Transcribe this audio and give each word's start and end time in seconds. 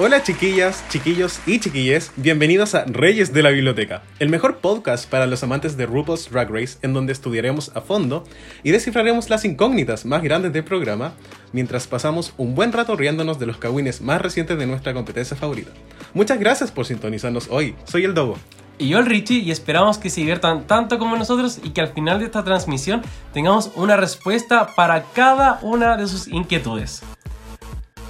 Hola 0.00 0.22
chiquillas, 0.22 0.84
chiquillos 0.90 1.40
y 1.44 1.58
chiquilles, 1.58 2.12
bienvenidos 2.14 2.76
a 2.76 2.84
Reyes 2.84 3.32
de 3.32 3.42
la 3.42 3.50
Biblioteca, 3.50 4.04
el 4.20 4.28
mejor 4.28 4.58
podcast 4.58 5.10
para 5.10 5.26
los 5.26 5.42
amantes 5.42 5.76
de 5.76 5.86
RuPaul's 5.86 6.30
Drag 6.30 6.48
Race 6.52 6.78
en 6.82 6.92
donde 6.92 7.12
estudiaremos 7.12 7.72
a 7.74 7.80
fondo 7.80 8.22
y 8.62 8.70
descifraremos 8.70 9.28
las 9.28 9.44
incógnitas 9.44 10.04
más 10.04 10.22
grandes 10.22 10.52
del 10.52 10.62
programa 10.62 11.14
mientras 11.52 11.88
pasamos 11.88 12.32
un 12.36 12.54
buen 12.54 12.72
rato 12.72 12.94
riéndonos 12.94 13.40
de 13.40 13.46
los 13.46 13.56
cagüines 13.56 14.00
más 14.00 14.22
recientes 14.22 14.56
de 14.56 14.68
nuestra 14.68 14.94
competencia 14.94 15.36
favorita. 15.36 15.72
Muchas 16.14 16.38
gracias 16.38 16.70
por 16.70 16.86
sintonizarnos 16.86 17.48
hoy, 17.50 17.74
soy 17.82 18.04
el 18.04 18.14
Dogo. 18.14 18.38
Y 18.78 18.90
yo 18.90 19.00
el 19.00 19.06
Richie 19.06 19.40
y 19.40 19.50
esperamos 19.50 19.98
que 19.98 20.10
se 20.10 20.20
diviertan 20.20 20.68
tanto 20.68 21.00
como 21.00 21.16
nosotros 21.16 21.58
y 21.64 21.70
que 21.70 21.80
al 21.80 21.92
final 21.92 22.20
de 22.20 22.26
esta 22.26 22.44
transmisión 22.44 23.02
tengamos 23.32 23.72
una 23.74 23.96
respuesta 23.96 24.76
para 24.76 25.02
cada 25.12 25.58
una 25.60 25.96
de 25.96 26.06
sus 26.06 26.28
inquietudes. 26.28 27.02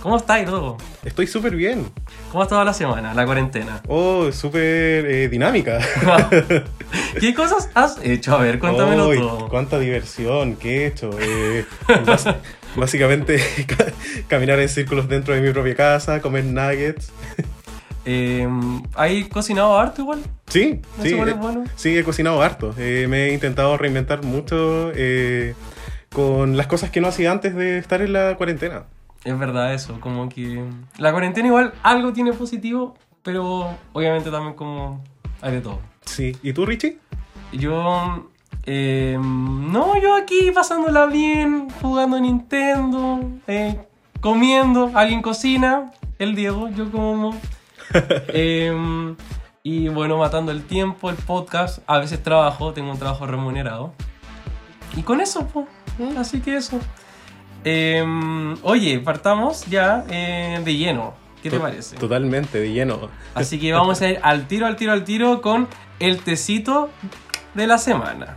¿Cómo 0.03 0.17
estáis, 0.17 0.47
Dogo? 0.47 0.79
Estoy 1.05 1.27
súper 1.27 1.57
bien, 1.57 1.87
¿Cómo 2.31 2.43
ha 2.43 2.45
estado 2.45 2.63
la 2.65 2.73
semana, 2.73 3.15
la 3.15 3.25
cuarentena? 3.27 3.83
oh, 3.89 4.31
súper 4.33 5.07
eh, 5.07 5.29
dinámica. 5.29 5.81
¿Qué 7.21 7.35
cosas 7.35 7.69
has 7.75 7.99
hecho? 8.05 8.37
A 8.37 8.43
ver, 8.43 8.59
cuéntamelo 8.59 9.13
todo. 9.13 9.49
cuánta 9.49 9.79
diversión 9.79 10.57
que 10.57 10.83
he 10.83 10.87
hecho. 10.87 11.11
Eh, 11.21 11.65
básicamente 12.77 13.41
ca- 13.67 13.87
caminar 14.29 14.61
en 14.61 14.69
círculos 14.69 15.09
dentro 15.09 15.35
de 15.35 15.41
mi 15.41 15.51
propia 15.53 15.75
casa, 15.75 16.21
comer 16.21 16.45
nuggets. 16.45 17.11
Eh, 18.05 18.47
¿Hay 18.95 19.25
cocinado 19.25 19.79
harto 19.79 20.03
igual? 20.03 20.21
Sí, 20.47 20.81
¿Eso 20.95 21.03
sí, 21.03 21.09
igual 21.11 21.29
eh, 21.29 21.33
es 21.33 21.39
bueno? 21.39 21.65
sí, 21.77 21.99
he 21.99 22.05
cocinado 22.05 22.41
harto. 22.43 22.73
Eh, 22.79 23.07
me 23.09 23.27
he 23.27 23.35
intentado 23.35 23.77
reinventar 23.77 24.23
mucho 24.23 24.93
eh, 24.95 25.55
con 26.13 26.57
las 26.57 26.67
cosas 26.69 26.91
que 26.91 27.01
no 27.01 27.09
hacía 27.09 27.33
antes 27.33 27.55
de 27.55 27.79
estar 27.79 28.01
en 28.01 28.13
la 28.13 28.37
cuarentena. 28.37 28.85
Es 29.29 29.39
verdad 29.39 29.75
eso, 29.75 30.01
como 30.01 30.27
que 30.31 30.65
la 30.97 31.13
cuarentena 31.13 31.49
igual 31.49 31.75
algo 31.83 32.15
tiene 32.15 32.33
positivo, 32.33 32.95
pero 33.23 33.77
obviamente 33.93 34.31
también 34.31 34.55
como 34.55 35.05
hay 35.43 35.53
de 35.53 35.61
todo. 35.61 35.81
Sí, 36.07 36.35
¿y 36.43 36.55
tú, 36.55 36.65
Richie? 36.65 36.99
Yo... 37.53 38.31
eh, 38.65 39.19
no, 39.21 40.01
yo 40.01 40.17
aquí 40.17 40.51
pasándola 40.55 41.05
bien, 41.05 41.69
jugando 41.83 42.19
Nintendo, 42.19 43.21
eh, 43.47 43.87
comiendo, 44.23 44.93
alguien 44.95 45.21
cocina, 45.21 45.93
el 46.19 46.35
Diego, 46.35 46.71
yo 46.71 46.91
como... 46.91 47.35
Eh, 48.29 49.15
y 49.63 49.89
bueno, 49.89 50.17
matando 50.17 50.53
el 50.53 50.65
tiempo, 50.65 51.11
el 51.11 51.17
podcast, 51.17 51.81
a 51.87 51.99
veces 51.99 52.23
trabajo, 52.23 52.73
tengo 52.73 52.91
un 52.93 52.99
trabajo 52.99 53.27
remunerado. 53.27 53.93
Y 54.97 55.03
con 55.03 55.21
eso, 55.21 55.47
pues, 55.49 55.67
así 56.17 56.41
que 56.41 56.57
eso. 56.57 56.79
Eh, 57.65 58.05
oye, 58.63 58.99
partamos 59.01 59.67
ya 59.67 60.05
eh, 60.11 60.61
de 60.65 60.77
lleno. 60.77 61.15
¿Qué 61.43 61.51
te 61.51 61.61
parece? 61.61 61.97
Totalmente, 61.97 62.59
de 62.59 62.73
lleno. 62.73 63.09
Así 63.35 63.61
que 63.61 63.73
vamos 63.73 64.03
a 64.03 64.09
ir 64.09 64.19
al 64.23 64.49
tiro, 64.49 64.67
al 64.67 64.77
tiro, 64.77 64.93
al 64.93 65.05
tiro 65.05 65.41
con 65.41 65.69
el 66.01 66.19
tecito 66.19 66.91
de 67.55 67.67
la 67.67 67.79
semana. 67.79 68.37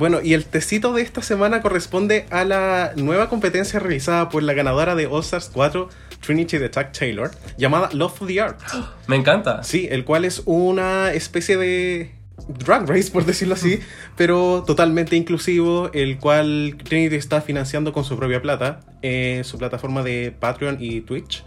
Bueno, 0.00 0.20
y 0.22 0.32
el 0.32 0.46
tecito 0.46 0.94
de 0.94 1.02
esta 1.02 1.20
semana 1.20 1.60
corresponde 1.60 2.24
a 2.30 2.46
la 2.46 2.92
nueva 2.96 3.28
competencia 3.28 3.78
realizada 3.78 4.30
por 4.30 4.42
la 4.42 4.54
ganadora 4.54 4.94
de 4.94 5.06
All 5.06 5.20
Stars 5.20 5.50
4, 5.52 5.90
Trinity 6.22 6.58
the 6.58 6.70
Tuck 6.70 6.92
Taylor, 6.92 7.30
llamada 7.58 7.90
Love 7.92 8.16
for 8.16 8.26
the 8.26 8.40
Art. 8.40 8.58
Me 9.08 9.16
encanta. 9.16 9.62
Sí, 9.62 9.88
el 9.90 10.06
cual 10.06 10.24
es 10.24 10.40
una 10.46 11.12
especie 11.12 11.58
de 11.58 12.14
drag 12.48 12.88
race, 12.88 13.10
por 13.10 13.26
decirlo 13.26 13.52
así, 13.52 13.80
pero 14.16 14.64
totalmente 14.66 15.16
inclusivo, 15.16 15.90
el 15.92 16.16
cual 16.16 16.78
Trinity 16.82 17.16
está 17.16 17.42
financiando 17.42 17.92
con 17.92 18.04
su 18.04 18.16
propia 18.16 18.40
plata, 18.40 18.80
en 19.02 19.44
su 19.44 19.58
plataforma 19.58 20.02
de 20.02 20.32
Patreon 20.32 20.78
y 20.80 21.02
Twitch. 21.02 21.44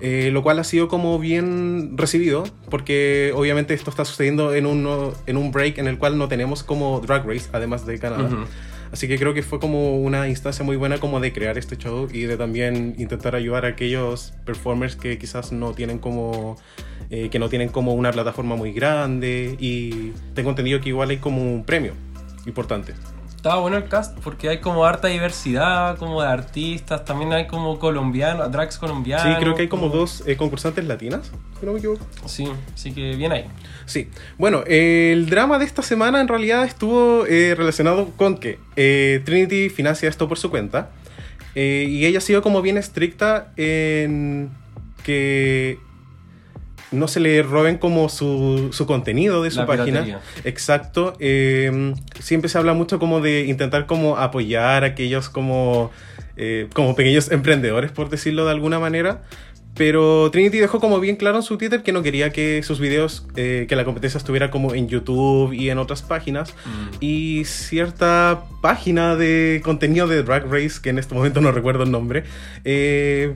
Eh, 0.00 0.30
lo 0.32 0.42
cual 0.42 0.58
ha 0.58 0.64
sido 0.64 0.88
como 0.88 1.18
bien 1.18 1.96
recibido, 1.96 2.44
porque 2.70 3.32
obviamente 3.34 3.74
esto 3.74 3.90
está 3.90 4.04
sucediendo 4.04 4.54
en 4.54 4.66
un, 4.66 5.12
en 5.26 5.36
un 5.36 5.50
break 5.50 5.78
en 5.78 5.88
el 5.88 5.98
cual 5.98 6.18
no 6.18 6.28
tenemos 6.28 6.62
como 6.62 7.00
Drag 7.00 7.26
Race, 7.26 7.48
además 7.52 7.86
de 7.86 7.98
Canadá. 7.98 8.24
Ujú. 8.24 8.44
Así 8.92 9.06
que 9.06 9.18
creo 9.18 9.34
que 9.34 9.42
fue 9.42 9.58
como 9.58 9.98
una 9.98 10.28
instancia 10.28 10.64
muy 10.64 10.76
buena 10.76 10.98
como 10.98 11.20
de 11.20 11.32
crear 11.32 11.58
este 11.58 11.76
show 11.76 12.08
y 12.10 12.22
de 12.22 12.36
también 12.36 12.94
intentar 12.98 13.34
ayudar 13.34 13.66
a 13.66 13.68
aquellos 13.68 14.32
performers 14.46 14.96
que 14.96 15.18
quizás 15.18 15.52
no 15.52 15.74
tienen 15.74 15.98
como 15.98 16.56
eh, 17.10 17.28
que 17.28 17.38
no 17.38 17.48
tienen 17.48 17.68
como 17.68 17.92
una 17.94 18.12
plataforma 18.12 18.56
muy 18.56 18.72
grande 18.72 19.56
y 19.58 20.12
tengo 20.34 20.50
entendido 20.50 20.80
que 20.80 20.88
igual 20.88 21.10
hay 21.10 21.18
como 21.18 21.42
un 21.42 21.64
premio 21.64 21.92
importante. 22.46 22.94
Estaba 23.48 23.62
bueno 23.62 23.78
el 23.78 23.88
cast 23.88 24.18
porque 24.18 24.50
hay 24.50 24.58
como 24.58 24.84
harta 24.84 25.08
diversidad, 25.08 25.96
como 25.96 26.20
de 26.20 26.28
artistas, 26.28 27.06
también 27.06 27.32
hay 27.32 27.46
como 27.46 27.78
colombianos, 27.78 28.52
drags 28.52 28.76
colombianos. 28.76 29.24
Sí, 29.24 29.40
creo 29.40 29.54
que 29.54 29.62
hay 29.62 29.68
como 29.68 29.88
dos 29.88 30.22
eh, 30.26 30.36
concursantes 30.36 30.84
latinas, 30.84 31.32
si 31.58 31.64
no 31.64 31.72
me 31.72 31.78
equivoco. 31.78 32.04
Sí, 32.26 32.46
así 32.74 32.92
que 32.92 33.16
bien 33.16 33.32
ahí. 33.32 33.46
Sí, 33.86 34.10
bueno, 34.36 34.64
eh, 34.66 35.12
el 35.14 35.30
drama 35.30 35.58
de 35.58 35.64
esta 35.64 35.80
semana 35.80 36.20
en 36.20 36.28
realidad 36.28 36.62
estuvo 36.64 37.24
eh, 37.24 37.54
relacionado 37.54 38.10
con 38.18 38.36
que 38.36 38.58
eh, 38.76 39.22
Trinity 39.24 39.70
financia 39.70 40.10
esto 40.10 40.28
por 40.28 40.36
su 40.36 40.50
cuenta 40.50 40.90
y 41.54 42.04
ella 42.04 42.18
ha 42.18 42.20
sido 42.20 42.42
como 42.42 42.60
bien 42.60 42.76
estricta 42.76 43.50
en 43.56 44.50
que 45.04 45.78
no 46.90 47.08
se 47.08 47.20
le 47.20 47.42
roben 47.42 47.78
como 47.78 48.08
su, 48.08 48.68
su 48.72 48.86
contenido 48.86 49.42
de 49.42 49.50
su 49.50 49.58
La 49.60 49.66
página. 49.66 49.84
piratería. 50.04 50.20
Exacto. 50.44 51.14
eh, 51.20 51.94
siempre 52.20 52.48
se 52.48 52.58
habla 52.58 52.72
mucho 52.74 52.98
como 52.98 53.20
de 53.20 53.44
intentar 53.46 53.86
como 53.86 54.16
apoyar 54.16 54.84
a 54.84 54.88
aquellos 54.88 55.28
como, 55.28 55.90
eh, 56.36 56.68
como 56.72 56.94
pequeños 56.96 57.30
emprendedores, 57.30 57.92
por 57.92 58.08
decirlo 58.08 58.44
de 58.46 58.52
alguna 58.52 58.78
manera. 58.78 59.22
Pero 59.74 60.28
Trinity 60.32 60.58
dejó 60.58 60.80
como 60.80 60.98
bien 60.98 61.14
claro 61.14 61.36
en 61.36 61.44
su 61.44 61.56
Twitter 61.56 61.84
que 61.84 61.92
no 61.92 62.02
quería 62.02 62.30
que 62.30 62.64
sus 62.64 62.80
videos, 62.80 63.28
eh, 63.36 63.66
que 63.68 63.76
la 63.76 63.84
competencia 63.84 64.18
estuviera 64.18 64.50
como 64.50 64.74
en 64.74 64.88
YouTube 64.88 65.52
y 65.52 65.70
en 65.70 65.78
otras 65.78 66.02
páginas. 66.02 66.52
Y 66.98 67.44
cierta 67.44 68.42
página 68.60 69.14
de 69.14 69.60
contenido 69.62 70.08
de 70.08 70.24
Drag 70.24 70.50
Race, 70.50 70.80
que 70.82 70.90
en 70.90 70.98
este 70.98 71.14
momento 71.14 71.40
no 71.40 71.52
recuerdo 71.52 71.84
el 71.84 71.92
nombre, 71.92 72.24
eh, 72.64 73.34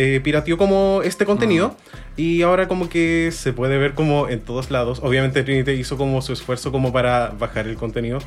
eh, 0.00 0.20
pirateó 0.22 0.56
como 0.58 1.00
este 1.02 1.24
contenido 1.24 1.74
y 2.16 2.42
ahora 2.42 2.68
como 2.68 2.88
que 2.88 3.30
se 3.32 3.52
puede 3.52 3.78
ver 3.78 3.94
como 3.94 4.28
en 4.28 4.38
todos 4.38 4.70
lados. 4.70 5.00
Obviamente 5.02 5.42
Trinity 5.42 5.72
hizo 5.72 5.96
como 5.96 6.22
su 6.22 6.32
esfuerzo 6.32 6.70
como 6.70 6.92
para 6.92 7.34
bajar 7.36 7.66
el 7.66 7.74
contenido. 7.74 8.20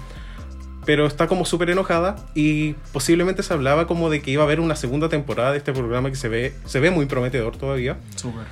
Pero 0.86 1.06
está 1.06 1.28
como 1.28 1.46
súper 1.46 1.70
enojada 1.70 2.18
y 2.36 2.74
posiblemente 2.92 3.42
se 3.42 3.54
hablaba 3.54 3.88
como 3.88 4.10
de 4.10 4.22
que 4.22 4.32
iba 4.32 4.44
a 4.44 4.48
haber 4.48 4.60
una 4.60 4.76
segunda 4.76 5.08
temporada 5.08 5.54
de 5.54 5.60
este 5.60 5.72
programa 5.72 6.10
que 6.10 6.18
se 6.18 6.28
ve, 6.28 6.54
se 6.66 6.82
ve 6.82 6.92
muy 6.92 7.06
prometedor 7.06 7.56
todavía. 7.56 7.98
Súper. 8.18 8.44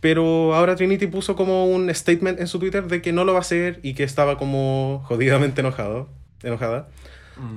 Pero 0.00 0.54
ahora 0.54 0.76
Trinity 0.76 1.06
puso 1.06 1.34
como 1.34 1.64
un 1.64 1.88
statement 1.94 2.40
en 2.40 2.46
su 2.46 2.58
Twitter 2.58 2.88
de 2.88 3.00
que 3.00 3.10
no 3.10 3.24
lo 3.24 3.32
va 3.32 3.38
a 3.38 3.40
hacer 3.40 3.80
y 3.84 3.94
que 3.94 4.02
estaba 4.02 4.36
como 4.36 5.02
jodidamente 5.06 5.62
enojado, 5.62 6.10
enojada. 6.42 6.88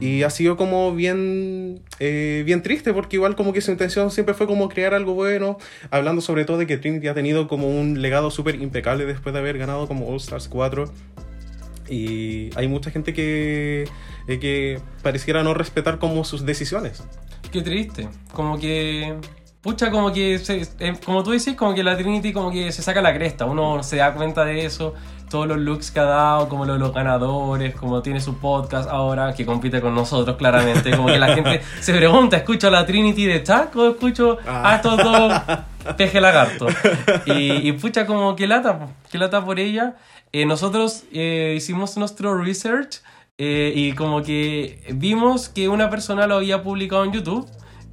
Y 0.02 0.24
ha 0.24 0.30
sido 0.30 0.58
como 0.58 0.94
bien, 0.94 1.82
eh, 2.00 2.44
bien 2.46 2.62
triste 2.62 2.94
porque 2.94 3.16
igual 3.16 3.36
como 3.36 3.54
que 3.54 3.62
su 3.62 3.72
intención 3.72 4.12
siempre 4.12 4.34
fue 4.34 4.46
como 4.46 4.68
crear 4.68 4.94
algo 4.94 5.14
bueno, 5.14 5.58
hablando 5.90 6.22
sobre 6.22 6.44
todo 6.44 6.58
de 6.58 6.68
que 6.68 6.78
Trinity 6.78 7.08
ha 7.08 7.14
tenido 7.14 7.48
como 7.48 7.70
un 7.70 8.02
legado 8.02 8.30
súper 8.30 8.56
impecable 8.56 9.06
después 9.06 9.32
de 9.32 9.40
haber 9.40 9.58
ganado 9.58 9.88
como 9.88 10.10
All 10.10 10.18
Stars 10.18 10.50
4. 10.50 10.86
Y 11.90 12.52
hay 12.56 12.68
mucha 12.68 12.92
gente 12.92 13.14
que 13.14 13.86
de 14.28 14.40
que 14.40 14.80
pareciera 15.02 15.44
no 15.44 15.54
respetar 15.54 15.98
como 15.98 16.24
sus 16.24 16.46
decisiones. 16.46 17.04
Qué 17.52 17.62
triste. 17.62 18.08
Como 18.32 18.60
que. 18.60 19.16
Pucha, 19.62 19.92
como 19.92 20.12
que. 20.14 20.40
se- 20.40 20.68
eh, 20.80 20.94
como 21.06 21.22
tú 21.24 21.32
decís, 21.32 21.56
como 21.56 21.74
que 21.76 21.84
la 21.84 21.98
Trinity 21.98 22.32
como 22.32 22.52
que 22.52 22.72
se 22.72 22.82
saca 22.82 23.02
la 23.02 23.14
cresta. 23.14 23.46
Uno 23.46 23.84
se 23.84 23.98
da 23.98 24.14
cuenta 24.14 24.46
de 24.46 24.66
eso. 24.66 24.94
Todos 25.30 25.48
los 25.48 25.58
looks 25.60 25.92
que 25.92 26.00
ha 26.00 26.06
dado, 26.06 26.50
como 26.50 26.66
lo 26.66 26.74
de 26.74 26.80
los 26.80 26.92
ganadores, 26.94 27.76
como 27.76 28.02
tiene 28.02 28.20
su 28.20 28.38
podcast 28.40 28.90
ahora, 28.90 29.34
que 29.36 29.46
compite 29.46 29.80
con 29.80 29.94
nosotros 29.94 30.38
claramente. 30.38 30.90
Como 30.96 31.08
que 31.08 31.20
la 31.20 31.36
gente 31.36 31.62
se 31.82 31.94
pregunta, 31.94 32.38
¿escucho 32.38 32.68
a 32.70 32.72
la 32.72 32.86
Trinity 32.86 33.26
de 33.26 33.44
Chuck 33.44 33.76
o 33.76 33.90
escucho 33.90 34.38
a 34.48 34.76
estos 34.78 34.98
dos 34.98 35.34
peje 35.98 36.20
lagarto? 36.20 36.68
Y, 37.28 37.68
y 37.68 37.72
pucha, 37.74 38.08
como 38.08 38.36
que 38.36 38.48
lata, 38.48 38.88
que 39.12 39.18
lata 39.20 39.44
por 39.46 39.60
ella. 39.60 39.98
Eh, 40.32 40.46
nosotros 40.46 41.04
eh, 41.12 41.54
hicimos 41.58 41.96
nuestro 41.98 42.36
research 42.42 43.02
eh, 43.38 43.72
y 43.76 43.92
como 43.94 44.24
que 44.24 44.82
vimos 44.94 45.50
que 45.50 45.68
una 45.70 45.90
persona 45.90 46.26
lo 46.28 46.36
había 46.38 46.64
publicado 46.64 47.04
en 47.04 47.12
YouTube 47.14 47.48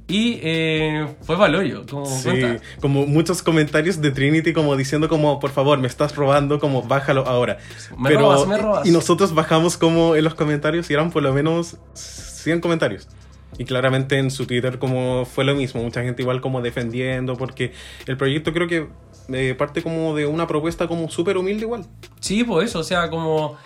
y 0.07 0.39
eh, 0.41 1.05
fue 1.21 1.35
valioso. 1.35 1.85
Como 1.89 2.05
Sí, 2.05 2.29
cuenta. 2.29 2.63
como 2.79 3.05
muchos 3.05 3.43
comentarios 3.43 4.01
de 4.01 4.11
Trinity 4.11 4.53
como 4.53 4.75
diciendo 4.77 5.09
como, 5.09 5.39
por 5.39 5.51
favor, 5.51 5.79
me 5.79 5.87
estás 5.87 6.15
robando, 6.15 6.59
como 6.59 6.81
bájalo 6.83 7.27
ahora. 7.27 7.57
Me 7.97 8.11
robas, 8.11 8.47
me 8.47 8.57
robas. 8.57 8.85
Y 8.87 8.91
nosotros 8.91 9.33
bajamos 9.33 9.77
como 9.77 10.15
en 10.15 10.23
los 10.23 10.33
comentarios 10.35 10.89
y 10.89 10.93
eran 10.93 11.11
por 11.11 11.23
lo 11.23 11.33
menos 11.33 11.77
100 11.93 12.61
comentarios. 12.61 13.07
Y 13.57 13.65
claramente 13.65 14.17
en 14.17 14.29
su 14.31 14.45
Twitter 14.45 14.77
como 14.79 15.25
fue 15.25 15.43
lo 15.43 15.55
mismo, 15.55 15.81
mucha 15.81 16.03
gente 16.03 16.21
igual 16.21 16.41
como 16.41 16.61
defendiendo, 16.61 17.35
porque 17.37 17.73
el 18.05 18.15
proyecto 18.17 18.53
creo 18.53 18.67
que 18.67 18.87
eh, 19.33 19.55
parte 19.57 19.81
como 19.81 20.15
de 20.15 20.25
una 20.25 20.47
propuesta 20.47 20.87
como 20.87 21.09
súper 21.09 21.37
humilde 21.37 21.63
igual. 21.63 21.85
Sí, 22.19 22.43
pues 22.43 22.69
eso, 22.69 22.79
o 22.79 22.83
sea, 22.83 23.09
como 23.09 23.57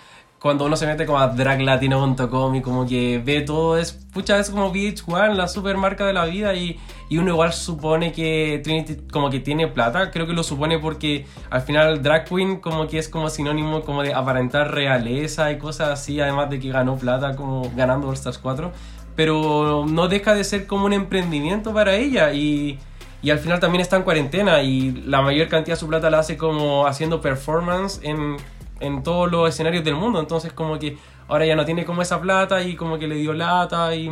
cuando 0.42 0.64
uno 0.64 0.76
se 0.76 0.88
mete 0.88 1.06
como 1.06 1.20
a 1.20 1.28
draglatino.com 1.28 2.56
y 2.56 2.62
como 2.62 2.84
que 2.84 3.22
ve 3.24 3.42
todo, 3.42 3.78
es, 3.78 3.92
pucha, 3.92 4.40
es 4.40 4.50
como 4.50 4.72
VH1, 4.72 5.34
la 5.34 5.46
super 5.46 5.76
marca 5.76 6.04
de 6.04 6.12
la 6.12 6.24
vida 6.24 6.52
y, 6.54 6.80
y 7.08 7.18
uno 7.18 7.30
igual 7.30 7.52
supone 7.52 8.10
que 8.10 8.60
Trinity 8.64 9.06
como 9.12 9.30
que 9.30 9.38
tiene 9.38 9.68
plata, 9.68 10.10
creo 10.10 10.26
que 10.26 10.32
lo 10.32 10.42
supone 10.42 10.80
porque 10.80 11.26
al 11.48 11.62
final 11.62 12.02
drag 12.02 12.24
queen 12.24 12.56
como 12.56 12.88
que 12.88 12.98
es 12.98 13.08
como 13.08 13.30
sinónimo 13.30 13.82
como 13.82 14.02
de 14.02 14.14
aparentar 14.14 14.72
realeza 14.74 15.52
y 15.52 15.58
cosas 15.58 15.90
así, 15.90 16.20
además 16.20 16.50
de 16.50 16.58
que 16.58 16.70
ganó 16.70 16.96
plata 16.96 17.36
como 17.36 17.70
ganando 17.76 18.08
All 18.08 18.14
Stars 18.14 18.38
4, 18.38 18.72
pero 19.14 19.86
no 19.88 20.08
deja 20.08 20.34
de 20.34 20.42
ser 20.42 20.66
como 20.66 20.86
un 20.86 20.92
emprendimiento 20.92 21.72
para 21.72 21.94
ella 21.94 22.32
y... 22.32 22.80
Y 23.24 23.30
al 23.30 23.38
final 23.38 23.60
también 23.60 23.80
está 23.80 23.94
en 23.96 24.02
cuarentena 24.02 24.62
y 24.62 24.90
la 25.06 25.22
mayor 25.22 25.46
cantidad 25.46 25.76
de 25.76 25.78
su 25.78 25.86
plata 25.86 26.10
la 26.10 26.18
hace 26.18 26.36
como 26.36 26.88
haciendo 26.88 27.20
performance 27.20 28.00
en, 28.02 28.36
en 28.82 29.02
todos 29.02 29.30
los 29.30 29.48
escenarios 29.48 29.84
del 29.84 29.94
mundo. 29.94 30.20
Entonces 30.20 30.52
como 30.52 30.78
que 30.78 30.96
ahora 31.28 31.46
ya 31.46 31.56
no 31.56 31.64
tiene 31.64 31.84
como 31.84 32.02
esa 32.02 32.20
plata 32.20 32.62
y 32.62 32.76
como 32.76 32.98
que 32.98 33.08
le 33.08 33.16
dio 33.16 33.32
lata 33.32 33.94
y... 33.94 34.10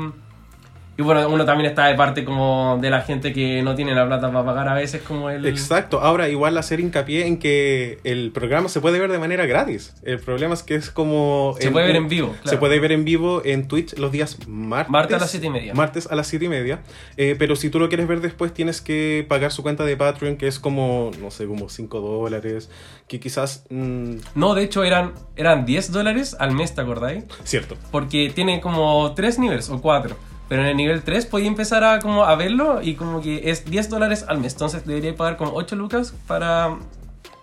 Y 0.98 1.02
bueno, 1.02 1.26
uno 1.30 1.46
también 1.46 1.70
está 1.70 1.86
de 1.86 1.94
parte 1.94 2.26
como 2.26 2.76
de 2.78 2.90
la 2.90 3.00
gente 3.00 3.32
que 3.32 3.62
no 3.62 3.74
tiene 3.74 3.94
la 3.94 4.06
plata 4.06 4.30
para 4.30 4.44
pagar 4.44 4.68
a 4.68 4.74
veces 4.74 5.00
como 5.00 5.30
el... 5.30 5.46
Exacto, 5.46 6.00
ahora 6.00 6.28
igual 6.28 6.58
hacer 6.58 6.78
hincapié 6.78 7.26
en 7.26 7.38
que 7.38 8.00
el 8.04 8.32
programa 8.32 8.68
se 8.68 8.82
puede 8.82 8.98
ver 8.98 9.10
de 9.10 9.18
manera 9.18 9.46
gratis. 9.46 9.94
El 10.02 10.18
problema 10.18 10.52
es 10.52 10.62
que 10.62 10.74
es 10.74 10.90
como... 10.90 11.54
Se 11.58 11.70
puede 11.70 11.86
ver 11.86 11.96
en 11.96 12.08
vivo, 12.08 12.34
Se 12.34 12.42
claro. 12.42 12.58
puede 12.60 12.80
ver 12.80 12.92
en 12.92 13.06
vivo 13.06 13.40
en 13.46 13.66
Twitch 13.66 13.96
los 13.96 14.12
días 14.12 14.36
martes. 14.46 14.90
Martes 14.92 15.16
a 15.16 15.20
las 15.20 15.30
siete 15.30 15.46
y 15.46 15.50
media. 15.50 15.72
Martes 15.72 16.06
a 16.10 16.14
las 16.14 16.26
7 16.26 16.44
y 16.44 16.48
media. 16.48 16.82
Eh, 17.16 17.34
pero 17.38 17.56
si 17.56 17.70
tú 17.70 17.78
lo 17.78 17.88
quieres 17.88 18.06
ver 18.06 18.20
después 18.20 18.52
tienes 18.52 18.82
que 18.82 19.24
pagar 19.26 19.52
su 19.52 19.62
cuenta 19.62 19.84
de 19.84 19.96
Patreon, 19.96 20.36
que 20.36 20.48
es 20.48 20.58
como, 20.58 21.12
no 21.18 21.30
sé, 21.30 21.46
como 21.46 21.70
5 21.70 21.98
dólares. 22.00 22.68
Que 23.08 23.18
quizás... 23.20 23.64
mm, 23.70 24.16
No, 24.34 24.54
de 24.54 24.64
hecho 24.64 24.84
eran, 24.84 25.14
eran 25.36 25.64
10 25.64 25.92
dólares 25.92 26.36
al 26.38 26.52
mes, 26.52 26.74
¿te 26.74 26.82
acordáis? 26.82 27.24
cierto. 27.44 27.76
Porque 27.90 28.30
tiene 28.34 28.60
como 28.60 29.14
3 29.14 29.38
niveles 29.38 29.70
o 29.70 29.80
4. 29.80 30.14
Pero 30.50 30.62
en 30.62 30.68
el 30.68 30.76
nivel 30.76 31.04
3 31.04 31.26
podía 31.26 31.46
empezar 31.46 31.84
a, 31.84 32.00
como, 32.00 32.24
a 32.24 32.34
verlo 32.34 32.82
y 32.82 32.96
como 32.96 33.22
que 33.22 33.52
es 33.52 33.64
10 33.64 33.88
dólares 33.88 34.24
al 34.26 34.38
mes. 34.38 34.54
Entonces 34.54 34.84
debería 34.84 35.14
pagar 35.14 35.36
como 35.36 35.52
8 35.54 35.76
lucas 35.76 36.12
para 36.26 36.76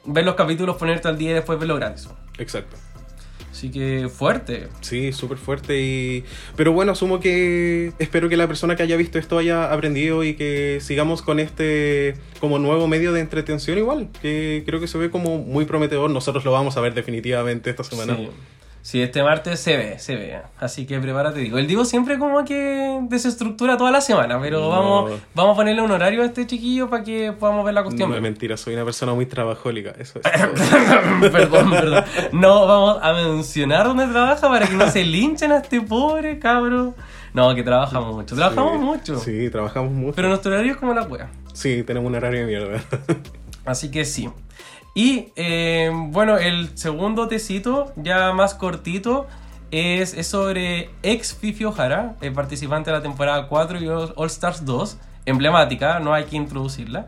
ver 0.03 0.25
los 0.25 0.35
capítulos, 0.35 0.75
ponerte 0.75 1.07
al 1.07 1.17
día 1.17 1.31
y 1.31 1.33
después 1.35 1.57
verlo 1.57 1.77
gratis. 1.77 2.09
Exacto. 2.37 2.75
Así 3.49 3.71
que 3.71 4.09
fuerte. 4.09 4.67
Sí, 4.81 5.13
súper 5.13 5.37
fuerte 5.37 5.81
y... 5.81 6.25
Pero 6.57 6.73
bueno, 6.73 6.91
asumo 6.91 7.21
que... 7.21 7.93
Espero 7.97 8.27
que 8.27 8.35
la 8.35 8.45
persona 8.45 8.75
que 8.75 8.83
haya 8.83 8.97
visto 8.97 9.19
esto 9.19 9.37
haya 9.37 9.71
aprendido 9.71 10.25
y 10.25 10.33
que 10.33 10.79
sigamos 10.81 11.21
con 11.21 11.39
este 11.39 12.15
como 12.41 12.59
nuevo 12.59 12.89
medio 12.89 13.13
de 13.13 13.21
entretención 13.21 13.77
igual, 13.77 14.09
que 14.21 14.63
creo 14.65 14.81
que 14.81 14.87
se 14.87 14.97
ve 14.97 15.09
como 15.09 15.37
muy 15.37 15.63
prometedor. 15.63 16.11
Nosotros 16.11 16.43
lo 16.43 16.51
vamos 16.51 16.75
a 16.75 16.81
ver 16.81 16.93
definitivamente 16.93 17.69
esta 17.69 17.85
semana. 17.85 18.17
Sí. 18.17 18.29
Sí, 18.87 19.01
este 19.01 19.21
martes 19.21 19.59
se 19.59 19.75
ve, 19.75 19.99
se 19.99 20.15
ve. 20.15 20.39
Así 20.61 20.85
que 20.85 20.97
prepárate, 20.97 21.39
digo. 21.39 21.57
El 21.57 21.67
Divo 21.67 21.83
siempre 21.83 22.17
como 22.17 22.45
que 22.45 22.99
desestructura 23.09 23.75
toda 23.75 23.91
la 23.91 23.99
semana, 23.99 24.39
pero 24.39 24.61
No. 24.61 24.69
vamos, 24.69 25.11
vamos 25.35 25.53
a 25.55 25.57
ponerle 25.57 25.81
un 25.81 25.91
horario 25.91 26.21
a 26.21 26.25
este 26.25 26.47
chiquillo 26.47 26.89
para 26.89 27.03
que 27.03 27.33
podamos 27.33 27.65
ver 27.65 27.73
la 27.73 27.83
cuestión. 27.83 28.09
No, 28.09 28.15
es 28.15 28.21
mentira, 28.21 28.55
soy 28.55 28.75
una 28.75 28.85
persona 28.85 29.13
muy 29.13 29.25
trabajólica. 29.25 29.93
Eso 29.99 30.21
es. 30.23 30.31
perdón, 31.33 31.69
perdón. 31.69 32.05
No 32.31 32.65
vamos 32.65 32.99
a 33.01 33.11
mencionar 33.11 33.87
dónde 33.87 34.07
trabaja 34.07 34.47
para 34.47 34.65
que 34.65 34.75
no 34.75 34.89
se 34.89 35.03
linchen 35.03 35.51
a 35.51 35.57
este 35.57 35.81
pobre 35.81 36.39
cabro. 36.39 36.95
No, 37.33 37.53
que 37.55 37.63
trabaja 37.63 37.99
mucho. 37.99 38.35
Trabajamos 38.37 38.71
Sí, 38.71 38.79
mucho. 38.79 39.19
Sí, 39.19 39.49
trabajamos 39.49 39.91
mucho. 39.91 40.15
Pero 40.15 40.29
nuestro 40.29 40.53
horario 40.53 40.71
es 40.71 40.77
como 40.77 40.93
la 40.93 41.01
wea. 41.03 41.29
Sí, 41.51 41.83
tenemos 41.83 42.07
un 42.07 42.15
horario 42.15 42.39
de 42.39 42.45
mierda. 42.45 42.81
Así 43.65 43.91
que 43.91 44.05
sí. 44.05 44.29
Y 44.97 45.31
eh, 45.35 45.91
bueno, 45.93 46.39
el 46.39 46.75
segundo 46.75 47.27
tecito, 47.27 47.93
ya 47.97 48.33
más 48.33 48.55
cortito, 48.55 49.27
es, 49.69 50.25
sobre 50.25 50.89
ex 51.03 51.35
Fifi 51.35 51.65
O'Hara, 51.65 52.15
el 52.19 52.33
participante 52.33 52.89
de 52.89 52.97
la 52.97 53.03
temporada 53.03 53.47
4 53.47 53.79
y 53.79 53.87
All 53.89 54.25
Stars 54.25 54.65
2, 54.65 54.97
emblemática, 55.27 55.99
no 55.99 56.15
hay 56.15 56.23
que 56.23 56.35
introducirla. 56.35 57.05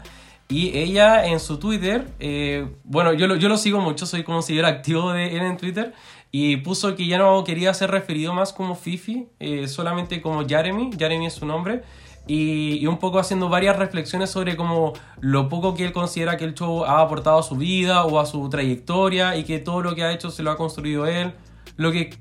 Y 0.49 0.77
ella 0.77 1.25
en 1.25 1.39
su 1.39 1.57
Twitter, 1.57 2.05
eh, 2.19 2.67
bueno, 2.83 3.11
yo 3.13 3.25
lo, 3.25 3.37
yo 3.37 3.49
lo 3.49 3.57
sigo 3.57 3.81
mucho, 3.81 4.05
soy 4.05 4.23
seguidor 4.43 4.65
activo 4.65 5.11
de 5.11 5.35
él 5.35 5.41
en 5.41 5.57
Twitter, 5.57 5.95
y 6.31 6.57
puso 6.57 6.95
que 6.95 7.07
ya 7.07 7.17
no 7.17 7.43
quería 7.43 7.73
ser 7.73 7.89
referido 7.89 8.35
más 8.35 8.53
como 8.53 8.75
Fifi, 8.75 9.29
eh, 9.39 9.67
solamente 9.67 10.21
como 10.21 10.47
Jeremy, 10.47 10.91
Jeremy 10.95 11.25
es 11.25 11.33
su 11.33 11.47
nombre, 11.47 11.81
y, 12.27 12.77
y 12.77 12.87
un 12.87 12.99
poco 12.99 13.19
haciendo 13.19 13.49
varias 13.49 13.77
reflexiones 13.77 14.29
sobre 14.29 14.55
como 14.55 14.93
lo 15.19 15.49
poco 15.49 15.73
que 15.73 15.85
él 15.85 15.91
considera 15.91 16.37
que 16.37 16.45
el 16.45 16.53
show 16.53 16.85
ha 16.85 17.01
aportado 17.01 17.39
a 17.39 17.43
su 17.43 17.55
vida 17.55 18.05
o 18.05 18.19
a 18.19 18.25
su 18.25 18.47
trayectoria 18.49 19.35
y 19.35 19.43
que 19.43 19.59
todo 19.59 19.81
lo 19.81 19.95
que 19.95 20.03
ha 20.03 20.11
hecho 20.11 20.29
se 20.29 20.43
lo 20.43 20.51
ha 20.51 20.57
construido 20.57 21.05
él. 21.05 21.33
Lo 21.77 21.91
que 21.91 22.17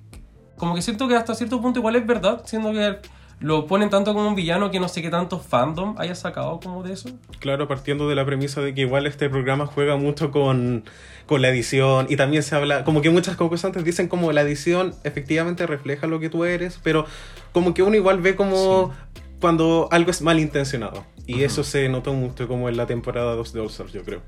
como 0.59 0.75
que 0.75 0.83
siento 0.83 1.09
que 1.09 1.15
hasta 1.15 1.35
cierto 1.35 1.61
punto 1.63 1.79
igual 1.79 1.97
es 1.97 2.07
verdad, 2.07 2.43
siendo 2.45 2.73
que 2.73 2.99
lo 3.41 3.67
ponen 3.67 3.89
tanto 3.89 4.15
como 4.15 4.29
un 4.29 4.35
villano 4.35 4.71
que 4.71 4.81
no 4.81 4.89
sé 4.89 5.01
qué 5.01 5.11
tanto 5.11 5.39
fandom 5.39 5.95
haya 5.99 6.15
sacado 6.17 6.59
como 6.61 6.83
de 6.83 6.93
eso. 6.93 7.09
Claro, 7.39 7.69
partiendo 7.69 8.09
de 8.09 8.17
la 8.17 8.27
premisa 8.27 8.61
de 8.61 8.75
que 8.75 8.81
igual 8.83 9.07
este 9.07 9.31
programa 9.31 9.67
juega 9.67 9.97
mucho 9.97 10.33
con, 10.33 10.85
con 11.27 11.41
la 11.41 11.49
edición 11.49 12.07
y 12.09 12.17
también 12.17 12.43
se 12.43 12.57
habla, 12.57 12.83
como 12.85 13.01
que 13.01 13.11
muchas 13.11 13.37
concursantes 13.37 13.85
dicen 13.85 14.09
como 14.09 14.33
la 14.33 14.43
edición 14.43 14.95
efectivamente 15.05 15.67
refleja 15.67 16.09
lo 16.09 16.19
que 16.19 16.29
tú 16.29 16.45
eres, 16.45 16.81
pero 16.83 17.07
como 17.53 17.75
que 17.75 17.83
uno 17.85 17.95
igual 17.95 18.21
ve 18.21 18.35
como 18.35 18.93
cuando 19.41 19.89
algo 19.91 20.11
es 20.11 20.23
malintencionado. 20.23 21.05
Y 21.27 21.43
eso 21.43 21.63
se 21.63 21.89
notó 21.89 22.15
mucho 22.15 22.49
como 22.49 22.69
en 22.69 22.77
la 22.77 22.87
temporada 22.87 23.35
2 23.35 23.53
de 23.53 23.61
All 23.61 23.67
Stars, 23.67 23.93
yo 23.93 24.03
creo. 24.03 24.23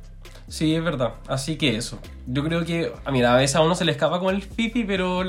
Sí, 0.49 0.75
es 0.75 0.83
verdad. 0.83 1.15
Así 1.29 1.57
que 1.57 1.77
eso. 1.77 1.99
Yo 2.27 2.45
creo 2.45 2.65
que, 2.65 2.93
a 3.05 3.11
mira, 3.11 3.33
a 3.33 3.37
veces 3.37 3.57
a 3.57 3.63
uno 3.63 3.75
se 3.75 3.85
le 3.85 3.93
escapa 3.93 4.19
con 4.19 4.35
el 4.35 4.43
fifi, 4.43 4.85
pero 4.85 5.23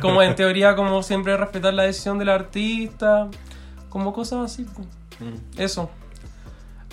como 0.00 0.22
en 0.22 0.34
teoría, 0.34 0.76
como 0.76 1.02
siempre, 1.02 1.36
respetar 1.36 1.74
la 1.74 1.82
decisión 1.82 2.18
del 2.18 2.28
artista, 2.28 3.28
como 3.88 4.12
cosas 4.12 4.52
así. 4.52 4.64
pues. 4.74 4.86
Eso. 5.58 5.90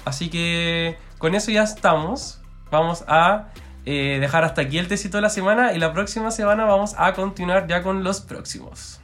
Así 0.04 0.30
que 0.30 0.98
con 1.18 1.36
eso 1.36 1.52
ya 1.52 1.64
estamos. 1.64 2.42
Vamos 2.72 3.04
a 3.08 3.50
eh, 3.86 4.18
dejar 4.20 4.44
hasta 4.44 4.62
aquí 4.62 4.78
el 4.78 4.88
tecito 4.88 5.18
de 5.18 5.22
la 5.22 5.30
semana 5.30 5.74
y 5.74 5.80
la 5.80 5.94
próxima 5.94 6.32
semana 6.32 6.66
vamos 6.66 6.96
a 6.98 7.14
continuar 7.14 7.68
ya 7.68 7.84
con 7.84 8.04
los 8.04 8.22
próximos. 8.22 8.99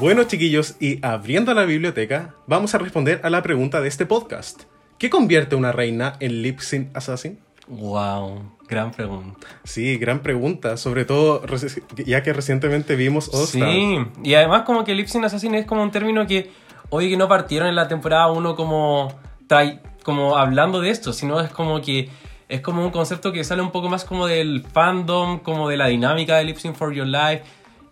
Bueno, 0.00 0.24
chiquillos, 0.24 0.74
y 0.80 0.98
abriendo 1.04 1.54
la 1.54 1.64
biblioteca, 1.64 2.34
vamos 2.48 2.74
a 2.74 2.78
responder 2.78 3.20
a 3.22 3.30
la 3.30 3.42
pregunta 3.42 3.80
de 3.80 3.88
este 3.88 4.06
podcast. 4.06 4.62
¿Qué 4.98 5.08
convierte 5.10 5.54
a 5.54 5.58
una 5.58 5.70
reina 5.72 6.14
en 6.20 6.42
lip 6.42 6.58
sync 6.60 6.96
assassin? 6.96 7.38
Wow, 7.68 8.42
gran 8.68 8.90
pregunta. 8.90 9.46
Sí, 9.62 9.96
gran 9.98 10.20
pregunta, 10.20 10.76
sobre 10.76 11.04
todo 11.04 11.42
ya 12.04 12.22
que 12.24 12.32
recientemente 12.32 12.96
vimos 12.96 13.28
All 13.32 13.44
Star. 13.44 13.70
Sí, 13.70 13.98
y 14.24 14.34
además 14.34 14.62
como 14.62 14.82
que 14.84 14.94
Lip 14.94 15.06
Sync 15.06 15.24
Assassin 15.24 15.54
es 15.54 15.64
como 15.64 15.82
un 15.82 15.92
término 15.92 16.26
que 16.26 16.50
hoy 16.90 17.08
que 17.08 17.16
no 17.16 17.28
partieron 17.28 17.68
en 17.68 17.76
la 17.76 17.86
temporada 17.86 18.30
1 18.32 18.56
como, 18.56 19.14
trai- 19.48 19.80
como 20.02 20.36
hablando 20.36 20.80
de 20.80 20.90
esto, 20.90 21.12
sino 21.12 21.40
es 21.40 21.50
como 21.50 21.80
que 21.80 22.10
es 22.52 22.60
como 22.60 22.84
un 22.84 22.90
concepto 22.90 23.32
que 23.32 23.44
sale 23.44 23.62
un 23.62 23.70
poco 23.70 23.88
más 23.88 24.04
como 24.04 24.26
del 24.26 24.62
fandom, 24.62 25.38
como 25.38 25.70
de 25.70 25.78
la 25.78 25.86
dinámica 25.86 26.36
de 26.36 26.44
Lip 26.44 26.58
Sync 26.58 26.76
for 26.76 26.92
Your 26.92 27.06
Life. 27.06 27.44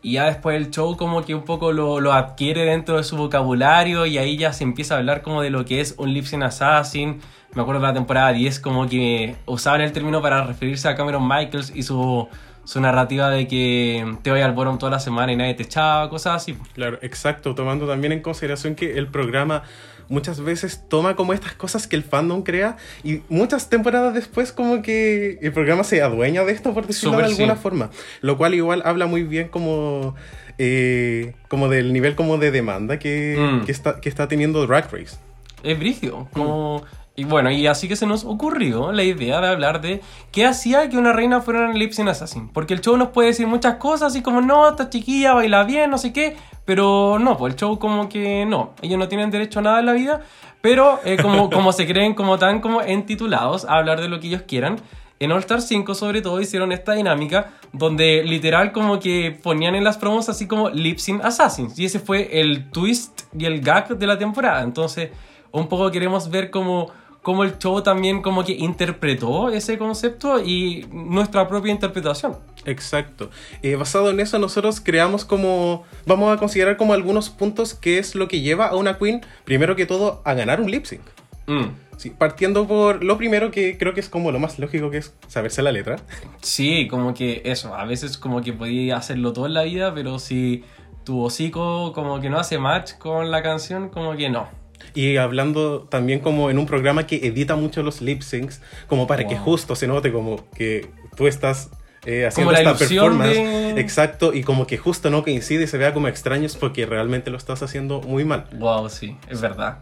Y 0.02 0.12
ya 0.12 0.26
después 0.26 0.54
el 0.54 0.70
show 0.70 0.98
como 0.98 1.24
que 1.24 1.34
un 1.34 1.44
poco 1.46 1.72
lo, 1.72 1.98
lo 1.98 2.12
adquiere 2.12 2.66
dentro 2.66 2.98
de 2.98 3.04
su 3.04 3.16
vocabulario 3.16 4.04
y 4.04 4.18
ahí 4.18 4.36
ya 4.36 4.52
se 4.52 4.64
empieza 4.64 4.94
a 4.94 4.98
hablar 4.98 5.22
como 5.22 5.40
de 5.40 5.48
lo 5.48 5.64
que 5.64 5.80
es 5.80 5.94
un 5.96 6.12
lip 6.12 6.26
sync 6.26 6.42
assassin. 6.42 7.20
Me 7.54 7.62
acuerdo 7.62 7.80
de 7.80 7.86
la 7.86 7.94
temporada 7.94 8.32
10 8.32 8.60
como 8.60 8.86
que 8.86 9.34
usaban 9.46 9.80
el 9.80 9.92
término 9.92 10.20
para 10.20 10.44
referirse 10.44 10.88
a 10.88 10.94
Cameron 10.94 11.26
Michaels 11.26 11.72
y 11.74 11.82
su, 11.82 12.28
su 12.64 12.80
narrativa 12.82 13.30
de 13.30 13.48
que 13.48 14.14
te 14.22 14.30
voy 14.30 14.42
al 14.42 14.52
bottom 14.52 14.76
toda 14.76 14.92
la 14.92 15.00
semana 15.00 15.32
y 15.32 15.36
nadie 15.36 15.54
te 15.54 15.62
echaba, 15.62 16.10
cosas 16.10 16.36
así. 16.36 16.54
Claro, 16.74 16.98
exacto, 17.00 17.54
tomando 17.54 17.86
también 17.86 18.12
en 18.12 18.20
consideración 18.20 18.74
que 18.74 18.98
el 18.98 19.06
programa 19.06 19.62
muchas 20.10 20.40
veces 20.42 20.84
toma 20.88 21.16
como 21.16 21.32
estas 21.32 21.54
cosas 21.54 21.86
que 21.86 21.96
el 21.96 22.02
fandom 22.02 22.42
crea 22.42 22.76
y 23.02 23.22
muchas 23.30 23.70
temporadas 23.70 24.12
después 24.12 24.52
como 24.52 24.82
que 24.82 25.38
el 25.40 25.52
programa 25.52 25.82
se 25.84 26.02
adueña 26.02 26.44
de 26.44 26.52
esto 26.52 26.74
por 26.74 26.86
decirlo 26.86 27.16
de 27.16 27.24
alguna 27.24 27.54
sí. 27.56 27.62
forma, 27.62 27.90
lo 28.20 28.36
cual 28.36 28.54
igual 28.54 28.82
habla 28.84 29.06
muy 29.06 29.22
bien 29.22 29.48
como 29.48 30.14
eh, 30.58 31.34
como 31.48 31.68
del 31.68 31.92
nivel 31.94 32.14
como 32.16 32.36
de 32.36 32.50
demanda 32.50 32.98
que, 32.98 33.36
Mm. 33.38 33.64
que 33.64 33.72
está, 33.72 34.00
que 34.00 34.08
está 34.10 34.28
teniendo 34.28 34.66
Drag 34.66 34.92
Race. 34.92 35.16
Es 35.62 35.78
brígido. 35.78 36.28
Como... 36.34 36.82
Y 37.16 37.24
bueno, 37.24 37.50
y 37.50 37.66
así 37.66 37.86
que 37.86 37.96
se 37.96 38.06
nos 38.06 38.24
ocurrió 38.24 38.92
la 38.92 39.02
idea 39.02 39.40
de 39.42 39.48
hablar 39.48 39.80
de 39.82 40.00
qué 40.32 40.46
hacía 40.46 40.88
que 40.88 40.96
una 40.96 41.12
reina 41.12 41.42
fuera 41.42 41.68
un 41.68 41.78
lip 41.78 41.92
sync 41.92 42.08
assassin. 42.08 42.48
Porque 42.48 42.72
el 42.72 42.80
show 42.80 42.96
nos 42.96 43.08
puede 43.08 43.28
decir 43.28 43.46
muchas 43.46 43.74
cosas, 43.76 44.12
así 44.12 44.22
como, 44.22 44.40
no, 44.40 44.70
esta 44.70 44.88
chiquilla 44.88 45.34
baila 45.34 45.64
bien, 45.64 45.90
no 45.90 45.98
sé 45.98 46.12
qué. 46.14 46.36
Pero 46.70 47.18
no, 47.18 47.36
pues 47.36 47.54
el 47.54 47.58
show 47.58 47.80
como 47.80 48.08
que 48.08 48.46
no. 48.46 48.74
Ellos 48.80 48.96
no 48.96 49.08
tienen 49.08 49.28
derecho 49.32 49.58
a 49.58 49.62
nada 49.62 49.80
en 49.80 49.86
la 49.86 49.92
vida. 49.92 50.20
Pero 50.60 51.00
eh, 51.04 51.16
como, 51.20 51.50
como 51.50 51.72
se 51.72 51.84
creen 51.84 52.14
como 52.14 52.38
tan 52.38 52.60
como 52.60 52.80
entitulados 52.80 53.64
a 53.64 53.78
hablar 53.78 54.00
de 54.00 54.08
lo 54.08 54.20
que 54.20 54.28
ellos 54.28 54.42
quieran. 54.42 54.76
En 55.18 55.32
All 55.32 55.40
Star 55.40 55.62
5 55.62 55.96
sobre 55.96 56.22
todo 56.22 56.40
hicieron 56.40 56.70
esta 56.70 56.92
dinámica 56.92 57.54
donde 57.72 58.22
literal 58.22 58.70
como 58.70 59.00
que 59.00 59.36
ponían 59.42 59.74
en 59.74 59.82
las 59.82 59.98
promos 59.98 60.28
así 60.28 60.46
como 60.46 60.70
Lip 60.70 60.98
Sync 60.98 61.24
Assassins. 61.24 61.76
Y 61.76 61.86
ese 61.86 61.98
fue 61.98 62.40
el 62.40 62.70
twist 62.70 63.22
y 63.36 63.46
el 63.46 63.62
gag 63.62 63.88
de 63.98 64.06
la 64.06 64.16
temporada. 64.16 64.62
Entonces 64.62 65.10
un 65.50 65.66
poco 65.66 65.90
queremos 65.90 66.30
ver 66.30 66.52
cómo, 66.52 66.92
cómo 67.22 67.44
el 67.44 67.58
show 67.58 67.82
también 67.82 68.22
como 68.22 68.44
que 68.44 68.52
interpretó 68.52 69.50
ese 69.50 69.78
concepto 69.78 70.42
y 70.42 70.86
nuestra 70.92 71.48
propia 71.48 71.72
interpretación. 71.72 72.36
Exacto. 72.64 73.30
Eh, 73.62 73.76
basado 73.76 74.10
en 74.10 74.20
eso, 74.20 74.38
nosotros 74.38 74.80
creamos 74.80 75.24
como. 75.24 75.84
Vamos 76.06 76.34
a 76.34 76.38
considerar 76.38 76.76
como 76.76 76.92
algunos 76.92 77.30
puntos 77.30 77.74
que 77.74 77.98
es 77.98 78.14
lo 78.14 78.28
que 78.28 78.40
lleva 78.40 78.68
a 78.68 78.76
una 78.76 78.98
queen, 78.98 79.20
primero 79.44 79.76
que 79.76 79.86
todo, 79.86 80.22
a 80.24 80.34
ganar 80.34 80.60
un 80.60 80.70
lip 80.70 80.84
sync. 80.84 81.02
Mm. 81.46 81.68
Sí, 81.96 82.10
partiendo 82.10 82.66
por 82.66 83.04
lo 83.04 83.18
primero 83.18 83.50
que 83.50 83.76
creo 83.76 83.92
que 83.92 84.00
es 84.00 84.08
como 84.08 84.32
lo 84.32 84.38
más 84.38 84.58
lógico 84.58 84.90
que 84.90 84.98
es 84.98 85.14
saberse 85.26 85.60
la 85.62 85.72
letra. 85.72 85.96
Sí, 86.40 86.88
como 86.88 87.12
que 87.12 87.42
eso, 87.44 87.74
a 87.74 87.84
veces 87.84 88.16
como 88.16 88.40
que 88.40 88.54
podía 88.54 88.96
hacerlo 88.96 89.34
todo 89.34 89.46
en 89.46 89.54
la 89.54 89.64
vida, 89.64 89.92
pero 89.94 90.18
si 90.18 90.64
tu 91.04 91.22
hocico 91.22 91.92
como 91.92 92.20
que 92.20 92.30
no 92.30 92.38
hace 92.38 92.58
match 92.58 92.94
con 92.94 93.30
la 93.30 93.42
canción, 93.42 93.90
como 93.90 94.16
que 94.16 94.30
no. 94.30 94.59
Y 94.94 95.16
hablando 95.16 95.82
también 95.90 96.20
como 96.20 96.50
en 96.50 96.58
un 96.58 96.66
programa 96.66 97.06
que 97.06 97.16
edita 97.26 97.56
mucho 97.56 97.82
los 97.82 98.00
lip 98.00 98.22
syncs, 98.22 98.60
como 98.88 99.06
para 99.06 99.26
que 99.26 99.36
justo 99.38 99.74
se 99.76 99.86
note 99.86 100.12
como 100.12 100.48
que 100.50 100.90
tú 101.16 101.26
estás 101.26 101.70
eh, 102.06 102.26
haciendo 102.26 102.52
esta 102.60 102.70
performance. 102.78 103.36
de- 103.74 103.80
Exacto, 103.80 104.32
y 104.34 104.42
como 104.42 104.66
que 104.66 104.78
justo 104.78 105.10
no 105.10 105.22
coincide 105.22 105.64
y 105.64 105.66
se 105.66 105.76
vea 105.78 105.92
como 105.94 106.08
extraños 106.08 106.56
porque 106.56 106.86
realmente 106.86 107.30
lo 107.30 107.36
estás 107.36 107.62
haciendo 107.62 108.00
muy 108.00 108.24
mal. 108.24 108.46
Wow, 108.58 108.88
sí, 108.88 109.16
es 109.28 109.40
verdad. 109.40 109.78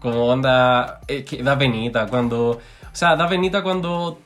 Como 0.00 0.26
onda, 0.26 1.00
eh, 1.08 1.24
que 1.24 1.42
da 1.42 1.56
penita 1.58 2.06
cuando, 2.06 2.50
o 2.52 2.60
sea, 2.92 3.16
da 3.16 3.28
penita 3.28 3.62
cuando 3.62 4.18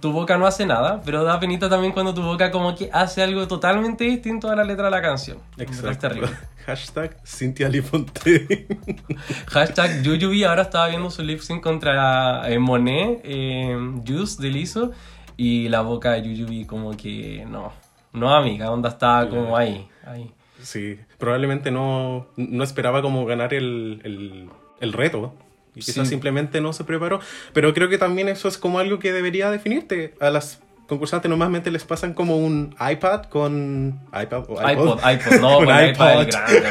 tu 0.00 0.12
boca 0.12 0.38
no 0.38 0.46
hace 0.46 0.66
nada, 0.66 1.00
pero 1.04 1.24
da 1.24 1.40
penita 1.40 1.68
también 1.68 1.92
cuando 1.92 2.14
tu 2.14 2.22
boca 2.22 2.50
como 2.50 2.74
que 2.74 2.88
hace 2.92 3.22
algo 3.22 3.46
totalmente 3.48 4.04
distinto 4.04 4.50
a 4.50 4.56
la 4.56 4.64
letra 4.64 4.84
de 4.84 4.90
la 4.92 5.02
canción. 5.02 5.38
Es 5.56 5.62
Exacto. 5.68 6.08
terrible. 6.08 6.30
Hashtag 6.66 7.16
Cintia 7.26 7.68
Liponte. 7.68 8.68
Hashtag 9.48 10.02
Yuyubi 10.02 10.44
ahora 10.44 10.62
estaba 10.62 10.88
viendo 10.88 11.10
su 11.10 11.22
lip 11.22 11.40
sync 11.40 11.62
contra 11.62 12.48
eh, 12.48 12.58
Monet, 12.58 13.20
eh, 13.24 13.76
Juice 14.06 14.40
de 14.40 14.50
Lizzo, 14.50 14.92
y 15.36 15.68
la 15.68 15.80
boca 15.80 16.12
de 16.12 16.22
Yuyubi 16.22 16.66
como 16.66 16.96
que 16.96 17.44
no, 17.48 17.72
no 18.12 18.34
amiga, 18.34 18.70
onda 18.70 18.90
estaba 18.90 19.28
como 19.28 19.56
ahí, 19.56 19.88
ahí. 20.06 20.30
Sí, 20.62 20.98
probablemente 21.18 21.70
no, 21.70 22.26
no 22.36 22.62
esperaba 22.62 23.00
como 23.00 23.24
ganar 23.24 23.54
el, 23.54 24.00
el, 24.04 24.50
el 24.80 24.92
reto. 24.92 25.34
Y 25.74 25.80
quizás 25.80 26.06
Sí. 26.08 26.10
simplemente 26.10 26.60
no 26.60 26.72
se 26.72 26.84
preparó. 26.84 27.20
Pero 27.52 27.72
creo 27.74 27.88
que 27.88 27.98
también 27.98 28.28
eso 28.28 28.48
es 28.48 28.58
como 28.58 28.78
algo 28.78 28.98
que 28.98 29.12
debería 29.12 29.50
definirte. 29.50 30.14
A 30.20 30.30
las 30.30 30.60
concursantes 30.88 31.28
normalmente 31.28 31.70
les 31.70 31.84
pasan 31.84 32.14
como 32.14 32.36
un 32.36 32.74
iPad 32.80 33.22
con... 33.26 34.00
iPad 34.08 34.44
o 34.48 34.70
iPod, 34.70 34.98
iPod, 35.08 35.40
no, 35.40 35.58
Un 35.60 35.64
iPod 35.68 35.88
iPod. 35.88 36.26
grande, 36.26 36.62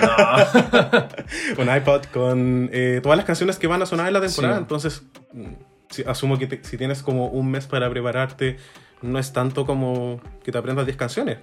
no. 1.58 1.64
un 1.64 1.76
iPad 1.78 2.02
con 2.12 2.70
eh, 2.74 3.00
todas 3.02 3.18
las 3.18 3.26
canciones 3.26 3.58
que 3.58 3.68
van 3.68 3.82
a 3.82 3.86
sonar 3.86 4.08
en 4.08 4.14
la 4.14 4.22
temporada. 4.22 4.56
Sí. 4.56 4.60
Entonces, 4.62 5.04
mm, 5.32 6.08
asumo 6.10 6.38
que 6.38 6.48
te- 6.48 6.64
si 6.64 6.78
tienes 6.78 7.02
como 7.02 7.28
un 7.28 7.50
mes 7.50 7.66
para 7.68 7.90
prepararte, 7.90 8.58
no 9.02 9.18
es 9.20 9.32
tanto 9.32 9.66
como 9.66 10.20
que 10.44 10.52
te 10.52 10.58
aprendas 10.58 10.86
10 10.86 10.98
canciones. 10.98 11.38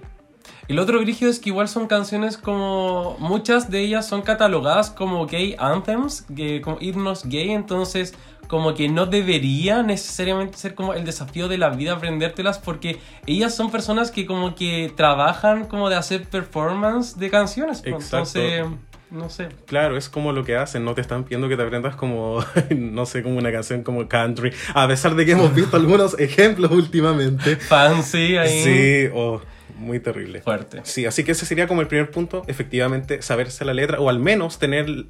Y 0.67 0.73
lo 0.73 0.81
otro 0.83 0.99
brígido 0.99 1.29
es 1.31 1.39
que 1.39 1.49
igual 1.49 1.67
son 1.67 1.87
canciones 1.87 2.37
como. 2.37 3.15
Muchas 3.19 3.69
de 3.69 3.81
ellas 3.81 4.07
son 4.07 4.21
catalogadas 4.21 4.89
como 4.91 5.25
gay 5.27 5.55
anthems, 5.59 6.25
que- 6.35 6.61
como 6.61 6.77
himnos 6.81 7.25
gay, 7.25 7.51
entonces 7.51 8.13
como 8.47 8.73
que 8.73 8.87
no 8.87 9.05
debería 9.05 9.83
necesariamente 9.83 10.57
ser 10.57 10.73
como 10.73 10.93
el 10.93 11.03
desafío 11.03 11.49
de 11.49 11.57
la 11.57 11.69
vida 11.69 11.91
aprendértelas 11.93 12.59
porque 12.59 12.97
ellas 13.25 13.53
son 13.53 13.69
personas 13.71 14.09
que 14.09 14.25
como 14.25 14.55
que 14.55 14.89
trabajan 14.95 15.65
como 15.65 15.89
de 15.89 15.97
hacer 15.97 16.23
performance 16.29 17.17
de 17.19 17.29
canciones. 17.29 17.81
pues, 17.81 17.93
Exacto. 18.05 18.39
Entonces, 18.39 18.65
no 19.11 19.29
sé. 19.29 19.49
Claro, 19.65 19.97
es 19.97 20.07
como 20.09 20.31
lo 20.31 20.45
que 20.45 20.55
hacen, 20.55 20.85
no 20.85 20.93
te 20.95 21.01
están 21.01 21.23
pidiendo 21.25 21.49
que 21.49 21.57
te 21.57 21.63
aprendas 21.63 21.95
como, 21.97 22.39
no 22.75 23.05
sé, 23.05 23.21
como 23.21 23.37
una 23.37 23.51
canción 23.51 23.83
como 23.83 24.07
country, 24.07 24.51
a 24.73 24.87
pesar 24.87 25.15
de 25.15 25.25
que 25.25 25.33
hemos 25.33 25.53
visto 25.53 25.75
algunos 25.75 26.13
ejemplos 26.19 26.71
últimamente. 26.71 27.57
Fancy 27.57 28.37
ahí. 28.37 28.63
Sí, 28.63 29.11
oh, 29.13 29.41
muy 29.77 29.99
terrible. 29.99 30.41
Fuerte. 30.41 30.81
Sí, 30.83 31.05
así 31.05 31.23
que 31.23 31.31
ese 31.31 31.45
sería 31.45 31.67
como 31.67 31.81
el 31.81 31.87
primer 31.87 32.11
punto, 32.11 32.43
efectivamente, 32.47 33.21
saberse 33.21 33.65
la 33.65 33.73
letra, 33.73 33.99
o 33.99 34.09
al 34.09 34.19
menos 34.19 34.59
tener 34.59 35.05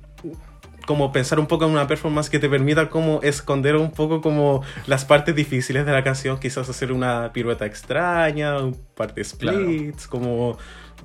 como 0.86 1.12
pensar 1.12 1.39
un 1.39 1.47
poco 1.47 1.65
en 1.65 1.71
una 1.71 1.86
performance 1.86 2.29
que 2.29 2.39
te 2.39 2.47
permita 2.47 2.89
como 2.89 3.21
esconder 3.21 3.75
un 3.75 3.91
poco 3.91 4.21
como 4.21 4.63
las 4.88 5.03
partes 5.03 5.36
difíciles 5.36 5.86
de 5.86 5.91
la 5.91 6.03
canción, 6.03 6.39
quizás 6.39 6.69
hacer 6.69 6.93
una 6.93 7.33
pirueta 7.33 7.65
extraña, 7.65 8.57
un 8.59 8.74
par 8.95 9.13
de 9.13 9.24
Claro. 9.24 9.59
splits, 9.59 10.07
como 10.07 10.57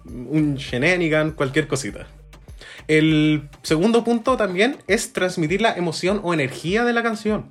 un 0.05 0.55
shenanigan, 0.55 1.33
cualquier 1.33 1.67
cosita. 1.67 2.07
El 2.89 3.49
segundo 3.63 4.05
punto 4.05 4.37
también 4.37 4.77
es 4.87 5.13
transmitir 5.13 5.61
la 5.61 5.73
emoción 5.75 6.21
o 6.23 6.33
energía 6.33 6.85
de 6.85 6.93
la 6.93 7.03
canción. 7.03 7.47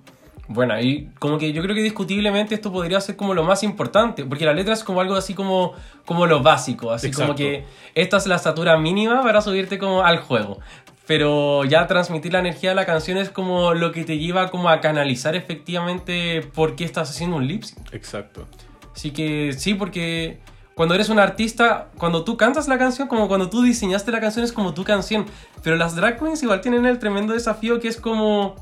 Bueno, 0.47 0.79
y 0.79 1.09
como 1.19 1.37
que 1.37 1.53
yo 1.53 1.61
creo 1.61 1.75
que 1.75 1.81
discutiblemente 1.81 2.55
esto 2.55 2.71
podría 2.71 2.99
ser 2.99 3.15
como 3.15 3.33
lo 3.33 3.43
más 3.43 3.63
importante, 3.63 4.25
porque 4.25 4.45
la 4.45 4.53
letra 4.53 4.73
es 4.73 4.83
como 4.83 4.99
algo 4.99 5.15
así 5.15 5.33
como, 5.33 5.73
como 6.05 6.25
lo 6.25 6.41
básico, 6.41 6.91
así 6.91 7.11
como 7.11 7.35
que 7.35 7.63
esta 7.95 8.17
es 8.17 8.27
la 8.27 8.35
estatura 8.35 8.77
mínima 8.77 9.21
para 9.23 9.41
subirte 9.41 9.77
como 9.77 10.03
al 10.03 10.19
juego. 10.19 10.59
Pero 11.07 11.65
ya 11.65 11.87
transmitir 11.87 12.33
la 12.33 12.39
energía 12.39 12.69
de 12.69 12.75
la 12.75 12.85
canción 12.85 13.17
es 13.17 13.29
como 13.29 13.73
lo 13.73 13.91
que 13.91 14.03
te 14.03 14.17
lleva 14.17 14.49
como 14.49 14.69
a 14.69 14.81
canalizar 14.81 15.35
efectivamente 15.35 16.41
por 16.53 16.75
qué 16.75 16.85
estás 16.85 17.09
haciendo 17.09 17.37
un 17.37 17.47
lip 17.47 17.63
sync. 17.63 17.93
Exacto. 17.93 18.45
Así 18.93 19.11
que 19.11 19.53
sí, 19.53 19.73
porque 19.73 20.39
cuando 20.75 20.95
eres 20.95 21.09
un 21.09 21.19
artista, 21.19 21.89
cuando 21.97 22.23
tú 22.23 22.37
cantas 22.37 22.67
la 22.67 22.77
canción, 22.77 23.07
como 23.07 23.27
cuando 23.27 23.49
tú 23.49 23.61
diseñaste 23.61 24.11
la 24.11 24.19
canción, 24.19 24.45
es 24.45 24.51
como 24.51 24.73
tu 24.73 24.83
canción. 24.83 25.25
Pero 25.63 25.75
las 25.75 25.95
drag 25.95 26.19
queens 26.19 26.43
igual 26.43 26.61
tienen 26.61 26.85
el 26.85 26.99
tremendo 26.99 27.33
desafío 27.33 27.79
que 27.79 27.87
es 27.87 27.97
como 27.97 28.55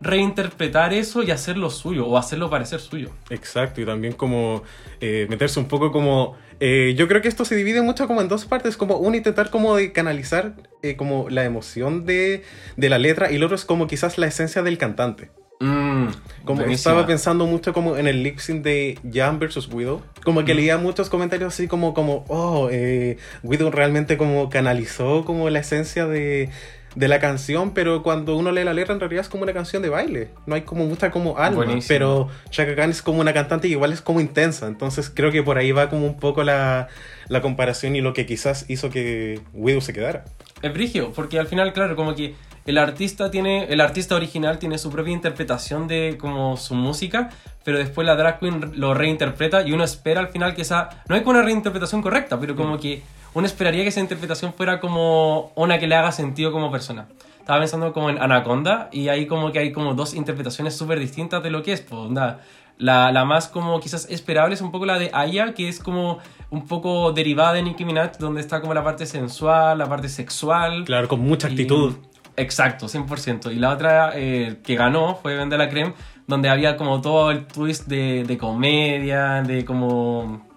reinterpretar 0.00 0.92
eso 0.92 1.22
y 1.22 1.30
hacerlo 1.30 1.70
suyo, 1.70 2.06
o 2.06 2.16
hacerlo 2.16 2.48
parecer 2.50 2.80
suyo. 2.80 3.10
Exacto, 3.30 3.80
y 3.80 3.86
también 3.86 4.14
como 4.14 4.62
eh, 5.00 5.26
meterse 5.28 5.60
un 5.60 5.68
poco 5.68 5.92
como... 5.92 6.36
eh, 6.58 6.94
yo 6.96 7.06
creo 7.08 7.20
que 7.22 7.28
esto 7.28 7.44
se 7.44 7.54
divide 7.54 7.82
mucho 7.82 8.06
como 8.06 8.20
en 8.20 8.28
dos 8.28 8.44
partes, 8.46 8.76
como 8.76 8.96
uno 8.96 9.16
intentar 9.16 9.50
como 9.50 9.76
de 9.76 9.92
canalizar 9.92 10.54
eh, 10.82 10.96
como 10.96 11.28
la 11.28 11.44
emoción 11.44 12.06
de, 12.06 12.44
de 12.76 12.88
la 12.88 12.98
letra 12.98 13.30
y 13.30 13.36
el 13.36 13.42
otro 13.44 13.56
es 13.56 13.64
como 13.64 13.86
quizás 13.86 14.16
la 14.18 14.26
esencia 14.26 14.62
del 14.62 14.78
cantante. 14.78 15.30
Mm, 15.62 16.06
Como 16.46 16.60
buenísima. 16.62 16.72
estaba 16.92 17.06
pensando 17.06 17.44
mucho 17.44 17.74
como 17.74 17.98
en 17.98 18.06
el 18.08 18.22
lip 18.22 18.38
sync 18.38 18.62
de 18.62 18.98
Jan 19.12 19.38
versus 19.38 19.68
Widow. 19.70 20.00
Como 20.24 20.42
que 20.46 20.54
leía 20.54 20.78
muchos 20.78 21.10
comentarios 21.10 21.52
así 21.52 21.68
como, 21.68 21.92
como 21.92 22.24
oh, 22.28 22.70
eh, 22.72 23.18
Widow 23.42 23.70
realmente 23.70 24.16
como 24.16 24.48
canalizó 24.48 25.26
como 25.26 25.50
la 25.50 25.58
esencia 25.58 26.06
de, 26.06 26.48
de 26.94 27.08
la 27.08 27.20
canción, 27.20 27.72
pero 27.72 28.02
cuando 28.02 28.36
uno 28.36 28.50
lee 28.50 28.64
la 28.64 28.74
letra 28.74 28.94
en 28.94 29.00
realidad 29.00 29.22
es 29.22 29.28
como 29.28 29.44
una 29.44 29.52
canción 29.52 29.82
de 29.82 29.88
baile. 29.88 30.30
No 30.46 30.54
hay 30.54 30.62
como 30.62 30.84
mucha 30.86 31.10
como 31.10 31.38
alma, 31.38 31.58
Buenísimo. 31.58 31.88
pero 31.88 32.28
Chaka 32.50 32.74
Khan 32.74 32.90
es 32.90 33.02
como 33.02 33.20
una 33.20 33.32
cantante 33.32 33.68
y 33.68 33.72
igual 33.72 33.92
es 33.92 34.00
como 34.00 34.20
intensa. 34.20 34.66
Entonces 34.66 35.10
creo 35.14 35.30
que 35.30 35.42
por 35.42 35.58
ahí 35.58 35.72
va 35.72 35.88
como 35.88 36.06
un 36.06 36.18
poco 36.18 36.42
la, 36.42 36.88
la 37.28 37.40
comparación 37.40 37.94
y 37.96 38.00
lo 38.00 38.12
que 38.12 38.26
quizás 38.26 38.64
hizo 38.68 38.90
que 38.90 39.40
Widow 39.52 39.80
se 39.80 39.92
quedara. 39.92 40.24
Es 40.62 40.72
brigio, 40.72 41.12
porque 41.12 41.38
al 41.38 41.46
final, 41.46 41.72
claro, 41.72 41.96
como 41.96 42.14
que 42.14 42.34
el 42.66 42.76
artista 42.76 43.30
tiene, 43.30 43.64
el 43.72 43.80
artista 43.80 44.14
original 44.14 44.58
tiene 44.58 44.76
su 44.76 44.90
propia 44.90 45.12
interpretación 45.12 45.88
de 45.88 46.18
como 46.20 46.56
su 46.56 46.74
música, 46.74 47.30
pero 47.64 47.78
después 47.78 48.06
la 48.06 48.16
drag 48.16 48.38
queen 48.40 48.72
lo 48.74 48.94
reinterpreta 48.94 49.62
y 49.66 49.72
uno 49.72 49.84
espera 49.84 50.20
al 50.20 50.28
final 50.28 50.54
que 50.54 50.62
esa, 50.62 50.90
no 51.08 51.14
hay 51.14 51.22
como 51.22 51.38
una 51.38 51.42
reinterpretación 51.42 52.02
correcta, 52.02 52.38
pero 52.38 52.54
como 52.54 52.78
que 52.78 53.02
uno 53.34 53.46
esperaría 53.46 53.82
que 53.82 53.88
esa 53.90 54.00
interpretación 54.00 54.52
fuera 54.54 54.80
como 54.80 55.52
una 55.54 55.78
que 55.78 55.86
le 55.86 55.94
haga 55.94 56.12
sentido 56.12 56.52
como 56.52 56.70
persona. 56.70 57.06
Estaba 57.38 57.60
pensando 57.60 57.92
como 57.92 58.10
en 58.10 58.20
Anaconda 58.22 58.88
y 58.92 59.08
ahí 59.08 59.26
como 59.26 59.50
que 59.52 59.58
hay 59.58 59.72
como 59.72 59.94
dos 59.94 60.14
interpretaciones 60.14 60.76
súper 60.76 60.98
distintas 60.98 61.42
de 61.42 61.50
lo 61.50 61.62
que 61.62 61.72
es. 61.72 61.80
Pues, 61.80 62.00
onda, 62.00 62.40
la, 62.78 63.10
la 63.12 63.24
más 63.24 63.48
como 63.48 63.78
quizás 63.80 64.06
esperable 64.10 64.54
es 64.54 64.60
un 64.60 64.70
poco 64.70 64.86
la 64.86 64.98
de 64.98 65.10
Aya, 65.12 65.54
que 65.54 65.68
es 65.68 65.80
como 65.80 66.18
un 66.50 66.66
poco 66.66 67.12
derivada 67.12 67.52
de 67.54 67.62
Nicki 67.62 67.84
Minaj, 67.84 68.18
donde 68.18 68.40
está 68.40 68.60
como 68.60 68.74
la 68.74 68.82
parte 68.84 69.06
sensual, 69.06 69.78
la 69.78 69.86
parte 69.88 70.08
sexual. 70.08 70.84
Claro, 70.84 71.08
con 71.08 71.20
mucha 71.20 71.48
Y- 71.48 71.52
actitud. 71.52 71.94
exacto, 72.36 72.86
100%. 72.88 73.50
Y 73.52 73.56
la 73.56 73.70
otra 73.70 74.12
eh, 74.14 74.58
que 74.64 74.74
ganó 74.76 75.16
fue 75.16 75.34
Vende 75.36 75.56
la 75.58 75.68
Creme, 75.68 75.94
donde 76.26 76.48
había 76.48 76.76
como 76.76 77.00
todo 77.00 77.30
el 77.32 77.46
twist 77.46 77.86
de, 77.86 78.24
de 78.24 78.38
comedia, 78.38 79.42
de 79.42 79.64
como 79.64 80.48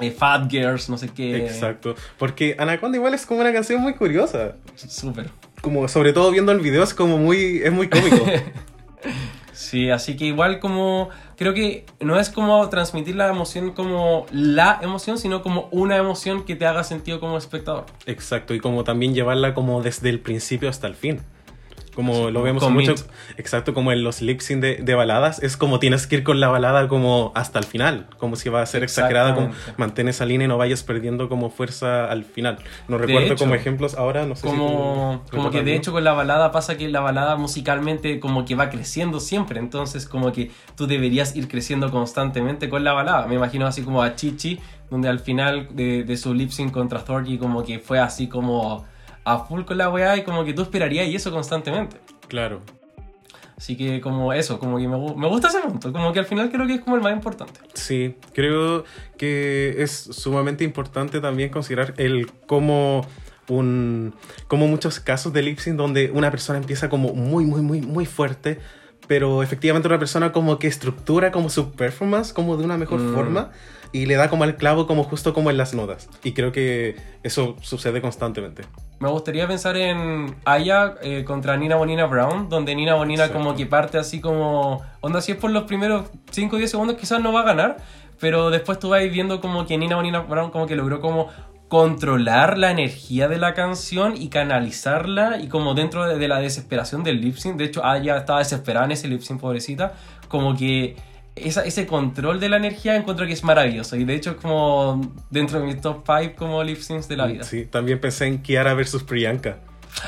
eh, 0.00 0.10
Fat 0.10 0.50
Girls, 0.50 0.88
no 0.88 0.98
sé 0.98 1.08
qué. 1.08 1.36
Exacto. 1.36 1.94
Porque 2.18 2.56
Anaconda 2.58 2.96
igual 2.96 3.14
es 3.14 3.26
como 3.26 3.40
una 3.40 3.52
canción 3.52 3.80
muy 3.80 3.94
curiosa. 3.94 4.56
Súper. 4.74 5.30
Como 5.60 5.88
sobre 5.88 6.12
todo 6.12 6.30
viendo 6.30 6.52
el 6.52 6.60
video 6.60 6.82
es 6.82 6.94
como 6.94 7.18
muy... 7.18 7.62
es 7.62 7.72
muy 7.72 7.88
cómico. 7.88 8.24
Sí, 9.58 9.90
así 9.90 10.16
que 10.16 10.24
igual 10.24 10.60
como 10.60 11.08
creo 11.36 11.52
que 11.52 11.84
no 11.98 12.20
es 12.20 12.30
como 12.30 12.68
transmitir 12.68 13.16
la 13.16 13.28
emoción 13.28 13.72
como 13.72 14.24
la 14.30 14.78
emoción, 14.82 15.18
sino 15.18 15.42
como 15.42 15.68
una 15.72 15.96
emoción 15.96 16.44
que 16.44 16.54
te 16.54 16.64
haga 16.64 16.84
sentido 16.84 17.18
como 17.18 17.36
espectador. 17.36 17.86
Exacto, 18.06 18.54
y 18.54 18.60
como 18.60 18.84
también 18.84 19.14
llevarla 19.14 19.54
como 19.54 19.82
desde 19.82 20.10
el 20.10 20.20
principio 20.20 20.68
hasta 20.68 20.86
el 20.86 20.94
fin. 20.94 21.22
Como 21.98 22.30
lo 22.30 22.44
vemos 22.44 22.70
mucho, 22.70 22.94
exacto, 23.38 23.74
como 23.74 23.90
en 23.90 24.04
los 24.04 24.22
lip 24.22 24.38
sync 24.38 24.60
de, 24.60 24.76
de 24.76 24.94
baladas, 24.94 25.42
es 25.42 25.56
como 25.56 25.80
tienes 25.80 26.06
que 26.06 26.14
ir 26.14 26.22
con 26.22 26.38
la 26.38 26.46
balada 26.46 26.86
como 26.86 27.32
hasta 27.34 27.58
el 27.58 27.64
final, 27.64 28.06
como 28.18 28.36
si 28.36 28.48
va 28.50 28.62
a 28.62 28.66
ser 28.66 28.84
exagerada, 28.84 29.34
como 29.34 29.50
mantén 29.78 30.06
esa 30.06 30.24
línea 30.24 30.44
y 30.44 30.48
no 30.48 30.56
vayas 30.56 30.84
perdiendo 30.84 31.28
como 31.28 31.50
fuerza 31.50 32.08
al 32.08 32.22
final. 32.22 32.60
No 32.86 32.98
recuerdo 32.98 33.32
hecho, 33.34 33.36
como 33.36 33.56
ejemplos 33.56 33.96
ahora, 33.96 34.26
no 34.26 34.36
sé 34.36 34.42
si 34.42 34.46
Como, 34.46 35.24
tú 35.28 35.38
como 35.38 35.50
que 35.50 35.64
de 35.64 35.74
hecho 35.74 35.90
con 35.90 36.04
la 36.04 36.12
balada 36.12 36.52
pasa 36.52 36.76
que 36.76 36.88
la 36.88 37.00
balada 37.00 37.34
musicalmente 37.34 38.20
como 38.20 38.44
que 38.44 38.54
va 38.54 38.70
creciendo 38.70 39.18
siempre, 39.18 39.58
entonces 39.58 40.06
como 40.06 40.30
que 40.30 40.52
tú 40.76 40.86
deberías 40.86 41.34
ir 41.34 41.48
creciendo 41.48 41.90
constantemente 41.90 42.68
con 42.68 42.84
la 42.84 42.92
balada. 42.92 43.26
Me 43.26 43.34
imagino 43.34 43.66
así 43.66 43.82
como 43.82 44.04
a 44.04 44.14
Chichi, 44.14 44.60
donde 44.88 45.08
al 45.08 45.18
final 45.18 45.66
de, 45.72 46.04
de 46.04 46.16
su 46.16 46.32
lip 46.32 46.50
sync 46.50 46.70
contra 46.70 47.02
Thorgy 47.04 47.38
como 47.38 47.64
que 47.64 47.80
fue 47.80 47.98
así 47.98 48.28
como 48.28 48.86
a 49.34 49.44
full 49.44 49.62
con 49.64 49.78
la 49.78 49.88
weá 49.90 50.16
y 50.16 50.22
como 50.24 50.44
que 50.44 50.52
tú 50.52 50.62
esperarías 50.62 51.06
y 51.08 51.14
eso 51.16 51.30
constantemente. 51.30 51.98
Claro. 52.28 52.60
Así 53.56 53.76
que 53.76 54.00
como 54.00 54.32
eso, 54.32 54.60
como 54.60 54.78
que 54.78 54.86
me, 54.86 54.96
me 55.16 55.26
gusta 55.26 55.48
ese 55.48 55.60
punto, 55.60 55.92
como 55.92 56.12
que 56.12 56.20
al 56.20 56.26
final 56.26 56.48
creo 56.50 56.66
que 56.66 56.74
es 56.74 56.80
como 56.80 56.94
el 56.96 57.02
más 57.02 57.12
importante. 57.12 57.58
Sí, 57.74 58.14
creo 58.32 58.84
que 59.16 59.82
es 59.82 59.90
sumamente 59.90 60.62
importante 60.62 61.20
también 61.20 61.50
considerar 61.50 61.94
el 61.96 62.30
cómo 62.46 63.04
un 63.48 64.14
como 64.46 64.68
muchos 64.68 65.00
casos 65.00 65.32
de 65.32 65.42
lip 65.42 65.58
sync 65.58 65.76
donde 65.76 66.10
una 66.12 66.30
persona 66.30 66.58
empieza 66.58 66.88
como 66.88 67.14
muy 67.14 67.46
muy 67.46 67.62
muy 67.62 67.80
muy 67.80 68.06
fuerte, 68.06 68.60
pero 69.08 69.42
efectivamente 69.42 69.88
una 69.88 69.98
persona 69.98 70.30
como 70.32 70.58
que 70.60 70.68
estructura 70.68 71.32
como 71.32 71.48
su 71.50 71.72
performance 71.72 72.32
como 72.32 72.56
de 72.58 72.64
una 72.64 72.76
mejor 72.76 73.00
Mm. 73.00 73.14
forma 73.14 73.50
y 73.92 74.06
le 74.06 74.16
da 74.16 74.28
como 74.28 74.44
al 74.44 74.56
clavo 74.56 74.86
como 74.86 75.04
justo 75.04 75.32
como 75.34 75.50
en 75.50 75.56
las 75.56 75.74
notas. 75.74 76.08
Y 76.22 76.32
creo 76.32 76.52
que 76.52 76.96
eso 77.22 77.56
sucede 77.60 78.00
constantemente. 78.00 78.64
Me 79.00 79.08
gustaría 79.08 79.46
pensar 79.46 79.76
en 79.76 80.36
Aya 80.44 80.94
eh, 81.02 81.24
contra 81.24 81.56
Nina 81.56 81.76
Bonina 81.76 82.06
Brown, 82.06 82.48
donde 82.48 82.74
Nina 82.74 82.94
Bonina 82.94 83.24
Exacto. 83.24 83.44
como 83.44 83.56
que 83.56 83.66
parte 83.66 83.98
así 83.98 84.20
como... 84.20 84.82
Onda, 85.00 85.20
si 85.20 85.32
es 85.32 85.38
por 85.38 85.50
los 85.50 85.64
primeros 85.64 86.10
5 86.30 86.56
o 86.56 86.58
10 86.58 86.70
segundos 86.70 86.96
quizás 86.96 87.20
no 87.20 87.32
va 87.32 87.40
a 87.40 87.44
ganar, 87.44 87.76
pero 88.18 88.50
después 88.50 88.78
tú 88.78 88.90
vas 88.90 89.02
viendo 89.10 89.40
como 89.40 89.66
que 89.66 89.78
Nina 89.78 89.96
Bonina 89.96 90.20
Brown 90.20 90.50
como 90.50 90.66
que 90.66 90.74
logró 90.76 91.00
como 91.00 91.28
controlar 91.68 92.56
la 92.56 92.70
energía 92.70 93.28
de 93.28 93.38
la 93.38 93.52
canción 93.54 94.16
y 94.16 94.30
canalizarla 94.30 95.38
y 95.38 95.48
como 95.48 95.74
dentro 95.74 96.06
de, 96.06 96.18
de 96.18 96.26
la 96.26 96.40
desesperación 96.40 97.04
del 97.04 97.20
lip 97.20 97.36
sync, 97.36 97.56
de 97.56 97.64
hecho 97.64 97.84
Aya 97.84 98.16
estaba 98.16 98.38
desesperada 98.38 98.86
en 98.86 98.92
ese 98.92 99.06
lip 99.06 99.20
sync, 99.20 99.38
pobrecita, 99.38 99.92
como 100.28 100.56
que 100.56 100.96
esa- 101.44 101.64
ese 101.64 101.86
control 101.86 102.40
de 102.40 102.48
la 102.48 102.56
energía 102.56 102.96
encuentro 102.96 103.26
que 103.26 103.32
es 103.32 103.44
maravilloso 103.44 103.96
y 103.96 104.04
de 104.04 104.14
hecho 104.14 104.36
como 104.36 105.12
dentro 105.30 105.60
de 105.60 105.66
mi 105.66 105.74
top 105.74 106.04
5 106.06 106.34
como 106.36 106.62
lip 106.64 106.78
syncs 106.80 107.08
de 107.08 107.16
la 107.16 107.26
vida. 107.26 107.44
Sí, 107.44 107.64
también 107.66 108.00
pensé 108.00 108.26
en 108.26 108.38
Kiara 108.42 108.74
versus 108.74 109.02
Priyanka, 109.04 109.58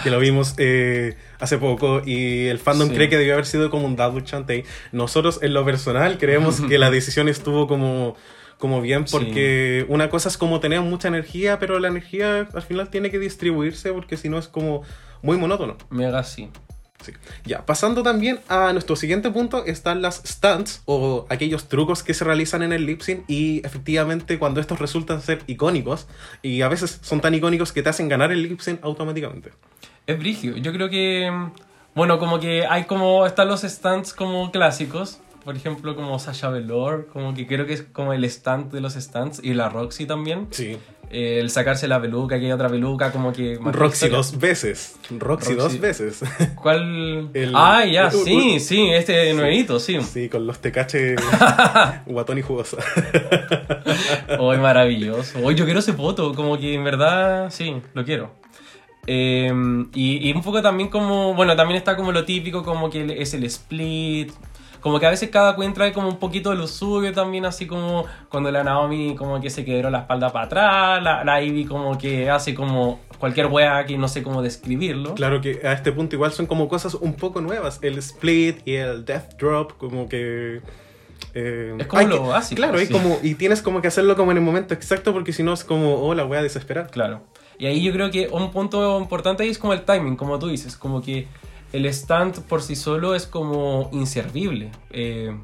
que 0.03 0.11
lo 0.11 0.19
vimos 0.19 0.55
eh, 0.59 1.16
hace 1.38 1.59
poco 1.59 2.03
y 2.05 2.47
el 2.47 2.59
fandom 2.59 2.88
Sí. 2.88 2.95
cree 2.95 3.09
que 3.09 3.16
debió 3.19 3.33
haber 3.35 3.47
sido 3.47 3.71
como 3.71 3.87
un 3.87 3.97
double 3.97 4.23
chantey. 4.25 4.64
Nosotros 4.93 5.38
en 5.43 5.55
lo 5.55 5.64
personal 5.64 6.19
creemos 6.19 6.61
que 6.61 6.79
la 6.79 6.90
decisión 6.90 7.29
estuvo 7.29 7.66
como, 7.66 8.14
como 8.59 8.81
bien 8.81 9.07
Sí. 9.09 9.12
porque 9.16 9.87
una 9.88 10.11
cosa 10.11 10.29
es 10.29 10.37
como 10.37 10.61
tener 10.61 10.81
mucha 10.83 11.09
energía, 11.09 11.59
pero 11.59 11.79
la 11.79 11.88
energía 11.88 12.47
al 12.53 12.62
final 12.62 12.90
tiene 12.90 13.11
que 13.11 13.19
distribuirse 13.19 13.93
porque 13.93 14.16
si 14.16 14.29
no 14.29 14.38
es 14.38 14.49
como 14.49 14.83
muy 15.23 15.37
monótono. 15.38 15.77
Mega 15.90 16.23
sí. 16.25 16.51
Sí. 17.03 17.13
Ya, 17.45 17.65
pasando 17.65 18.03
también 18.03 18.41
a 18.49 18.73
nuestro 18.73 18.95
siguiente 18.97 19.31
punto, 19.31 19.65
están 19.65 20.03
las 20.03 20.23
stunts 20.27 20.83
o 20.85 21.27
aquellos 21.31 21.69
trucos 21.69 22.03
que 22.03 22.15
se 22.15 22.25
realizan 22.25 22.63
en 22.63 22.73
el 22.73 22.85
lip 22.85 23.01
sync 23.01 23.25
y 23.27 23.65
efectivamente 23.65 24.39
cuando 24.39 24.61
estos 24.61 24.79
resultan 24.79 25.23
ser 25.23 25.43
icónicos 25.47 26.07
y 26.43 26.63
a 26.63 26.69
veces 26.69 26.99
son 27.03 27.21
tan 27.21 27.35
icónicos 27.35 27.73
que 27.73 27.83
te 27.83 27.89
hacen 27.89 28.09
ganar 28.09 28.33
el 28.33 28.43
lip 28.43 28.61
sync 28.61 28.85
automáticamente. 28.85 29.51
Es 30.07 30.19
brigio. 30.19 30.57
Yo 30.57 30.73
creo 30.73 30.91
que. 30.91 31.31
Bueno, 31.95 32.19
como 32.19 32.41
que 32.41 32.67
hay 32.67 32.85
como. 32.85 33.27
Están 33.27 33.49
los 33.49 33.63
stands 33.63 34.13
como 34.13 34.51
clásicos. 34.51 35.21
Por 35.45 35.57
ejemplo, 35.57 35.95
como 35.97 36.19
Sasha 36.19 36.51
Velour. 36.51 37.09
Como 37.13 37.35
que 37.35 37.47
creo 37.47 37.67
que 37.67 37.75
es 37.75 37.83
como 37.83 38.13
el 38.13 38.25
stand 38.25 38.73
de 38.73 38.81
los 38.81 38.95
stands. 38.95 39.41
Y 39.43 39.55
la 39.55 39.69
Roxy 39.69 40.07
también. 40.07 40.49
Sí. 40.51 40.79
El 41.11 41.51
sacarse 41.51 41.88
la 41.88 42.01
peluca, 42.01 42.38
que 42.38 42.46
hay 42.46 42.53
otra 42.53 42.68
peluca, 42.68 43.11
como 43.11 43.33
que. 43.33 43.59
Roxy 43.61 44.05
historia. 44.07 44.16
dos 44.16 44.38
veces. 44.38 44.94
Roxy, 45.11 45.18
Roxy. 45.18 45.55
dos 45.57 45.81
veces. 45.81 46.20
¿Cuál? 46.55 47.31
El- 47.35 47.53
ah, 47.57 47.85
ya, 47.85 48.07
el- 48.07 48.12
sí, 48.12 48.61
sí, 48.61 48.88
este 48.90 49.35
nuevito, 49.35 49.81
sí. 49.81 50.01
sí, 50.03 50.29
con 50.29 50.46
los 50.46 50.61
tecaches 50.61 51.18
guatón 52.07 52.38
y 52.38 52.42
jugosa. 52.42 52.77
Hoy 54.38 54.59
maravilloso. 54.59 55.38
Hoy 55.42 55.55
yo 55.57 55.64
quiero 55.64 55.81
ese 55.81 55.92
foto, 55.94 56.33
como 56.35 56.57
que 56.59 56.75
en 56.75 56.85
verdad, 56.85 57.51
sí, 57.51 57.75
lo 57.94 58.05
quiero. 58.05 58.31
Eh, 59.07 59.51
y, 59.94 60.29
y 60.29 60.33
un 60.33 60.42
poco 60.42 60.62
también 60.62 60.88
como, 60.90 61.35
bueno, 61.35 61.57
también 61.57 61.79
está 61.79 61.96
como 61.96 62.12
lo 62.12 62.25
típico, 62.25 62.62
como 62.62 62.88
que 62.90 63.16
es 63.20 63.35
el 63.35 63.44
split. 63.44 64.31
Como 64.81 64.99
que 64.99 65.07
a 65.07 65.11
veces 65.11 65.29
cada 65.31 65.57
queen 65.57 65.75
trae 65.75 65.93
como 65.93 66.09
un 66.09 66.19
poquito 66.19 66.51
de 66.51 66.57
lo 66.57 66.66
suyo 66.66 67.12
también, 67.12 67.45
así 67.45 67.66
como 67.66 68.07
cuando 68.29 68.51
la 68.51 68.64
Naomi 68.64 69.14
como 69.14 69.40
que 69.40 69.51
se 69.51 69.64
quebró 69.64 69.90
la 69.90 70.01
espalda 70.01 70.31
para 70.33 70.47
atrás, 70.47 71.03
la, 71.03 71.23
la 71.25 71.43
Ivy 71.43 71.66
como 71.66 71.99
que 71.99 72.31
hace 72.31 72.55
como 72.55 73.01
cualquier 73.19 73.47
wea 73.47 73.85
que 73.85 73.99
no 73.99 74.09
sé 74.09 74.23
cómo 74.23 74.40
describirlo. 74.43 75.14
Claro 75.14 75.40
que 75.43 75.61
a 75.66 75.73
este 75.75 75.93
punto 75.93 76.16
igual 76.16 76.33
son 76.33 76.47
como 76.47 76.69
cosas 76.69 76.95
un 76.95 77.14
poco 77.14 77.40
nuevas. 77.43 77.79
El 77.83 77.99
split 77.99 78.66
y 78.66 78.75
el 78.77 79.05
death 79.05 79.35
drop, 79.38 79.73
como 79.77 80.09
que... 80.09 80.62
eh, 81.35 81.77
Es 81.79 81.87
como 81.87 82.03
lo 82.09 82.23
que- 82.23 82.29
básico, 82.29 82.57
Claro, 82.62 82.79
sí. 82.79 82.88
como, 82.88 83.19
y 83.23 83.35
tienes 83.35 83.61
como 83.62 83.83
que 83.83 83.88
hacerlo 83.88 84.16
como 84.16 84.31
en 84.31 84.38
el 84.38 84.43
momento 84.45 84.73
exacto 84.75 85.12
porque 85.12 85.33
si 85.35 85.43
no 85.43 85.53
es 85.53 85.64
como, 85.64 85.97
oh, 85.97 86.14
la 86.14 86.25
voy 86.25 86.38
a 86.38 86.43
desesperar. 86.43 86.90
Claro. 86.90 87.21
Y 87.59 87.66
ahí 87.66 87.83
yo 87.83 87.93
creo 87.93 88.11
que 88.11 88.29
un 88.29 88.51
punto 88.51 88.99
importante 88.99 89.43
ahí 89.43 89.51
es 89.51 89.59
como 89.59 89.75
el 89.75 89.83
timing, 89.83 90.16
como 90.16 90.38
tú 90.38 90.49
dices, 90.49 90.79
como 90.79 91.03
que 91.03 91.27
el 91.73 91.87
stand 91.87 92.43
por 92.43 92.63
sí 92.63 92.77
solo 92.77 93.15
es 93.15 93.27
como 93.27 93.89
inservible. 93.93 94.71
eh, 94.91 95.35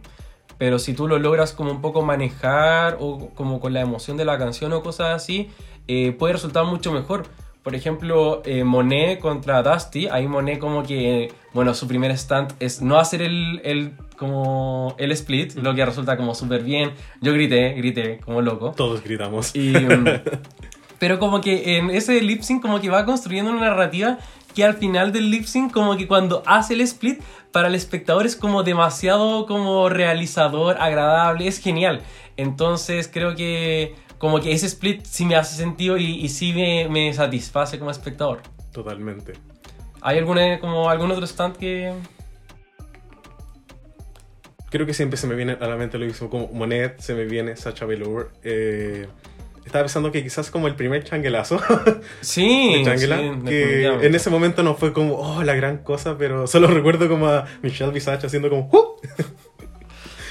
pero 0.59 0.79
si 0.79 0.95
tú 0.95 1.07
lo 1.07 1.19
logras 1.19 1.53
como 1.53 1.71
un 1.71 1.81
poco 1.81 2.03
manejar 2.03 2.97
o 3.01 3.31
como 3.35 3.61
con 3.61 3.73
la 3.73 3.81
emoción 3.81 4.17
de 4.17 4.25
la 4.25 4.39
canción 4.39 4.73
o 4.73 4.83
cosas 4.83 5.15
así, 5.15 5.51
eh, 5.87 6.13
puede 6.13 6.35
resultar 6.35 6.65
mucho 6.65 6.93
mejor. 6.93 7.27
Por 7.63 7.75
ejemplo, 7.75 8.43
eh, 8.45 8.63
Monet 8.63 9.19
contra 9.19 9.63
Dusty, 9.63 10.07
ahí 10.07 10.29
Monet 10.29 10.59
como 10.59 10.85
que, 10.85 11.33
bueno, 11.53 11.75
su 11.75 11.89
primer 11.89 12.13
stand 12.13 12.55
es 12.61 12.81
no 12.81 12.99
hacer 12.99 13.23
el, 13.23 13.61
el, 13.65 13.93
como 14.17 14.95
el 14.99 15.11
split, 15.13 15.57
lo 15.57 15.75
que 15.75 15.85
resulta 15.85 16.17
como 16.17 16.35
súper 16.35 16.63
bien. 16.63 16.93
Yo 17.21 17.33
grité, 17.33 17.73
grité 17.73 18.21
como 18.25 18.41
loco. 18.41 18.73
Todos 18.77 19.03
gritamos. 19.03 19.55
Y, 19.55 19.73
mm, 19.73 20.07
pero 21.01 21.19
como 21.19 21.41
que 21.41 21.77
en 21.77 21.91
ese 21.91 22.21
lip 22.23 22.43
sync 22.43 22.63
como 22.63 22.81
que 22.81 22.89
va 22.89 23.05
construyendo 23.05 23.51
una 23.51 23.63
narrativa 23.63 24.19
que 24.57 24.65
al 24.65 24.75
final 24.75 25.13
del 25.13 25.31
lip 25.31 25.45
sync 25.45 25.71
como 25.71 25.99
que 25.99 26.09
cuando 26.09 26.43
hace 26.47 26.73
el 26.73 26.81
split 26.81 27.21
para 27.53 27.69
el 27.69 27.75
espectador 27.75 28.25
es 28.25 28.37
como 28.37 28.63
demasiado 28.63 29.45
como 29.45 29.91
realizador, 29.91 30.79
agradable, 30.81 31.47
es 31.47 31.59
genial. 31.59 32.01
Entonces 32.39 33.11
creo 33.13 33.37
que 33.37 33.95
como 34.17 34.41
que 34.41 34.53
ese 34.53 34.65
split 34.65 35.05
sí 35.05 35.27
me 35.27 35.37
hace 35.37 35.57
sentido 35.57 35.99
y, 35.99 36.07
y 36.07 36.31
sí 36.31 36.55
me, 36.55 36.89
me 36.89 37.13
satisface 37.13 37.79
como 37.79 37.91
espectador. 37.91 38.41
Totalmente. 38.73 39.35
¿Hay 40.01 40.17
alguna, 40.17 40.59
como 40.59 40.89
algún 40.89 41.11
otro 41.11 41.27
stand 41.27 41.57
que... 41.57 41.93
Creo 44.71 44.87
que 44.87 44.95
siempre 44.95 45.19
se 45.19 45.27
me 45.27 45.35
viene 45.35 45.59
a 45.61 45.67
la 45.67 45.77
mente 45.77 45.99
lo 45.99 46.07
mismo 46.07 46.31
como 46.31 46.49
Monet, 46.49 46.99
se 47.01 47.15
me 47.15 47.27
viene 47.27 47.57
Sacha 47.57 47.85
Velour. 47.85 48.33
Eh, 48.43 49.07
estaba 49.67 49.85
pensando 49.85 50.13
que 50.13 50.23
quizás 50.23 50.51
como 50.51 50.69
el 50.69 50.77
primer 50.77 51.05
changuelazo 51.05 51.61
Sí, 52.21 52.75
de 52.79 52.85
Changela, 52.85 53.19
sí, 53.19 53.41
que 53.45 53.87
en 53.87 54.15
ese 54.15 54.31
momento 54.31 54.63
no 54.63 54.75
fue 54.75 54.93
como, 54.93 55.17
oh, 55.17 55.43
la 55.43 55.55
gran 55.55 55.79
cosa, 55.79 56.17
pero 56.17 56.47
solo 56.47 56.69
recuerdo 56.69 57.09
como 57.09 57.27
a 57.29 57.47
Michelle 57.63 57.93
Visage 57.93 58.27
haciendo 58.27 58.49
como, 58.49 58.69
¡Uh! 58.73 58.97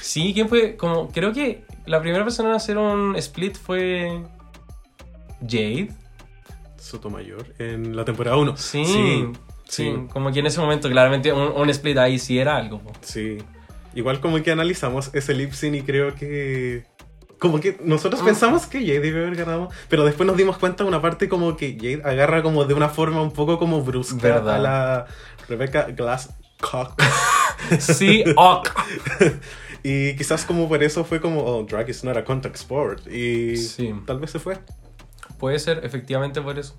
Sí, 0.00 0.32
¿quién 0.32 0.48
fue? 0.48 0.76
Como, 0.76 1.10
creo 1.10 1.32
que 1.32 1.64
la 1.84 2.00
primera 2.00 2.24
persona 2.24 2.50
en 2.50 2.54
hacer 2.54 2.78
un 2.78 3.16
split 3.16 3.56
fue 3.56 4.22
Jade. 5.42 5.90
Sotomayor 6.78 7.44
en 7.58 7.94
la 7.94 8.04
temporada 8.04 8.36
1. 8.36 8.56
Sí, 8.56 8.84
sí, 8.86 9.24
sí, 9.68 9.94
Como 10.10 10.32
que 10.32 10.38
en 10.38 10.46
ese 10.46 10.60
momento, 10.60 10.88
claramente, 10.88 11.32
un, 11.32 11.48
un 11.48 11.70
split 11.70 11.98
ahí 11.98 12.18
sí 12.18 12.38
era 12.38 12.56
algo. 12.56 12.78
po. 12.78 12.92
sí. 13.02 13.38
Igual 13.94 14.20
como 14.20 14.42
que 14.42 14.50
analizamos 14.50 15.10
ese 15.14 15.32
lip 15.32 15.52
sync 15.52 15.74
y 15.74 15.82
creo 15.82 16.14
que... 16.14 16.84
Como 17.38 17.60
que 17.60 17.76
nosotros 17.82 18.22
Mm. 18.22 18.26
pensamos 18.26 18.66
que 18.66 18.80
Jade 18.80 19.00
debe 19.00 19.20
haber 19.26 19.36
ganado, 19.36 19.68
pero 19.88 20.04
después 20.04 20.26
nos 20.26 20.36
dimos 20.36 20.56
cuenta 20.58 20.84
de 20.84 20.88
una 20.88 21.02
parte 21.02 21.28
como 21.28 21.56
que 21.56 21.74
Jade 21.76 22.02
agarra 22.04 22.42
como 22.42 22.64
de 22.64 22.74
una 22.74 22.88
forma 22.88 23.20
un 23.20 23.30
poco 23.32 23.58
como 23.58 23.82
brusca 23.82 24.16
Verdad. 24.22 24.54
a 24.54 24.58
la 24.58 25.06
Rebecca 25.48 25.86
Glasscock. 25.90 26.94
Sí, 27.78 28.22
ok. 28.36 28.68
y 29.82 30.14
quizás 30.16 30.44
como 30.44 30.68
por 30.68 30.82
eso 30.82 31.04
fue 31.04 31.20
como, 31.20 31.42
oh, 31.42 31.62
drag 31.64 31.88
is 31.88 32.04
not 32.04 32.16
a 32.16 32.24
contact 32.24 32.56
sport. 32.56 33.06
Y 33.08 33.56
Sí. 33.56 33.92
tal 34.06 34.18
vez 34.20 34.30
se 34.30 34.38
fue. 34.38 34.58
Puede 35.38 35.58
ser, 35.58 35.80
efectivamente, 35.84 36.40
por 36.42 36.58
eso. 36.58 36.76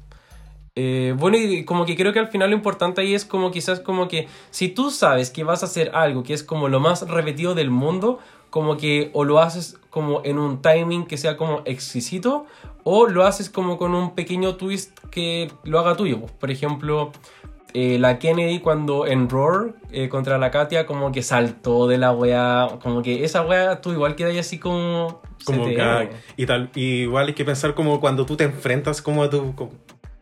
Eh, 0.75 1.15
bueno, 1.17 1.37
y 1.37 1.65
como 1.65 1.85
que 1.87 1.95
creo 1.95 2.13
que 2.13 2.19
al 2.19 2.27
final 2.27 2.51
lo 2.51 2.55
importante 2.55 3.01
ahí 3.01 3.15
es 3.15 3.25
como 3.25 3.49
quizás 3.49 3.79
como 3.79 4.07
que 4.07 4.27
si 4.51 4.69
tú 4.69 4.91
sabes 4.91 5.31
que 5.31 5.43
vas 5.43 5.63
a 5.63 5.65
hacer 5.65 5.89
algo 5.95 6.21
que 6.23 6.33
es 6.35 6.43
como 6.43 6.69
lo 6.69 6.79
más 6.79 7.07
repetido 7.07 7.55
del 7.55 7.71
mundo, 7.71 8.19
como 8.49 8.77
que 8.77 9.11
o 9.13 9.23
lo 9.23 9.39
haces 9.39 9.77
como 9.89 10.21
en 10.23 10.37
un 10.37 10.61
timing 10.61 11.05
que 11.05 11.17
sea 11.17 11.37
como 11.37 11.61
exquisito 11.65 12.45
o 12.83 13.07
lo 13.07 13.25
haces 13.25 13.49
como 13.49 13.77
con 13.77 13.93
un 13.95 14.15
pequeño 14.15 14.55
twist 14.55 14.97
que 15.11 15.51
lo 15.63 15.79
haga 15.79 15.95
tuyo. 15.95 16.19
Pues, 16.19 16.31
Por 16.31 16.51
ejemplo, 16.51 17.11
eh, 17.73 17.97
la 17.99 18.17
Kennedy 18.17 18.59
cuando 18.59 19.05
en 19.05 19.29
Roar 19.29 19.73
eh, 19.91 20.07
contra 20.09 20.37
la 20.37 20.51
Katia 20.51 20.85
como 20.85 21.11
que 21.11 21.21
saltó 21.21 21.87
de 21.87 21.97
la 21.97 22.13
wea, 22.13 22.79
como 22.81 23.01
que 23.01 23.23
esa 23.23 23.41
wea 23.41 23.81
tú 23.81 23.91
igual 23.91 24.15
quedas 24.15 24.37
así 24.37 24.57
como... 24.57 25.21
Como 25.45 25.65
CTM. 25.65 25.75
gag. 25.75 26.09
Y 26.37 26.45
tal, 26.45 26.69
y 26.75 27.01
igual 27.01 27.27
hay 27.27 27.33
que 27.33 27.45
pensar 27.45 27.73
como 27.73 27.99
cuando 27.99 28.25
tú 28.25 28.37
te 28.37 28.45
enfrentas 28.45 29.01
como 29.01 29.23
a 29.23 29.29
tu... 29.29 29.53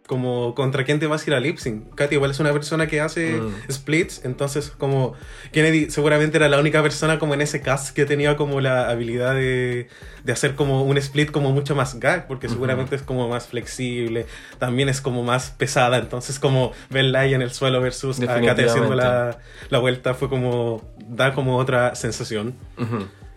Como 0.08 0.54
contra 0.54 0.84
quién 0.84 1.00
te 1.00 1.08
vas 1.08 1.26
a 1.26 1.30
ir 1.32 1.36
a 1.36 1.40
lip 1.40 1.58
sync. 1.58 1.96
Katy 1.96 2.14
igual 2.16 2.30
es 2.30 2.40
una 2.40 2.54
persona 2.54 2.86
que 2.86 3.02
hace 3.02 3.34
Mm. 3.42 3.72
splits, 3.72 4.24
entonces 4.24 4.70
como 4.70 5.14
Kennedy 5.52 5.90
seguramente 5.90 6.38
era 6.38 6.48
la 6.48 6.60
única 6.60 6.84
persona 6.84 7.18
como 7.18 7.34
en 7.34 7.42
ese 7.42 7.62
cast 7.62 7.96
que 7.96 8.06
tenía 8.06 8.38
como 8.38 8.62
la 8.62 8.88
habilidad 8.92 9.34
de, 9.34 9.88
de 10.24 10.32
hacer 10.32 10.54
como 10.54 10.84
un 10.84 10.98
split 11.00 11.32
como 11.32 11.52
mucho 11.52 11.76
más 11.76 12.00
gag, 12.00 12.28
porque 12.28 12.48
seguramente 12.50 12.96
es 12.96 13.02
como 13.02 13.28
más 13.28 13.48
flexible, 13.48 14.28
también 14.60 14.90
es 14.90 15.02
como 15.02 15.24
más 15.24 15.50
pesada, 15.50 15.98
entonces 15.98 16.38
como 16.38 16.72
verla 16.92 17.22
ahí 17.22 17.34
en 17.34 17.42
el 17.42 17.50
suelo 17.50 17.82
versus 17.82 18.20
a 18.22 18.28
Katy 18.28 18.62
haciendo 18.64 18.94
la, 18.96 19.40
la 19.72 19.80
vuelta 19.80 20.14
fue 20.14 20.30
como, 20.30 20.84
da 21.10 21.34
como 21.34 21.58
otra 21.58 21.96
sensación. 21.96 22.54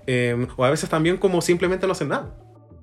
Eh, 0.07 0.47
o 0.57 0.65
a 0.65 0.71
veces 0.71 0.89
también 0.91 1.17
como 1.17 1.41
simplemente 1.41 1.87
no 1.87 1.93
hacen 1.93 2.09
nada. 2.09 2.29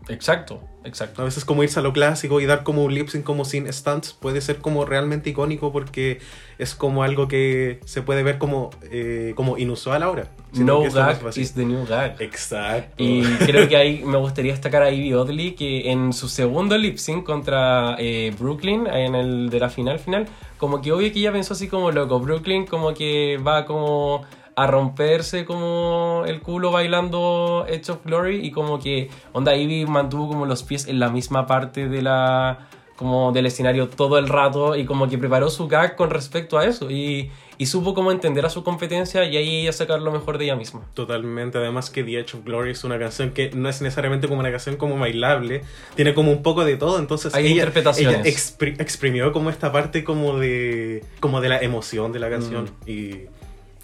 Exacto, 0.08 0.62
exacto. 0.84 1.22
A 1.22 1.26
veces 1.26 1.46
como 1.46 1.64
irse 1.64 1.80
a 1.80 1.82
lo 1.82 1.94
clásico 1.94 2.40
y 2.40 2.46
dar 2.46 2.64
como 2.64 2.84
un 2.84 2.94
lip 2.94 3.08
sync 3.08 3.24
como 3.24 3.46
sin 3.46 3.72
stunts 3.72 4.14
puede 4.14 4.42
ser 4.42 4.58
como 4.58 4.86
realmente 4.86 5.30
icónico 5.32 5.72
porque 5.72 6.20
es 6.58 6.76
como 6.76 7.04
algo 7.04 7.28
que 7.28 7.80
se 7.86 8.02
puede 8.02 8.24
ver 8.24 8.38
como, 8.38 8.70
eh, 8.92 9.34
como 9.36 9.58
inusual 9.58 10.04
ahora. 10.04 10.30
No 10.54 10.84
gag 10.90 11.20
is 11.36 11.54
the 11.54 11.66
new 11.66 11.86
gag. 11.86 12.22
Exacto. 12.22 12.96
Y 12.98 13.24
creo 13.46 13.68
que 13.68 13.76
ahí 13.76 14.04
me 14.06 14.18
gustaría 14.18 14.52
destacar 14.52 14.84
a 14.84 14.92
Ivy 14.92 15.14
Oddly 15.14 15.54
que 15.54 15.92
en 15.92 16.14
su 16.14 16.30
segundo 16.30 16.78
lip 16.78 16.98
sync 16.98 17.26
contra 17.26 17.96
eh, 18.00 18.34
Brooklyn, 18.40 18.88
en 18.88 19.16
el 19.16 19.50
de 19.50 19.60
la 19.60 19.70
final 19.70 20.00
final, 20.00 20.28
como 20.58 20.82
que 20.82 20.92
obvio 20.92 21.12
que 21.12 21.20
ella 21.20 21.32
pensó 21.32 21.54
así 21.54 21.68
como 21.68 21.92
loco, 21.92 22.20
Brooklyn 22.20 22.66
como 22.66 22.94
que 22.94 23.38
va 23.38 23.66
como 23.66 24.24
a 24.56 24.68
romperse 24.68 25.44
como 25.46 26.24
el 26.28 26.42
culo 26.42 26.72
bailando 26.72 27.66
Edge 27.68 27.92
of 27.92 28.00
Glory 28.06 28.38
y 28.46 28.52
como 28.52 28.80
que 28.80 29.10
onda 29.34 29.56
Ivy 29.56 29.86
mantuvo 29.86 30.30
como 30.30 30.46
los 30.46 30.64
pies 30.64 30.88
en 30.88 31.00
la 31.00 31.10
misma 31.10 31.46
parte 31.46 31.88
de 31.90 32.02
la 32.02 32.68
como 32.96 33.34
del 33.34 33.46
escenario 33.46 33.90
todo 33.90 34.18
el 34.18 34.30
rato 34.30 34.78
y 34.78 34.86
como 34.86 35.10
que 35.10 35.18
preparó 35.18 35.50
su 35.50 35.68
gag 35.68 35.98
con 35.98 36.10
respecto 36.10 36.58
a 36.58 36.66
eso 36.66 36.90
y, 36.90 37.30
y 37.58 37.66
supo 37.66 37.94
como 37.94 38.10
entender 38.10 38.46
a 38.46 38.50
su 38.50 38.64
competencia 38.64 39.26
y 39.26 39.36
ahí 39.36 39.62
ella 39.64 39.74
sacar 39.74 40.02
lo 40.02 40.14
mejor 40.14 40.38
de 40.38 40.46
ella 40.46 40.56
misma. 40.56 40.80
Totalmente, 40.94 41.58
además 41.58 41.90
que 41.90 42.06
The 42.06 42.20
Edge 42.22 42.36
of 42.38 42.46
Glory 42.46 42.72
es 42.72 42.86
una 42.86 42.98
canción 42.98 43.32
que 43.32 43.52
no 43.52 43.68
es 43.68 43.82
necesariamente 43.82 44.30
como 44.30 44.40
una 44.40 44.50
canción 44.50 44.78
como 44.78 44.98
bailable, 44.98 45.64
tiene 45.96 46.14
como 46.14 46.32
un 46.32 46.42
poco 46.42 46.64
de 46.64 46.78
todo, 46.78 46.98
entonces 46.98 47.36
Hay 47.36 47.48
ella, 47.48 47.56
interpretaciones. 47.56 48.22
ella 48.26 48.30
expri- 48.34 48.80
exprimió 48.80 49.34
como 49.34 49.50
esta 49.50 49.74
parte 49.74 50.06
como 50.06 50.40
de 50.40 51.04
como 51.20 51.42
de 51.42 51.50
la 51.50 51.60
emoción 51.60 52.14
de 52.14 52.20
la 52.20 52.30
canción 52.30 52.70
y 52.88 53.24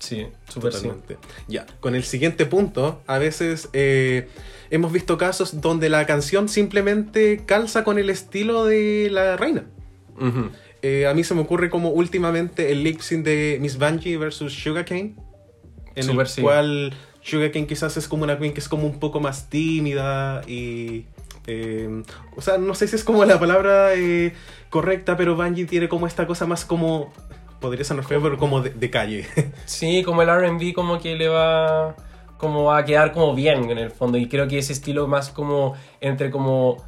Sí, 0.01 0.25
súper 0.49 0.73
sí. 0.73 0.87
Totalmente. 0.87 1.17
Ya, 1.47 1.67
con 1.79 1.93
el 1.93 2.03
siguiente 2.03 2.47
punto, 2.47 3.03
a 3.05 3.19
veces 3.19 3.69
eh, 3.73 4.27
hemos 4.71 4.91
visto 4.91 5.15
casos 5.19 5.61
donde 5.61 5.89
la 5.89 6.07
canción 6.07 6.49
simplemente 6.49 7.43
calza 7.45 7.83
con 7.83 7.99
el 7.99 8.09
estilo 8.09 8.65
de 8.65 9.09
la 9.11 9.37
reina. 9.37 9.65
Eh, 10.81 11.05
a 11.05 11.13
mí 11.13 11.23
se 11.23 11.35
me 11.35 11.41
ocurre 11.41 11.69
como 11.69 11.89
últimamente 11.89 12.71
el 12.71 12.83
lip 12.83 12.99
sync 12.99 13.23
de 13.23 13.59
Miss 13.61 13.77
Bungie 13.77 14.17
versus 14.17 14.51
Sugarcane, 14.53 15.15
en 15.93 16.03
Súper 16.03 16.25
el 16.25 16.27
sí. 16.27 16.41
cual 16.41 16.93
Sugarcane 17.21 17.67
quizás 17.67 17.95
es 17.95 18.07
como 18.07 18.23
una 18.23 18.39
queen 18.39 18.53
que 18.53 18.59
es 18.59 18.67
como 18.67 18.87
un 18.87 18.99
poco 18.99 19.19
más 19.19 19.49
tímida 19.49 20.41
y... 20.47 21.05
eh, 21.45 22.03
o 22.35 22.41
sea, 22.41 22.57
no 22.57 22.73
sé 22.73 22.87
si 22.87 22.95
es 22.95 23.03
como 23.03 23.23
la 23.25 23.39
palabra 23.39 23.93
eh, 23.93 24.33
correcta, 24.71 25.15
pero 25.15 25.35
Bungie 25.35 25.65
tiene 25.65 25.87
como 25.87 26.07
esta 26.07 26.25
cosa 26.25 26.47
más 26.47 26.65
como... 26.65 27.13
Podría 27.61 27.85
sonar 27.85 28.03
feo, 28.03 28.21
pero 28.21 28.37
como 28.37 28.59
de- 28.61 28.71
de 28.71 28.89
calle. 28.89 29.25
Sí, 29.65 30.03
como 30.03 30.21
el 30.23 30.29
RB 30.29 30.73
como 30.73 30.99
que 30.99 31.15
le 31.15 31.29
va 31.29 31.95
como 32.37 32.73
a 32.73 32.83
quedar 32.83 33.11
como 33.13 33.33
bien 33.35 33.69
en 33.69 33.77
el 33.77 33.91
fondo 33.91 34.17
y 34.17 34.27
creo 34.27 34.47
que 34.47 34.57
ese 34.57 34.73
estilo 34.73 35.07
más 35.07 35.29
como 35.29 35.75
entre 36.01 36.31
como 36.31 36.83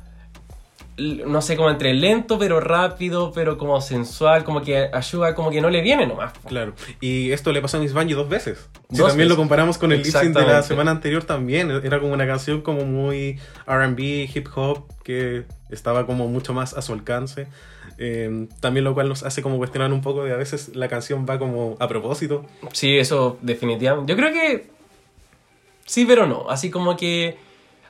no 0.98 1.42
sé, 1.42 1.56
como 1.58 1.72
entre 1.72 1.92
lento 1.96 2.38
pero 2.38 2.60
rápido, 2.60 3.32
pero 3.34 3.58
como 3.58 3.82
sensual, 3.82 4.44
como 4.44 4.62
que 4.62 4.90
a 4.94 5.02
Suga 5.02 5.34
como 5.34 5.50
que 5.50 5.60
no 5.60 5.72
le 5.72 5.82
viene 5.82 6.06
nomás. 6.06 6.34
Claro, 6.48 6.74
y 7.02 7.32
esto 7.32 7.52
le 7.52 7.62
pasó 7.62 7.78
a 7.78 7.80
Miss 7.80 7.94
Bungie 7.94 8.14
dos 8.16 8.30
veces. 8.30 8.70
Si 8.92 8.98
Dos 8.98 9.08
también 9.08 9.28
lo 9.28 9.34
veces. 9.36 9.42
comparamos 9.42 9.78
con 9.80 9.92
el 9.92 10.04
lip 10.04 10.12
sync 10.14 10.36
de 10.38 10.46
la 10.46 10.62
semana 10.62 10.92
anterior 10.92 11.24
también, 11.24 11.72
era 11.84 12.00
como 12.00 12.14
una 12.14 12.28
canción 12.28 12.62
como 12.62 12.86
muy 12.86 13.40
RB, 13.66 14.00
hip 14.36 14.48
hop, 14.56 14.84
que 15.04 15.46
estaba 15.72 16.06
como 16.06 16.28
mucho 16.28 16.54
más 16.54 16.76
a 16.76 16.82
su 16.84 16.94
alcance. 16.94 17.48
Eh, 17.98 18.48
también 18.60 18.84
lo 18.84 18.94
cual 18.94 19.10
nos 19.10 19.24
hace 19.24 19.42
como 19.42 19.58
cuestionar 19.58 19.92
un 19.94 20.02
poco 20.02 20.24
de 20.24 20.34
a 20.34 20.38
veces 20.38 20.76
la 20.76 20.88
canción 20.88 21.26
va 21.30 21.40
como 21.40 21.78
a 21.80 21.88
propósito. 21.88 22.46
Sí, 22.72 22.98
eso 22.98 23.38
definitivamente. 23.42 24.12
Yo 24.12 24.18
creo 24.18 24.32
que 24.34 24.68
sí, 25.86 26.06
pero 26.06 26.26
no. 26.28 26.50
Así 26.50 26.70
como 26.70 26.96
que 26.98 27.38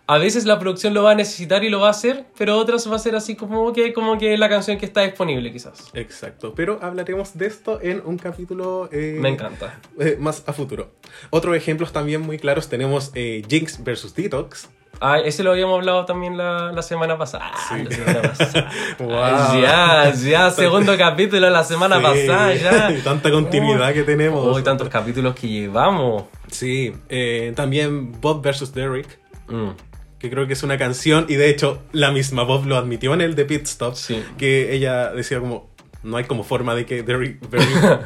a 0.05 0.17
veces 0.17 0.43
la 0.45 0.59
producción 0.59 0.93
lo 0.93 1.03
va 1.03 1.11
a 1.11 1.15
necesitar 1.15 1.63
y 1.63 1.69
lo 1.69 1.79
va 1.79 1.87
a 1.87 1.91
hacer, 1.91 2.25
pero 2.37 2.57
otras 2.57 2.91
va 2.91 2.97
a 2.97 2.99
ser 2.99 3.15
así 3.15 3.35
como 3.37 3.71
que, 3.71 3.93
como 3.93 4.17
que 4.17 4.37
la 4.37 4.49
canción 4.49 4.77
que 4.77 4.85
está 4.85 5.01
disponible 5.01 5.51
quizás. 5.53 5.89
Exacto, 5.93 6.53
pero 6.53 6.79
hablaremos 6.81 7.37
de 7.37 7.45
esto 7.47 7.79
en 7.81 8.01
un 8.05 8.17
capítulo 8.17 8.89
eh, 8.91 9.17
Me 9.21 9.29
encanta. 9.29 9.79
eh, 9.99 10.17
más 10.19 10.43
a 10.45 10.51
futuro. 10.51 10.91
Otros 11.29 11.55
ejemplos 11.55 11.93
también 11.93 12.19
muy 12.21 12.37
claros 12.37 12.67
tenemos 12.67 13.11
eh, 13.15 13.43
Jinx 13.47 13.81
versus 13.83 14.13
Detox. 14.13 14.67
Ah, 15.01 15.19
ese 15.19 15.43
lo 15.43 15.51
habíamos 15.51 15.79
hablado 15.79 16.06
también 16.06 16.38
la, 16.38 16.71
la 16.71 16.82
semana 16.82 17.17
pasada. 17.17 17.51
Sí. 17.69 17.84
La 17.84 17.91
semana 17.91 18.21
pasada. 18.21 18.69
Wow. 18.99 19.62
Ya, 19.62 20.13
ya, 20.13 20.49
segundo 20.51 20.97
capítulo 20.97 21.49
la 21.49 21.63
semana 21.63 21.97
Sí, 21.97 22.03
pasada, 22.03 22.53
ya. 22.56 22.95
Tanta 23.03 23.29
continuidad 23.32 23.93
que 23.93 24.03
tenemos. 24.03 24.56
Uy, 24.56 24.63
tantos 24.63 24.88
capítulos 24.89 25.36
que 25.36 25.47
llevamos. 25.49 26.23
Sí, 26.49 26.95
eh, 27.10 27.51
también 27.56 28.13
Bob 28.21 28.41
versus 28.41 28.73
Derrick, 28.73 29.19
Mm, 29.47 29.71
que 30.19 30.29
creo 30.29 30.47
que 30.47 30.53
es 30.53 30.63
una 30.63 30.77
canción, 30.77 31.25
y 31.27 31.36
de 31.36 31.49
hecho 31.49 31.82
la 31.91 32.12
misma 32.12 32.43
Bob 32.43 32.65
lo 32.65 32.77
admitió 32.77 33.13
en 33.13 33.19
el 33.21 33.36
de 33.36 33.43
Pit 33.43 33.63
Stop, 33.63 33.95
Sí. 33.95 34.23
que 34.38 34.73
ella 34.73 35.12
decía 35.12 35.39
como, 35.41 35.69
no 36.01 36.15
hay 36.15 36.23
como 36.23 36.43
forma 36.45 36.75
de 36.75 36.86
que 36.86 37.03
Derrick, 37.03 37.39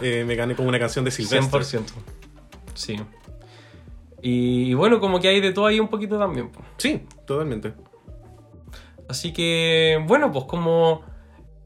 eh, 0.02 0.23
me 0.26 0.36
gane 0.36 0.56
como 0.56 0.67
una 0.67 0.80
canción 0.80 1.06
de 1.06 1.12
Sylvester. 1.12 1.62
100%. 1.62 1.93
Sí. 2.73 3.00
Y, 4.21 4.71
y 4.71 4.73
bueno, 4.73 4.99
como 4.99 5.19
que 5.19 5.27
hay 5.27 5.41
de 5.41 5.51
todo 5.51 5.67
ahí 5.67 5.80
un 5.80 5.88
poquito 5.88 6.17
también. 6.17 6.49
po. 6.49 6.62
Sí, 6.77 7.01
totalmente. 7.25 7.73
Así 9.08 9.32
que, 9.32 10.03
bueno, 10.06 10.32
pues 10.32 10.45
como... 10.45 11.03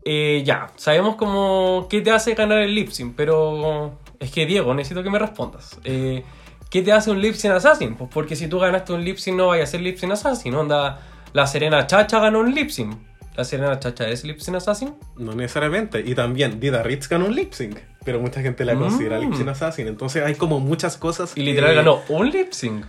eh, 0.06 0.44
ya, 0.46 0.68
sabemos 0.76 1.16
como 1.16 1.88
qué 1.90 2.02
te 2.02 2.12
hace 2.12 2.34
ganar 2.36 2.60
el 2.60 2.76
lip 2.76 2.90
sync, 2.90 3.14
pero 3.16 4.00
es 4.20 4.32
que 4.32 4.46
Diego, 4.46 4.74
necesito 4.74 5.02
que 5.04 5.10
me 5.10 5.20
respondas. 5.20 5.80
Eh, 5.84 6.24
¿Qué 6.70 6.82
te 6.82 6.92
hace 6.92 7.12
un 7.12 7.22
lip 7.22 7.34
sync 7.36 7.54
assassin? 7.54 7.96
Pues 7.96 8.10
porque 8.14 8.36
si 8.36 8.48
tú 8.48 8.60
ganaste 8.60 8.94
un 8.94 9.04
lip 9.04 9.18
sync 9.18 9.38
no 9.38 9.48
vaya 9.48 9.64
a 9.64 9.66
ser 9.68 9.82
lip 9.82 9.98
sync 9.98 10.14
assassin, 10.14 10.54
onda, 10.56 11.00
la 11.34 11.48
Serena 11.48 11.86
Chacha 11.88 12.20
ganó 12.20 12.40
un 12.40 12.54
lip 12.54 12.70
sync. 12.70 12.96
¿La 13.36 13.44
Serena 13.44 13.80
Chacha 13.80 14.08
es 14.08 14.24
lip 14.24 14.40
sync 14.40 14.58
assassin? 14.58 14.94
No 15.18 15.34
necesariamente. 15.34 16.04
Y 16.06 16.16
también 16.16 16.60
Dida 16.60 16.84
Ritz 16.84 17.10
ganó 17.10 17.26
un 17.26 17.36
lip 17.36 17.54
sync, 17.54 17.78
pero 18.04 18.20
mucha 18.20 18.42
gente 18.42 18.66
la 18.66 18.76
considera 18.76 19.18
Mm. 19.18 19.22
lip 19.22 19.34
sync 19.36 19.48
assassin. 19.50 19.88
Entonces 19.88 20.24
hay 20.24 20.36
como 20.36 20.60
muchas 20.60 20.98
cosas. 20.98 21.34
Y 21.36 21.42
literal 21.42 21.72
que- 21.72 21.76
ganó 21.78 22.02
un 22.10 22.30
lip 22.30 22.52
sync. 22.52 22.86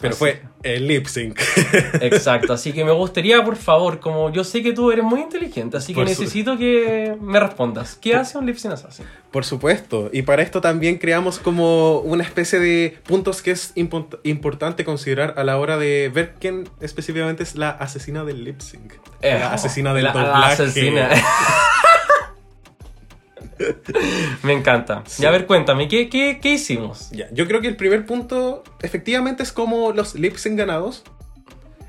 Pero 0.00 0.12
Así 0.14 0.18
fue 0.18 0.42
el 0.62 0.88
lip 0.88 1.04
sync. 1.08 1.38
Exacto, 2.00 2.54
así 2.54 2.72
que 2.72 2.86
me 2.86 2.92
gustaría, 2.92 3.44
por 3.44 3.56
favor, 3.56 4.00
como 4.00 4.32
yo 4.32 4.44
sé 4.44 4.62
que 4.62 4.72
tú 4.72 4.90
eres 4.90 5.04
muy 5.04 5.20
inteligente, 5.20 5.76
así 5.76 5.92
que 5.92 6.00
Por 6.00 6.08
su- 6.08 6.22
necesito 6.22 6.56
que 6.56 7.14
me 7.20 7.38
respondas. 7.38 7.96
¿Qué 8.00 8.14
hace 8.14 8.38
un 8.38 8.46
lip 8.46 8.56
sync 8.56 8.72
assassin? 8.72 9.04
Por 9.30 9.44
supuesto. 9.44 10.08
Y 10.10 10.22
para 10.22 10.40
esto 10.40 10.62
también 10.62 10.96
creamos 10.96 11.38
como 11.38 11.98
una 11.98 12.24
especie 12.24 12.58
de 12.60 12.96
puntos 13.06 13.42
que 13.42 13.50
es 13.50 13.74
impo- 13.76 14.18
importante 14.22 14.86
considerar 14.86 15.34
a 15.36 15.44
la 15.44 15.58
hora 15.58 15.76
de 15.76 16.10
ver 16.12 16.34
quién 16.40 16.66
específicamente 16.80 17.42
es 17.42 17.54
la 17.56 17.68
asesina 17.68 18.24
del 18.24 18.42
lip 18.44 18.60
sync. 18.62 18.94
Eh, 19.20 19.36
la 19.38 19.52
asesina 19.52 19.92
del 19.92 20.04
la- 20.04 20.14
la 20.14 20.20
doblaje. 20.28 20.62
asesina. 20.62 21.10
me 24.42 24.52
encanta. 24.52 25.02
Y 25.18 25.24
a 25.24 25.30
ver, 25.30 25.46
cuéntame, 25.46 25.88
¿qué, 25.88 26.08
qué, 26.08 26.38
qué 26.40 26.54
hicimos? 26.54 27.10
Ya, 27.10 27.28
yo 27.32 27.46
creo 27.46 27.60
que 27.60 27.68
el 27.68 27.76
primer 27.76 28.06
punto 28.06 28.62
efectivamente 28.82 29.42
es 29.42 29.52
como 29.52 29.92
los 29.92 30.14
lip 30.14 30.36
sync 30.36 30.56
ganados. 30.58 31.02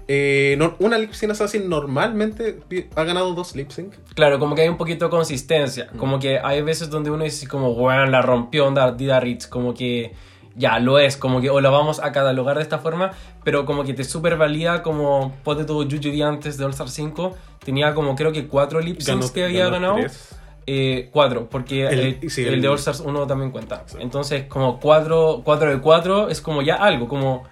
Eh, 0.07 0.55
no- 0.57 0.75
una 0.79 0.97
lip 0.97 1.13
sync 1.13 1.31
assassin 1.31 1.69
normalmente 1.69 2.60
ha 2.95 3.03
ganado 3.03 3.34
dos 3.34 3.55
lip 3.55 3.69
sync. 3.71 3.93
Claro, 4.15 4.39
como 4.39 4.55
que 4.55 4.63
hay 4.63 4.67
un 4.69 4.77
poquito 4.77 5.05
de 5.05 5.12
consistencia. 5.12 5.88
Como 5.97 6.19
que 6.19 6.39
hay 6.39 6.62
veces 6.62 6.89
donde 6.89 7.12
uno 7.12 7.23
dice 7.23 7.47
como, 7.47 7.73
bueno, 7.75 8.05
la 8.07 8.21
rompió 8.21 8.65
onda 8.67 8.91
Dida 8.91 9.19
Ritz, 9.21 9.47
como 9.47 9.73
que 9.73 10.13
ya 10.55 10.79
lo 10.79 10.99
es, 10.99 11.15
como 11.15 11.39
que 11.39 11.49
o 11.49 11.62
la 11.62 11.69
vamos 11.69 12.01
a 12.01 12.12
catalogar 12.12 12.57
de 12.57 12.63
esta 12.63 12.79
forma, 12.79 13.12
pero 13.45 13.65
como 13.65 13.86
que 13.86 13.93
te 13.93 14.03
super 14.03 14.36
valida 14.36 14.84
como 14.84 15.34
ponte 15.45 15.63
tu 15.63 15.84
Juju 15.84 16.25
antes 16.25 16.57
de 16.57 16.65
All 16.65 16.71
Star 16.71 16.89
5, 16.89 17.38
tenía 17.63 17.93
como 17.93 18.13
creo 18.15 18.34
que 18.34 18.47
cuatro 18.47 18.81
lip 18.81 18.99
syncs 18.99 19.31
que 19.31 19.45
había 19.45 19.69
ganado. 19.69 19.95
tres. 19.95 20.36
Eh, 20.67 21.10
cuatro, 21.12 21.50
porque 21.50 21.88
El- 21.88 22.00
eh, 22.24 22.30
sí, 22.30 22.41
el, 22.43 22.56
el- 22.56 22.62
de 22.62 22.67
All 22.67 22.78
Stars 22.78 23.00
1 23.00 23.26
también 23.28 23.52
cuenta. 23.52 23.84
Entonces, 24.00 24.45
como 24.47 24.80
cuatro, 24.80 25.41
cuatro 25.43 25.69
de 25.69 25.80
cuatro 25.82 26.30
es 26.30 26.39
como 26.41 26.62
ya 26.62 26.76
algo, 26.76 27.08
como, 27.08 27.43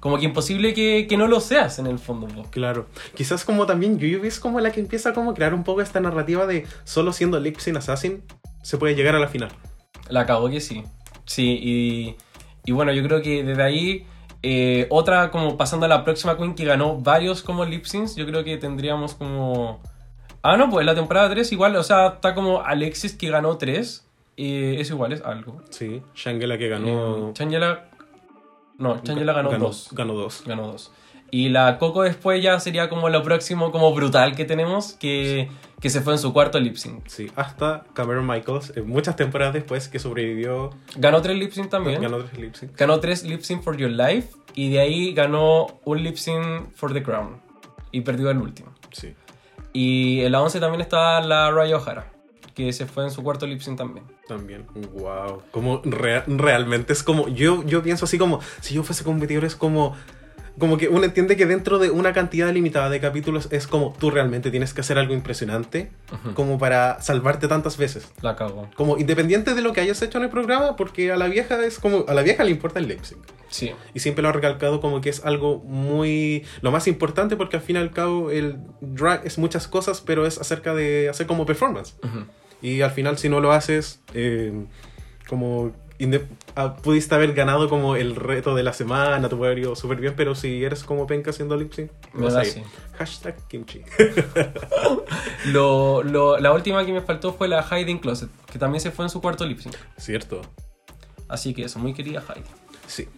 como 0.00 0.18
que 0.18 0.24
imposible 0.24 0.72
que, 0.72 1.06
que 1.08 1.16
no 1.16 1.26
lo 1.26 1.40
seas 1.40 1.78
en 1.78 1.86
el 1.86 1.98
fondo. 1.98 2.28
Claro. 2.50 2.86
Quizás 3.14 3.44
como 3.44 3.66
también 3.66 3.98
Yuyubi 3.98 4.28
es 4.28 4.38
como 4.38 4.60
la 4.60 4.70
que 4.70 4.80
empieza 4.80 5.12
como 5.12 5.32
a 5.32 5.34
crear 5.34 5.52
un 5.52 5.64
poco 5.64 5.80
esta 5.80 5.98
narrativa 6.00 6.46
de 6.46 6.66
solo 6.84 7.12
siendo 7.12 7.40
lip 7.40 7.58
sync 7.58 7.76
assassin 7.78 8.22
se 8.62 8.78
puede 8.78 8.94
llegar 8.94 9.14
a 9.16 9.18
la 9.18 9.28
final. 9.28 9.50
La 10.08 10.24
cago 10.26 10.48
que 10.48 10.60
sí. 10.60 10.84
Sí, 11.26 11.58
y, 11.62 12.16
y 12.66 12.72
bueno, 12.72 12.92
yo 12.92 13.02
creo 13.02 13.20
que 13.22 13.42
desde 13.42 13.62
ahí, 13.62 14.06
eh, 14.42 14.86
otra 14.90 15.30
como 15.30 15.56
pasando 15.56 15.86
a 15.86 15.88
la 15.88 16.04
próxima 16.04 16.36
Queen 16.36 16.54
que 16.54 16.64
ganó 16.66 16.98
varios 17.00 17.42
como 17.42 17.64
lip 17.64 17.84
syncs, 17.86 18.14
yo 18.14 18.26
creo 18.26 18.44
que 18.44 18.58
tendríamos 18.58 19.14
como... 19.14 19.82
Ah, 20.46 20.58
no, 20.58 20.68
pues 20.68 20.84
la 20.84 20.94
temporada 20.94 21.30
3 21.30 21.50
igual, 21.52 21.74
o 21.74 21.82
sea, 21.82 22.08
está 22.08 22.34
como 22.34 22.60
Alexis 22.60 23.14
que 23.14 23.30
ganó 23.30 23.56
3, 23.56 24.06
y 24.36 24.76
eso 24.76 24.92
igual 24.92 25.14
es 25.14 25.22
algo. 25.22 25.62
Sí. 25.70 26.02
Shangela 26.14 26.58
que 26.58 26.68
ganó. 26.68 27.30
Eh, 27.30 27.32
Changela... 27.32 27.88
No, 28.76 29.02
Changela 29.02 29.32
ganó 29.32 29.50
2. 29.50 29.88
Ganó 29.92 30.12
dos. 30.12 30.42
Ganó 30.46 30.66
2. 30.66 30.92
Y 31.30 31.48
la 31.48 31.78
Coco 31.78 32.02
después 32.02 32.42
ya 32.42 32.60
sería 32.60 32.90
como 32.90 33.08
lo 33.08 33.22
próximo 33.22 33.72
como 33.72 33.94
brutal 33.94 34.36
que 34.36 34.44
tenemos, 34.44 34.92
que, 34.92 35.48
que 35.80 35.88
se 35.88 36.02
fue 36.02 36.12
en 36.12 36.18
su 36.18 36.34
cuarto 36.34 36.60
lip 36.60 36.76
sync. 36.76 37.06
Sí, 37.06 37.30
hasta 37.36 37.84
Cameron 37.94 38.26
Michaels, 38.26 38.76
eh, 38.76 38.82
muchas 38.82 39.16
temporadas 39.16 39.54
después 39.54 39.88
que 39.88 39.98
sobrevivió, 39.98 40.70
Ganó 40.96 41.22
3 41.22 41.38
lip 41.38 41.52
sync 41.52 41.70
también. 41.70 42.02
ganó 42.02 42.18
tres 42.18 42.38
lip 42.38 42.54
sync. 42.54 42.76
Ganó 42.76 43.00
tres 43.00 43.24
lip 43.24 43.40
sync 43.40 43.62
for 43.62 43.78
your 43.78 43.90
life 43.90 44.28
y 44.54 44.70
de 44.70 44.80
ahí 44.80 45.14
ganó 45.14 45.68
un 45.84 46.02
lip 46.02 46.16
sync 46.16 46.70
for 46.74 46.92
the 46.92 47.02
crown 47.02 47.40
y 47.92 48.02
perdió 48.02 48.30
el 48.30 48.38
último. 48.38 48.74
Sí. 48.92 49.14
Y 49.74 50.20
en 50.22 50.32
la 50.32 50.40
11 50.40 50.60
también 50.60 50.80
está 50.80 51.20
la 51.20 51.50
Raya 51.50 51.76
O'Hara, 51.76 52.10
que 52.54 52.72
se 52.72 52.86
fue 52.86 53.04
en 53.04 53.10
su 53.10 53.22
cuarto 53.24 53.44
lip 53.46 53.60
sync 53.60 53.76
también. 53.76 54.06
También, 54.28 54.66
wow. 54.92 55.42
Como 55.50 55.82
rea- 55.84 56.24
realmente 56.28 56.92
es 56.92 57.02
como, 57.02 57.28
yo, 57.28 57.62
yo 57.64 57.82
pienso 57.82 58.04
así 58.04 58.16
como, 58.16 58.40
si 58.60 58.74
yo 58.74 58.84
fuese 58.84 59.02
competidor 59.04 59.44
es 59.44 59.56
como, 59.56 59.96
como 60.58 60.76
que 60.76 60.88
uno 60.88 61.04
entiende 61.04 61.36
que 61.36 61.46
dentro 61.46 61.78
de 61.78 61.90
una 61.90 62.12
cantidad 62.12 62.52
limitada 62.52 62.88
de 62.88 63.00
capítulos 63.00 63.48
es 63.50 63.66
como 63.66 63.94
tú 63.98 64.10
realmente 64.10 64.50
tienes 64.50 64.72
que 64.72 64.82
hacer 64.82 64.98
algo 64.98 65.12
impresionante 65.12 65.90
como 66.34 66.58
para 66.58 67.00
salvarte 67.02 67.48
tantas 67.48 67.76
veces. 67.76 68.08
La 68.22 68.36
cago. 68.36 68.68
Como 68.76 68.96
independiente 68.98 69.54
de 69.54 69.62
lo 69.62 69.72
que 69.72 69.80
hayas 69.80 70.00
hecho 70.02 70.18
en 70.18 70.24
el 70.24 70.30
programa, 70.30 70.76
porque 70.76 71.10
a 71.10 71.16
la 71.16 71.26
vieja 71.26 71.64
es 71.64 71.78
como, 71.78 72.04
a 72.06 72.14
la 72.14 72.22
vieja 72.22 72.44
le 72.44 72.50
importa 72.50 72.78
el 72.78 72.88
sync. 73.04 73.18
Sí, 73.48 73.72
Y 73.94 74.00
siempre 74.00 74.22
lo 74.22 74.28
ha 74.28 74.32
recalcado 74.32 74.80
como 74.80 75.00
que 75.00 75.10
es 75.10 75.24
algo 75.24 75.58
muy... 75.60 76.44
Lo 76.60 76.72
más 76.72 76.88
importante 76.88 77.36
porque 77.36 77.56
al 77.56 77.62
fin 77.62 77.76
y 77.76 77.78
al 77.78 77.92
cabo 77.92 78.30
el 78.30 78.58
drag 78.80 79.24
es 79.24 79.38
muchas 79.38 79.68
cosas, 79.68 80.00
pero 80.00 80.26
es 80.26 80.38
acerca 80.38 80.74
de 80.74 81.08
hacer 81.08 81.26
como 81.26 81.46
performance. 81.46 81.94
Y 82.62 82.80
al 82.80 82.90
final 82.90 83.18
si 83.18 83.28
no 83.28 83.40
lo 83.40 83.52
haces, 83.52 84.00
eh, 84.14 84.52
como... 85.28 85.72
ah, 86.56 86.76
pudiste 86.76 87.14
haber 87.14 87.32
ganado 87.34 87.68
como 87.68 87.96
el 87.96 88.16
reto 88.16 88.54
de 88.54 88.62
la 88.62 88.72
semana, 88.72 89.28
te 89.28 89.36
puede 89.36 89.52
haber 89.52 89.64
ido 89.64 89.76
súper 89.76 89.98
bien, 90.00 90.14
pero 90.16 90.34
si 90.34 90.64
eres 90.64 90.84
como 90.84 91.06
penca 91.06 91.30
haciendo 91.30 91.56
lip 91.56 91.72
sync, 91.72 91.90
vas 92.14 92.34
a 92.34 92.44
ir. 92.44 92.62
Hashtag 92.98 93.36
kimchi. 93.48 93.82
Lo, 95.46 96.02
lo- 96.02 96.38
la 96.38 96.52
última 96.52 96.84
que 96.86 96.92
me 96.92 97.00
faltó 97.00 97.32
fue 97.32 97.48
la 97.48 97.62
Hiding 97.62 97.98
Closet, 97.98 98.30
que 98.50 98.58
también 98.58 98.80
se 98.80 98.90
fue 98.90 99.04
en 99.04 99.10
su 99.10 99.20
cuarto 99.20 99.44
lip 99.46 99.58
sync. 99.60 99.74
Cierto. 99.96 100.40
Así 101.28 101.54
que 101.54 101.64
eso, 101.64 101.78
muy 101.78 101.94
querida 101.94 102.22
Heidi. 102.28 102.46
Sí. 102.86 103.08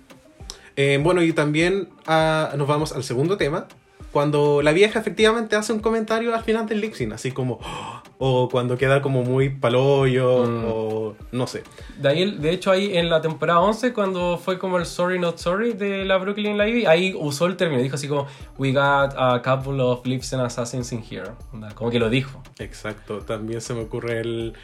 Eh, 0.77 0.99
bueno, 1.03 1.23
y 1.23 1.33
también 1.33 1.89
ah, 2.07 2.53
nos 2.57 2.67
vamos 2.69 2.93
al 2.93 3.05
segundo 3.05 3.37
tema. 3.37 3.67
Cuando 4.13 4.63
la 4.63 4.73
vieja 4.73 4.99
efectivamente 4.99 5.57
hace 5.57 5.75
un 5.75 5.81
comentario 5.81 6.35
al 6.35 6.43
final 6.43 6.67
del 6.67 6.81
lip 6.81 6.95
sync, 6.95 7.13
así 7.13 7.33
como, 7.33 7.59
"Oh", 7.63 8.03
o 8.45 8.49
cuando 8.49 8.79
queda 8.79 9.03
como 9.03 9.23
muy 9.25 9.51
paloyo, 9.51 10.45
Mm. 10.47 10.65
o 10.67 11.17
no 11.33 11.47
sé. 11.47 11.65
De, 11.99 12.09
ahí, 12.09 12.31
de 12.39 12.51
hecho, 12.51 12.71
ahí 12.71 12.97
en 12.97 13.11
la 13.11 13.21
temporada 13.21 13.61
11, 13.61 13.93
cuando 13.93 14.39
fue 14.39 14.59
como 14.59 14.79
el 14.79 14.87
Sorry 14.87 15.19
Not 15.19 15.37
Sorry 15.39 15.75
de 15.75 16.07
la 16.07 16.17
Brooklyn 16.17 16.57
Lady, 16.57 16.87
ahí 16.87 17.15
usó 17.19 17.45
el 17.45 17.57
término, 17.57 17.83
dijo 17.83 17.97
así 17.97 18.09
como, 18.09 18.27
We 18.57 18.73
got 18.73 19.13
a 19.19 19.43
couple 19.43 19.83
of 19.83 20.07
lips 20.07 20.33
and 20.33 20.43
assassins 20.43 20.93
in 20.93 21.03
here. 21.03 21.33
Como 21.75 21.91
que 21.91 21.99
lo 21.99 22.09
dijo. 22.09 22.43
Exacto. 22.59 23.19
También 23.19 23.61
se 23.61 23.75
me 23.75 23.81
ocurre 23.83 24.21
el 24.21 24.55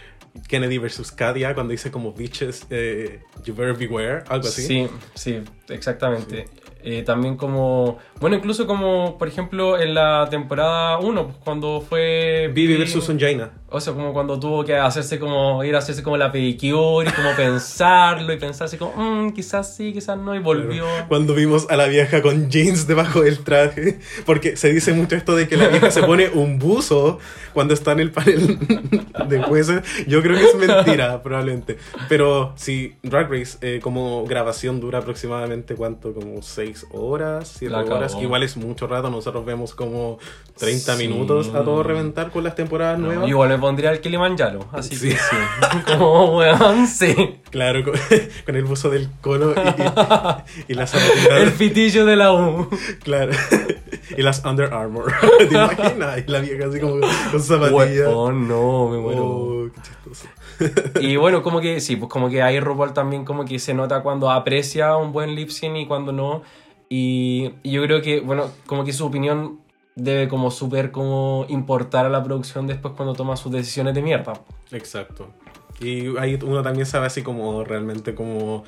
Kennedy 0.48 0.78
versus 0.78 1.12
Kadia 1.12 1.52
cuando 1.52 1.72
dice 1.72 1.90
como 1.90 2.12
bitches, 2.12 2.66
eh, 2.70 3.20
you 3.44 3.54
better 3.54 3.74
beware, 3.76 4.24
algo 4.30 4.48
así. 4.48 4.62
Sí, 4.62 4.88
sí, 5.14 5.40
exactamente. 5.68 6.46
Eh, 6.82 7.02
también 7.02 7.36
como, 7.36 7.98
bueno, 8.20 8.36
incluso 8.36 8.66
como, 8.66 9.18
por 9.18 9.28
ejemplo, 9.28 9.80
en 9.80 9.94
la 9.94 10.28
temporada 10.30 10.98
1, 10.98 11.24
pues, 11.26 11.36
cuando 11.44 11.80
fue... 11.80 12.50
Vivi 12.52 12.76
versus 12.76 13.04
Sunjaina. 13.04 13.50
O 13.72 13.80
sea, 13.80 13.92
como 13.94 14.12
cuando 14.12 14.38
tuvo 14.38 14.64
que 14.64 14.76
hacerse 14.76 15.18
como, 15.18 15.62
ir 15.64 15.74
a 15.74 15.78
hacerse 15.78 16.02
como 16.02 16.16
la 16.16 16.30
pedicure 16.32 17.08
y 17.08 17.12
como 17.12 17.34
pensarlo 17.36 18.32
y 18.32 18.36
pensarse 18.38 18.78
como, 18.78 18.92
"Mm, 18.96 19.32
quizás 19.32 19.74
sí, 19.74 19.92
quizás 19.92 20.18
no, 20.18 20.34
y 20.34 20.38
volvió. 20.38 20.84
Cuando 21.08 21.34
vimos 21.34 21.66
a 21.70 21.76
la 21.76 21.86
vieja 21.86 22.22
con 22.22 22.50
jeans 22.50 22.86
debajo 22.86 23.22
del 23.22 23.38
traje, 23.44 23.98
porque 24.26 24.56
se 24.56 24.72
dice 24.72 24.92
mucho 24.92 25.16
esto 25.16 25.34
de 25.34 25.48
que 25.48 25.56
la 25.56 25.68
vieja 25.68 25.90
se 25.90 26.02
pone 26.02 26.28
un 26.28 26.58
buzo 26.58 27.18
cuando 27.52 27.74
está 27.74 27.92
en 27.92 28.00
el 28.00 28.10
panel 28.10 28.58
de 29.28 29.42
jueces. 29.42 29.82
Yo 30.06 30.22
creo 30.22 30.36
que 30.36 30.44
es 30.44 30.54
mentira, 30.54 31.22
probablemente. 31.22 31.78
Pero 32.08 32.52
si 32.56 32.94
Drag 33.02 33.30
Race 33.30 33.58
eh, 33.60 33.80
como 33.82 34.24
grabación 34.24 34.80
dura 34.80 34.98
aproximadamente, 34.98 35.74
¿cuánto? 35.74 36.12
Como 36.14 36.42
6 36.42 36.86
horas, 36.92 37.52
7 37.58 37.72
La 37.72 37.80
horas, 37.82 38.14
que 38.14 38.22
igual 38.22 38.42
es 38.42 38.56
mucho 38.56 38.86
rato. 38.86 39.10
Nosotros 39.10 39.44
vemos 39.44 39.74
como 39.74 40.18
30 40.58 40.96
Sí. 40.96 41.08
minutos 41.08 41.48
a 41.54 41.62
todo 41.64 41.82
reventar 41.82 42.30
con 42.30 42.44
las 42.44 42.54
temporadas 42.54 42.98
No, 42.98 43.06
nuevas. 43.06 43.28
igual 43.28 43.52
pondría 43.62 43.90
el 43.92 44.00
Kilimanjaro, 44.02 44.66
así 44.72 44.94
Sí. 44.96 45.08
que 45.08 45.16
sí. 45.16 45.36
como, 45.86 46.36
weón, 46.36 46.86
sí. 46.86 47.38
Claro, 47.50 47.82
con, 47.84 47.94
con 48.44 48.56
el 48.56 48.64
buzo 48.64 48.90
del 48.90 49.08
colo 49.22 49.54
y, 49.56 50.68
y, 50.68 50.72
y 50.72 50.74
las 50.74 50.90
zapatillas. 50.90 51.40
El 51.40 51.52
pitillo 51.52 52.04
de 52.04 52.16
la 52.16 52.34
U. 52.34 52.68
Claro. 53.02 53.32
y 54.18 54.20
las 54.22 54.44
Under 54.44 54.74
Armour. 54.74 55.10
¿Te 55.38 55.44
imaginas? 55.54 56.18
Y 56.26 56.30
la 56.30 56.40
vieja 56.40 56.66
así 56.66 56.78
como 56.78 57.00
con 57.30 57.40
zapatillas. 57.42 58.08
Oh, 58.08 58.30
no, 58.32 58.88
me 58.88 58.98
muero. 58.98 59.24
Oh, 59.24 59.68
qué 59.74 59.80
chistoso. 59.80 60.26
Y 61.00 61.16
bueno, 61.16 61.42
como 61.42 61.60
que 61.60 61.80
sí, 61.80 61.96
pues 61.96 62.10
como 62.10 62.28
que 62.28 62.42
ahí 62.42 62.60
RuPaul 62.60 62.92
también 62.92 63.24
como 63.24 63.44
que 63.46 63.58
se 63.58 63.72
nota 63.74 64.02
cuando 64.02 64.30
aprecia 64.30 64.96
un 64.96 65.12
buen 65.12 65.34
lip 65.34 65.48
sync 65.48 65.76
y 65.76 65.86
cuando 65.86 66.12
no. 66.12 66.42
Y, 66.88 67.52
y 67.62 67.70
yo 67.72 67.82
creo 67.84 68.02
que, 68.02 68.20
bueno, 68.20 68.50
como 68.66 68.84
que 68.84 68.92
su 68.92 69.06
opinión 69.06 69.60
debe 69.94 70.28
como 70.28 70.50
súper 70.50 70.90
como 70.90 71.46
importar 71.48 72.06
a 72.06 72.08
la 72.08 72.22
producción 72.22 72.66
después 72.66 72.94
cuando 72.96 73.14
toma 73.14 73.36
sus 73.36 73.52
decisiones 73.52 73.94
de 73.94 74.02
mierda. 74.02 74.40
Exacto. 74.70 75.30
Y 75.80 76.16
ahí 76.18 76.38
uno 76.42 76.62
también 76.62 76.86
sabe 76.86 77.06
así 77.06 77.22
como 77.22 77.64
realmente 77.64 78.14
como... 78.14 78.64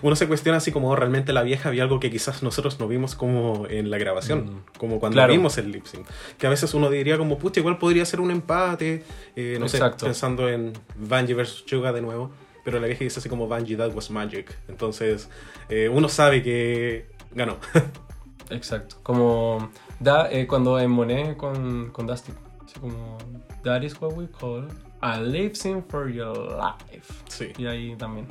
Uno 0.00 0.14
se 0.16 0.28
cuestiona 0.28 0.58
así 0.58 0.70
como 0.70 0.94
realmente 0.94 1.32
la 1.32 1.42
vieja 1.42 1.68
había 1.68 1.82
algo 1.82 1.98
que 1.98 2.08
quizás 2.10 2.42
nosotros 2.44 2.78
no 2.78 2.86
vimos 2.86 3.14
como 3.16 3.66
en 3.68 3.90
la 3.90 3.98
grabación, 3.98 4.44
Mm. 4.44 4.78
como 4.78 5.00
cuando 5.00 5.16
Claro. 5.16 5.32
vimos 5.32 5.58
el 5.58 5.72
lip 5.72 5.84
sync. 5.86 6.06
Que 6.38 6.46
a 6.46 6.50
veces 6.50 6.72
uno 6.72 6.88
diría 6.88 7.18
como, 7.18 7.36
pucha, 7.36 7.58
igual 7.60 7.78
podría 7.78 8.04
ser 8.06 8.20
un 8.20 8.30
empate, 8.30 9.04
eh, 9.36 9.56
no 9.58 9.66
Exacto. 9.66 9.98
sé, 10.00 10.06
pensando 10.06 10.48
en 10.48 10.72
Vanjie 10.96 11.34
versus 11.34 11.66
Chuga 11.66 11.92
de 11.92 12.00
nuevo. 12.00 12.30
Pero 12.64 12.78
la 12.78 12.86
vieja 12.86 13.02
dice 13.02 13.18
así 13.18 13.28
como, 13.28 13.48
Vanjie, 13.48 13.76
that 13.76 13.92
was 13.92 14.08
magic. 14.10 14.56
Entonces, 14.68 15.28
eh, 15.68 15.90
uno 15.92 16.08
sabe 16.08 16.44
que 16.44 17.06
ganó. 17.32 17.56
Exacto. 18.50 18.96
Como 19.02 19.70
da, 20.02 20.30
eh, 20.30 20.46
cuando 20.46 20.78
en 20.78 20.90
Monet 20.90 21.36
con, 21.36 21.90
con 21.90 22.06
Dusty. 22.06 22.32
Así 22.64 22.78
como, 22.80 23.18
that 23.64 23.82
is 23.82 24.00
what 24.00 24.12
we 24.14 24.26
call 24.28 24.66
a 25.00 25.20
lip 25.20 25.54
sync 25.54 25.88
for 25.90 26.08
your 26.10 26.36
life. 26.56 27.12
sí. 27.28 27.48
Y 27.58 27.66
ahí 27.66 27.96
también. 27.96 28.26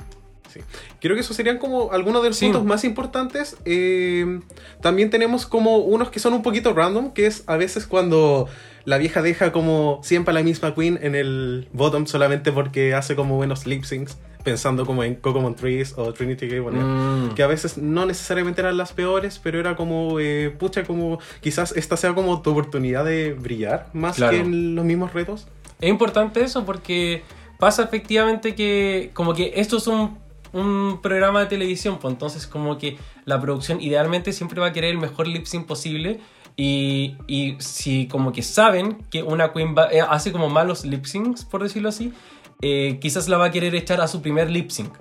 Sí. 0.48 0.60
Creo 1.00 1.14
que 1.14 1.20
esos 1.22 1.34
serían 1.34 1.56
como 1.58 1.92
algunos 1.92 2.22
de 2.22 2.28
los 2.28 2.36
Sí. 2.36 2.44
puntos 2.46 2.64
más 2.64 2.84
importantes. 2.84 3.56
Eh, 3.64 4.40
también 4.82 5.08
tenemos 5.08 5.46
como 5.46 5.78
unos 5.78 6.10
que 6.10 6.20
son 6.20 6.34
un 6.34 6.42
poquito 6.42 6.74
random, 6.74 7.12
que 7.12 7.24
es 7.26 7.42
a 7.46 7.56
veces 7.56 7.86
cuando 7.86 8.48
la 8.84 8.98
vieja 8.98 9.22
deja 9.22 9.52
como 9.52 10.00
siempre 10.02 10.32
a 10.32 10.34
la 10.34 10.42
misma 10.42 10.74
queen 10.74 10.98
en 11.02 11.14
el 11.14 11.68
bottom 11.72 12.06
solamente 12.06 12.52
porque 12.52 12.94
hace 12.94 13.14
como 13.14 13.36
buenos 13.36 13.66
lip 13.66 13.84
syncs, 13.84 14.18
pensando 14.42 14.84
como 14.86 15.04
en 15.04 15.14
Coco 15.14 15.54
Trees 15.54 15.94
o 15.96 16.12
Trinity. 16.12 16.58
Bonnet. 16.58 16.82
Mm. 16.82 17.34
Que 17.34 17.42
a 17.42 17.46
veces 17.46 17.78
no 17.78 18.06
necesariamente 18.06 18.60
eran 18.60 18.76
las 18.76 18.92
peores, 18.92 19.40
pero 19.42 19.60
era 19.60 19.76
como, 19.76 20.18
eh, 20.18 20.54
pucha, 20.58 20.84
como 20.84 21.20
quizás 21.40 21.72
esta 21.76 21.96
sea 21.96 22.14
como 22.14 22.42
tu 22.42 22.50
oportunidad 22.50 23.04
de 23.04 23.34
brillar 23.34 23.88
más 23.92 24.16
Claro. 24.16 24.32
que 24.32 24.40
en 24.40 24.74
los 24.74 24.84
mismos 24.84 25.12
retos. 25.12 25.46
Es 25.80 25.88
importante 25.88 26.42
eso 26.42 26.64
porque 26.64 27.22
pasa 27.58 27.84
efectivamente 27.84 28.54
que 28.54 29.10
como 29.14 29.34
que 29.34 29.52
esto 29.56 29.76
es 29.76 29.86
un, 29.86 30.18
un 30.52 31.00
programa 31.00 31.40
de 31.40 31.46
televisión, 31.46 31.98
pues 32.00 32.12
entonces 32.12 32.46
como 32.46 32.78
que 32.78 32.98
la 33.24 33.40
producción 33.40 33.80
idealmente 33.80 34.32
siempre 34.32 34.60
va 34.60 34.68
a 34.68 34.72
querer 34.72 34.90
el 34.90 34.98
mejor 34.98 35.26
lip 35.28 35.46
sync 35.46 35.66
posible 35.66 36.20
y, 36.56 37.16
y 37.26 37.56
si 37.58 38.06
como 38.08 38.32
que 38.32 38.42
saben 38.42 38.98
que 39.10 39.22
una 39.22 39.52
queen 39.52 39.74
va- 39.76 39.90
eh, 39.92 40.00
hace 40.00 40.32
como 40.32 40.48
malos 40.48 40.84
lip 40.84 41.04
syncs, 41.06 41.44
por 41.44 41.62
decirlo 41.62 41.88
así, 41.88 42.12
eh, 42.60 42.98
quizás 43.00 43.28
la 43.28 43.38
va 43.38 43.46
a 43.46 43.50
querer 43.50 43.74
echar 43.74 44.00
a 44.00 44.08
su 44.08 44.22
primer 44.22 44.50
lip 44.50 44.70
sync. 44.70 44.92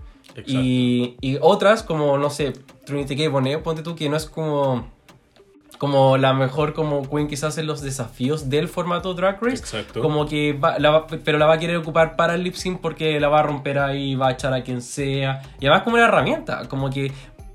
Y, 0.47 1.17
y 1.19 1.37
otras 1.41 1.83
como, 1.83 2.17
no 2.17 2.29
sé, 2.29 2.53
Trinity 2.85 3.17
K. 3.17 3.29
Bonet, 3.29 3.61
ponte 3.61 3.83
tú 3.83 3.95
que 3.95 4.07
no 4.09 4.15
es 4.17 4.25
como 4.27 4.87
como 5.77 6.15
la 6.17 6.33
mejor 6.35 6.73
como 6.73 7.09
queen 7.09 7.27
quizás 7.27 7.57
en 7.57 7.65
los 7.65 7.81
desafíos 7.81 8.49
del 8.51 8.67
formato 8.67 9.15
Drag 9.15 9.41
Race 9.41 9.55
Exacto. 9.57 9.99
como 10.01 10.27
que 10.27 10.53
va- 10.53 10.77
la 10.77 10.91
va- 10.91 11.07
pero 11.07 11.39
la 11.39 11.47
va 11.47 11.55
a 11.55 11.57
querer 11.57 11.77
ocupar 11.77 12.15
para 12.15 12.35
el 12.35 12.43
lip 12.43 12.53
sync 12.53 12.79
porque 12.81 13.19
la 13.19 13.29
va 13.29 13.39
a 13.39 13.43
romper 13.43 13.79
ahí 13.79 14.13
va 14.13 14.27
a 14.27 14.31
echar 14.33 14.53
a 14.53 14.61
quien 14.63 14.83
sea 14.83 15.41
y 15.59 15.65
además 15.65 15.81
como 15.81 15.95
una 15.95 16.05
herramienta 16.05 16.67
como 16.67 16.91
que 16.91 17.11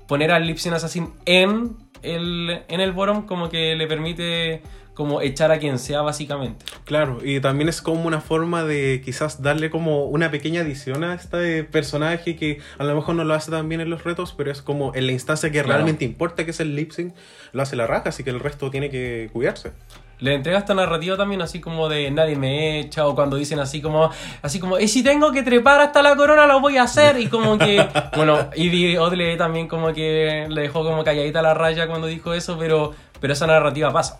poner 0.09 0.31
al 0.31 0.45
lip 0.45 0.57
sync 0.57 0.73
assassin 0.75 1.13
en 1.25 1.77
el 2.03 2.63
en 2.67 2.79
el 2.81 2.91
bottom 2.91 3.25
como 3.25 3.49
que 3.49 3.75
le 3.75 3.87
permite 3.87 4.61
como 4.93 5.21
echar 5.21 5.51
a 5.51 5.59
quien 5.59 5.77
sea 5.77 6.01
básicamente 6.01 6.65
Claro, 6.83 7.19
y 7.23 7.39
también 7.39 7.69
es 7.69 7.81
como 7.83 8.05
una 8.07 8.19
forma 8.19 8.63
de 8.63 9.01
quizás 9.05 9.43
darle 9.43 9.69
como 9.69 10.05
una 10.05 10.31
pequeña 10.31 10.61
adición 10.61 11.03
a 11.03 11.13
este 11.13 11.63
personaje 11.63 12.35
que 12.35 12.59
a 12.79 12.83
lo 12.83 12.95
mejor 12.95 13.13
no 13.13 13.23
lo 13.23 13.33
hace 13.35 13.51
tan 13.51 13.69
bien 13.69 13.81
en 13.81 13.89
los 13.91 14.03
retos, 14.03 14.33
pero 14.35 14.51
es 14.51 14.61
como 14.63 14.95
en 14.95 15.05
la 15.05 15.11
instancia 15.11 15.49
que 15.51 15.59
Claro. 15.59 15.69
realmente 15.73 16.03
importa, 16.05 16.45
que 16.45 16.51
es 16.51 16.59
el 16.59 16.75
lip 16.75 16.91
sync, 16.91 17.13
lo 17.51 17.61
hace 17.61 17.75
la 17.75 17.85
raja, 17.85 18.09
así 18.09 18.23
que 18.23 18.31
el 18.31 18.39
resto 18.39 18.71
tiene 18.71 18.89
que 18.89 19.29
cuidarse. 19.33 19.71
Le 20.19 20.33
entrega 20.33 20.57
esta 20.57 20.73
narrativa 20.73 21.15
también 21.15 21.41
así 21.41 21.59
como 21.59 21.89
de 21.89 22.09
nadie 22.11 22.35
me 22.35 22.79
echa 22.79 23.05
o 23.05 23.13
cuando 23.13 23.37
dicen 23.37 23.59
así 23.59 23.81
como 23.81 24.09
así 24.41 24.59
como 24.59 24.79
y 24.79 24.87
si 24.87 25.03
tengo 25.03 25.31
que 25.31 25.43
trepar 25.43 25.79
hasta 25.81 26.01
la 26.01 26.15
corona 26.15 26.47
lo 26.47 26.59
voy 26.59 26.77
a 26.77 26.83
hacer 26.83 27.19
y 27.19 27.27
como 27.27 27.57
que 27.57 27.87
bueno 28.15 28.49
Ivy 28.55 28.97
Odle 28.97 29.37
también 29.37 29.67
como 29.67 29.93
que 29.93 30.47
le 30.49 30.61
dejó 30.61 30.83
como 30.83 31.03
calladita 31.03 31.41
la 31.41 31.53
raya 31.53 31.87
cuando 31.87 32.07
dijo 32.07 32.33
eso 32.33 32.57
pero 32.57 32.93
pero 33.19 33.33
esa 33.33 33.47
narrativa 33.47 33.91
pasa. 33.91 34.19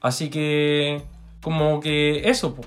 Así 0.00 0.30
que 0.30 1.02
como 1.42 1.80
que 1.80 2.28
eso 2.28 2.54
po. 2.54 2.62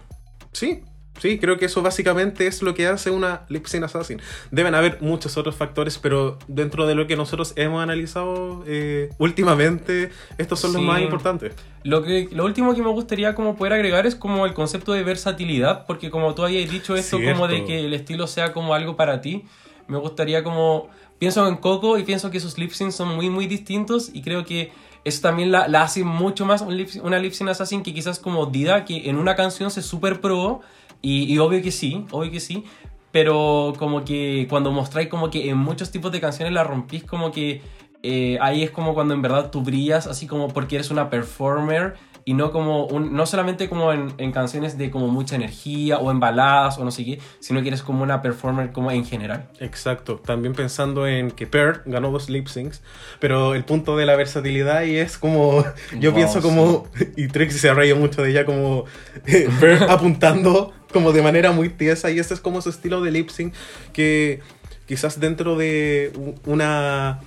Sí, 0.51 0.83
sí, 1.23 1.39
creo 1.39 1.57
que 1.57 1.65
eso 1.65 1.81
básicamente 1.81 2.45
es 2.47 2.61
lo 2.61 2.73
que 2.73 2.85
hace 2.87 3.09
una 3.09 3.41
lip 3.49 3.65
sync 3.65 3.83
assassin. 3.85 4.19
Deben 4.51 4.75
haber 4.75 4.97
muchos 5.01 5.37
otros 5.37 5.55
factores, 5.55 5.97
pero 5.97 6.37
dentro 6.47 6.85
de 6.85 6.95
lo 6.95 7.07
que 7.07 7.15
nosotros 7.15 7.53
hemos 7.55 7.81
analizado 7.81 8.63
eh, 8.67 9.09
últimamente, 9.17 10.11
estos 10.37 10.59
son 10.59 10.73
los 10.73 10.81
Sí. 10.81 10.87
más 10.87 11.01
importantes. 11.01 11.53
Lo, 11.83 12.03
que, 12.03 12.27
lo 12.31 12.45
último 12.45 12.73
que 12.75 12.81
me 12.81 12.89
gustaría 12.89 13.35
como 13.35 13.55
poder 13.55 13.73
agregar 13.73 14.05
es 14.05 14.15
como 14.15 14.45
el 14.45 14.53
concepto 14.53 14.93
de 14.93 15.03
versatilidad, 15.03 15.85
porque 15.85 16.09
como 16.09 16.33
tú 16.35 16.43
habías 16.43 16.69
dicho 16.69 16.95
esto 16.95 17.17
como 17.17 17.47
de 17.47 17.55
Cierto. 17.55 17.67
que 17.67 17.85
el 17.85 17.93
estilo 17.93 18.27
sea 18.27 18.53
como 18.53 18.73
algo 18.73 18.95
para 18.95 19.21
ti, 19.21 19.45
me 19.87 19.97
gustaría 19.97 20.43
como... 20.43 20.89
Pienso 21.19 21.47
en 21.47 21.55
Coco 21.55 21.97
y 21.97 22.03
pienso 22.03 22.31
que 22.31 22.39
sus 22.41 22.57
lip 22.57 22.71
syncs 22.71 22.95
son 22.95 23.15
muy 23.15 23.29
muy 23.29 23.47
distintos 23.47 24.09
y 24.13 24.21
creo 24.21 24.43
que 24.43 24.71
eso 25.05 25.21
también 25.21 25.51
la, 25.53 25.67
la 25.69 25.83
hace 25.83 26.03
mucho 26.03 26.45
más 26.45 26.61
un 26.61 26.75
lip- 26.75 27.01
una 27.01 27.17
lip 27.17 27.31
sync 27.31 27.49
assassin 27.49 27.81
que 27.81 27.93
quizás 27.93 28.19
como 28.19 28.45
Dida, 28.47 28.83
que 28.83 29.09
en 29.09 29.15
una 29.17 29.35
canción 29.35 29.71
se 29.71 29.81
super 29.81 30.19
probó 30.19 30.61
y, 31.05 31.37
obvio 31.37 31.61
que 31.61 31.71
sí, 31.71 32.05
obvio 32.11 32.31
que 32.31 32.39
sí, 32.39 32.63
pero 33.11 33.73
como 33.77 34.05
que 34.05 34.47
cuando 34.49 34.71
mostráis 34.71 35.09
como 35.09 35.29
que 35.29 35.49
en 35.49 35.57
muchos 35.57 35.91
tipos 35.91 36.13
de 36.13 36.21
canciones 36.21 36.53
la 36.53 36.63
rompís 36.63 37.03
como 37.03 37.31
que 37.31 37.61
eh, 38.03 38.37
ahí 38.41 38.63
es 38.63 38.71
como 38.71 38.93
cuando 38.93 39.13
en 39.13 39.21
verdad 39.21 39.51
tú 39.51 39.61
brillas 39.61 40.07
así 40.07 40.27
como 40.27 40.47
porque 40.47 40.75
eres 40.75 40.91
una 40.91 41.09
performer 41.09 41.95
y 42.25 42.33
no 42.35 42.51
como 42.51 42.85
un- 42.85 43.13
no 43.15 43.25
solamente 43.25 43.67
como 43.67 43.91
en, 43.91 44.13
en 44.17 44.31
canciones 44.31 44.77
de 44.77 44.89
como 44.91 45.07
mucha 45.07 45.35
energía 45.35 45.97
o 45.97 46.09
en 46.11 46.19
baladas 46.19 46.77
o 46.77 46.85
no 46.85 46.91
sé 46.91 47.03
qué, 47.03 47.19
sino 47.39 47.61
que 47.61 47.67
eres 47.67 47.83
como 47.83 48.01
una 48.03 48.21
performer 48.21 48.71
como 48.71 48.91
en 48.91 49.05
general. 49.05 49.49
Exacto, 49.59 50.17
también 50.25 50.53
pensando 50.53 51.05
en 51.07 51.31
que 51.31 51.47
Pearl 51.47 51.81
ganó 51.85 52.11
dos 52.11 52.29
lip 52.29 52.47
syncs, 52.47 52.81
pero 53.19 53.55
el 53.55 53.63
punto 53.65 53.97
de 53.97 54.05
la 54.05 54.15
versatilidad 54.15 54.83
y 54.83 54.95
es 54.97 55.17
como, 55.17 55.63
yo 55.99 56.11
Wow, 56.11 56.15
pienso 56.15 56.41
como, 56.41 56.87
y 57.17 57.27
Trixie 57.27 57.59
se 57.59 57.69
ha 57.69 57.73
reído 57.73 57.95
mucho 57.97 58.21
de 58.21 58.29
ella 58.31 58.45
como 58.45 58.85
eh, 59.25 59.49
Pearl 59.59 59.83
apuntando 59.89 60.71
como 60.93 61.11
de 61.11 61.21
manera 61.23 61.51
muy 61.51 61.69
tiesa 61.69 62.11
y 62.11 62.19
este 62.19 62.35
es 62.35 62.39
como 62.39 62.61
su 62.61 62.69
estilo 62.69 63.01
de 63.01 63.11
lip 63.11 63.29
sync 63.29 63.53
que 63.93 64.41
quizás 64.85 65.19
dentro 65.19 65.55
de 65.57 66.13
una, 66.45 67.19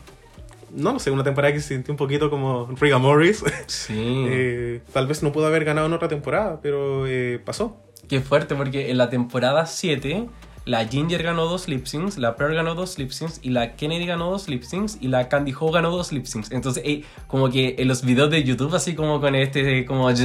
no 0.76 0.92
lo 0.92 0.98
sé, 0.98 1.10
una 1.10 1.24
temporada 1.24 1.52
que 1.52 1.60
se 1.60 1.74
sintió 1.74 1.92
un 1.92 1.98
poquito 1.98 2.30
como 2.30 2.66
Riga 2.78 2.98
Morris, 2.98 3.42
Sí. 3.66 3.94
eh, 4.28 4.82
tal 4.92 5.06
vez 5.06 5.22
no 5.22 5.32
pudo 5.32 5.46
haber 5.46 5.64
ganado 5.64 5.86
en 5.86 5.92
otra 5.92 6.08
temporada, 6.08 6.60
pero 6.62 7.06
eh, 7.06 7.40
pasó. 7.44 7.76
Qué 8.08 8.20
fuerte, 8.20 8.54
porque 8.54 8.90
en 8.90 8.98
la 8.98 9.10
temporada 9.10 9.66
7, 9.66 10.28
la 10.66 10.84
Ginger 10.84 11.22
ganó 11.22 11.46
dos 11.46 11.68
lip 11.68 11.86
syncs, 11.86 12.18
la 12.18 12.34
Pearl 12.34 12.54
ganó 12.54 12.74
dos 12.74 12.98
lip 12.98 13.10
syncs, 13.10 13.38
y 13.40 13.50
la 13.50 13.76
Kennedy 13.76 14.04
ganó 14.04 14.30
dos 14.30 14.48
lip 14.48 14.64
syncs, 14.64 14.98
y 15.00 15.06
la 15.06 15.28
Candy 15.28 15.54
Ho 15.58 15.70
ganó 15.70 15.90
dos 15.92 16.10
lip 16.10 16.26
syncs. 16.26 16.50
Entonces, 16.50 16.82
eh, 16.84 17.04
como 17.28 17.50
que 17.50 17.76
en 17.78 17.86
los 17.86 18.04
videos 18.04 18.30
de 18.30 18.42
YouTube, 18.42 18.74
así 18.74 18.96
como 18.96 19.20
con 19.20 19.36
este, 19.36 19.86
como 19.86 20.10
el 20.10 20.16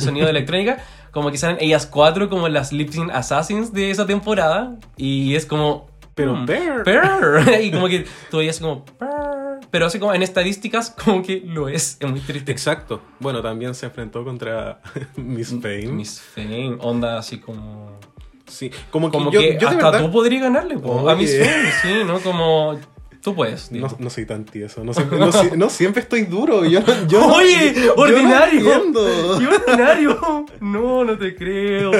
sonido 0.00 0.26
de 0.26 0.30
electrónica, 0.30 0.78
como 1.12 1.30
que 1.30 1.38
salen 1.38 1.58
ellas 1.60 1.86
cuatro 1.86 2.28
como 2.28 2.48
las 2.48 2.72
lip 2.72 2.90
sync 2.90 3.10
assassins 3.12 3.72
de 3.72 3.92
esa 3.92 4.04
temporada, 4.04 4.76
y 4.96 5.36
es 5.36 5.46
como. 5.46 5.86
Pero 6.16 6.34
mm, 6.34 6.46
Pearl. 6.46 6.82
Pearl. 6.82 7.62
y 7.62 7.70
como 7.70 7.86
que 7.86 8.04
tú 8.30 8.38
veías 8.38 8.58
como. 8.58 8.84
Pearl. 8.84 9.45
Pero 9.70 9.86
así 9.86 9.98
como 9.98 10.14
en 10.14 10.22
estadísticas, 10.22 10.90
como 11.04 11.22
que 11.22 11.42
lo 11.44 11.68
es. 11.68 11.96
Es 12.00 12.10
muy 12.10 12.20
triste. 12.20 12.52
Exacto. 12.52 13.00
Bueno, 13.18 13.42
también 13.42 13.74
se 13.74 13.86
enfrentó 13.86 14.24
contra 14.24 14.80
Miss 15.16 15.50
Fame. 15.50 15.88
Miss 15.88 16.20
Fame, 16.20 16.76
onda 16.80 17.18
así 17.18 17.38
como. 17.38 17.98
Sí, 18.46 18.70
como 18.90 19.10
que 19.10 19.18
Como 19.18 19.32
yo, 19.32 19.40
que 19.40 19.58
yo 19.60 19.68
hasta 19.68 19.90
verdad 19.90 20.06
tú 20.06 20.12
podrías 20.12 20.42
ganarle, 20.42 20.78
po, 20.78 21.08
a. 21.08 21.16
Miss 21.16 21.36
Fame, 21.36 21.72
sí, 21.82 22.04
¿no? 22.06 22.20
Como 22.20 22.78
tú 23.26 23.34
puedes. 23.34 23.72
no, 23.72 23.88
no 23.98 24.08
soy 24.08 24.24
tan 24.24 24.44
tieso, 24.44 24.84
no 24.84 24.94
siempre, 24.94 25.18
no, 25.18 25.30
no 25.56 25.68
siempre 25.68 26.00
estoy 26.00 26.26
duro. 26.26 26.64
Yo, 26.64 26.80
yo 27.08 27.26
Oye, 27.26 27.74
yo 27.74 27.94
ordinario. 27.96 28.94
¡Qué 29.36 29.46
ordinario! 29.48 30.46
No, 30.60 31.04
no 31.04 31.18
te 31.18 31.34
creo. 31.34 31.90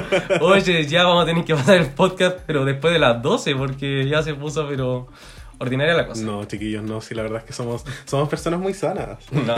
Oye, 0.40 0.86
ya 0.86 1.02
vamos 1.02 1.24
a 1.24 1.26
tener 1.26 1.44
que 1.44 1.52
pasar 1.52 1.78
el 1.78 1.88
podcast, 1.88 2.38
pero 2.46 2.64
después 2.64 2.92
de 2.92 3.00
las 3.00 3.20
12, 3.20 3.56
porque 3.56 4.06
ya 4.08 4.22
se 4.22 4.34
puso, 4.34 4.68
pero 4.68 5.08
ordinaria 5.58 5.94
la 5.94 6.06
cosa. 6.06 6.22
No, 6.22 6.44
chiquillos, 6.44 6.82
no, 6.82 7.00
sí, 7.00 7.14
la 7.14 7.22
verdad 7.22 7.38
es 7.38 7.44
que 7.44 7.52
somos, 7.52 7.84
somos 8.04 8.28
personas 8.28 8.60
muy 8.60 8.74
sanas. 8.74 9.18
No. 9.32 9.54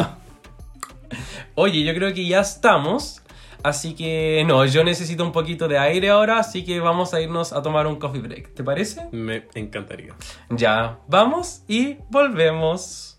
Oye, 1.55 1.83
yo 1.85 1.95
creo 1.95 2.13
que 2.15 2.27
ya 2.27 2.41
estamos. 2.41 3.23
Así 3.63 3.95
que 3.95 4.45
no, 4.47 4.65
yo 4.67 4.85
necesito 4.85 5.25
un 5.25 5.33
poquito 5.33 5.67
de 5.67 5.79
aire 5.79 6.11
ahora, 6.11 6.39
así 6.39 6.65
que 6.65 6.79
vamos 6.79 7.13
a 7.13 7.21
irnos 7.21 7.53
a 7.53 7.61
tomar 7.61 7.89
un 7.89 7.97
coffee 7.97 8.21
break. 8.21 8.55
¿Te 8.55 8.63
parece? 8.63 9.09
Me 9.11 9.47
encantaría. 9.55 10.15
Ya, 10.51 11.01
vamos 11.09 11.65
y 11.67 11.97
volvemos. 12.09 13.18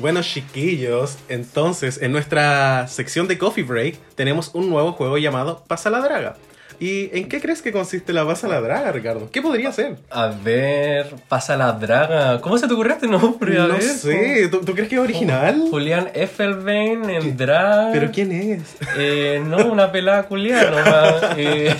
Bueno, 0.00 0.22
chiquillos, 0.22 1.18
entonces 1.28 2.00
en 2.00 2.12
nuestra 2.12 2.88
sección 2.88 3.28
de 3.28 3.36
Coffee 3.36 3.64
Break 3.64 3.96
tenemos 4.14 4.50
un 4.54 4.70
nuevo 4.70 4.92
juego 4.92 5.18
llamado 5.18 5.62
Pasa 5.68 5.90
la 5.90 6.00
Draga. 6.00 6.36
¿Y 6.78 7.14
en 7.14 7.28
qué 7.28 7.42
crees 7.42 7.60
que 7.60 7.70
consiste 7.70 8.14
la 8.14 8.26
Pasa 8.26 8.48
la 8.48 8.62
Draga, 8.62 8.90
Ricardo? 8.92 9.30
¿Qué 9.30 9.42
podría 9.42 9.70
ser? 9.72 9.98
A 10.08 10.28
ver, 10.28 11.14
pasa 11.28 11.54
la 11.58 11.72
draga. 11.72 12.40
¿Cómo 12.40 12.56
se 12.56 12.66
te 12.66 12.72
ocurrió 12.72 12.94
este 12.94 13.06
nombre? 13.06 13.58
A 13.60 13.66
no 13.66 13.74
ver, 13.74 13.82
sé, 13.82 14.48
¿tú, 14.50 14.60
tú 14.64 14.72
crees 14.72 14.88
que 14.88 14.94
es 14.94 15.00
original? 15.02 15.66
Julián 15.70 16.08
Effelbein 16.14 17.10
en 17.10 17.36
drag. 17.36 17.92
¿Pero 17.92 18.10
quién 18.10 18.32
es? 18.32 18.76
Eh, 18.96 19.42
no, 19.46 19.58
una 19.66 19.92
pelada 19.92 20.22
culiada 20.22 20.70
nomás. 20.70 21.36
Eh, 21.36 21.74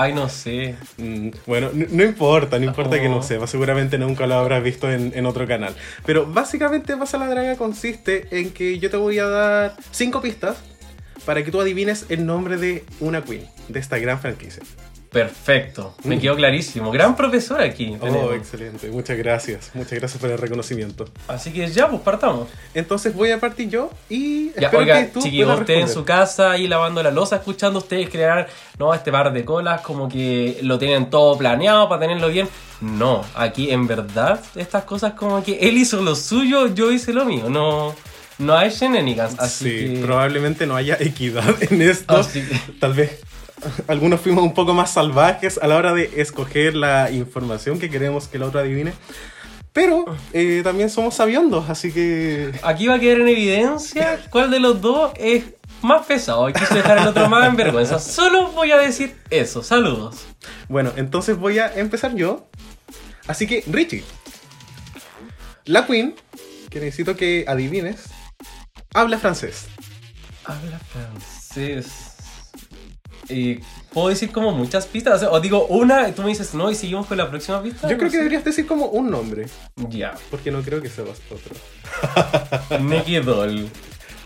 Ay, 0.00 0.14
no 0.14 0.28
sé. 0.28 0.76
Mm, 0.96 1.30
Bueno, 1.46 1.70
no 1.72 2.04
importa, 2.04 2.58
no 2.60 2.64
importa 2.66 3.00
que 3.00 3.08
Oh. 3.08 3.16
no 3.16 3.22
sepa, 3.22 3.48
seguramente 3.48 3.98
nunca 3.98 4.28
lo 4.28 4.34
habrás 4.36 4.62
visto 4.62 4.88
en, 4.90 5.12
en 5.14 5.26
otro 5.26 5.44
canal. 5.48 5.74
Pero 6.06 6.24
básicamente 6.24 6.96
Pasa 6.96 7.18
la 7.18 7.26
Draga 7.26 7.56
consiste 7.56 8.28
en 8.30 8.50
que 8.50 8.78
yo 8.78 8.90
te 8.90 8.96
voy 8.96 9.18
a 9.18 9.26
dar 9.26 9.76
cinco 9.90 10.20
pistas 10.22 10.56
para 11.26 11.42
que 11.42 11.50
tú 11.50 11.60
adivines 11.60 12.06
el 12.10 12.24
nombre 12.24 12.56
de 12.58 12.84
una 13.00 13.22
queen 13.22 13.44
de 13.68 13.80
esta 13.80 13.98
gran 13.98 14.20
franquicia. 14.20 14.62
Perfecto, 15.10 15.94
me 16.04 16.16
Mm. 16.16 16.20
quedó 16.20 16.36
clarísimo. 16.36 16.90
Gran 16.90 17.16
profesor 17.16 17.60
aquí. 17.62 17.96
Oh, 18.00 18.32
excelente. 18.34 18.88
Muchas 18.90 19.16
gracias. 19.16 19.70
Muchas 19.74 19.92
gracias 19.98 20.20
por 20.20 20.30
el 20.30 20.36
reconocimiento. 20.38 21.06
Así 21.28 21.50
que 21.50 21.66
ya, 21.68 21.88
pues 21.88 22.02
partamos. 22.02 22.48
Entonces 22.74 23.14
voy 23.14 23.30
a 23.30 23.40
partir 23.40 23.70
yo 23.70 23.90
y 24.10 24.50
Ya, 24.52 24.66
espero 24.66 24.78
oiga, 24.82 25.00
que 25.00 25.06
tú 25.12 25.22
chiquillos, 25.22 25.46
puedas 25.46 25.60
usted 25.60 25.74
en 25.74 25.88
su 25.88 26.04
casa 26.04 26.50
ahí 26.52 26.68
lavando 26.68 27.02
la 27.02 27.10
losa, 27.10 27.36
escuchando 27.36 27.78
ustedes 27.78 28.10
crear 28.10 28.48
no 28.78 28.92
este 28.92 29.10
par 29.10 29.32
de 29.32 29.44
colas, 29.44 29.80
como 29.80 30.08
que 30.08 30.58
lo 30.62 30.78
tienen 30.78 31.08
todo 31.10 31.38
planeado 31.38 31.88
para 31.88 32.02
tenerlo 32.02 32.28
bien. 32.28 32.48
No, 32.82 33.24
aquí 33.34 33.70
en 33.70 33.86
verdad 33.86 34.40
estas 34.54 34.84
cosas 34.84 35.14
como 35.14 35.42
que 35.42 35.58
él 35.68 35.78
hizo 35.78 36.02
lo 36.02 36.14
suyo, 36.14 36.66
yo 36.74 36.92
hice 36.92 37.12
lo 37.12 37.24
mío. 37.24 37.48
No, 37.48 37.94
no 38.38 38.56
hay 38.56 38.70
shenanigans. 38.70 39.38
Así 39.40 39.64
Sí, 39.88 39.94
que... 39.94 40.00
probablemente 40.04 40.66
no 40.66 40.76
haya 40.76 40.96
equidad 41.00 41.44
en 41.62 41.82
esto. 41.82 42.14
Así 42.16 42.42
que- 42.42 42.72
Tal 42.78 42.92
vez 42.94 43.20
algunos 43.88 44.20
fuimos 44.20 44.44
un 44.44 44.54
poco 44.54 44.74
más 44.74 44.92
salvajes 44.92 45.58
a 45.62 45.66
la 45.66 45.76
hora 45.76 45.92
de 45.92 46.10
escoger 46.16 46.74
la 46.74 47.10
información 47.10 47.78
que 47.78 47.90
queremos 47.90 48.28
que 48.28 48.36
el 48.36 48.42
otro 48.44 48.60
adivine. 48.60 48.92
Pero 49.72 50.04
eh, 50.32 50.62
también 50.64 50.90
somos 50.90 51.14
sabiondos, 51.14 51.70
así 51.70 51.92
que 51.92 52.52
Aquí 52.62 52.86
va 52.86 52.94
a 52.94 52.98
quedar 52.98 53.20
en 53.20 53.28
evidencia 53.28 54.18
cuál 54.30 54.50
de 54.50 54.60
los 54.60 54.80
dos 54.80 55.12
es 55.16 55.44
más 55.82 56.06
pesado. 56.06 56.48
Y 56.48 56.52
quise 56.52 56.74
dejar 56.74 56.98
el 56.98 57.06
otro 57.06 57.28
más 57.28 57.46
en 57.46 57.56
vergüenza. 57.56 57.98
Solo 57.98 58.50
voy 58.52 58.72
a 58.72 58.78
decir 58.78 59.16
eso. 59.30 59.62
Saludos. 59.62 60.26
Bueno, 60.68 60.92
entonces 60.96 61.36
voy 61.36 61.58
a 61.58 61.72
empezar 61.74 62.14
yo. 62.14 62.48
Así 63.26 63.46
que, 63.46 63.62
Richie, 63.66 64.04
la 65.64 65.86
Queen, 65.86 66.14
que 66.70 66.80
necesito 66.80 67.16
que 67.16 67.44
adivines, 67.46 68.04
habla 68.94 69.18
francés. 69.18 69.66
Habla 70.44 70.78
francés. 70.78 72.07
Y 73.30 73.60
puedo 73.92 74.08
decir 74.08 74.30
como 74.32 74.52
muchas 74.52 74.86
pistas. 74.86 75.22
O, 75.22 75.38
digo 75.40 75.66
una 75.66 76.08
y 76.08 76.12
tú 76.12 76.22
me 76.22 76.28
dices 76.28 76.54
no 76.54 76.70
y 76.70 76.74
seguimos 76.74 77.06
con 77.06 77.18
la 77.18 77.28
próxima 77.28 77.62
pista. 77.62 77.82
Yo 77.88 77.92
No 77.94 77.98
creo 77.98 78.10
que 78.10 78.16
deberías 78.18 78.44
decir 78.44 78.66
como 78.66 78.86
un 78.86 79.10
nombre, 79.10 79.46
Ya. 79.88 80.14
porque 80.30 80.50
no 80.50 80.62
creo 80.62 80.80
que 80.80 80.88
sepas 80.88 81.18
otro. 81.30 82.80
Nicky 82.80 83.16
Doll. 83.20 83.68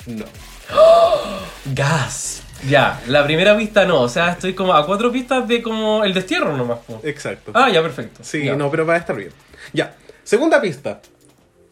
No. 0.06 0.24
Gas. 1.74 2.42
Ya. 2.68 3.00
La 3.08 3.24
primera 3.24 3.56
pista 3.56 3.84
no. 3.84 4.00
O 4.02 4.08
sea, 4.08 4.32
estoy 4.32 4.54
como 4.54 4.72
a 4.72 4.86
cuatro 4.86 5.10
pistas 5.10 5.46
de 5.48 5.62
como 5.62 6.04
el 6.04 6.14
destierro 6.14 6.56
nomás. 6.56 6.78
po. 6.86 7.00
Exacto. 7.02 7.50
Ah, 7.54 7.68
ya, 7.70 7.82
perfecto. 7.82 8.22
Sí, 8.22 8.44
Ya. 8.44 8.54
no, 8.56 8.70
pero 8.70 8.86
va 8.86 8.94
a 8.94 8.98
estar 8.98 9.16
bien. 9.16 9.30
Ya. 9.72 9.96
Segunda 10.24 10.60
pista. 10.60 11.00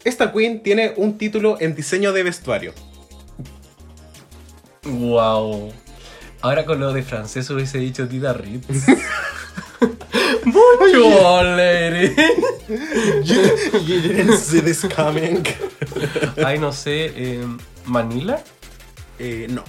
Esta 0.02 0.32
Queen 0.32 0.62
tiene 0.62 0.94
un 0.96 1.16
título 1.18 1.58
en 1.60 1.74
diseño 1.74 2.12
de 2.12 2.22
vestuario. 2.22 2.72
Wow. 4.84 5.72
Ahora 6.42 6.64
con 6.64 6.80
lo 6.80 6.92
de 6.92 7.02
francés 7.02 7.48
hubiese 7.50 7.78
dicho 7.78 8.08
Tita 8.08 8.32
Ritz. 8.32 8.66
Mucho, 10.44 11.42
lady. 11.42 12.14
you 13.26 14.00
didn't 14.00 14.36
see 14.38 14.60
this 14.60 14.86
coming. 14.94 15.42
Ay, 16.44 16.58
no 16.58 16.72
sé. 16.72 17.12
eh, 17.14 17.46
¿Manila? 17.84 18.42
Eh, 19.18 19.46
no. 19.50 19.64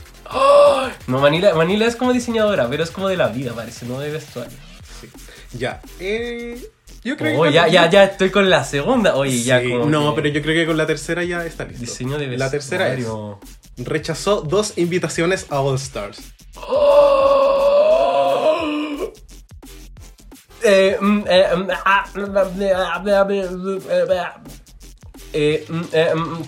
No, 1.08 1.20
Manila, 1.20 1.54
Manila 1.56 1.86
es 1.88 1.96
como 1.98 2.14
diseñadora, 2.14 2.70
pero 2.70 2.84
es 2.84 2.92
como 2.92 3.10
de 3.10 3.18
la 3.18 3.28
vida, 3.28 3.52
parece, 3.54 3.86
no 3.86 4.00
de 4.00 4.12
vestuario. 4.12 4.58
Sí. 5.02 5.10
Ya. 5.58 5.82
Eh, 6.00 6.62
yo 7.04 7.18
creo 7.18 7.40
Oh, 7.42 7.44
que. 7.44 7.52
ya, 7.52 7.68
ya, 7.68 7.90
ya 7.90 8.06
estoy 8.06 8.30
con 8.30 8.50
la 8.50 8.64
segunda. 8.64 9.16
Oye, 9.16 9.44
ya 9.44 9.62
como. 9.62 9.86
No, 9.88 10.16
que 10.16 10.22
pero 10.22 10.34
yo 10.34 10.42
creo 10.42 10.56
que 10.56 10.66
con 10.68 10.78
la 10.78 10.88
tercera 10.88 11.24
ya 11.26 11.46
está 11.46 11.66
listo. 11.66 11.82
Diseño 11.82 12.18
de 12.18 12.28
vestuario. 12.28 12.38
La 12.38 12.50
tercera 12.52 12.94
es. 12.94 13.06
Rechazó 13.78 14.42
dos 14.42 14.78
invitaciones 14.78 15.48
a 15.50 15.60
All 15.60 15.76
Stars. 15.76 16.22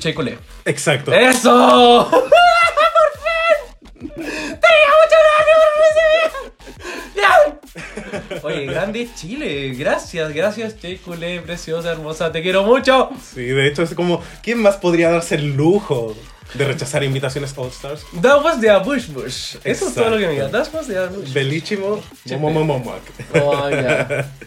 Che 0.03 0.13
Colé. 0.13 0.37
Exacto. 0.65 1.13
¡Eso! 1.13 2.09
¡Por 2.11 2.21
fin! 3.23 4.09
¡Tenía 4.09 4.91
mucho 4.99 5.17
ganas 5.31 5.59
¡Ya! 7.15 8.41
Oye, 8.43 8.65
grande 8.65 9.07
Chile. 9.15 9.73
Gracias, 9.75 10.33
gracias, 10.33 10.77
Che 10.77 10.97
Colé, 10.97 11.39
preciosa, 11.39 11.91
hermosa. 11.91 12.33
Te 12.33 12.41
quiero 12.41 12.63
mucho. 12.63 13.11
Sí, 13.33 13.45
de 13.45 13.67
hecho 13.67 13.83
es 13.83 13.93
como. 13.93 14.21
¿Quién 14.41 14.61
más 14.61 14.75
podría 14.75 15.09
darse 15.09 15.35
el 15.35 15.55
lujo 15.55 16.15
de 16.53 16.65
rechazar 16.65 17.03
invitaciones 17.03 17.53
All 17.57 17.69
Stars? 17.69 18.01
That 18.21 18.43
was 18.43 18.59
the 18.61 18.71
Bush 18.83 19.07
Bush. 19.07 19.55
Eso 19.63 19.87
es 19.87 19.93
todo 19.95 20.09
lo 20.11 20.17
que 20.17 20.27
me 20.27 20.33
diga. 20.33 20.49
That 20.49 20.73
was 20.73 20.87
the 20.87 21.07
Bush. 21.07 21.33
Belísimo. 21.33 22.01
Chepe. 22.25 22.37
Momomomomoc. 22.37 23.01
Oh, 23.41 23.69
ya. 23.69 24.25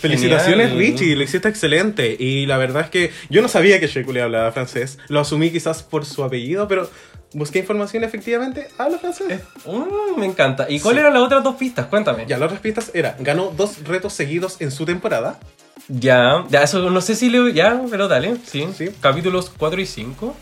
Felicitaciones 0.00 0.70
Genial. 0.70 0.78
Richie, 0.92 1.14
lo 1.14 1.22
hiciste 1.22 1.48
excelente. 1.48 2.16
Y 2.18 2.46
la 2.46 2.56
verdad 2.58 2.82
es 2.82 2.90
que 2.90 3.12
yo 3.30 3.40
no 3.40 3.48
sabía 3.48 3.78
que 3.78 3.86
Shekule 3.86 4.20
hablaba 4.20 4.50
francés. 4.52 4.98
Lo 5.08 5.20
asumí 5.20 5.50
quizás 5.50 5.82
por 5.84 6.04
su 6.04 6.24
apellido, 6.24 6.66
pero 6.66 6.90
busqué 7.32 7.60
información 7.60 8.02
efectivamente. 8.02 8.66
Habla 8.78 8.98
francés. 8.98 9.40
Mm, 9.64 10.18
me 10.18 10.26
encanta. 10.26 10.66
¿Y 10.68 10.80
cuáles 10.80 10.98
Sí. 10.98 11.06
eran 11.06 11.14
las 11.14 11.22
otras 11.22 11.44
dos 11.44 11.54
pistas? 11.54 11.86
Cuéntame. 11.86 12.26
Ya, 12.26 12.36
las 12.36 12.46
otras 12.46 12.60
pistas 12.60 12.90
era, 12.94 13.16
ganó 13.20 13.52
dos 13.56 13.84
retos 13.84 14.12
seguidos 14.12 14.56
en 14.60 14.72
su 14.72 14.84
temporada. 14.84 15.38
Ya, 15.88 16.44
ya, 16.50 16.64
eso 16.64 16.90
no 16.90 17.00
sé 17.00 17.14
si 17.14 17.30
le. 17.30 17.52
Ya, 17.52 17.80
pero 17.88 18.08
dale. 18.08 18.36
Sí. 18.44 18.66
Sí. 18.76 18.90
Capítulos 19.00 19.52
4 19.56 19.80
y 19.80 19.86
5. 19.86 20.34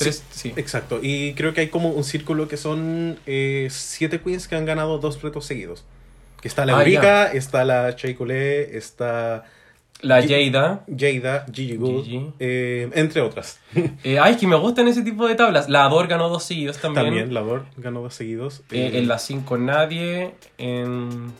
Tres, 0.00 0.24
sí. 0.30 0.52
Exacto, 0.56 0.98
y 1.02 1.34
creo 1.34 1.54
que 1.54 1.60
hay 1.62 1.68
como 1.68 1.90
un 1.90 2.04
círculo 2.04 2.48
que 2.48 2.56
son 2.56 3.18
eh, 3.26 3.68
siete 3.70 4.20
queens 4.20 4.48
que 4.48 4.56
han 4.56 4.64
ganado 4.64 4.98
dos 4.98 5.22
retos 5.22 5.46
seguidos. 5.46 5.84
Que 6.42 6.48
está 6.48 6.64
la 6.66 6.76
Ah, 6.76 6.80
Eureka, 6.80 7.26
está 7.32 7.64
la 7.64 7.90
Sheikulé, 7.90 8.76
está 8.78 9.44
La 10.00 10.22
Jada. 10.22 10.84
Jada, 10.96 11.44
Gigi 11.52 11.76
Gigi. 11.78 12.32
eh, 12.38 12.88
entre 12.94 13.20
otras. 13.20 13.58
Eh, 14.04 14.18
ay, 14.18 14.36
que 14.36 14.46
me 14.46 14.56
gustan 14.56 14.88
ese 14.88 15.02
tipo 15.02 15.28
de 15.28 15.34
tablas. 15.34 15.68
La 15.68 15.84
Ador 15.84 16.06
ganó 16.08 16.30
dos 16.30 16.44
seguidos 16.44 16.78
también. 16.78 17.04
También 17.06 17.34
Labor 17.34 17.66
ganó 17.76 18.00
dos 18.00 18.14
seguidos. 18.14 18.62
Eh, 18.70 18.92
en 18.94 19.06
la 19.08 19.18
5 19.18 19.58
nadie. 19.58 20.32
En. 20.56 21.32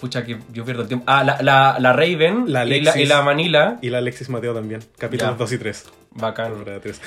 Pucha, 0.00 0.24
que 0.24 0.38
yo 0.52 0.64
pierdo 0.64 0.82
el 0.82 0.88
tiempo. 0.88 1.04
Ah, 1.08 1.22
la, 1.24 1.40
la, 1.42 1.76
la 1.78 1.92
Raven. 1.92 2.52
La 2.52 2.64
y, 2.64 2.68
la, 2.70 2.76
y 2.76 2.80
Alexis. 2.80 3.08
la 3.08 3.22
Manila. 3.22 3.78
Y 3.82 3.90
la 3.90 3.98
Alexis 3.98 4.28
Mateo 4.28 4.54
también, 4.54 4.80
capítulos 4.96 5.34
Ya. 5.34 5.38
2 5.38 5.52
y 5.52 5.58
3. 5.58 5.84
Bacán. 6.10 6.52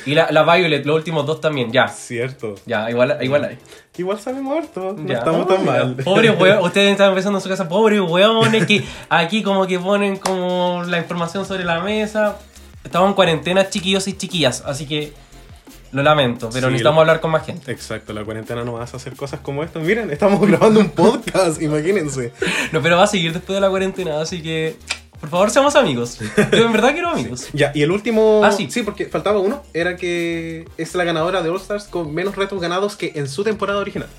Y 0.06 0.16
la, 0.16 0.32
la 0.32 0.44
Violet, 0.44 0.86
los 0.86 0.96
últimos 0.96 1.26
dos 1.26 1.42
también. 1.42 1.72
Ya. 1.72 1.88
Cierto. 1.88 2.56
Ya, 2.66 2.90
igual, 2.90 3.18
igual 3.22 3.44
hay. 3.46 3.58
Igual 3.98 4.20
sabemos 4.20 4.58
harto, 4.58 4.94
no 4.98 5.08
Ya. 5.08 5.18
estamos 5.20 5.48
tan 5.48 5.66
mal. 5.66 5.96
Pobre 6.04 6.30
weón, 6.40 6.60
ustedes 6.64 6.92
están 6.92 7.14
pensando 7.14 7.40
en 7.40 7.44
su 7.44 7.50
casa, 7.50 7.68
pobre 7.68 8.00
weones 8.00 8.66
que 8.66 8.84
aquí 9.10 9.44
como 9.44 9.68
que 9.68 9.80
ponen 9.80 10.18
como 10.18 10.84
la 10.88 10.98
información 10.98 11.46
sobre 11.46 11.64
la 11.66 11.80
mesa. 11.82 12.38
Estamos 12.84 13.10
en 13.10 13.14
cuarentena, 13.14 13.70
chiquillos 13.70 14.08
y 14.08 14.14
chiquillas, 14.14 14.64
así 14.66 14.88
que 14.88 15.14
lo 15.92 16.02
lamento, 16.02 16.50
pero 16.54 16.68
Sí, 16.68 16.72
necesitamos 16.72 17.02
hablar 17.02 17.20
con 17.20 17.32
más 17.32 17.46
gente. 17.46 17.70
Exacto, 17.72 18.14
la 18.14 18.24
cuarentena 18.24 18.64
no 18.64 18.74
vas 18.74 18.94
a 18.94 18.98
hacer 18.98 19.16
cosas 19.16 19.42
como 19.42 19.62
esto. 19.64 19.80
Miren, 19.82 20.10
estamos 20.10 20.40
grabando 20.48 20.80
un 20.80 20.90
podcast, 20.90 21.62
imagínense. 21.62 22.32
No, 22.72 22.82
pero 22.82 22.96
va 22.98 23.04
a 23.04 23.08
seguir 23.08 23.34
después 23.34 23.56
de 23.58 23.62
la 23.62 23.70
cuarentena, 23.70 24.22
así 24.22 24.42
que 24.42 24.78
por 25.22 25.30
favor 25.30 25.50
seamos 25.52 25.76
amigos. 25.76 26.18
Yo 26.52 26.66
en 26.66 26.74
verdad 26.74 26.92
quiero 26.92 27.10
amigos. 27.10 27.48
Ya, 27.54 27.72
y 27.74 27.84
el 27.84 27.92
último. 27.92 28.42
Ah, 28.44 28.52
sí. 28.52 28.68
porque 28.84 29.06
faltaba 29.06 29.40
uno. 29.40 29.64
Era 29.74 29.96
que 29.96 30.68
es 30.78 30.94
la 30.96 31.04
ganadora 31.06 31.42
de 31.42 31.50
All 31.50 31.58
Stars 31.58 31.86
con 31.86 32.14
menos 32.14 32.36
retos 32.36 32.60
ganados 32.60 32.96
que 32.96 33.14
en 33.16 33.30
su 33.30 33.44
temporada 33.44 33.80
original. 33.80 34.10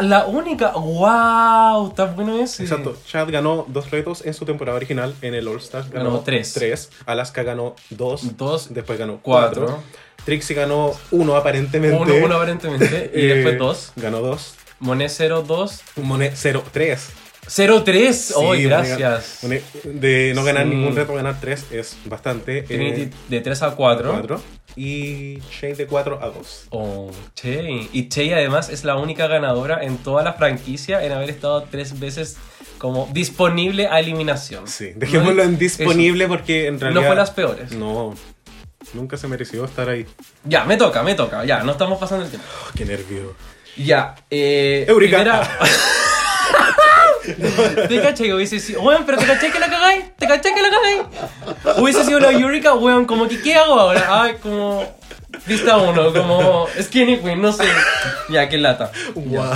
La 0.00 0.26
única, 0.26 0.72
wow, 0.72 1.88
está 1.88 2.06
bueno 2.06 2.38
ese. 2.38 2.62
Exacto. 2.62 2.96
Chad 3.06 3.28
ganó 3.30 3.64
dos 3.68 3.90
retos 3.90 4.24
en 4.24 4.32
su 4.34 4.44
temporada 4.44 4.76
original 4.76 5.14
en 5.22 5.34
el 5.34 5.46
All 5.48 5.58
Stars. 5.58 5.90
Ganó, 5.90 6.04
Ganó 6.10 6.20
tres. 6.20 6.52
Tres. 6.54 6.90
Alaska 7.06 7.42
ganó 7.42 7.74
dos. 7.90 8.36
Dos, 8.36 8.72
Después 8.72 8.98
ganó 8.98 9.18
cuatro. 9.22 9.66
cuatro. 9.66 9.82
Trixie 10.24 10.54
ganó 10.54 10.92
uno 11.10 11.36
aparentemente. 11.36 11.96
Uno, 11.96 12.14
uno 12.24 12.36
aparentemente, 12.36 13.10
y 13.14 13.20
Eh, 13.22 13.34
después 13.34 13.58
dos. 13.58 13.92
Ganó 13.96 14.20
dos. 14.20 14.54
Monet 14.78 15.10
0, 15.14 15.44
2. 15.46 15.80
Monet 16.02 16.32
cero, 16.34 16.64
tres. 17.52 17.54
0, 17.54 17.82
3. 17.84 18.32
Oh, 18.36 18.54
Sí, 18.54 18.62
gracias. 18.64 19.38
Monet- 19.42 19.62
de 19.84 20.32
no 20.34 20.44
ganar 20.44 20.64
Sí. 20.64 20.70
ningún 20.70 20.96
reto, 20.96 21.14
ganar 21.14 21.38
tres 21.40 21.66
es 21.70 21.96
bastante. 22.06 22.62
Trinity 22.62 23.02
eh, 23.02 23.10
de 23.28 23.40
3 23.40 23.62
a 23.62 23.70
4. 23.72 24.10
cuatro. 24.12 24.40
Y 24.74 25.38
Shane 25.50 25.74
de 25.74 25.86
4 25.86 26.18
a 26.22 26.26
2. 26.30 26.66
Oh, 26.70 27.10
Che. 27.34 27.88
Y 27.92 28.08
Che 28.08 28.32
además 28.34 28.70
es 28.70 28.84
la 28.84 28.96
única 28.96 29.26
ganadora 29.26 29.82
en 29.84 29.98
toda 29.98 30.22
la 30.22 30.32
franquicia 30.32 31.04
en 31.04 31.12
haber 31.12 31.28
estado 31.28 31.62
tres 31.70 32.00
veces 32.00 32.38
como 32.78 33.06
disponible 33.12 33.86
a 33.86 34.00
eliminación. 34.00 34.66
Sí, 34.66 34.92
dejémoslo 34.96 35.34
No, 35.34 35.50
en 35.50 35.58
disponible 35.58 36.26
porque 36.26 36.66
en 36.68 36.76
eso. 36.76 36.84
realidad. 36.84 37.02
No 37.02 37.06
fue 37.08 37.16
las 37.16 37.30
peores. 37.32 37.72
No, 37.72 38.14
nunca 38.94 39.16
se 39.18 39.28
mereció 39.28 39.64
estar 39.66 39.88
ahí. 39.90 40.06
Ya, 40.44 40.64
me 40.64 40.76
toca, 40.78 41.02
me 41.02 41.14
toca. 41.14 41.44
Ya, 41.44 41.62
no 41.62 41.72
estamos 41.72 41.98
pasando 41.98 42.24
el 42.24 42.30
tiempo. 42.30 42.48
Oh, 42.66 42.70
qué 42.74 42.84
nervio. 42.86 43.34
Ya, 43.76 44.14
eh. 44.30 44.86
Primera. 44.96 45.48
¿Te 47.88 48.00
caché 48.00 48.24
que 48.24 48.34
hubiese 48.34 48.60
sido. 48.60 48.82
Weón, 48.82 49.04
pero 49.04 49.18
te 49.18 49.26
caché 49.26 49.50
que 49.50 49.58
la 49.58 49.68
cagáis. 49.68 50.04
¿Te 50.16 50.26
caché 50.26 50.54
que 50.54 50.62
la 50.62 50.70
cagáis? 50.70 51.78
Hubiese 51.78 52.04
sido 52.04 52.20
la 52.20 52.30
Eureka, 52.32 52.74
weón, 52.74 53.04
como 53.04 53.28
que 53.28 53.40
¿qué 53.40 53.54
hago 53.54 53.78
ahora? 53.78 54.22
Ay, 54.22 54.36
como. 54.42 54.84
Pista 55.46 55.78
1, 55.78 56.12
como 56.12 56.68
Skinny 56.80 57.18
Queen, 57.18 57.40
no 57.40 57.52
sé. 57.52 57.64
Ya, 58.28 58.48
qué 58.48 58.58
lata. 58.58 58.92
Wow. 59.14 59.50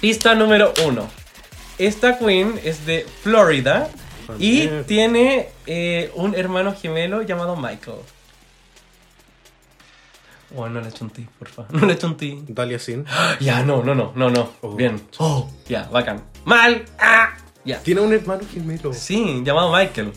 Pista 0.00 0.34
número 0.34 0.72
1. 0.84 1.08
Esta 1.78 2.18
queen 2.18 2.60
es 2.64 2.86
de 2.86 3.06
Florida 3.22 3.88
y 4.38 4.68
tiene 4.86 5.48
eh, 5.66 6.10
un 6.14 6.34
hermano 6.34 6.74
gemelo 6.74 7.22
llamado 7.22 7.56
Michael. 7.56 7.98
Oh, 10.56 10.68
no 10.68 10.80
le 10.80 10.92
chunté, 10.92 11.26
por 11.38 11.48
favor. 11.48 11.72
No 11.80 11.86
le 11.86 11.96
chunté. 11.98 12.38
Dalia 12.48 12.78
Sin. 12.78 13.04
Ya, 13.40 13.62
no, 13.62 13.82
no, 13.82 13.94
no, 13.94 14.12
no, 14.14 14.30
no. 14.30 14.50
Oh. 14.60 14.74
Bien. 14.74 15.00
Oh, 15.18 15.50
Ya, 15.68 15.88
bacán. 15.90 16.22
Mal. 16.44 16.84
Ah. 16.98 17.34
Ya. 17.64 17.80
tiene 17.80 18.00
un 18.02 18.12
hermano 18.12 18.42
gemelo. 18.52 18.92
Sí, 18.92 19.42
llamado 19.44 19.72
Michael. 19.72 20.12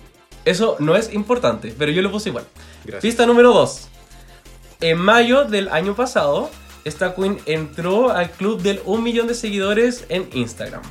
Eso 0.45 0.75
no 0.79 0.95
es 0.95 1.13
importante, 1.13 1.73
pero 1.77 1.91
yo 1.91 2.01
lo 2.01 2.11
puse 2.11 2.29
igual. 2.29 2.45
Gracias. 2.83 3.01
Pista 3.01 3.25
número 3.25 3.53
2. 3.53 3.89
En 4.81 4.97
mayo 4.99 5.45
del 5.45 5.69
año 5.69 5.95
pasado, 5.95 6.49
esta 6.85 7.15
queen 7.15 7.39
entró 7.45 8.11
al 8.11 8.29
club 8.31 8.61
del 8.61 8.81
1 8.85 9.01
millón 9.01 9.27
de 9.27 9.33
seguidores 9.33 10.05
en 10.09 10.29
Instagram. 10.33 10.81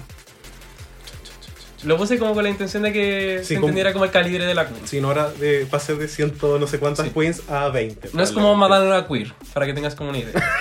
Lo 1.86 1.96
puse 1.96 2.18
como 2.18 2.34
con 2.34 2.42
la 2.44 2.50
intención 2.50 2.82
de 2.82 2.92
que 2.92 3.38
Sí, 3.42 3.46
se 3.48 3.54
como- 3.54 3.68
entendiera 3.68 3.92
como 3.92 4.04
el 4.04 4.10
calibre 4.10 4.44
de 4.44 4.54
la 4.54 4.68
queen. 4.68 4.86
Sin 4.86 5.04
hora 5.04 5.30
de 5.30 5.66
pase 5.70 5.94
de 5.94 6.08
ciento 6.08 6.58
no 6.58 6.66
sé 6.66 6.78
cuántas 6.78 7.06
Sí. 7.06 7.12
queens 7.12 7.42
a 7.48 7.68
20. 7.68 8.10
No 8.12 8.22
es 8.22 8.32
como 8.32 8.54
Madonna 8.56 9.06
Queer, 9.06 9.32
para 9.54 9.66
que 9.66 9.72
tengas 9.72 9.94
como 9.94 10.10
una 10.10 10.18
idea. 10.18 10.32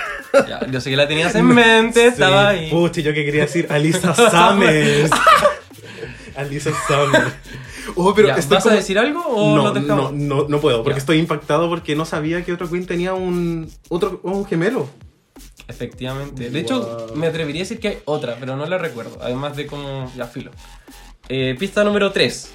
Ya, 0.48 0.66
yo 0.70 0.80
sé 0.82 0.90
que 0.90 0.96
la 0.96 1.08
tenías 1.08 1.34
en 1.34 1.46
mente, 1.46 2.06
estaba 2.08 2.48
ahí. 2.48 2.68
Pucha, 2.70 3.00
yo 3.00 3.14
que 3.14 3.24
quería 3.24 3.42
decir 3.42 3.66
Alisa 3.70 4.14
Summers. 4.14 5.10
Alisa 6.36 6.70
Summers. 6.86 7.32
Oh, 7.94 8.12
pero 8.14 8.28
Ya, 8.28 8.34
¿Vas 8.36 8.46
como- 8.46 8.70
a 8.70 8.74
decir 8.76 8.98
algo 8.98 9.20
o 9.26 9.56
no, 9.56 9.62
lo 9.64 9.70
dejamos? 9.72 10.12
no, 10.12 10.42
no, 10.42 10.48
no 10.48 10.60
puedo, 10.60 10.82
porque 10.82 10.96
Ya. 10.96 11.00
estoy 11.00 11.18
impactado 11.18 11.68
porque 11.70 11.96
no 11.96 12.04
sabía 12.04 12.44
que 12.44 12.52
otro 12.52 12.68
Queen 12.68 12.84
tenía 12.86 13.14
un 13.14 13.70
otro 13.88 14.20
un 14.24 14.44
gemelo. 14.44 14.88
Efectivamente. 15.68 16.50
De 16.50 16.60
hecho, 16.60 17.06
Wow. 17.08 17.16
me 17.16 17.26
atrevería 17.28 17.62
a 17.62 17.64
decir 17.64 17.80
que 17.80 17.88
hay 17.88 17.98
otra, 18.04 18.36
pero 18.38 18.56
no 18.56 18.66
la 18.66 18.78
recuerdo. 18.78 19.18
Además 19.22 19.56
de 19.56 19.66
como. 19.66 20.12
Ya, 20.16 20.26
filo. 20.26 20.50
Eh, 21.28 21.56
pista 21.58 21.84
número 21.84 22.12
3. 22.12 22.50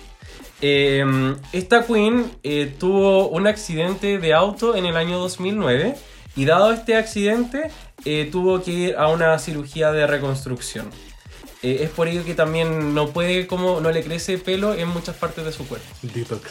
esta 0.61 1.85
Queen 1.85 2.31
eh, 2.43 2.73
tuvo 2.79 3.27
un 3.29 3.47
accidente 3.47 4.17
de 4.17 4.33
auto 4.33 4.75
en 4.75 4.85
el 4.85 4.95
año 4.95 5.17
2009 5.19 5.95
y 6.35 6.45
dado 6.45 6.71
este 6.71 6.95
accidente 6.95 7.69
eh, 8.05 8.29
tuvo 8.31 8.61
que 8.63 8.71
ir 8.71 8.95
a 8.97 9.07
una 9.07 9.37
cirugía 9.39 9.91
de 9.91 10.07
reconstrucción. 10.07 10.89
Eh, 11.63 11.79
es 11.81 11.89
por 11.91 12.07
ello 12.07 12.25
que 12.25 12.33
también 12.33 12.95
no 12.95 13.09
puede 13.09 13.45
como 13.45 13.81
no 13.81 13.91
le 13.91 14.03
crece 14.03 14.37
pelo 14.39 14.73
en 14.73 14.87
muchas 14.87 15.15
partes 15.15 15.45
de 15.45 15.51
su 15.51 15.67
cuerpo. 15.67 15.85
Detox. 16.01 16.49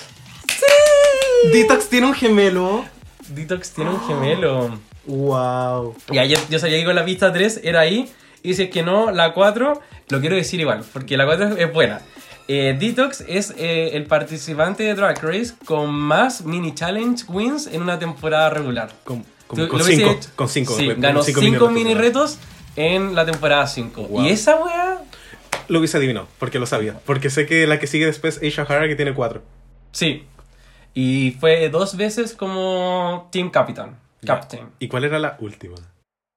Detox 1.52 1.88
tiene 1.88 2.06
un 2.06 2.14
gemelo. 2.14 2.84
Detox 3.28 3.70
tiene 3.70 3.90
un 3.90 4.06
gemelo. 4.06 4.78
Wow. 5.06 5.96
Ya, 6.12 6.24
yo, 6.24 6.36
yo 6.48 6.58
sabía 6.58 6.78
que 6.78 6.84
con 6.84 6.94
la 6.94 7.04
pista 7.04 7.32
3 7.32 7.62
era 7.64 7.80
ahí. 7.80 8.08
Y 8.43 8.55
si 8.55 8.64
es 8.64 8.70
que 8.70 8.82
no, 8.82 9.11
la 9.11 9.32
4, 9.34 9.80
lo 10.09 10.20
quiero 10.20 10.36
decir 10.36 10.61
igual, 10.61 10.84
porque 10.93 11.16
la 11.16 11.26
4 11.26 11.57
es 11.57 11.72
buena. 11.72 12.01
Eh, 12.49 12.76
Detox 12.78 13.24
es 13.28 13.55
eh, 13.57 13.91
el 13.93 14.07
participante 14.07 14.82
de 14.82 14.95
Drag 14.95 15.22
Race 15.22 15.55
con 15.64 15.93
más 15.93 16.45
mini 16.45 16.74
challenge 16.74 17.24
wins 17.28 17.68
en 17.68 17.80
una 17.80 17.99
temporada 17.99 18.51
regular. 18.51 18.91
Con, 19.05 19.24
cinco, 19.47 20.18
con 20.34 20.49
cinco. 20.49 20.74
Sí, 20.74 20.88
ganó 20.97 21.22
5 21.22 21.70
mini, 21.70 21.95
retos 21.95 22.38
en 22.74 23.14
la 23.14 23.24
temporada 23.24 23.66
5. 23.66 24.03
Wow. 24.03 24.24
Y 24.24 24.30
esa 24.30 24.57
wea, 24.57 24.99
Lo 25.68 25.78
hubiese 25.78 25.99
adivinado, 25.99 26.26
porque 26.41 26.59
lo 26.59 26.66
sabía. 26.66 26.99
Porque 27.05 27.30
sé 27.30 27.47
que 27.47 27.68
la 27.68 27.78
que 27.78 27.86
sigue 27.86 28.07
después 28.07 28.38
es 28.38 28.43
Aisha 28.43 28.62
Hara, 28.62 28.88
que 28.88 28.97
tiene 28.97 29.14
cuatro. 29.14 29.43
sí. 29.93 30.24
Y 30.93 31.36
fue 31.38 31.68
dos 31.68 31.97
veces 31.97 32.34
como 32.34 33.28
Team 33.30 33.51
Captain. 33.51 33.95
Captain. 34.26 34.70
¿Y 34.80 34.88
cuál 34.88 35.05
era 35.05 35.20
la 35.20 35.36
última? 35.38 35.76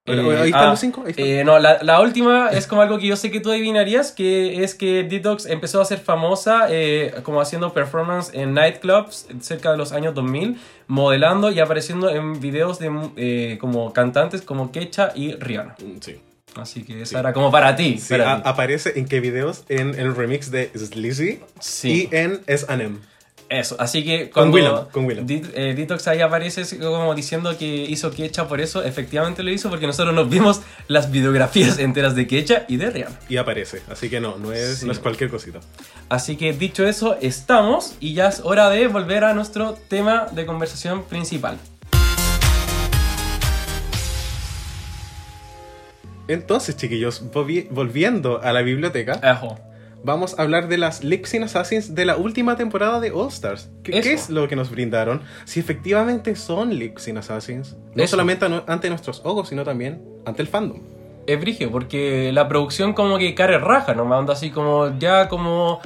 Eh, 0.05 0.37
ahí 0.37 0.47
están 0.47 0.63
ah, 0.65 0.69
los 0.71 0.79
cinco. 0.81 1.03
Ahí 1.05 1.11
están. 1.11 1.25
eh, 1.25 1.43
no, 1.45 1.59
la, 1.59 1.81
la 1.81 2.01
última 2.01 2.49
es 2.49 2.67
como 2.67 2.81
algo 2.81 2.97
que 2.99 3.07
yo 3.07 3.15
sé 3.15 3.31
que 3.31 3.39
tú 3.39 3.51
adivinarías, 3.51 4.11
que 4.11 4.61
es 4.63 4.75
que 4.75 5.03
Detox 5.03 5.45
empezó 5.45 5.79
a 5.79 5.85
ser 5.85 5.99
famosa 5.99 6.67
eh, 6.69 7.13
como 7.23 7.39
haciendo 7.39 7.71
performance 7.73 8.31
en 8.33 8.53
nightclubs 8.53 9.27
cerca 9.39 9.71
de 9.71 9.77
los 9.77 9.93
años 9.93 10.13
2000, 10.13 10.57
modelando 10.87 11.51
y 11.51 11.59
apareciendo 11.61 12.09
en 12.09 12.41
videos 12.41 12.79
de 12.79 12.91
eh, 13.15 13.57
como 13.61 13.93
cantantes 13.93 14.41
como 14.41 14.71
Kecha 14.73 15.13
y 15.15 15.35
Rihanna. 15.35 15.75
Mm, 15.81 15.99
sí. 16.01 16.19
Así 16.55 16.83
que 16.83 17.01
esa 17.01 17.09
Sí. 17.11 17.15
era 17.15 17.31
como 17.33 17.49
para 17.49 17.75
ti. 17.75 17.97
Sí, 17.97 18.09
para 18.13 18.33
a- 18.33 18.35
ti. 18.43 18.49
aparece 18.49 18.99
en 18.99 19.05
qué 19.07 19.19
videos? 19.21 19.63
En, 19.69 19.95
el 19.97 20.13
remix 20.15 20.51
de 20.51 20.69
Sleazy 20.75 21.39
Sí. 21.59 22.09
y 22.11 22.15
en 22.15 22.41
S&M. 22.45 22.97
Eso, 23.49 23.75
así 23.79 24.03
que 24.03 24.29
Con 24.31 24.49
cuando 24.51 24.89
con 24.91 25.05
Willem. 25.05 25.27
Dit- 25.27 25.51
eh, 25.53 25.75
Detox 25.75 26.07
ahí 26.07 26.21
aparece 26.21 26.63
como 26.79 27.13
diciendo 27.13 27.55
que 27.57 27.65
hizo 27.67 28.09
Kecha 28.09 28.47
por 28.47 28.59
eso, 28.61 28.83
efectivamente 28.83 29.43
lo 29.43 29.51
hizo 29.51 29.69
porque 29.69 29.85
nosotros 29.85 30.15
nos 30.15 30.27
vimos 30.29 30.61
las 30.87 31.11
videografías 31.11 31.77
enteras 31.77 32.15
de 32.15 32.25
Kecha 32.25 32.65
y 32.67 32.77
de 32.77 32.89
Rihanna. 32.89 33.19
Y 33.29 33.37
aparece, 33.37 33.81
así 33.91 34.09
que 34.09 34.19
no, 34.19 34.37
no 34.39 34.51
es, 34.53 34.79
Sí. 34.79 34.85
no 34.87 34.91
es 34.91 34.97
cualquier 34.99 35.29
cosita. 35.29 35.59
Así 36.09 36.35
que 36.35 36.51
dicho 36.53 36.85
eso, 36.87 37.15
estamos 37.21 37.95
y 37.99 38.13
ya 38.15 38.29
es 38.29 38.39
hora 38.43 38.69
de 38.69 38.87
volver 38.87 39.23
a 39.23 39.33
nuestro 39.33 39.73
tema 39.87 40.25
de 40.31 40.45
conversación 40.47 41.03
principal. 41.03 41.57
Entonces, 46.27 46.77
chiquillos, 46.77 47.21
volvi- 47.31 47.67
volviendo 47.69 48.41
a 48.41 48.53
la 48.53 48.61
biblioteca, 48.61 49.19
Ajo. 49.21 49.59
Vamos 50.03 50.37
a 50.37 50.43
hablar 50.43 50.67
de 50.67 50.77
las 50.77 50.97
Sync 50.97 51.43
Assassins 51.43 51.95
de 51.95 52.05
la 52.05 52.17
última 52.17 52.55
temporada 52.55 52.99
de 52.99 53.11
All 53.11 53.29
Stars. 53.29 53.69
¿Qué, 53.83 53.97
es 53.97 54.29
lo 54.29 54.47
que 54.47 54.55
nos 54.55 54.69
brindaron? 54.69 55.21
Si 55.45 55.59
efectivamente 55.59 56.35
son 56.35 56.71
Sync 56.97 57.17
Assassins, 57.17 57.75
no 57.95 58.03
Eso. 58.03 58.11
solamente 58.11 58.45
ante 58.67 58.89
nuestros 58.89 59.21
ojos, 59.23 59.49
sino 59.49 59.63
también 59.63 60.01
ante 60.25 60.41
el 60.41 60.47
fandom. 60.47 60.81
Es 61.25 61.39
brigio, 61.39 61.71
porque 61.71 62.31
la 62.33 62.49
producción 62.49 62.93
como 62.93 63.17
que 63.17 63.33
care 63.33 63.57
raja, 63.57 63.93
¿no? 63.93 64.13
Anda 64.13 64.33
así 64.33 64.49
como, 64.49 64.97
ya 64.99 65.29
como... 65.29 65.79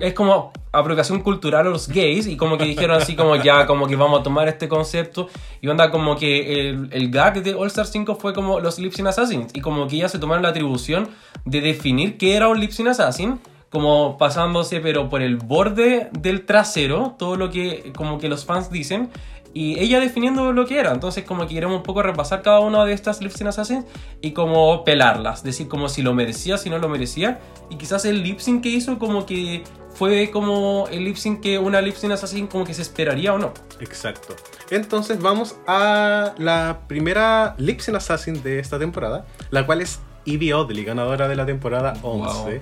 Es 0.00 0.14
como 0.14 0.52
apropiación 0.72 1.20
cultural 1.22 1.66
a 1.66 1.70
los 1.70 1.88
gays 1.88 2.26
y 2.26 2.36
como 2.36 2.56
que 2.56 2.64
dijeron 2.64 3.00
así 3.00 3.16
como 3.16 3.36
ya, 3.36 3.66
como 3.66 3.86
que 3.86 3.96
vamos 3.96 4.20
a 4.20 4.22
tomar 4.22 4.48
este 4.48 4.68
concepto. 4.68 5.28
Y 5.60 5.68
onda 5.68 5.90
como 5.90 6.16
que 6.16 6.70
el, 6.70 6.88
el 6.92 7.10
gag 7.10 7.42
de 7.42 7.54
All 7.54 7.66
Star 7.66 7.86
5 7.86 8.14
fue 8.14 8.32
como 8.32 8.60
los 8.60 8.78
Lip 8.78 8.92
Sync 8.92 9.08
Assassins. 9.08 9.50
Y 9.54 9.60
como 9.60 9.86
que 9.88 9.98
ya 9.98 10.08
se 10.08 10.18
tomaron 10.18 10.42
la 10.42 10.50
atribución 10.50 11.08
de 11.44 11.60
definir 11.60 12.16
qué 12.16 12.36
era 12.36 12.48
un 12.48 12.60
Lip 12.60 12.70
Sync 12.70 12.88
Assassin 12.88 13.40
como 13.74 14.16
pasándose 14.18 14.78
pero 14.78 15.08
por 15.10 15.20
el 15.20 15.36
borde 15.36 16.08
del 16.12 16.46
trasero, 16.46 17.16
todo 17.18 17.36
lo 17.36 17.50
que 17.50 17.92
como 17.96 18.18
que 18.18 18.28
los 18.28 18.44
fans 18.44 18.70
dicen 18.70 19.10
y 19.54 19.78
ella 19.78 20.00
definiendo 20.00 20.52
lo 20.52 20.66
que 20.66 20.78
era. 20.78 20.92
Entonces, 20.92 21.24
como 21.24 21.46
que 21.46 21.54
queremos 21.54 21.76
un 21.76 21.82
poco 21.84 22.02
repasar 22.02 22.42
cada 22.42 22.60
una 22.60 22.84
de 22.84 22.92
estas 22.92 23.22
lip 23.22 23.32
sync 23.32 23.48
assassins 23.48 23.86
y 24.20 24.32
como 24.32 24.84
pelarlas. 24.84 25.44
Decir 25.44 25.68
como 25.68 25.88
si 25.88 26.02
lo 26.02 26.12
merecía, 26.12 26.58
si 26.58 26.68
no 26.68 26.78
lo 26.78 26.88
merecía. 26.88 27.40
Y 27.70 27.76
quizás 27.76 28.04
el 28.04 28.22
lip 28.22 28.40
sync 28.40 28.62
que 28.62 28.68
hizo 28.68 28.98
como 28.98 29.24
que 29.24 29.62
fue 29.94 30.30
como 30.32 30.88
el 30.90 31.04
lip 31.04 31.16
sync 31.16 31.40
que 31.40 31.56
una 31.58 31.80
lip 31.80 31.94
sync 31.94 32.12
assassin 32.12 32.48
como 32.48 32.64
que 32.64 32.74
se 32.74 32.82
esperaría 32.82 33.32
o 33.32 33.38
no. 33.38 33.54
Exacto. 33.80 34.34
Entonces 34.70 35.20
vamos 35.20 35.56
a 35.66 36.34
la 36.38 36.80
primera 36.88 37.54
Lip 37.58 37.80
Sync 37.80 37.96
Assassin 37.96 38.42
de 38.42 38.58
esta 38.58 38.78
temporada, 38.78 39.26
la 39.50 39.66
cual 39.66 39.82
es 39.82 40.00
Evie 40.26 40.54
Oddly, 40.54 40.84
ganadora 40.84 41.28
de 41.28 41.36
la 41.36 41.46
temporada 41.46 41.94
11. 42.02 42.28
Wow. 42.28 42.60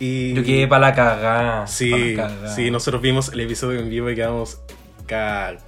Y 0.00 0.34
Yo 0.34 0.44
quedé 0.44 0.68
para 0.68 0.88
la 0.88 0.94
cagada. 0.94 1.66
Sí, 1.66 1.90
pa' 1.90 2.22
la 2.22 2.28
cagá. 2.28 2.54
sí, 2.54 2.70
nosotros 2.70 3.02
vimos 3.02 3.32
el 3.32 3.40
episodio 3.40 3.80
en 3.80 3.88
vivo 3.88 4.10
y 4.10 4.14
quedamos 4.14 4.60
cagados. 5.06 5.62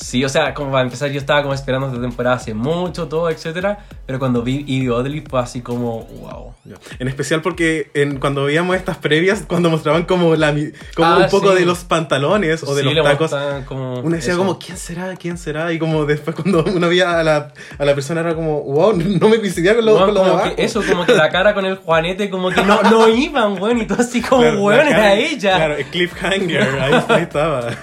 Sí, 0.00 0.24
o 0.24 0.30
sea, 0.30 0.54
como 0.54 0.70
para 0.72 0.82
empezar, 0.84 1.10
yo 1.10 1.20
estaba 1.20 1.42
como 1.42 1.52
esperando 1.52 1.86
esta 1.88 2.00
temporada 2.00 2.36
hace 2.36 2.54
mucho, 2.54 3.06
todo, 3.06 3.28
etcétera. 3.28 3.84
Pero 4.06 4.18
cuando 4.18 4.42
vi 4.42 4.60
Evie 4.66 4.88
Oddly 4.90 5.20
fue 5.28 5.40
así 5.40 5.60
como, 5.60 6.04
wow. 6.04 6.54
En 6.98 7.06
especial 7.06 7.42
porque 7.42 7.90
en, 7.92 8.18
cuando 8.18 8.44
veíamos 8.44 8.76
estas 8.76 8.96
previas, 8.96 9.44
cuando 9.46 9.68
mostraban 9.68 10.04
como, 10.04 10.34
la, 10.36 10.54
como 10.96 11.06
Ah, 11.08 11.18
un 11.18 11.28
poco 11.30 11.52
sí. 11.52 11.58
de 11.58 11.66
los 11.66 11.80
pantalones 11.84 12.62
o 12.62 12.74
de 12.74 12.82
Sí, 12.82 12.94
los 12.94 13.04
tacos, 13.04 13.34
como 13.66 14.00
uno 14.00 14.16
decía 14.16 14.32
eso. 14.32 14.38
como, 14.38 14.58
¿quién 14.58 14.78
será? 14.78 15.14
¿Quién 15.16 15.36
será? 15.36 15.70
Y 15.72 15.78
como 15.78 16.06
después 16.06 16.34
cuando 16.34 16.64
uno 16.64 16.88
veía 16.88 17.20
a 17.20 17.22
la, 17.22 17.52
a 17.78 17.84
la 17.84 17.94
persona 17.94 18.22
era 18.22 18.34
como, 18.34 18.62
wow, 18.62 18.96
no 18.96 19.28
me 19.28 19.38
coincidía 19.38 19.74
con 19.76 19.84
lo, 19.84 19.96
Weón, 19.96 20.06
con 20.06 20.14
lo 20.14 20.20
de 20.24 20.28
como 20.30 20.40
abajo. 20.40 20.56
que 20.56 20.64
eso, 20.64 20.82
como 20.88 21.04
que 21.04 21.14
la 21.14 21.28
cara 21.28 21.52
con 21.52 21.66
el 21.66 21.76
Juanete, 21.76 22.30
como 22.30 22.48
que 22.50 22.62
no, 22.62 22.82
no 22.84 23.06
iban, 23.14 23.60
weón, 23.60 23.78
y 23.82 23.86
todo 23.86 24.00
así 24.00 24.22
como, 24.22 24.40
Claro, 24.42 24.62
weón, 24.62 24.88
era 24.88 25.14
ella. 25.14 25.56
Claro, 25.56 25.76
el 25.76 25.84
cliffhanger, 25.84 26.62
ahí, 26.80 27.04
ahí 27.08 27.22
estaba. 27.22 27.68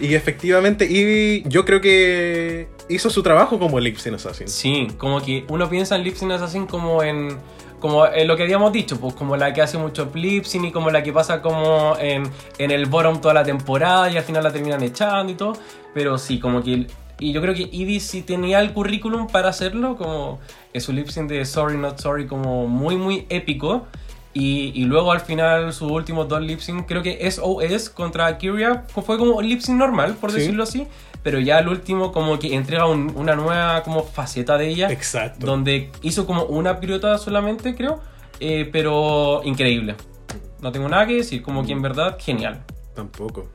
Y 0.00 0.14
efectivamente, 0.14 0.84
Ivy, 0.88 1.42
yo 1.48 1.64
creo 1.64 1.80
que 1.80 2.68
hizo 2.88 3.10
su 3.10 3.22
trabajo 3.22 3.58
como 3.58 3.80
Lip 3.80 3.96
Sync 3.96 4.14
Assassin. 4.16 4.48
Sí, 4.48 4.88
como 4.98 5.20
que 5.20 5.44
uno 5.48 5.68
piensa 5.68 5.96
en 5.96 6.04
Lip 6.04 6.16
Sync 6.16 6.32
Assassin 6.32 6.66
como 6.66 7.02
en. 7.02 7.38
Como 7.80 8.04
en 8.08 8.26
lo 8.26 8.36
que 8.36 8.42
habíamos 8.42 8.72
dicho, 8.72 8.98
pues 8.98 9.14
como 9.14 9.36
la 9.36 9.52
que 9.52 9.62
hace 9.62 9.78
mucho 9.78 10.10
lip 10.12 10.42
sync 10.42 10.64
y 10.64 10.72
como 10.72 10.90
la 10.90 11.04
que 11.04 11.12
pasa 11.12 11.40
como 11.40 11.96
en, 12.00 12.28
en 12.58 12.72
el 12.72 12.86
bottom 12.86 13.20
toda 13.20 13.34
la 13.34 13.44
temporada 13.44 14.10
y 14.10 14.16
al 14.16 14.24
final 14.24 14.42
la 14.42 14.50
terminan 14.52 14.82
echando 14.82 15.30
y 15.30 15.36
todo. 15.36 15.52
Pero 15.94 16.18
sí, 16.18 16.40
como 16.40 16.60
que. 16.64 16.88
Y 17.20 17.32
yo 17.32 17.40
creo 17.40 17.54
que 17.54 17.68
Ivy 17.70 18.00
sí 18.00 18.22
tenía 18.22 18.58
el 18.58 18.72
currículum 18.72 19.28
para 19.28 19.50
hacerlo, 19.50 19.94
como 19.96 20.40
es 20.72 20.88
un 20.88 20.96
lip 20.96 21.06
sync 21.06 21.28
de 21.28 21.44
Sorry 21.44 21.76
Not 21.76 22.00
Sorry, 22.00 22.26
como 22.26 22.66
muy, 22.66 22.96
muy 22.96 23.26
épico. 23.28 23.86
Y, 24.34 24.72
y 24.74 24.84
luego 24.84 25.10
al 25.12 25.20
final 25.20 25.72
sus 25.72 25.90
últimos 25.90 26.28
dos 26.28 26.40
lip 26.42 26.58
sync, 26.58 26.84
creo 26.86 27.02
que 27.04 27.28
SOS 27.30 27.90
contra 27.90 28.38
Kyria 28.38 28.84
fue 28.88 29.18
como 29.18 29.40
lip 29.40 29.60
sync 29.60 29.78
normal, 29.78 30.16
por 30.20 30.32
Sí. 30.32 30.38
decirlo 30.40 30.64
así. 30.64 30.88
Pero 31.22 31.40
ya 31.40 31.58
el 31.58 31.68
último 31.68 32.12
como 32.12 32.38
que 32.38 32.54
entrega 32.54 32.86
un- 32.86 33.12
una 33.16 33.34
nueva 33.34 33.82
como 33.82 34.02
faceta 34.04 34.56
de 34.56 34.68
ella. 34.68 34.90
Exacto. 34.90 35.46
Donde 35.46 35.90
hizo 36.02 36.26
como 36.26 36.44
una 36.44 36.80
pirueta 36.80 37.18
solamente, 37.18 37.74
creo. 37.74 38.00
eh, 38.40 38.68
pero 38.72 39.40
increíble. 39.44 39.96
No 40.60 40.70
tengo 40.70 40.88
nada 40.88 41.06
que 41.06 41.14
decir, 41.14 41.42
como 41.42 41.64
que 41.66 41.72
en 41.72 41.82
verdad 41.82 42.16
genial. 42.20 42.62
Tampoco. 42.94 43.48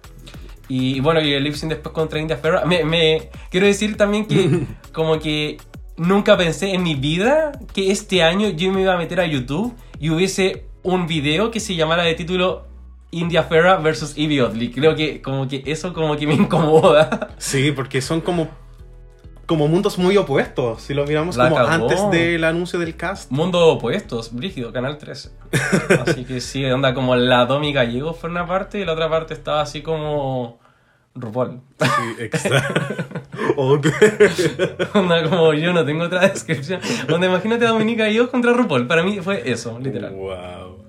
Y 0.67 0.99
bueno, 1.01 1.21
y 1.21 1.33
el 1.33 1.43
lip 1.43 1.53
sync 1.55 1.69
después 1.71 1.93
contra 1.93 2.19
India 2.19 2.37
Ferro. 2.37 2.65
Me, 2.65 2.83
me- 2.83 3.29
quiero 3.49 3.65
decir 3.65 3.95
también 3.97 4.25
que 4.25 4.65
como 4.93 5.19
que 5.19 5.57
nunca 5.97 6.35
pensé 6.37 6.73
en 6.73 6.83
mi 6.83 6.95
vida 6.95 7.51
que 7.73 7.91
este 7.91 8.23
año 8.23 8.49
yo 8.49 8.71
me 8.71 8.81
iba 8.81 8.93
a 8.93 8.97
meter 8.97 9.19
a 9.19 9.25
YouTube 9.25 9.73
y 9.99 10.09
hubiese 10.09 10.65
un 10.81 11.07
video 11.07 11.49
que 11.51 11.59
se 11.61 11.75
llamara 11.75 12.03
de 12.03 12.13
título 12.15 12.65
India 13.13 13.43
Ferra 13.43 13.77
versus 13.77 14.13
Evie 14.17 14.41
Oddly. 14.41 14.71
Creo 14.71 14.95
que 14.95 15.21
como 15.21 15.47
que 15.47 15.63
eso 15.65 15.93
como 15.93 16.15
que 16.17 16.27
me 16.27 16.33
incomoda. 16.43 17.29
Sí, 17.37 17.71
porque 17.71 18.01
son 18.01 18.21
como, 18.21 18.49
como 19.45 19.67
mundos 19.67 19.97
muy 19.97 20.17
opuestos. 20.17 20.81
Si 20.81 20.93
lo 20.93 21.05
miramos 21.05 21.37
La 21.37 21.49
como 21.49 21.61
antes 21.61 21.99
del 22.11 22.43
anuncio 22.43 22.79
del 22.79 22.95
cast. 22.95 23.31
Mundo 23.31 23.67
opuestos, 23.67 24.33
Brígido, 24.33 24.73
Canal 24.73 24.97
13. 24.97 25.29
Así 26.07 26.25
que 26.25 26.41
sí, 26.41 26.65
onda 26.65 26.93
como 26.93 27.15
la 27.15 27.45
Domi 27.45 27.71
Gallego 27.73 28.13
fue 28.13 28.29
una 28.29 28.45
parte 28.45 28.79
y 28.79 28.85
la 28.85 28.93
otra 28.93 29.09
parte 29.09 29.33
estaba 29.33 29.61
así 29.61 29.81
como 29.81 30.59
RuPaul. 31.15 31.61
Sí, 31.79 31.87
exacto. 32.23 32.81
Ok. 33.57 33.87
Onda 34.93 35.27
como 35.27 35.53
yo 35.53 35.73
no 35.73 35.83
tengo 35.83 36.03
otra 36.03 36.27
descripción. 36.27 36.79
Onda 37.11 37.27
imagínate 37.27 37.65
a 37.65 37.69
Dominica 37.69 38.05
Gallego 38.05 38.29
contra 38.29 38.53
RuPaul. 38.53 38.87
Para 38.87 39.03
mí 39.03 39.19
fue 39.21 39.49
eso, 39.51 39.79
literal. 39.79 40.13
Wow. 40.13 40.85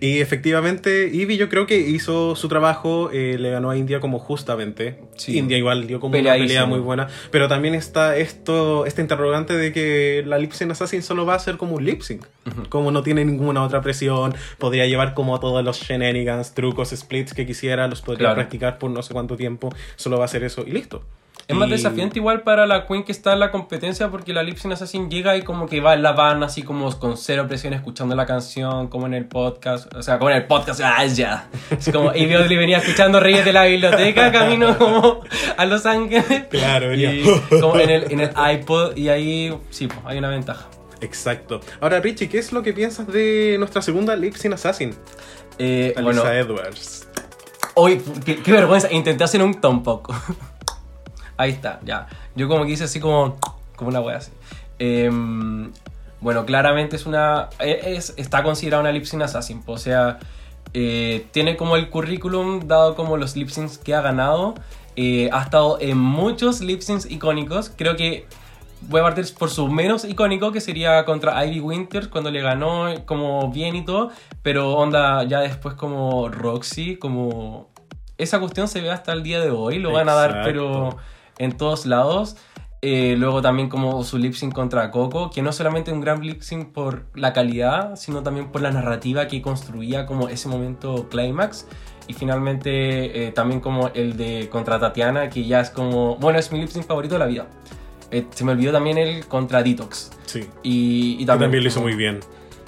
Y 0.00 0.20
efectivamente, 0.20 1.10
Ivy 1.12 1.36
yo 1.36 1.48
creo 1.48 1.66
que 1.66 1.78
hizo 1.78 2.36
su 2.36 2.48
trabajo, 2.48 3.10
eh, 3.12 3.36
le 3.38 3.50
ganó 3.50 3.70
a 3.70 3.76
India 3.76 4.00
como 4.00 4.18
justamente. 4.18 4.98
Sí. 5.16 5.38
India 5.38 5.56
igual 5.58 5.86
dio 5.86 6.00
como 6.00 6.18
una 6.18 6.32
pelea 6.34 6.66
muy 6.66 6.80
buena. 6.80 7.08
Pero 7.30 7.48
también 7.48 7.74
está 7.74 8.16
esto, 8.16 8.86
este 8.86 9.02
interrogante 9.02 9.54
de 9.56 9.72
que 9.72 10.22
la 10.26 10.38
lip 10.38 10.52
sync 10.52 10.70
assassin 10.72 11.02
solo 11.02 11.24
va 11.26 11.34
a 11.34 11.38
ser 11.38 11.56
como 11.56 11.76
un 11.76 11.84
lip 11.84 12.02
sync. 12.02 12.24
Como 12.68 12.90
no 12.90 13.02
tiene 13.02 13.24
ninguna 13.24 13.62
otra 13.62 13.80
presión, 13.80 14.34
podría 14.58 14.86
llevar 14.86 15.14
como 15.14 15.38
todos 15.40 15.64
los 15.64 15.80
shenanigans, 15.80 16.54
trucos, 16.54 16.90
splits 16.90 17.34
que 17.34 17.46
quisiera, 17.46 17.88
los 17.88 18.00
podría 18.02 18.24
Claro. 18.28 18.34
practicar 18.36 18.78
por 18.78 18.90
no 18.90 19.02
sé 19.02 19.12
cuánto 19.12 19.36
tiempo. 19.36 19.70
Solo 19.96 20.16
va 20.18 20.22
a 20.22 20.26
hacer 20.26 20.44
eso 20.44 20.64
y 20.66 20.70
listo. 20.72 21.04
Es 21.46 21.54
más 21.54 21.68
Y- 21.68 21.72
desafiante 21.72 22.18
igual 22.18 22.40
para 22.42 22.66
la 22.66 22.86
Queen 22.86 23.04
que 23.04 23.12
está 23.12 23.34
en 23.34 23.40
la 23.40 23.50
competencia 23.50 24.08
porque 24.10 24.32
la 24.32 24.42
Lip 24.42 24.56
Sync 24.56 24.72
Assassin 24.72 25.10
llega 25.10 25.36
y 25.36 25.42
como 25.42 25.66
que 25.66 25.80
va 25.80 25.92
en 25.92 26.02
la 26.02 26.12
van 26.12 26.42
así 26.42 26.62
como 26.62 26.90
con 26.98 27.18
cero 27.18 27.46
presión 27.46 27.74
escuchando 27.74 28.14
la 28.16 28.24
canción 28.24 28.88
como 28.88 29.06
en 29.06 29.12
el 29.14 29.26
podcast, 29.26 29.92
o 29.94 30.02
sea, 30.02 30.18
como 30.18 30.30
en 30.30 30.36
el 30.38 30.46
podcast, 30.46 30.80
ah, 30.82 31.04
ya. 31.04 31.48
Es 31.70 31.90
como 31.92 32.14
Ivy 32.14 32.34
Oddly 32.36 32.56
venía 32.56 32.78
escuchando 32.78 33.20
Reyes 33.20 33.44
de 33.44 33.52
la 33.52 33.64
Biblioteca 33.66 34.32
camino 34.32 34.78
como 34.78 35.20
a 35.56 35.66
Los 35.66 35.84
Ángeles. 35.84 36.44
Claro, 36.50 36.88
venía. 36.88 37.12
Y 37.12 37.24
como 37.60 37.78
en 37.78 37.90
el, 37.90 38.12
en 38.12 38.20
el 38.20 38.30
iPod 38.60 38.96
y 38.96 39.08
ahí 39.10 39.54
sí, 39.70 39.86
pues, 39.86 40.00
hay 40.06 40.16
una 40.18 40.28
ventaja. 40.30 40.66
Exacto. 41.02 41.60
Ahora, 41.80 42.00
Richie, 42.00 42.28
¿qué 42.30 42.38
es 42.38 42.52
lo 42.52 42.62
que 42.62 42.72
piensas 42.72 43.06
de 43.06 43.56
nuestra 43.58 43.82
segunda 43.82 44.16
lip 44.16 44.34
sync 44.36 44.54
assassin? 44.54 44.94
Eh, 45.58 45.92
Alisa 45.94 46.22
bueno, 46.22 46.32
Edwards. 46.32 47.06
Hoy, 47.74 48.00
qué, 48.24 48.36
qué 48.36 48.52
vergüenza, 48.52 48.90
intenté 48.90 49.24
hacer 49.24 49.42
un 49.42 49.60
tampoco. 49.60 50.14
Ahí 51.36 51.50
está, 51.50 51.80
ya. 51.84 52.06
Yo 52.36 52.48
como 52.48 52.64
que 52.64 52.72
hice 52.72 52.84
así 52.84 53.00
como, 53.00 53.36
como 53.76 53.90
una 53.90 54.00
wea 54.00 54.18
así. 54.18 54.30
Em, 54.78 55.72
bueno, 56.20 56.46
claramente 56.46 56.96
es 56.96 57.06
una. 57.06 57.48
Es, 57.58 58.14
está 58.16 58.42
considerada 58.42 58.80
una 58.82 58.92
lip 58.92 59.04
sync 59.04 59.22
assassin. 59.22 59.62
O 59.66 59.78
sea, 59.78 60.18
eh, 60.72 61.26
tiene 61.32 61.56
como 61.56 61.76
el 61.76 61.90
currículum, 61.90 62.66
dado 62.66 62.94
como 62.94 63.16
los 63.16 63.36
lip 63.36 63.48
syncs 63.48 63.78
que 63.78 63.94
ha 63.94 64.00
ganado. 64.00 64.54
eh, 64.96 65.28
ha 65.32 65.42
estado 65.42 65.78
en 65.80 65.98
muchos 65.98 66.60
lip 66.60 66.80
syncs 66.80 67.10
icónicos. 67.10 67.70
Creo 67.76 67.96
que 67.96 68.26
voy 68.88 69.00
a 69.00 69.04
partir 69.04 69.24
por 69.38 69.50
su 69.50 69.68
menos 69.68 70.04
icónico, 70.04 70.52
que 70.52 70.60
sería 70.60 71.04
contra 71.04 71.44
Ivy 71.44 71.60
Winters, 71.60 72.08
cuando 72.08 72.30
le 72.30 72.40
ganó 72.42 72.86
como 73.06 73.50
bien 73.50 73.76
y 73.76 73.84
todo. 73.84 74.10
Pero 74.42 74.74
onda, 74.74 75.24
ya 75.24 75.40
después 75.40 75.74
como 75.74 76.28
Roxy, 76.28 76.96
como... 76.96 77.68
Esa 78.16 78.38
cuestión 78.38 78.68
se 78.68 78.80
ve 78.80 78.90
hasta 78.90 79.12
el 79.12 79.24
día 79.24 79.40
de 79.40 79.50
hoy, 79.50 79.80
lo 79.80 79.90
van 79.90 80.08
a 80.08 80.14
dar, 80.14 80.42
pero 80.44 80.96
en 81.38 81.56
todos 81.56 81.86
lados. 81.86 82.36
Eh, 82.86 83.16
luego 83.16 83.40
también 83.40 83.70
como 83.70 84.04
su 84.04 84.18
lip 84.18 84.34
sync 84.34 84.52
contra 84.52 84.90
Coco, 84.90 85.30
que 85.30 85.40
no 85.40 85.52
solamente 85.52 85.90
un 85.90 86.02
gran 86.02 86.20
lip 86.20 86.42
sync 86.42 86.68
por 86.68 87.06
la 87.14 87.32
calidad, 87.32 87.96
sino 87.96 88.22
también 88.22 88.48
por 88.48 88.60
la 88.60 88.70
narrativa 88.72 89.26
que 89.26 89.40
construía 89.40 90.04
como 90.04 90.28
ese 90.28 90.48
momento 90.48 91.08
climax. 91.08 91.66
Y 92.08 92.12
finalmente 92.12 93.28
eh, 93.28 93.32
también 93.32 93.60
como 93.60 93.88
el 93.94 94.18
de 94.18 94.50
contra 94.50 94.78
Tatiana, 94.78 95.30
que 95.30 95.46
ya 95.46 95.60
es 95.60 95.70
como, 95.70 96.16
bueno, 96.16 96.38
es 96.38 96.52
mi 96.52 96.60
lip 96.60 96.68
sync 96.68 96.84
favorito 96.84 97.14
de 97.14 97.20
la 97.20 97.26
vida. 97.26 97.46
Eh, 98.10 98.26
se 98.34 98.44
me 98.44 98.52
olvidó 98.52 98.72
también 98.72 98.98
el 98.98 99.26
contra 99.26 99.62
Detox. 99.62 100.10
Sí. 100.26 100.40
Y, 100.62 101.14
y 101.14 101.18
Que 101.20 101.24
también, 101.24 101.46
también 101.46 101.64
lo 101.64 101.68
hizo 101.68 101.80
muy 101.80 101.94
bien. 101.94 102.20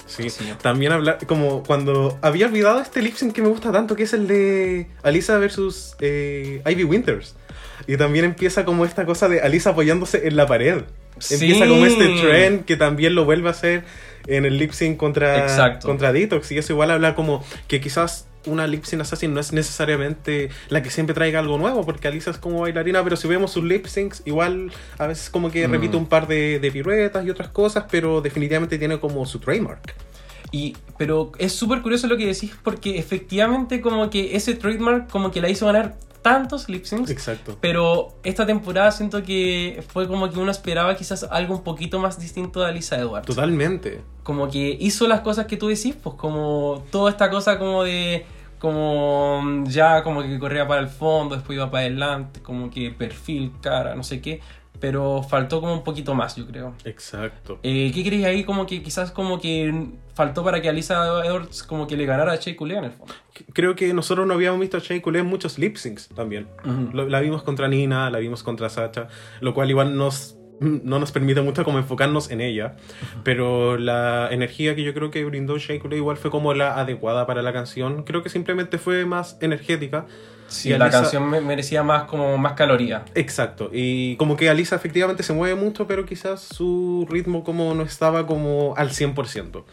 Sí. 0.07 0.29
Sí. 0.29 0.51
También 0.61 0.91
hablar, 0.91 1.19
como 1.27 1.63
cuando 1.63 2.17
había 2.21 2.47
olvidado 2.47 2.79
este 2.79 3.01
lip 3.01 3.15
sync 3.15 3.33
que 3.33 3.41
me 3.41 3.49
gusta 3.49 3.71
tanto, 3.71 3.95
que 3.95 4.03
es 4.03 4.13
el 4.13 4.27
de 4.27 4.87
Alisa 5.03 5.37
versus 5.37 5.95
eh, 5.99 6.61
Ivy 6.65 6.83
Winters. 6.83 7.35
Y 7.85 7.97
también 7.97 8.25
empieza 8.25 8.65
como 8.65 8.85
esta 8.85 9.05
cosa 9.05 9.29
de 9.29 9.41
Alisa 9.41 9.71
apoyándose 9.71 10.27
en 10.27 10.35
la 10.35 10.47
pared. 10.47 10.83
Empieza 11.29 11.67
como 11.67 11.85
este 11.85 12.07
trend 12.21 12.65
que 12.65 12.75
también 12.75 13.15
lo 13.15 13.25
vuelve 13.25 13.47
a 13.47 13.51
hacer 13.51 13.83
en 14.27 14.45
el 14.45 14.57
lip 14.57 14.71
sync 14.71 14.97
contra, 14.97 15.39
Exacto. 15.43 15.87
contra 15.87 16.11
Detox. 16.11 16.51
Y 16.51 16.57
eso 16.57 16.73
igual 16.73 16.91
habla 16.91 17.15
como 17.15 17.43
que 17.67 17.81
quizás 17.81 18.26
una 18.47 18.65
lip 18.67 18.83
sync 18.85 19.01
assassin 19.01 19.33
no 19.33 19.39
es 19.39 19.53
necesariamente 19.53 20.49
la 20.69 20.81
que 20.81 20.89
siempre 20.89 21.13
traiga 21.13 21.39
algo 21.39 21.57
nuevo, 21.57 21.85
porque 21.85 22.07
Alisa 22.07 22.31
es 22.31 22.37
como 22.37 22.61
bailarina, 22.61 23.03
pero 23.03 23.15
si 23.15 23.27
vemos 23.27 23.51
sus 23.51 23.63
lip 23.63 23.85
syncs, 23.85 24.23
igual 24.25 24.71
a 24.97 25.07
veces 25.07 25.29
como 25.29 25.51
que 25.51 25.67
Mm. 25.67 25.71
repite 25.71 25.97
un 25.97 26.05
par 26.07 26.27
de, 26.27 26.59
de 26.59 26.71
piruetas 26.71 27.25
y 27.25 27.29
otras 27.29 27.49
cosas, 27.49 27.85
pero 27.91 28.21
definitivamente 28.21 28.77
tiene 28.77 28.99
como 28.99 29.25
su 29.25 29.39
trademark. 29.39 29.93
Y, 30.51 30.75
pero 30.97 31.31
es 31.39 31.51
súper 31.53 31.81
curioso 31.81 32.07
lo 32.07 32.15
que 32.15 32.25
decís 32.25 32.51
porque 32.63 32.97
efectivamente 32.97 33.81
como 33.81 34.09
que 34.09 34.35
ese 34.35 34.55
trademark 34.55 35.09
como 35.09 35.29
que 35.29 35.41
la 35.41 35.49
hizo 35.49 35.65
ganar 35.65 35.97
tantos 36.21 36.67
lip 36.69 36.85
syncs. 36.85 37.09
Exacto. 37.09 37.57
Pero 37.61 38.15
esta 38.23 38.45
temporada 38.45 38.91
siento 38.91 39.23
que 39.23 39.83
fue 39.89 40.07
como 40.07 40.29
que 40.29 40.39
uno 40.39 40.51
esperaba 40.51 40.95
quizás 40.95 41.23
algo 41.23 41.55
un 41.55 41.63
poquito 41.63 41.99
más 41.99 42.19
distinto 42.19 42.61
de 42.61 42.67
Alisa 42.67 42.97
Edwards. 42.97 43.25
Totalmente. 43.27 44.01
Como 44.23 44.49
que 44.49 44.77
hizo 44.79 45.07
las 45.07 45.21
cosas 45.21 45.45
que 45.47 45.55
tú 45.57 45.67
decís, 45.67 45.95
pues 46.01 46.15
como 46.15 46.83
toda 46.91 47.11
esta 47.11 47.29
cosa 47.29 47.57
como 47.59 47.83
de... 47.83 48.25
Como 48.59 49.63
ya 49.65 50.03
como 50.03 50.23
que 50.23 50.39
corría 50.39 50.67
para 50.67 50.81
el 50.81 50.87
fondo, 50.87 51.35
después 51.35 51.55
iba 51.55 51.69
para 51.69 51.85
adelante, 51.85 52.41
como 52.41 52.69
que 52.69 52.91
perfil, 52.91 53.53
cara, 53.61 53.95
no 53.95 54.03
sé 54.03 54.21
qué. 54.21 54.41
Pero 54.79 55.23
faltó 55.23 55.59
como 55.59 55.73
un 55.73 55.83
poquito 55.83 56.13
más, 56.13 56.35
yo 56.35 56.45
creo. 56.45 56.75
Exacto. 56.85 57.59
Eh, 57.63 57.91
¿Qué 57.93 58.03
crees 58.03 58.25
ahí? 58.25 58.43
Como 58.43 58.67
que 58.67 58.83
quizás 58.83 59.11
como 59.11 59.39
que 59.39 59.89
faltó 60.13 60.43
para 60.43 60.61
que 60.61 60.69
Alisa 60.69 61.23
Edwards 61.25 61.63
como 61.63 61.87
que 61.87 61.97
le 61.97 62.05
ganara 62.05 62.33
a 62.33 62.35
Shea 62.35 62.55
Coulee 62.55 62.75
en 62.75 62.83
el 62.85 62.91
fondo. 62.91 63.13
Creo 63.53 63.75
que 63.75 63.93
nosotros 63.93 64.27
no 64.27 64.35
habíamos 64.35 64.59
visto 64.59 64.77
a 64.77 64.79
Shea 64.79 65.01
Coulee 65.01 65.19
en 65.19 65.25
muchos 65.25 65.57
lip 65.57 65.77
syncs 65.77 66.09
también. 66.09 66.47
La 66.93 67.19
vimos 67.21 67.43
contra 67.43 67.67
Nina, 67.67 68.09
la 68.09 68.19
vimos 68.19 68.43
contra 68.43 68.69
Sacha, 68.69 69.07
lo 69.41 69.53
cual 69.53 69.69
igual 69.69 69.97
nos 69.97 70.36
no 70.59 70.99
nos 70.99 71.11
permite 71.11 71.41
mucho 71.41 71.63
como 71.63 71.77
enfocarnos 71.77 72.31
en 72.31 72.41
ella, 72.41 72.75
pero 73.23 73.77
la 73.77 74.29
energía 74.31 74.75
que 74.75 74.83
yo 74.83 74.93
creo 74.93 75.11
que 75.11 75.23
brindó 75.25 75.55
Coulee 75.81 75.97
igual 75.97 76.17
fue 76.17 76.31
como 76.31 76.53
la 76.53 76.79
adecuada 76.79 77.25
para 77.27 77.41
la 77.41 77.53
canción. 77.53 78.03
Creo 78.03 78.23
que 78.23 78.29
simplemente 78.29 78.77
fue 78.77 79.05
más 79.05 79.37
energética. 79.41 80.05
Sí, 80.47 80.69
Y 80.71 80.77
la 80.77 80.85
Alisa- 80.85 81.01
canción 81.01 81.29
me- 81.29 81.41
merecía 81.41 81.83
más 81.83 82.03
como 82.03 82.37
más 82.37 82.53
caloría. 82.53 83.03
Exacto, 83.15 83.69
y 83.73 84.15
como 84.15 84.37
que 84.37 84.49
Alisa 84.49 84.77
efectivamente 84.77 85.21
se 85.21 85.33
mueve 85.33 85.55
mucho, 85.55 85.87
pero 85.87 86.05
quizás 86.05 86.39
su 86.41 87.05
ritmo 87.09 87.43
como 87.43 87.73
no 87.75 87.83
estaba 87.83 88.25
como 88.25 88.73
al 88.77 88.91
100%. 88.91 89.65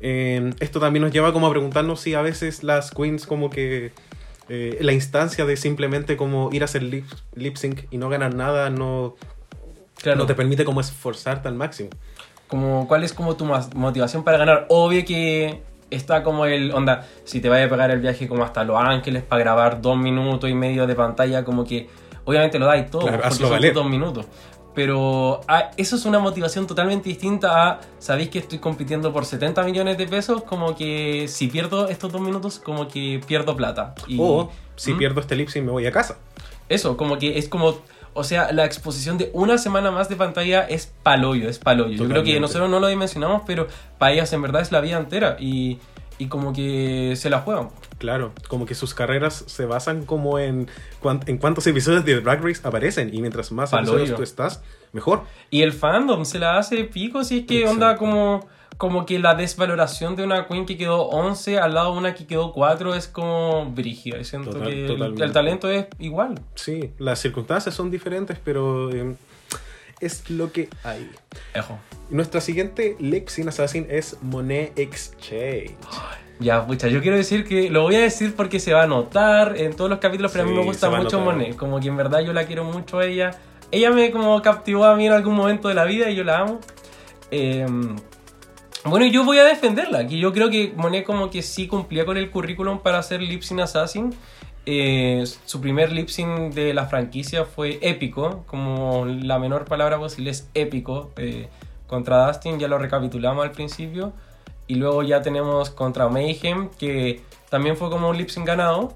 Eh, 0.00 0.52
esto 0.60 0.80
también 0.80 1.02
nos 1.02 1.12
lleva 1.12 1.32
como 1.32 1.46
a 1.46 1.50
preguntarnos 1.50 2.00
si 2.00 2.14
a 2.14 2.20
veces 2.22 2.62
las 2.62 2.90
queens 2.90 3.26
como 3.26 3.48
que 3.50 3.90
eh, 4.50 4.78
la 4.80 4.92
instancia 4.92 5.44
de 5.44 5.56
simplemente 5.56 6.16
como 6.16 6.50
ir 6.52 6.62
a 6.62 6.66
hacer 6.66 6.82
lip, 6.82 7.04
lip 7.34 7.56
sync 7.56 7.80
y 7.90 7.98
no 7.98 8.08
ganar 8.08 8.34
nada 8.34 8.70
no, 8.70 9.16
Claro, 10.02 10.18
no 10.18 10.26
te 10.26 10.34
permite 10.34 10.64
como 10.64 10.80
esforzarte 10.80 11.48
al 11.48 11.54
máximo. 11.54 11.90
como, 12.46 12.88
¿cuál 12.88 13.04
es 13.04 13.12
como 13.12 13.36
tu 13.36 13.44
motivación 13.74 14.24
para 14.24 14.38
ganar? 14.38 14.66
Obvio 14.70 15.04
que 15.04 15.62
está 15.90 16.22
como 16.22 16.46
el, 16.46 16.72
onda, 16.72 17.06
si 17.24 17.40
te 17.40 17.48
vaya 17.48 17.66
a 17.66 17.68
pegar 17.68 17.90
el 17.90 18.00
viaje 18.00 18.28
como 18.28 18.44
hasta 18.44 18.64
Los 18.64 18.78
Ángeles 18.78 19.22
para 19.22 19.42
grabar 19.42 19.80
dos 19.82 19.96
minutos 19.98 20.48
y 20.48 20.54
medio 20.54 20.86
de 20.86 20.94
pantalla, 20.94 21.44
como 21.44 21.64
que 21.64 21.88
obviamente 22.24 22.58
lo 22.58 22.66
dais 22.66 22.90
todo, 22.90 23.02
Claro, 23.02 23.22
porque 23.22 23.34
son 23.34 23.74
dos 23.74 23.88
minutos. 23.90 24.26
Pero 24.74 25.40
ah, 25.48 25.70
eso 25.76 25.96
es 25.96 26.04
una 26.04 26.20
motivación 26.20 26.66
totalmente 26.66 27.08
distinta 27.08 27.68
a, 27.68 27.80
sabéis 27.98 28.28
que 28.28 28.38
estoy 28.38 28.58
compitiendo 28.58 29.12
por 29.12 29.24
70 29.24 29.64
millones 29.64 29.98
de 29.98 30.06
pesos, 30.06 30.44
como 30.44 30.76
que 30.76 31.26
si 31.26 31.48
pierdo 31.48 31.88
estos 31.88 32.12
dos 32.12 32.20
minutos, 32.20 32.60
como 32.60 32.86
que 32.86 33.20
pierdo 33.26 33.56
plata. 33.56 33.94
Y, 34.06 34.18
O 34.20 34.50
si 34.76 34.92
¿Mm? 34.92 34.98
pierdo 34.98 35.20
este 35.20 35.34
lip 35.34 35.48
sync 35.48 35.64
me 35.64 35.72
voy 35.72 35.86
a 35.86 35.90
casa. 35.90 36.18
Eso, 36.68 36.96
como 36.96 37.18
que 37.18 37.38
es 37.38 37.48
como. 37.48 37.78
O 38.18 38.24
sea, 38.24 38.52
la 38.52 38.64
exposición 38.64 39.16
de 39.16 39.30
una 39.32 39.58
semana 39.58 39.92
más 39.92 40.08
de 40.08 40.16
pantalla 40.16 40.62
es 40.62 40.92
paloyo, 41.04 41.48
es 41.48 41.60
paloyo. 41.60 41.96
Yo 41.96 42.08
creo 42.08 42.24
que 42.24 42.40
nosotros 42.40 42.68
no 42.68 42.80
lo 42.80 42.88
dimensionamos, 42.88 43.42
pero 43.46 43.68
para 43.96 44.12
ellas 44.12 44.32
en 44.32 44.42
verdad 44.42 44.60
es 44.60 44.72
la 44.72 44.80
vida 44.80 44.98
entera 44.98 45.36
y, 45.38 45.78
y 46.18 46.26
como 46.26 46.52
que 46.52 47.14
se 47.16 47.30
la 47.30 47.38
juegan. 47.40 47.68
Claro, 47.98 48.32
como 48.48 48.66
que 48.66 48.74
sus 48.74 48.92
carreras 48.92 49.44
se 49.46 49.66
basan 49.66 50.04
como 50.04 50.40
en, 50.40 50.68
en 51.26 51.38
cuántos 51.38 51.66
episodios 51.68 52.04
de 52.04 52.20
Drag 52.20 52.42
Race 52.44 52.60
aparecen 52.64 53.14
y 53.14 53.20
mientras 53.20 53.52
más 53.52 53.72
episodios 53.72 54.16
tú 54.16 54.22
estás, 54.24 54.62
mejor. 54.92 55.22
Y 55.50 55.62
el 55.62 55.72
fandom 55.72 56.24
se 56.24 56.40
la 56.40 56.58
hace 56.58 56.84
pico 56.84 57.22
si 57.22 57.38
es 57.38 57.46
que 57.46 57.60
Exacto. 57.60 57.74
onda 57.74 57.96
como, 57.96 58.48
como 58.78 59.06
que 59.06 59.18
la 59.18 59.34
desvaloración 59.34 60.14
de 60.14 60.22
una 60.22 60.46
queen 60.46 60.64
que 60.64 60.78
quedó 60.78 61.02
11 61.08 61.58
al 61.58 61.74
lado 61.74 61.92
de 61.92 61.98
una 61.98 62.14
que 62.14 62.26
quedó 62.26 62.52
4 62.52 62.94
es 62.94 63.08
como 63.08 63.66
brígida. 63.72 64.18
Y 64.18 64.24
siento 64.24 64.50
Total- 64.50 64.68
que 64.68 64.86
el, 64.86 65.20
el 65.20 65.32
talento 65.32 65.68
es 65.68 65.86
igual. 65.98 66.40
Sí, 66.54 66.92
las 66.98 67.18
circunstancias 67.18 67.74
son 67.74 67.90
diferentes, 67.90 68.38
pero 68.42 68.90
eh, 68.94 69.16
es 70.00 70.30
lo 70.30 70.52
que 70.52 70.68
hay. 70.84 71.10
Ejo. 71.54 71.76
Nuestra 72.08 72.40
siguiente 72.40 72.96
sync 73.26 73.48
assassin 73.48 73.86
es 73.90 74.16
Monet 74.22 74.78
Exchange. 74.78 75.76
Ya, 76.38 76.64
pucha, 76.64 76.86
yo 76.86 77.02
quiero 77.02 77.16
decir 77.16 77.44
que 77.44 77.68
lo 77.70 77.82
voy 77.82 77.96
a 77.96 78.00
decir 78.00 78.36
porque 78.36 78.60
se 78.60 78.72
va 78.72 78.84
a 78.84 78.86
notar 78.86 79.56
en 79.56 79.74
todos 79.74 79.90
los 79.90 79.98
capítulos, 79.98 80.30
pero 80.30 80.44
a 80.44 80.46
mí 80.46 80.54
me 80.54 80.62
gusta 80.62 80.88
mucho. 80.88 81.18
Monet. 81.18 81.56
Como 81.56 81.80
que 81.80 81.88
en 81.88 81.96
verdad 81.96 82.20
yo 82.20 82.32
la 82.32 82.46
quiero 82.46 82.62
mucho 82.62 83.00
a 83.00 83.06
ella. 83.06 83.32
Ella 83.72 83.90
me 83.90 84.12
como 84.12 84.40
captivó 84.40 84.84
a 84.84 84.94
mí 84.94 85.08
en 85.08 85.12
algún 85.14 85.34
momento 85.34 85.66
de 85.66 85.74
la 85.74 85.84
vida 85.84 86.08
y 86.10 86.14
yo 86.14 86.22
la 86.22 86.38
amo. 86.38 86.60
Eh, 87.32 87.66
bueno, 88.84 89.06
yo 89.06 89.24
voy 89.24 89.38
a 89.38 89.44
defenderla, 89.44 90.06
que 90.06 90.18
yo 90.18 90.32
creo 90.32 90.50
que 90.50 90.72
Monet 90.76 91.04
como 91.04 91.30
que 91.30 91.42
sí 91.42 91.66
cumplía 91.66 92.04
con 92.04 92.16
el 92.16 92.30
currículum 92.30 92.78
para 92.78 93.02
ser 93.02 93.20
lip 93.20 93.42
sync 93.42 93.60
assassin. 93.60 94.14
Eh, 94.66 95.24
su 95.46 95.60
primer 95.60 95.92
lip 95.92 96.08
sync 96.08 96.52
de 96.52 96.74
la 96.74 96.86
franquicia 96.86 97.44
fue 97.44 97.78
épico, 97.80 98.44
como 98.46 99.06
la 99.06 99.38
menor 99.38 99.64
palabra 99.64 99.98
posible 99.98 100.30
es 100.30 100.48
épico. 100.54 101.10
eh, 101.16 101.48
contra 101.88 102.26
Dustin, 102.26 102.58
ya 102.60 102.68
lo 102.68 102.78
recapitulamos 102.78 103.44
al 103.44 103.50
principio. 103.50 104.12
Y 104.68 104.74
luego 104.74 105.02
ya 105.02 105.22
tenemos 105.22 105.70
contra 105.70 106.08
Mayhem, 106.08 106.68
que 106.78 107.22
también 107.48 107.76
fue 107.76 107.88
como 107.88 108.10
un 108.10 108.18
lip 108.18 108.28
sync 108.28 108.46
ganado. 108.46 108.92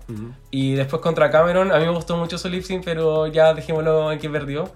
Y 0.51 0.75
después 0.75 1.01
contra 1.01 1.31
Cameron, 1.31 1.73
a 1.73 1.79
mí 1.79 1.87
me 1.87 1.93
gustó 1.93 2.17
mucho 2.17 2.37
su 2.37 2.49
lip 2.51 2.63
sync, 2.63 2.85
pero 2.85 3.27
ya 3.27 3.55
dejémoslo 3.55 4.13
en 4.13 4.19
que 4.19 4.29
perdió. 4.29 4.71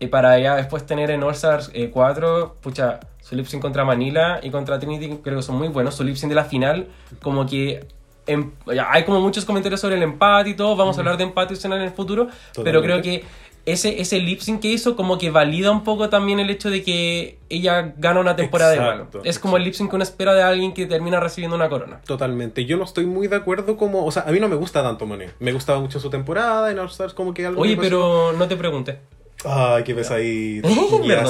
Y 0.00 0.08
para 0.08 0.38
ya 0.38 0.56
después 0.56 0.84
tener 0.84 1.10
en 1.10 1.22
All 1.22 1.32
Stars 1.32 1.70
eh, 1.72 1.90
4, 1.90 2.56
pucha, 2.60 3.00
su 3.28 3.36
lip 3.36 3.46
sync 3.46 3.60
contra 3.60 3.84
Manila 3.84 4.40
y 4.42 4.50
contra 4.50 4.78
Trinity 4.78 5.18
creo 5.22 5.36
que 5.36 5.42
son 5.42 5.56
muy 5.56 5.68
buenos. 5.68 5.94
Su 5.94 6.04
lip 6.04 6.16
sync 6.16 6.30
de 6.30 6.34
la 6.34 6.44
final, 6.44 6.88
como 7.20 7.46
que 7.46 7.84
em- 8.26 8.52
hay 8.88 9.04
como 9.04 9.20
muchos 9.20 9.44
comentarios 9.44 9.80
sobre 9.80 9.96
el 9.96 10.02
empate 10.02 10.50
y 10.50 10.54
todo. 10.54 10.76
Vamos 10.76 10.96
a 10.96 11.00
hablar 11.00 11.18
de 11.18 11.24
empate 11.24 11.54
en 11.62 11.72
el 11.72 11.90
futuro. 11.90 12.28
Pero 12.64 12.80
creo 12.80 13.02
que 13.02 13.24
ese, 13.66 14.00
ese 14.00 14.18
lip 14.18 14.40
sync 14.40 14.62
que 14.62 14.68
hizo, 14.68 14.96
como 14.96 15.18
que 15.18 15.30
valida 15.30 15.70
un 15.70 15.84
poco 15.84 16.08
también 16.08 16.40
el 16.40 16.48
hecho 16.48 16.70
de 16.70 16.82
que 16.82 17.38
ella 17.50 17.92
gana 17.98 18.20
una 18.20 18.34
temporada 18.34 18.74
Exacto, 18.74 19.20
de 19.20 19.28
Es 19.28 19.38
como 19.38 19.58
el 19.58 19.64
lip 19.64 19.74
sync 19.74 19.90
que 19.90 19.96
uno 19.96 20.02
espera 20.04 20.32
de 20.32 20.42
alguien 20.42 20.72
que 20.72 20.86
termina 20.86 21.20
recibiendo 21.20 21.54
una 21.54 21.68
corona. 21.68 22.00
Totalmente. 22.06 22.64
Yo 22.64 22.78
no 22.78 22.84
estoy 22.84 23.04
muy 23.04 23.28
de 23.28 23.36
acuerdo 23.36 23.76
como... 23.76 24.06
O 24.06 24.10
sea, 24.10 24.22
a 24.22 24.32
mí 24.32 24.40
no 24.40 24.48
me 24.48 24.56
gusta 24.56 24.82
tanto 24.82 25.04
Monet. 25.04 25.34
Me 25.38 25.52
gustaba 25.52 25.80
mucho 25.80 26.00
su 26.00 26.08
temporada 26.08 26.70
en 26.70 26.78
All 26.78 26.86
Stars, 26.86 27.12
como 27.12 27.34
que 27.34 27.44
algo... 27.44 27.60
Oye, 27.60 27.76
pero 27.76 28.32
no 28.32 28.48
te 28.48 28.56
pregunté. 28.56 29.00
Ay, 29.44 29.84
qué 29.84 29.94
pesadito. 29.94 30.68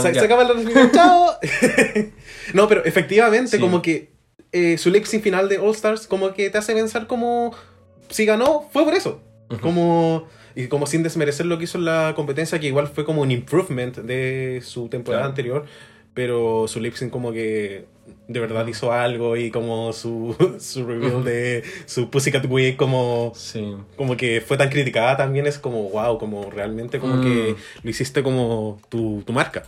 Se, 0.02 0.14
se 0.14 0.20
acaba 0.20 0.44
la 0.44 0.90
chao. 0.92 1.32
no, 2.54 2.68
pero 2.68 2.84
efectivamente, 2.84 3.56
Sí. 3.56 3.60
como 3.60 3.82
que 3.82 4.10
eh, 4.52 4.78
su 4.78 4.90
lip 4.90 5.04
sync 5.04 5.22
final 5.22 5.48
de 5.48 5.58
All 5.58 5.70
Stars, 5.74 6.06
como 6.06 6.32
que 6.32 6.48
te 6.50 6.58
hace 6.58 6.74
pensar 6.74 7.06
como 7.06 7.54
si 8.08 8.24
ganó, 8.24 8.68
fue 8.72 8.84
por 8.84 8.94
eso. 8.94 9.20
Como. 9.60 10.26
Y 10.54 10.66
como 10.66 10.86
sin 10.86 11.02
desmerecer 11.04 11.46
lo 11.46 11.56
que 11.58 11.64
hizo 11.64 11.78
en 11.78 11.84
la 11.84 12.14
competencia, 12.16 12.58
que 12.58 12.66
igual 12.66 12.88
fue 12.88 13.04
como 13.04 13.22
un 13.22 13.30
improvement 13.30 13.96
de 13.98 14.60
su 14.64 14.88
temporada 14.88 15.22
Claro. 15.22 15.30
anterior. 15.30 15.64
Pero 16.18 16.66
su 16.66 16.80
lip 16.80 16.94
sync 16.94 17.12
como 17.12 17.30
que 17.30 17.84
de 18.26 18.40
verdad 18.40 18.66
hizo 18.66 18.90
algo 18.92 19.36
y 19.36 19.52
como 19.52 19.92
su, 19.92 20.34
su 20.58 20.84
reveal 20.84 21.22
de 21.22 21.62
su 21.86 22.10
Pussycat 22.10 22.44
Wig 22.48 22.76
como 22.76 23.30
Sí. 23.36 23.76
como 23.96 24.16
que 24.16 24.40
fue 24.40 24.56
tan 24.56 24.68
criticada 24.68 25.16
también 25.16 25.46
es 25.46 25.60
como 25.60 25.90
wow, 25.90 26.18
como 26.18 26.50
realmente 26.50 26.98
como 26.98 27.18
Mm. 27.18 27.22
que 27.22 27.54
lo 27.84 27.90
hiciste 27.90 28.24
como 28.24 28.80
tu, 28.88 29.22
tu 29.24 29.32
marca. 29.32 29.62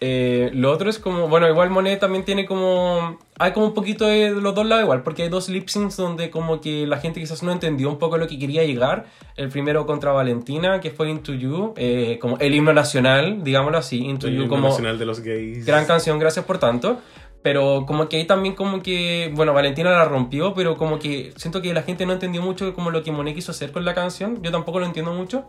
Eh, 0.00 0.50
lo 0.52 0.70
otro 0.72 0.90
es 0.90 0.98
como, 0.98 1.26
bueno, 1.28 1.48
igual 1.48 1.70
Monet 1.70 1.98
también 1.98 2.24
tiene 2.24 2.44
como, 2.44 3.18
hay 3.38 3.52
como 3.52 3.66
un 3.66 3.74
poquito 3.74 4.06
de 4.06 4.30
los 4.30 4.54
dos 4.54 4.66
lados 4.66 4.84
igual, 4.84 5.02
porque 5.02 5.22
hay 5.22 5.28
dos 5.30 5.48
lip 5.48 5.68
syncs 5.68 5.96
donde 5.96 6.28
como 6.30 6.60
que 6.60 6.86
la 6.86 6.98
gente 6.98 7.18
quizás 7.18 7.42
no 7.42 7.50
entendió 7.50 7.88
un 7.88 7.98
poco 7.98 8.18
lo 8.18 8.26
que 8.26 8.38
quería 8.38 8.64
llegar. 8.64 9.06
El 9.36 9.48
primero 9.48 9.86
contra 9.86 10.12
Valentina, 10.12 10.80
que 10.80 10.90
fue 10.90 11.08
Into 11.08 11.32
You, 11.32 11.72
eh, 11.76 12.18
como 12.20 12.36
el 12.38 12.54
himno 12.54 12.74
nacional, 12.74 13.42
digámoslo 13.42 13.78
así, 13.78 14.04
Into 14.04 14.26
El 14.26 14.34
You 14.34 14.42
himno 14.42 14.54
como 14.54 14.68
nacional 14.68 14.98
de 14.98 15.06
los 15.06 15.20
gays. 15.20 15.64
gran 15.64 15.86
canción, 15.86 16.18
gracias 16.18 16.44
por 16.44 16.58
tanto. 16.58 17.00
Pero 17.42 17.84
como 17.86 18.08
que 18.08 18.16
ahí 18.16 18.24
también 18.24 18.56
como 18.56 18.82
que, 18.82 19.30
bueno, 19.32 19.54
Valentina 19.54 19.92
la 19.92 20.04
rompió, 20.04 20.52
pero 20.52 20.76
como 20.76 20.98
que 20.98 21.32
siento 21.36 21.62
que 21.62 21.72
la 21.72 21.82
gente 21.82 22.04
no 22.04 22.12
entendió 22.12 22.42
mucho 22.42 22.74
como 22.74 22.90
lo 22.90 23.04
que 23.04 23.12
Monet 23.12 23.36
quiso 23.36 23.52
hacer 23.52 23.70
con 23.70 23.84
la 23.84 23.94
canción. 23.94 24.42
Yo 24.42 24.50
tampoco 24.50 24.80
lo 24.80 24.86
entiendo 24.86 25.12
mucho. 25.12 25.44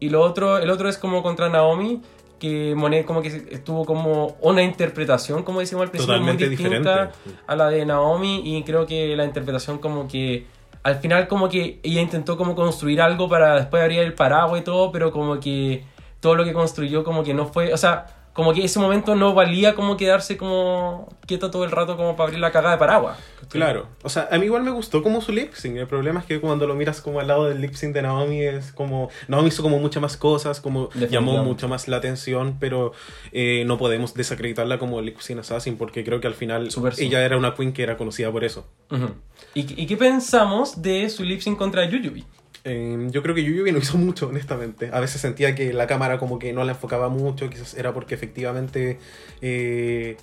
Y 0.00 0.10
lo 0.10 0.22
otro, 0.22 0.58
el 0.58 0.70
otro 0.70 0.88
es 0.88 0.98
como 0.98 1.22
contra 1.22 1.48
Naomi, 1.48 2.02
que 2.38 2.74
Monet 2.74 3.04
como 3.04 3.22
que 3.22 3.30
tuvo 3.64 3.84
como 3.84 4.36
una 4.40 4.62
interpretación, 4.62 5.42
como 5.42 5.60
decimos 5.60 5.82
al 5.82 5.90
principio, 5.90 6.14
Totalmente 6.14 6.46
muy 6.46 6.56
distinta 6.56 7.06
diferente. 7.06 7.42
a 7.46 7.56
la 7.56 7.68
de 7.68 7.84
Naomi 7.84 8.42
y 8.44 8.62
creo 8.62 8.86
que 8.86 9.16
la 9.16 9.24
interpretación 9.24 9.78
como 9.78 10.08
que 10.08 10.46
al 10.82 10.96
final 10.96 11.28
como 11.28 11.48
que 11.48 11.80
ella 11.82 12.00
intentó 12.00 12.36
como 12.36 12.54
construir 12.54 13.00
algo 13.02 13.28
para 13.28 13.56
después 13.56 13.82
abrir 13.82 14.00
el 14.00 14.14
paraguas 14.14 14.60
y 14.60 14.64
todo, 14.64 14.92
pero 14.92 15.12
como 15.12 15.40
que 15.40 15.84
todo 16.20 16.34
lo 16.34 16.44
que 16.44 16.52
construyó 16.52 17.04
como 17.04 17.22
que 17.22 17.34
no 17.34 17.46
fue, 17.46 17.72
o 17.72 17.76
sea, 17.76 18.06
como 18.32 18.52
que 18.54 18.64
ese 18.64 18.78
momento 18.78 19.16
no 19.16 19.34
valía 19.34 19.74
como 19.74 19.96
quedarse 19.96 20.36
como 20.36 21.08
quieto 21.26 21.50
todo 21.50 21.64
el 21.64 21.72
rato 21.72 21.96
como 21.96 22.14
para 22.14 22.28
abrir 22.28 22.38
la 22.38 22.52
cagada 22.52 22.74
de 22.74 22.78
paraguas. 22.78 23.18
Claro, 23.48 23.88
o 24.02 24.08
sea, 24.08 24.28
a 24.30 24.38
mí 24.38 24.44
igual 24.44 24.62
me 24.62 24.70
gustó 24.70 25.02
como 25.02 25.20
su 25.20 25.32
lip 25.32 25.54
sync. 25.54 25.76
El 25.76 25.86
problema 25.86 26.20
es 26.20 26.26
que 26.26 26.40
cuando 26.40 26.66
lo 26.66 26.74
miras 26.74 27.00
como 27.00 27.20
al 27.20 27.28
lado 27.28 27.48
del 27.48 27.60
lip 27.60 27.74
sync 27.74 27.94
de 27.94 28.02
Naomi 28.02 28.42
es 28.42 28.72
como. 28.72 29.10
Naomi 29.26 29.48
hizo 29.48 29.62
como 29.62 29.78
muchas 29.78 30.02
más 30.02 30.16
cosas, 30.16 30.60
como 30.60 30.90
llamó 31.10 31.42
mucho 31.42 31.68
más 31.68 31.88
la 31.88 31.96
atención, 31.96 32.56
pero 32.60 32.92
eh, 33.32 33.64
no 33.66 33.78
podemos 33.78 34.14
desacreditarla 34.14 34.78
como 34.78 35.00
lip 35.00 35.18
sync 35.20 35.40
assassin 35.40 35.76
porque 35.76 36.04
creo 36.04 36.20
que 36.20 36.26
al 36.26 36.34
final 36.34 36.68
ella 36.98 37.24
era 37.24 37.36
una 37.36 37.54
queen 37.54 37.72
que 37.72 37.82
era 37.82 37.96
conocida 37.96 38.30
por 38.30 38.44
eso. 38.44 38.66
Ujú. 38.90 39.10
¿Y, 39.54 39.82
¿Y 39.82 39.86
qué 39.86 39.96
pensamos 39.96 40.82
de 40.82 41.08
su 41.08 41.24
lip 41.24 41.40
sync 41.40 41.58
contra 41.58 41.88
Yuyubi? 41.88 42.24
Eh, 42.64 43.08
yo 43.10 43.22
creo 43.22 43.34
que 43.34 43.42
Yuyubi 43.42 43.72
no 43.72 43.78
hizo 43.78 43.96
mucho, 43.96 44.28
honestamente. 44.28 44.90
A 44.92 45.00
veces 45.00 45.20
sentía 45.20 45.54
que 45.54 45.72
la 45.72 45.86
cámara 45.86 46.18
como 46.18 46.38
que 46.38 46.52
no 46.52 46.64
la 46.64 46.72
enfocaba 46.72 47.08
mucho, 47.08 47.48
quizás 47.48 47.74
era 47.74 47.94
porque 47.94 48.14
efectivamente 48.14 48.98
eh, 49.40 50.16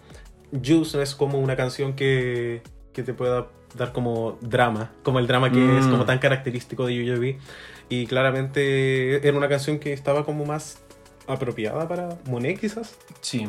Juice 0.52 0.98
no 0.98 1.04
es 1.04 1.16
como 1.16 1.40
una 1.40 1.56
canción 1.56 1.94
que, 1.94 2.62
que 2.96 3.04
te 3.04 3.14
pueda 3.14 3.48
dar 3.78 3.92
como 3.92 4.38
drama, 4.42 4.92
como 5.04 5.20
el 5.20 5.28
drama 5.28 5.52
que 5.52 5.60
Mm. 5.60 5.78
es 5.78 5.86
como 5.88 6.06
tan 6.06 6.18
característico 6.20 6.86
de 6.88 6.96
Yuyubi. 6.96 7.38
Y 7.90 8.08
claramente 8.08 9.28
era 9.28 9.38
una 9.38 9.48
canción 9.50 9.78
que 9.80 9.94
estaba 9.94 10.26
como 10.26 10.46
más 10.46 10.82
apropiada 11.28 11.88
para 11.88 12.18
Monet 12.26 12.60
quizás. 12.60 12.98
Sí. 13.22 13.48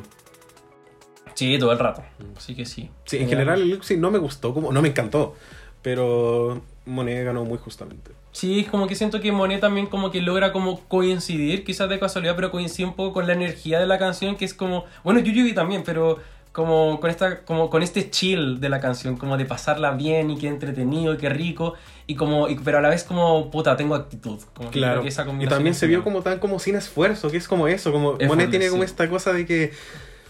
Sí, 1.34 1.58
todo 1.58 1.72
el 1.72 1.78
rato. 1.78 2.02
Así 2.36 2.54
que 2.54 2.64
sí. 2.64 2.90
Sí, 3.04 3.18
en 3.18 3.28
general 3.28 3.60
el 3.60 3.82
sync 3.82 4.00
no 4.00 4.10
me 4.10 4.18
gustó, 4.18 4.52
como, 4.54 4.72
no 4.72 4.80
me 4.82 4.88
encantó, 4.88 5.34
pero 5.82 6.62
Monet 6.86 7.24
ganó 7.24 7.44
muy 7.44 7.58
justamente. 7.58 8.10
Sí, 8.32 8.60
es 8.60 8.68
como 8.68 8.86
que 8.86 8.94
siento 8.94 9.20
que 9.20 9.32
Monet 9.32 9.60
también 9.60 9.86
como 9.86 10.10
que 10.10 10.20
logra 10.20 10.52
como 10.52 10.80
coincidir, 10.88 11.64
quizás 11.64 11.88
de 11.88 11.98
casualidad, 11.98 12.36
pero 12.36 12.50
coincide 12.50 12.86
un 12.86 12.94
poco 12.94 13.14
con 13.14 13.26
la 13.26 13.32
energía 13.34 13.78
de 13.80 13.86
la 13.86 13.98
canción, 13.98 14.36
que 14.36 14.44
es 14.44 14.54
como, 14.54 14.84
bueno, 15.04 15.20
Yuyubi 15.20 15.54
también, 15.54 15.82
pero 15.84 16.18
como 16.56 16.98
con 17.00 17.10
esta 17.10 17.40
como 17.44 17.68
con 17.68 17.82
este 17.82 18.08
chill 18.08 18.60
de 18.60 18.70
la 18.70 18.80
canción, 18.80 19.18
como 19.18 19.36
de 19.36 19.44
pasarla 19.44 19.90
bien 19.90 20.30
y 20.30 20.38
que 20.38 20.48
entretenido 20.48 21.12
y 21.12 21.18
que 21.18 21.28
rico 21.28 21.74
y 22.06 22.14
como 22.14 22.48
y- 22.48 22.54
pero 22.64 22.78
a 22.78 22.80
la 22.80 22.88
vez 22.88 23.04
como 23.04 23.50
puta, 23.50 23.76
tengo 23.76 23.94
actitud. 23.94 24.40
Como 24.54 24.70
Claro. 24.70 25.02
que 25.02 25.08
esa 25.08 25.26
Y 25.38 25.46
también 25.46 25.74
se 25.74 25.86
vio 25.86 26.02
como 26.02 26.22
tan 26.22 26.38
como 26.38 26.58
sin 26.58 26.74
esfuerzo, 26.74 27.30
que 27.30 27.36
es 27.36 27.46
como 27.46 27.68
eso, 27.68 27.92
como 27.92 28.16
Monet 28.26 28.48
tiene 28.48 28.70
como 28.70 28.82
esta 28.84 29.06
cosa 29.10 29.34
de 29.34 29.44
que 29.44 29.72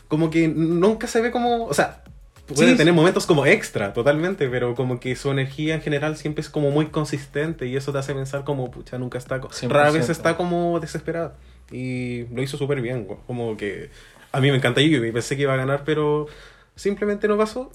como 0.09 0.29
que 0.29 0.49
nunca 0.49 1.07
se 1.07 1.21
ve 1.21 1.31
como, 1.31 1.65
o 1.67 1.75
sea, 1.75 2.03
puede 2.47 2.73
Sí, 2.73 2.77
tener 2.77 2.93
sí. 2.93 2.97
momentos 2.97 3.25
como 3.25 3.47
extra, 3.47 3.93
totalmente, 3.93 4.49
pero 4.49 4.75
como 4.75 4.99
que 4.99 5.15
su 5.15 5.31
energía 5.31 5.77
en 5.77 5.81
general 5.81 6.17
siempre 6.17 6.41
es 6.43 6.51
como 6.51 6.73
muy 6.73 6.87
consistente 6.87 7.67
y 7.69 7.77
eso 7.77 7.93
te 7.93 7.99
hace 7.99 8.15
pensar 8.15 8.43
como, 8.43 8.69
pucha, 8.73 8.99
nunca 8.99 9.17
está, 9.19 9.41
co- 9.41 9.49
100%. 9.51 9.69
rara 9.73 9.93
vez 9.93 10.09
está 10.09 10.37
como 10.37 10.81
desesperada. 10.81 11.35
Y 11.73 12.25
lo 12.35 12.43
hizo 12.43 12.57
súper 12.57 12.81
bien, 12.81 13.05
co- 13.05 13.21
como 13.29 13.57
que 13.57 13.91
a 14.37 14.41
mí 14.41 14.51
me 14.51 14.57
encanta 14.57 14.81
Yubi, 14.81 15.13
pensé 15.13 15.37
que 15.37 15.43
iba 15.43 15.55
a 15.55 15.57
ganar, 15.57 15.83
pero 15.85 16.27
simplemente 16.75 17.27
no 17.29 17.37
pasó. 17.37 17.71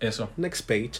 Eso. 0.00 0.30
Next 0.36 0.66
page. 0.66 0.92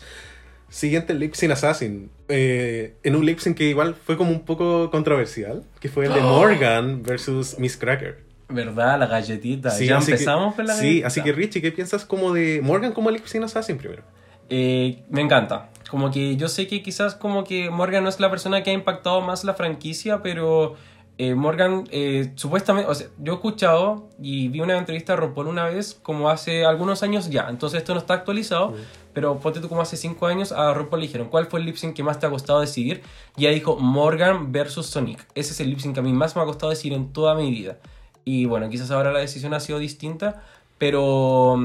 Siguiente 0.69 1.15
lip 1.15 1.35
sync 1.35 1.53
assassin. 1.53 2.11
Eh, 2.29 2.95
en 3.03 3.17
un 3.17 3.25
lip 3.25 3.39
sync 3.39 3.57
que 3.57 3.65
igual 3.65 3.95
fue 3.95 4.17
como 4.17 4.31
un 4.31 4.45
poco 4.45 4.91
controversial, 4.91 5.65
que 5.81 5.89
fue 5.89 6.07
el 6.07 6.15
de 6.15 6.21
Morgan 6.21 7.03
versus 7.03 7.59
Miss 7.59 7.77
Cracker. 7.77 8.19
¿Verdad? 8.51 8.99
La 8.99 9.07
galletita. 9.07 9.71
Sí, 9.71 9.87
ya 9.87 9.99
así 9.99 10.07
que- 10.07 10.13
empezamos 10.13 10.55
con 10.55 10.67
la 10.67 10.75
Sí, 10.75 10.81
galletita. 11.01 11.07
así 11.07 11.23
que 11.23 11.33
Richie, 11.33 11.63
¿qué 11.63 11.73
piensas 11.73 12.05
como 12.05 12.33
de 12.33 12.61
Morgan 12.63 12.93
como 12.93 13.11
lip 13.11 13.25
sync 13.27 13.45
assassin 13.45 13.79
primero? 13.79 14.03
Eh, 14.51 15.03
me 15.11 15.21
encanta. 15.23 15.71
Como 15.91 16.11
que 16.11 16.37
yo 16.37 16.49
sé 16.49 16.67
que 16.67 16.83
quizás 16.83 17.15
como 17.15 17.45
que 17.45 17.71
Morgan 17.71 18.03
no 18.03 18.09
es 18.11 18.21
la 18.21 18.29
persona 18.31 18.63
que 18.63 18.71
ha 18.71 18.75
impactado 18.75 19.21
más 19.23 19.45
la 19.45 19.55
franquicia, 19.55 20.23
pero 20.23 20.77
eh, 21.21 21.35
Morgan, 21.35 21.89
eh, 21.91 22.33
supuestamente, 22.37 22.89
o 22.89 22.95
sea, 22.95 23.09
yo 23.19 23.33
he 23.33 23.35
escuchado 23.35 24.09
y 24.23 24.49
vi 24.49 24.61
una 24.61 24.79
entrevista 24.79 25.15
a 25.15 25.17
RuPaul 25.17 25.49
una 25.49 25.65
vez, 25.65 25.99
como 26.01 26.31
hace 26.31 26.65
algunos 26.65 27.03
años 27.03 27.29
ya, 27.29 27.49
entonces 27.51 27.79
esto 27.79 27.93
no 27.93 27.99
está 27.99 28.15
actualizado, 28.15 28.75
pero 29.15 29.41
ponte 29.41 29.61
tú 29.61 29.69
como 29.69 29.81
hace 29.81 29.97
5 29.97 30.27
años, 30.29 30.53
a 30.53 30.73
RuPaul 30.75 31.01
le 31.01 31.07
dijeron, 31.09 31.29
¿cuál 31.29 31.47
fue 31.47 31.59
el 31.59 31.67
lip 31.67 31.75
sync 31.75 31.97
que 31.97 32.05
más 32.05 32.21
te 32.21 32.27
ha 32.27 32.31
costado 32.31 32.61
decidir? 32.61 33.03
Y 33.37 33.47
ella 33.47 33.55
dijo, 33.55 33.77
Morgan 33.77 34.53
versus 34.53 34.87
Sonic. 34.87 35.27
Ese 35.35 35.53
es 35.53 35.61
el 35.61 35.71
lip 35.71 35.81
sync 35.81 35.95
que 35.95 36.01
a 36.01 36.05
mí 36.05 36.13
más 36.13 36.37
me 36.37 36.43
ha 36.43 36.45
costado 36.45 36.71
decidir 36.71 36.93
en 36.93 37.13
toda 37.13 37.35
mi 37.35 37.51
vida. 37.51 37.79
Y 38.25 38.45
bueno, 38.45 38.69
quizás 38.69 38.93
ahora 38.93 39.11
la 39.11 39.19
decisión 39.19 39.55
ha 39.55 39.61
sido 39.61 39.81
distinta, 39.81 40.45
pero 40.79 41.57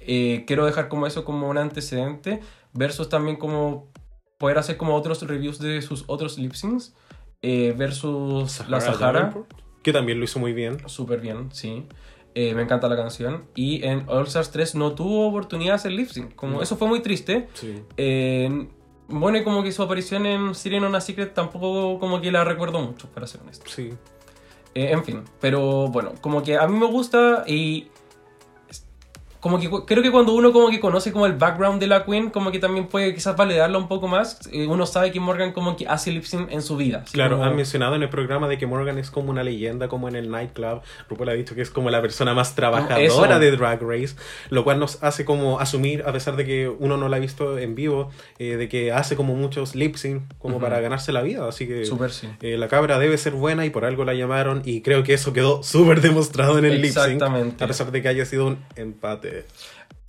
eh, 0.00 0.44
quiero 0.46 0.64
dejar 0.64 0.88
como 0.88 1.06
eso 1.06 1.26
como 1.26 1.50
un 1.50 1.58
antecedente, 1.58 2.40
versus 2.72 3.10
también 3.10 3.36
como 3.36 3.86
poder 4.38 4.56
hacer 4.56 4.78
como 4.78 4.94
otros 4.94 5.20
reviews 5.22 5.58
de 5.58 5.82
sus 5.82 6.04
otros 6.06 6.38
lip 6.38 6.54
syncs, 6.54 6.94
eh, 7.44 7.74
versus 7.76 8.66
la 8.68 8.80
Sahara. 8.80 9.34
Que 9.82 9.92
también 9.92 10.18
lo 10.18 10.24
hizo 10.24 10.38
muy 10.38 10.52
bien. 10.54 10.78
Súper 10.88 11.20
bien, 11.20 11.50
sí. 11.52 11.86
Eh, 12.34 12.54
me 12.54 12.62
encanta 12.62 12.88
la 12.88 12.96
canción. 12.96 13.44
Y 13.54 13.84
en 13.84 14.04
All 14.08 14.26
Stars 14.26 14.50
3 14.50 14.74
no 14.76 14.92
tuvo 14.92 15.28
oportunidad 15.28 15.72
de 15.72 15.76
hacer 15.76 15.92
lip 15.92 16.08
sync. 16.08 16.34
Como 16.34 16.54
No. 16.56 16.62
eso 16.62 16.76
fue 16.76 16.88
muy 16.88 17.00
triste. 17.00 17.48
Sí. 17.54 17.82
Eh, 17.96 18.66
bueno, 19.08 19.36
y 19.38 19.44
como 19.44 19.62
que 19.62 19.70
su 19.72 19.82
aparición 19.82 20.24
en 20.26 20.54
Siren 20.54 20.84
on 20.84 20.94
a 20.94 21.00
Secret 21.02 21.34
tampoco 21.34 21.98
como 22.00 22.20
que 22.22 22.32
la 22.32 22.42
recuerdo 22.44 22.80
mucho, 22.80 23.08
para 23.08 23.26
ser 23.26 23.42
honesto. 23.42 23.66
Sí. 23.70 23.90
Eh, 24.74 24.90
en 24.90 25.04
fin, 25.04 25.22
pero 25.40 25.88
bueno, 25.88 26.12
como 26.20 26.42
que 26.42 26.56
a 26.56 26.66
mí 26.66 26.76
me 26.76 26.86
gusta 26.86 27.44
y 27.46 27.88
como 29.44 29.60
que 29.60 29.68
creo 29.84 30.02
que 30.02 30.10
cuando 30.10 30.32
uno 30.32 30.54
como 30.54 30.70
que 30.70 30.80
conoce 30.80 31.12
como 31.12 31.26
el 31.26 31.34
background 31.34 31.78
de 31.78 31.86
la 31.86 32.06
Queen, 32.06 32.30
como 32.30 32.50
que 32.50 32.58
también 32.58 32.86
puede 32.86 33.14
quizás 33.14 33.36
validarla 33.36 33.76
un 33.76 33.88
poco 33.88 34.08
más. 34.08 34.40
Eh, 34.50 34.66
uno 34.66 34.86
sabe 34.86 35.12
que 35.12 35.20
Morgan 35.20 35.52
como 35.52 35.76
que 35.76 35.86
hace 35.86 36.10
lip 36.12 36.24
sync 36.24 36.50
en 36.50 36.62
su 36.62 36.78
vida. 36.78 37.04
Claro, 37.12 37.36
como- 37.36 37.44
han 37.50 37.54
mencionado 37.54 37.94
en 37.94 38.02
el 38.02 38.08
programa 38.08 38.48
de 38.48 38.56
que 38.56 38.66
Morgan 38.66 38.96
es 38.96 39.10
como 39.10 39.28
una 39.28 39.44
leyenda, 39.44 39.86
como 39.88 40.08
en 40.08 40.16
el 40.16 40.30
nightclub. 40.30 40.80
RuPaul 41.10 41.28
ha 41.28 41.32
dicho 41.34 41.54
que 41.54 41.60
es 41.60 41.68
como 41.68 41.90
la 41.90 42.00
persona 42.00 42.32
más 42.32 42.54
trabajadora 42.54 43.02
Eso. 43.02 43.38
de 43.38 43.50
Drag 43.50 43.82
Race, 43.82 44.16
lo 44.48 44.64
cual 44.64 44.80
nos 44.80 45.02
hace 45.02 45.26
como 45.26 45.60
asumir, 45.60 46.04
a 46.06 46.12
pesar 46.14 46.36
de 46.36 46.46
que 46.46 46.70
uno 46.78 46.96
no 46.96 47.10
la 47.10 47.18
ha 47.18 47.20
visto 47.20 47.58
en 47.58 47.74
vivo, 47.74 48.08
eh, 48.38 48.56
de 48.56 48.70
que 48.70 48.92
hace 48.92 49.14
como 49.14 49.34
muchos 49.34 49.74
lip 49.74 49.96
sync 49.96 50.22
como 50.38 50.58
para 50.58 50.80
ganarse 50.80 51.12
la 51.12 51.20
vida. 51.20 51.46
Así 51.46 51.66
que 51.68 51.84
sí. 51.84 52.28
eh, 52.40 52.56
la 52.56 52.68
cabra 52.68 52.98
debe 52.98 53.18
ser 53.18 53.34
buena 53.34 53.66
y 53.66 53.68
por 53.68 53.84
algo 53.84 54.06
la 54.06 54.14
llamaron. 54.14 54.62
Y 54.64 54.80
creo 54.80 55.02
que 55.02 55.12
eso 55.12 55.34
quedó 55.34 55.62
súper 55.62 56.00
demostrado 56.00 56.58
en 56.58 56.64
el 56.64 56.80
lip 56.80 56.94
sync. 56.94 57.20
A 57.22 57.66
pesar 57.66 57.92
de 57.92 58.00
que 58.00 58.08
haya 58.08 58.24
sido 58.24 58.46
un 58.46 58.56
empate. 58.76 59.33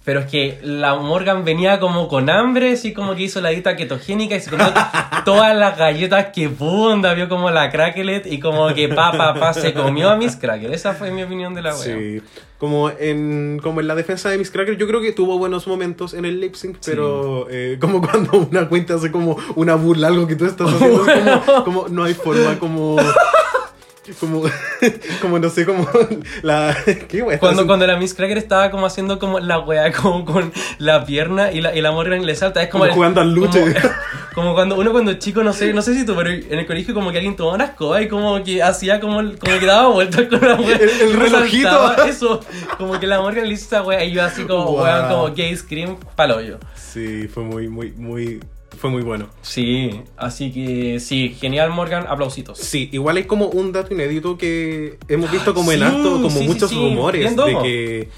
Pero 0.05 0.19
es 0.19 0.27
que 0.27 0.59
la 0.61 0.95
Morgan 0.95 1.43
venía 1.43 1.79
como 1.79 2.07
con 2.07 2.29
hambre, 2.29 2.73
así 2.73 2.93
como 2.93 3.15
que 3.15 3.23
hizo 3.23 3.41
la 3.41 3.49
dieta 3.49 3.75
ketogénica 3.75 4.35
y 4.35 4.39
se 4.39 4.51
comió 4.51 4.71
todas 5.25 5.57
las 5.57 5.75
galletas 5.79 6.27
que 6.27 6.47
pudo, 6.47 6.93
onda, 6.93 7.15
vio 7.15 7.27
como 7.27 7.49
la 7.49 7.71
cracklet 7.71 8.27
y 8.27 8.39
como 8.39 8.71
que 8.75 8.87
pa, 8.87 9.11
pa, 9.11 9.33
pa, 9.33 9.53
se 9.55 9.73
comió 9.73 10.11
a 10.11 10.15
mis 10.15 10.35
crackers. 10.35 10.75
Esa 10.75 10.93
fue 10.93 11.09
mi 11.09 11.23
opinión 11.23 11.55
de 11.55 11.63
la 11.63 11.75
wea. 11.75 11.83
Sí. 11.83 12.21
Como 12.59 12.89
en, 12.91 13.59
como 13.61 13.81
en 13.81 13.87
la 13.87 13.95
defensa 13.95 14.29
de 14.29 14.37
Miss 14.37 14.49
Cracker, 14.49 14.77
yo 14.77 14.87
creo 14.87 15.01
que 15.01 15.11
tuvo 15.11 15.37
buenos 15.37 15.67
momentos 15.67 16.13
en 16.13 16.23
el 16.23 16.39
lip 16.39 16.55
sync, 16.55 16.77
pero 16.85 17.47
eh, 17.49 17.77
como 17.81 17.99
cuando 17.99 18.47
una 18.51 18.69
cuenta 18.69 18.93
hace 18.93 19.11
como 19.11 19.37
una 19.55 19.75
burla, 19.75 20.07
algo 20.07 20.25
que 20.25 20.35
tú 20.35 20.45
estás 20.45 20.71
haciendo, 20.71 21.05
es 21.05 21.41
como, 21.41 21.63
como 21.65 21.87
no 21.89 22.03
hay 22.03 22.13
forma 22.13 22.57
como... 22.57 22.95
Como, 24.19 24.43
como 25.21 25.39
no 25.39 25.49
sé, 25.49 25.65
como 25.65 25.87
la... 26.43 26.75
¿Qué 27.07 27.21
wea? 27.23 27.39
Cuando, 27.39 27.65
cuando 27.65 27.87
la 27.87 27.97
Miss 27.97 28.13
Cracker 28.13 28.37
estaba 28.37 28.69
como 28.71 28.85
haciendo 28.85 29.17
como 29.19 29.39
la 29.39 29.59
wea 29.59 29.91
como 30.01 30.23
con 30.25 30.53
la 30.77 31.05
pierna 31.05 31.51
y 31.51 31.61
la, 31.61 31.75
y 31.75 31.81
la 31.81 31.91
Morgan 31.91 32.25
le 32.25 32.35
salta. 32.35 32.61
Es 32.61 32.69
como, 32.69 32.83
Como 32.83 32.93
jugando 32.95 33.21
al 33.21 33.33
luche. 33.33 33.61
Como, 33.61 33.73
como 34.35 34.53
cuando 34.53 34.75
uno 34.77 34.91
cuando 34.91 35.13
chico, 35.13 35.43
no 35.43 35.53
sé, 35.53 35.73
no 35.73 35.81
sé 35.81 35.95
si 35.95 36.05
tú, 36.05 36.13
pero 36.15 36.29
en 36.29 36.59
el 36.59 36.65
colegio 36.67 36.93
como 36.93 37.11
que 37.11 37.17
alguien 37.17 37.35
tomaba 37.35 37.55
una 37.55 37.65
escoba 37.65 38.01
y 38.01 38.07
como 38.07 38.43
que 38.43 38.61
hacía 38.61 38.99
como, 38.99 39.17
como 39.17 39.59
que 39.59 39.65
daba 39.65 39.87
vueltas 39.87 40.27
con 40.27 40.41
la 40.41 40.55
wea. 40.55 40.75
El- 40.77 40.89
el 40.89 41.13
relojito. 41.13 42.03
Eso, 42.05 42.41
como 42.77 42.99
que 42.99 43.07
la 43.07 43.21
Morgan 43.21 43.47
le 43.47 43.53
hizo 43.53 43.65
esa 43.65 43.81
wea 43.81 44.03
y 44.03 44.11
yo 44.11 44.23
así 44.23 44.43
como, 44.43 44.65
Wow. 44.73 45.07
como 45.09 45.33
gay 45.35 45.55
scream 45.55 45.97
palo 46.15 46.41
yo. 46.41 46.57
Sí, 46.75 47.27
fue 47.27 47.43
muy, 47.43 47.67
muy, 47.69 47.91
muy... 47.93 48.39
Fue 48.77 48.89
muy 48.89 49.01
bueno. 49.01 49.29
Sí, 49.41 50.01
así 50.17 50.51
que 50.51 50.99
sí, 50.99 51.35
genial 51.39 51.69
Morgan, 51.71 52.05
aplausitos. 52.07 52.57
Sí, 52.59 52.89
igual 52.91 53.17
hay 53.17 53.23
como 53.23 53.47
un 53.47 53.71
dato 53.71 53.93
inédito 53.93 54.37
que 54.37 54.97
hemos 55.07 55.31
visto 55.31 55.53
como 55.53 55.71
en 55.71 55.79
Sí, 55.79 55.85
acto, 55.85 56.21
como 56.21 56.29
sí, 56.39 56.47
muchos 56.47 56.69
sí. 56.69 56.75
rumores 56.75 57.21
Bien 57.21 57.35
de 57.35 57.57
que 57.63 58.09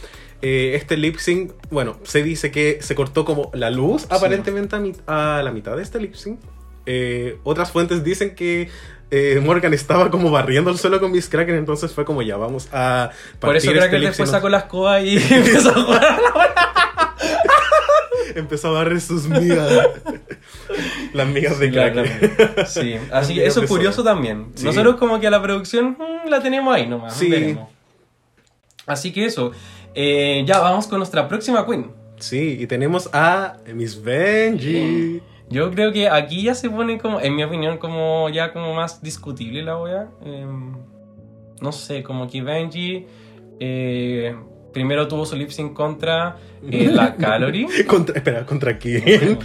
eh, 0.41 0.75
este 0.75 0.97
lip 0.97 1.17
sync, 1.17 1.51
bueno, 1.71 1.97
se 2.03 2.21
dice 2.23 2.51
que 2.51 2.79
se 2.81 2.93
cortó 2.95 3.25
como 3.25 3.49
la 3.53 3.69
luz 3.71 4.05
aparentemente 4.09 4.75
a, 4.75 4.79
mi- 4.79 4.93
a 5.07 5.41
la 5.43 5.51
mitad 5.51 5.75
de 5.75 5.83
este 5.83 5.99
lip 5.99 6.13
sync. 6.15 6.39
Eh, 6.85 7.37
otras 7.43 7.71
fuentes 7.71 8.03
dicen 8.03 8.33
que 8.35 8.69
eh, 9.11 9.41
Morgan 9.43 9.73
estaba 9.73 10.09
como 10.11 10.31
barriendo 10.31 10.69
el 10.71 10.77
suelo 10.77 10.99
con 10.99 11.11
Miss 11.11 11.27
Kraken, 11.29 11.55
entonces 11.55 11.91
fue 11.91 12.05
como 12.05 12.21
ya 12.21 12.37
vamos 12.37 12.67
a 12.71 13.09
Por 13.39 13.55
eso 13.57 13.71
este 13.71 13.89
que 13.89 13.99
lip 13.99 14.07
después 14.09 14.29
sacó 14.29 14.47
la 14.49 14.59
escoba 14.59 15.01
y 15.01 15.17
empezó 15.29 15.69
a 15.71 15.73
jugar 15.83 16.05
a 16.05 16.11
la. 16.17 16.73
Empezó 18.39 18.69
a 18.69 18.71
barrer 18.71 19.01
sus 19.01 19.27
migas. 19.27 19.71
Las 21.13 21.27
migas 21.27 21.59
de 21.59 21.71
Kraken. 21.71 22.03
Claramente. 22.03 22.65
Sí, 22.65 22.95
así 23.11 23.35
que 23.35 23.45
eso 23.45 23.63
es 23.63 23.69
curioso 23.69 24.01
Soda. 24.01 24.13
también. 24.13 24.51
Sí. 24.55 24.65
Nosotros 24.65 24.95
como 24.95 25.19
que 25.19 25.27
a 25.27 25.31
la 25.31 25.41
producción 25.41 25.97
mm, 25.97 26.29
la 26.29 26.41
tenemos 26.41 26.73
ahí 26.75 26.87
nomás. 26.87 27.15
Sí. 27.15 27.29
veremos. 27.29 27.69
Así 28.85 29.11
que 29.11 29.25
eso. 29.25 29.51
Eh, 29.95 30.43
ya 30.45 30.59
vamos 30.59 30.87
con 30.87 30.99
nuestra 30.99 31.27
próxima 31.27 31.65
queen. 31.65 31.91
Sí, 32.17 32.57
y 32.59 32.67
tenemos 32.67 33.09
a 33.13 33.57
Miss 33.73 34.01
Benji. 34.01 35.21
Yo 35.49 35.71
creo 35.71 35.93
que 35.93 36.09
aquí 36.09 36.43
ya 36.43 36.55
se 36.55 36.69
pone 36.69 36.97
como, 36.97 37.21
en 37.21 37.35
mi 37.35 37.43
opinión, 37.43 37.77
como 37.77 38.29
ya 38.29 38.51
como 38.51 38.73
más 38.73 39.01
discutible 39.01 39.63
la 39.63 39.79
wea. 39.79 40.09
Em, 40.23 40.75
no 41.61 41.71
sé, 41.71 42.03
como 42.03 42.27
que 42.27 42.41
Benji 42.41 43.05
eh, 43.59 44.35
primero 44.77 45.07
tuvo 45.07 45.25
su 45.25 45.35
lip 45.35 45.49
sync 45.49 45.73
contra 45.73 46.37
eh, 46.69 46.87
la 46.91 47.15
Calorie. 47.17 47.67
Contra, 47.87 48.15
espera, 48.15 48.45
¿contra 48.45 48.77
quién? 48.77 49.39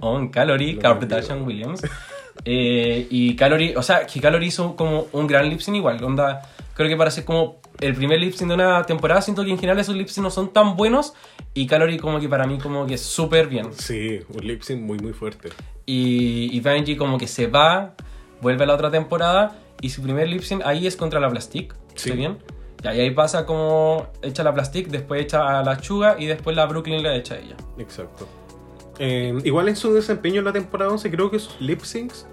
On 0.00 0.28
Calorie, 0.28 0.74
Lo 0.74 0.80
Kardashian 0.80 1.42
Williams. 1.42 1.82
Eh, 2.44 3.08
y 3.10 3.34
Calorie, 3.34 3.76
o 3.76 3.82
sea, 3.82 4.06
que 4.06 4.20
Calorie 4.20 4.46
hizo 4.46 4.76
como 4.76 5.08
un 5.10 5.26
gran 5.26 5.48
lip 5.50 5.58
sync 5.58 5.76
igual. 5.76 6.02
Onda, 6.04 6.42
creo 6.74 6.88
que 6.88 6.96
para 6.96 7.10
ser 7.10 7.24
como 7.24 7.60
el 7.80 7.94
primer 7.96 8.20
lip 8.20 8.32
sync 8.34 8.46
de 8.46 8.54
una 8.54 8.84
temporada, 8.84 9.20
siento 9.22 9.44
que 9.44 9.50
en 9.50 9.58
general 9.58 9.80
esos 9.80 9.96
lip 9.96 10.06
sync 10.06 10.22
no 10.22 10.30
son 10.30 10.52
tan 10.52 10.76
buenos. 10.76 11.14
Y 11.52 11.66
Calorie, 11.66 11.98
como 11.98 12.20
que 12.20 12.28
para 12.28 12.46
mí, 12.46 12.58
como 12.58 12.86
que 12.86 12.96
súper 12.96 13.48
bien. 13.48 13.72
Sí, 13.72 14.20
un 14.32 14.46
lip 14.46 14.62
sync 14.62 14.82
muy 14.82 14.98
muy 14.98 15.14
fuerte. 15.14 15.48
Y, 15.84 16.56
y 16.56 16.60
Benji, 16.60 16.94
como 16.94 17.18
que 17.18 17.26
se 17.26 17.48
va, 17.48 17.96
vuelve 18.40 18.62
a 18.62 18.66
la 18.68 18.74
otra 18.74 18.92
temporada. 18.92 19.58
Y 19.80 19.90
su 19.90 20.00
primer 20.00 20.28
lip 20.28 20.42
sync 20.42 20.62
ahí 20.64 20.86
es 20.86 20.94
contra 20.94 21.18
la 21.18 21.28
Plastic. 21.28 21.74
Sí. 21.96 22.10
¿Está 22.10 22.14
bien? 22.14 22.38
Y 22.94 23.00
ahí 23.00 23.10
pasa 23.10 23.46
como 23.46 24.06
echa 24.22 24.42
la 24.42 24.52
Plastic, 24.54 24.88
después 24.88 25.22
echa 25.22 25.58
a 25.58 25.62
la 25.64 25.78
Chuga 25.80 26.16
y 26.18 26.26
después 26.26 26.54
la 26.56 26.66
Brooklyn 26.66 27.02
le 27.02 27.16
echa 27.16 27.34
a 27.34 27.38
ella. 27.38 27.56
Exacto. 27.78 28.26
Eh, 28.98 29.34
igual 29.44 29.68
en 29.68 29.76
su 29.76 29.92
desempeño 29.92 30.38
en 30.38 30.44
la 30.46 30.52
temporada 30.52 30.90
11 30.90 31.10
creo 31.10 31.30
que 31.30 31.38
sus 31.38 31.60
lip 31.60 31.82
syncs 31.82 32.26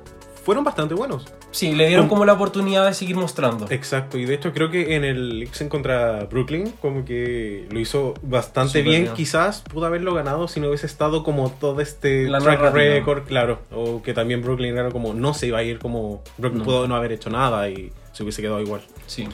fueron 0.45 0.63
bastante 0.63 0.93
buenos. 0.93 1.25
Sí, 1.51 1.73
le 1.73 1.87
dieron 1.87 2.07
Como- 2.09 2.25
la 2.25 2.33
oportunidad 2.33 2.85
de 2.85 2.93
seguir 2.93 3.15
mostrando. 3.15 3.67
Exacto, 3.69 4.17
y 4.17 4.25
de 4.25 4.33
hecho 4.33 4.51
creo 4.53 4.71
que 4.71 4.95
en 4.95 5.03
el 5.05 5.39
lip 5.39 5.53
sync 5.53 5.69
contra 5.69 6.25
Brooklyn 6.25 6.73
como 6.81 7.05
que 7.05 7.67
lo 7.71 7.79
hizo 7.79 8.13
bastante 8.23 8.81
bien. 8.81 9.03
bien. 9.03 9.13
Quizás 9.13 9.61
pudo 9.61 9.85
haberlo 9.85 10.13
ganado 10.13 10.47
si 10.47 10.59
no 10.59 10.67
hubiese 10.69 10.85
estado 10.85 11.23
como 11.23 11.49
todo 11.51 11.79
este 11.79 12.27
La 12.27 12.39
track 12.39 12.59
narrativa. 12.61 12.93
record, 12.95 13.23
claro. 13.23 13.59
O 13.71 14.01
que 14.01 14.13
también 14.13 14.41
Brooklyn 14.41 14.77
era 14.77 14.89
como 14.91 15.13
no 15.13 15.33
se 15.33 15.47
iba 15.47 15.59
a 15.59 15.63
ir 15.63 15.79
como 15.79 16.23
Brooklyn 16.37 16.59
No. 16.59 16.65
pudo 16.65 16.87
no 16.87 16.95
haber 16.95 17.11
hecho 17.13 17.29
nada 17.29 17.69
y 17.69 17.91
se 18.13 18.23
hubiese 18.23 18.41
quedado 18.41 18.59
igual. 18.61 18.81
Sí. 19.07 19.27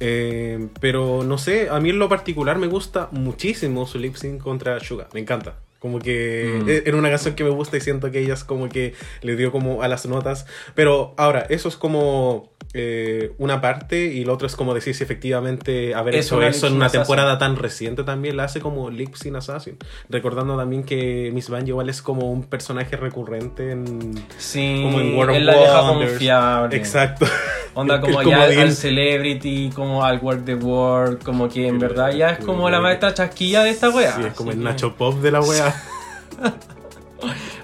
Eh, 0.00 0.68
pero 0.80 1.24
no 1.24 1.38
sé, 1.38 1.68
a 1.70 1.80
mí 1.80 1.90
en 1.90 1.98
lo 1.98 2.08
particular 2.08 2.58
me 2.58 2.66
gusta 2.66 3.08
muchísimo 3.12 3.86
su 3.86 3.98
lip 3.98 4.16
contra 4.42 4.78
Suga. 4.80 5.08
Me 5.12 5.20
encanta. 5.20 5.56
Como 5.78 5.98
que 6.00 6.60
Mm. 6.64 6.68
e- 6.68 6.82
era 6.86 6.96
una 6.96 7.08
canción 7.10 7.34
que 7.34 7.44
me 7.44 7.50
gusta 7.50 7.76
y 7.76 7.80
siento 7.80 8.10
que 8.10 8.18
ella 8.20 8.34
es 8.34 8.42
como 8.44 8.68
que 8.68 8.94
le 9.22 9.36
dio 9.36 9.52
como 9.52 9.82
a 9.82 9.88
las 9.88 10.06
notas. 10.06 10.46
Pero 10.74 11.14
ahora, 11.16 11.46
eso 11.48 11.68
es 11.68 11.76
como 11.76 12.50
eh, 12.74 13.32
una 13.38 13.62
parte 13.62 14.06
y 14.12 14.26
lo 14.26 14.34
otro 14.34 14.46
es 14.46 14.54
como 14.54 14.74
decir 14.74 14.94
si 14.94 15.02
efectivamente 15.02 15.94
haber 15.94 16.14
Es 16.16 16.26
hecho 16.26 16.42
eso 16.42 16.66
en 16.66 16.74
una 16.74 16.90
sync 16.90 17.00
temporada 17.00 17.38
tan 17.38 17.56
reciente 17.56 18.04
también 18.04 18.36
la 18.36 18.44
hace 18.44 18.60
como 18.60 18.90
lip 18.90 19.14
sync 19.14 19.36
assassin. 19.36 19.78
Recordando 20.10 20.54
también 20.54 20.84
que 20.84 21.30
Miss 21.32 21.48
Banjo 21.48 21.68
igual 21.68 21.88
es 21.88 22.02
como 22.02 22.30
un 22.30 22.44
personaje 22.44 22.94
recurrente 22.96 23.70
en... 23.70 24.14
Sí, 24.36 24.80
Como 24.82 25.00
en 25.00 25.14
World 25.16 25.36
of 25.36 25.42
la 25.44 25.56
deja 25.56 25.80
confiable. 25.88 26.76
Exacto. 26.76 27.26
Onda 27.72 28.00
como 28.02 28.22
ya 28.22 28.42
al, 28.42 28.58
al 28.58 28.72
celebrity, 28.72 29.70
como 29.74 30.04
al 30.04 30.18
work 30.18 30.44
the 30.44 30.54
world, 30.56 31.22
como 31.22 31.48
que 31.48 31.68
en 31.68 31.78
verdad 31.78 32.12
ya 32.12 32.30
es 32.30 32.44
como 32.44 32.68
la 32.68 32.80
maestra 32.80 33.14
chasquilla 33.14 33.62
de 33.62 33.70
esta 33.70 33.88
wea. 33.88 34.12
Sí, 34.14 34.22
es 34.26 34.34
como 34.34 34.50
el 34.50 34.62
Nacho 34.62 34.94
Pop 34.94 35.14
de 35.20 35.30
la 35.30 35.40
wea. 35.40 35.67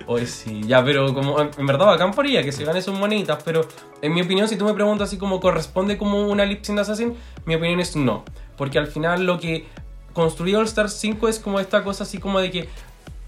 Hoy 0.07 0.27
sí, 0.27 0.62
ya, 0.66 0.85
pero 0.85 1.14
como 1.14 1.41
en 1.41 1.66
verdad 1.66 1.87
bacán 1.87 2.12
por 2.12 2.27
ella 2.27 2.43
que 2.43 2.53
se 2.53 2.64
gane 2.64 2.83
sus 2.83 2.99
moneditas, 2.99 3.43
pero 3.43 3.66
en 4.03 4.12
mi 4.12 4.20
opinión, 4.20 4.49
si 4.49 4.57
tú 4.57 4.64
me 4.64 4.75
preguntas 4.75 5.09
así 5.09 5.16
como 5.16 5.41
corresponde 5.41 5.97
como 5.97 6.29
una 6.29 6.45
lip 6.45 6.62
sync 6.62 6.79
assassin, 6.79 7.14
mi 7.47 7.55
opinión 7.55 7.81
es 7.81 7.97
no. 7.97 8.25
Porque 8.57 8.79
al 8.79 8.87
final 8.87 9.25
lo 9.25 9.39
que 9.39 9.66
construyó 10.12 10.59
All 10.59 10.66
Stars 10.66 10.93
5 10.95 11.29
es 11.29 11.39
como 11.39 11.59
esta 11.61 11.83
cosa 11.85 12.05
así 12.05 12.18
como 12.18 12.41
de 12.41 12.51
que 12.51 12.68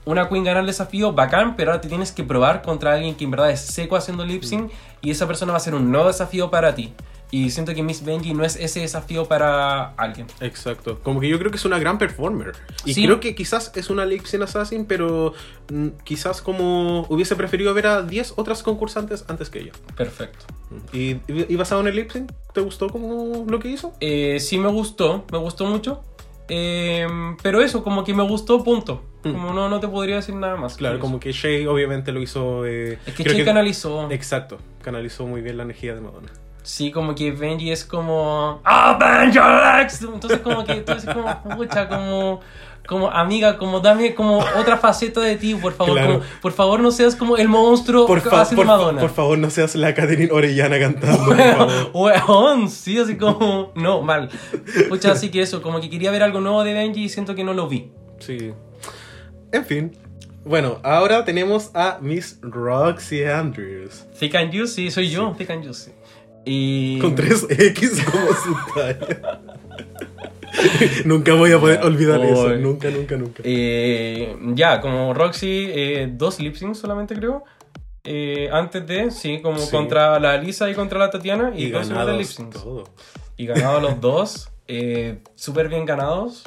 una 0.05 0.29
queen 0.29 0.45
gana 0.45 0.61
el 0.61 0.67
desafío, 0.67 1.13
bacán, 1.13 1.57
pero 1.57 1.73
ahora 1.73 1.81
te 1.81 1.89
tienes 1.89 2.13
que 2.13 2.23
probar 2.23 2.63
contra 2.63 2.95
alguien 2.95 3.15
que 3.15 3.25
en 3.25 3.31
verdad 3.33 3.51
es 3.51 3.61
seco 3.61 3.97
haciendo 3.97 4.25
lip 4.25 4.45
sync 4.45 4.71
y 5.03 5.11
esa 5.11 5.27
persona 5.27 5.53
va 5.53 5.59
a 5.59 5.61
ser 5.61 5.75
un 5.75 5.91
nuevo 5.91 6.07
desafío 6.07 6.51
para 6.51 6.75
ti. 6.75 6.93
Y 7.31 7.51
siento 7.51 7.75
que 7.75 7.83
Miss 7.83 8.05
Benji 8.05 8.35
no 8.35 8.45
es 8.45 8.55
ese 8.57 8.81
desafío 8.81 9.27
para 9.27 9.91
alguien. 9.95 10.29
Exacto. 10.41 11.01
Como 11.03 11.21
que 11.21 11.29
yo 11.29 11.39
creo 11.41 11.51
que 11.51 11.57
es 11.57 11.65
una 11.65 11.79
gran 11.81 11.99
performer. 11.99 12.53
Y 12.85 12.95
Sí. 12.95 13.05
creo 13.05 13.19
que 13.19 13.35
quizás 13.35 13.73
es 13.75 13.91
una 13.91 14.07
sync 14.07 14.43
assassin, 14.43 14.85
pero 14.87 15.33
mm, 15.73 15.89
quizás 16.05 16.41
como 16.41 17.05
hubiese 17.09 17.35
preferido 17.35 17.75
ver 17.75 17.89
a 17.89 18.03
10 18.03 18.35
otras 18.37 18.63
concursantes 18.63 19.25
antes 19.29 19.51
que 19.51 19.59
ella. 19.61 19.73
Perfecto. 19.97 20.47
¿Y, 20.93 21.15
y- 21.27 21.47
y 21.49 21.57
basado 21.57 21.81
en 21.81 21.89
el 21.89 21.97
lip 21.97 22.11
sync, 22.13 22.31
te 22.55 22.61
gustó 22.61 22.89
como 22.89 23.45
lo 23.49 23.59
que 23.59 23.69
hizo? 23.71 23.93
Eh, 24.01 24.39
sí 24.41 24.59
me 24.59 24.69
gustó, 24.69 25.25
me 25.33 25.39
gustó 25.39 25.65
mucho. 25.67 26.03
Eh, 26.49 27.07
pero 27.43 27.61
eso, 27.61 27.83
como 27.83 28.05
que 28.05 28.15
me 28.15 28.23
gustó, 28.23 28.63
punto. 28.63 29.03
Mm. 29.25 29.33
Como 29.33 29.53
no, 29.53 29.69
no 29.69 29.81
te 29.81 29.89
podría 29.89 30.15
decir 30.17 30.37
nada 30.37 30.55
más. 30.57 30.77
Claro, 30.77 31.01
como 31.01 31.19
que 31.19 31.33
Shay 31.33 31.67
obviamente 31.67 32.13
lo 32.13 32.23
hizo... 32.23 32.65
eh, 32.65 32.99
Es 33.05 33.15
que 33.15 33.25
Che 33.25 33.45
canalizó. 33.45 34.09
Exacto, 34.13 34.59
canalizó 34.83 35.27
muy 35.27 35.41
bien 35.41 35.57
la 35.57 35.65
energía 35.65 35.95
de 35.97 36.01
Madonna. 36.01 36.31
Sí, 36.67 36.91
como 36.91 37.15
que 37.15 37.31
Benji 37.31 37.71
es 37.71 37.85
como. 37.85 38.61
¡Ah, 38.65 38.97
Benji 38.99 39.39
Alex! 39.39 40.03
Entonces, 40.03 40.41
como 40.41 40.65
que 40.65 40.75
tú 40.81 40.95
dices, 40.95 41.09
como, 41.15 41.57
pucha, 41.57 41.89
como. 41.89 42.41
Como 42.89 43.09
amiga, 43.11 43.59
como 43.59 43.81
dame 43.81 44.15
como 44.15 44.39
otra 44.39 44.77
faceta 44.77 45.21
de 45.21 45.35
ti, 45.37 45.55
por 45.57 45.73
favor. 45.73 45.95
Claro. 45.95 46.13
como, 46.21 46.25
por 46.41 46.53
favor, 46.53 46.79
no 46.81 46.91
seas 46.93 47.17
como 47.17 47.37
el 47.37 47.49
monstruo 47.49 48.07
Por, 48.07 48.21
fa- 48.21 48.45
por, 48.49 48.65
Madonna. 48.65 49.01
por 49.01 49.11
favor, 49.11 49.37
no 49.39 49.51
seas 49.51 49.75
la 49.75 49.93
Catherine 49.93 50.31
Orellana 50.33 50.79
cantando. 50.79 51.35
Weón, 51.95 52.69
sí, 52.71 52.99
así 52.99 53.17
como. 53.17 53.73
No, 53.75 54.03
mal. 54.03 54.29
Pucha, 54.89 55.13
así 55.13 55.31
que 55.31 55.43
eso, 55.43 55.63
como 55.63 55.81
que 55.81 55.91
quería 55.91 56.11
ver 56.13 56.23
algo 56.23 56.41
nuevo 56.41 56.63
de 56.65 56.75
Benji 56.75 57.05
y 57.05 57.09
siento 57.09 57.35
que 57.35 57.43
no 57.45 57.55
lo 57.55 57.69
vi. 57.69 57.91
Sí. 58.21 58.53
En 59.53 59.65
fin. 59.65 59.97
Bueno, 60.45 60.79
ahora 60.85 61.25
tenemos 61.25 61.71
a 61.75 61.99
Miss 62.01 62.39
Roxy 62.43 63.25
Andrews. 63.25 64.05
Thick 64.19 64.35
and 64.37 64.53
Juicy, 64.53 64.93
soy 64.93 65.11
yo, 65.11 65.35
Thick 65.37 65.51
and 65.51 65.65
Juicy. 65.65 65.91
Y. 66.47 66.99
Con 67.01 67.17
3X 67.17 68.05
como 68.05 68.27
su 68.29 68.57
talla. 68.75 69.41
nunca 71.05 71.35
voy 71.35 71.53
a 71.53 71.59
poder 71.61 71.81
olvidar 71.85 72.25
eso. 72.25 72.51
Nunca, 72.57 72.89
nunca, 72.91 73.17
nunca. 73.17 73.43
Eh, 73.45 74.37
ya, 74.55 74.81
como 74.81 75.13
Roxy, 75.13 75.67
eh, 75.71 76.09
dos 76.13 76.41
lip 76.41 76.55
syncs 76.55 76.79
solamente 76.79 77.15
creo. 77.15 77.45
Eh, 78.05 78.49
antes 78.53 78.87
de, 78.87 79.11
sí, 79.11 79.41
como 79.43 79.59
Sí. 79.59 79.71
contra 79.71 80.19
la 80.21 80.37
Lisa 80.39 80.71
y 80.71 80.75
contra 80.75 80.99
la 81.01 81.11
Tatiana. 81.11 81.53
Y, 81.57 81.65
y 81.65 81.71
dos 81.71 81.89
lip 81.89 81.97
ganados 81.97 82.27
syncs. 82.29 82.63
todo. 82.63 82.85
Y 83.37 83.47
ganados 83.47 83.83
los 83.83 84.01
dos. 84.01 84.51
Súper 85.35 85.69
bien 85.69 85.85
ganados. 85.85 86.45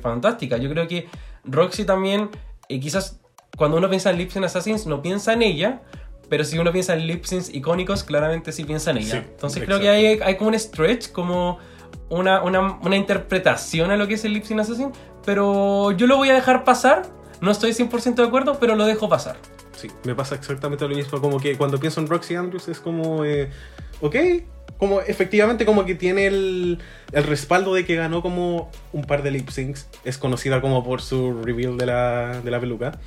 fantástica. 0.00 0.56
Yo 0.56 0.70
creo 0.70 0.86
que 0.88 1.08
Roxy 1.44 1.84
también, 1.84 2.30
quizás 2.68 3.20
cuando 3.56 3.76
uno 3.76 3.88
piensa 3.88 4.10
en 4.10 4.18
lip 4.18 4.30
sync 4.30 4.44
assassins, 4.44 4.86
no 4.86 5.02
piensa 5.02 5.34
en 5.34 5.42
ella. 5.42 5.82
Pero 6.28 6.44
si 6.44 6.58
uno 6.58 6.72
piensa 6.72 6.94
en 6.94 7.06
lip 7.06 7.24
syncs 7.24 7.52
icónicos, 7.54 8.04
claramente 8.04 8.52
sí 8.52 8.64
piensa 8.64 8.90
en 8.90 8.98
ella. 8.98 9.20
Sí, 9.20 9.26
Entonces 9.30 9.64
creo 9.64 9.80
que 9.80 9.88
hay, 9.88 10.06
hay 10.22 10.36
como 10.36 10.48
un 10.48 10.58
stretch, 10.58 11.12
como 11.12 11.58
una, 12.08 12.42
una, 12.42 12.78
una 12.82 12.96
interpretación 12.96 13.90
a 13.90 13.96
lo 13.96 14.06
que 14.08 14.14
es 14.14 14.24
el 14.24 14.32
lip 14.32 14.44
sync 14.44 14.60
assassin. 14.60 14.92
Pero 15.24 15.92
yo 15.92 16.06
lo 16.06 16.16
voy 16.16 16.30
a 16.30 16.34
dejar 16.34 16.64
pasar. 16.64 17.02
No 17.40 17.50
estoy 17.50 17.72
100% 17.72 18.14
de 18.14 18.24
acuerdo, 18.24 18.58
pero 18.58 18.74
lo 18.74 18.86
dejo 18.86 19.08
pasar. 19.08 19.36
Sí, 19.76 19.88
me 20.04 20.14
pasa 20.14 20.34
exactamente 20.34 20.86
lo 20.86 20.94
mismo. 20.94 21.20
Como 21.20 21.40
que 21.40 21.56
cuando 21.56 21.78
pienso 21.78 22.00
en 22.00 22.06
Roxy 22.06 22.34
Andrews 22.34 22.68
es 22.68 22.80
como, 22.80 23.24
eh, 23.24 23.50
ok, 24.00 24.16
como 24.78 25.00
efectivamente 25.00 25.64
como 25.64 25.84
que 25.84 25.94
tiene 25.94 26.26
el, 26.26 26.78
el 27.12 27.24
respaldo 27.24 27.74
de 27.74 27.84
que 27.84 27.94
ganó 27.94 28.22
como 28.22 28.70
un 28.92 29.04
par 29.04 29.22
de 29.22 29.30
lip 29.30 29.48
syncs. 29.48 29.88
Es 30.04 30.18
conocida 30.18 30.60
como 30.60 30.84
por 30.84 31.00
su 31.00 31.42
reveal 31.42 31.76
de 31.76 31.86
la, 31.86 32.40
de 32.42 32.50
la 32.50 32.60
peluca. 32.60 32.98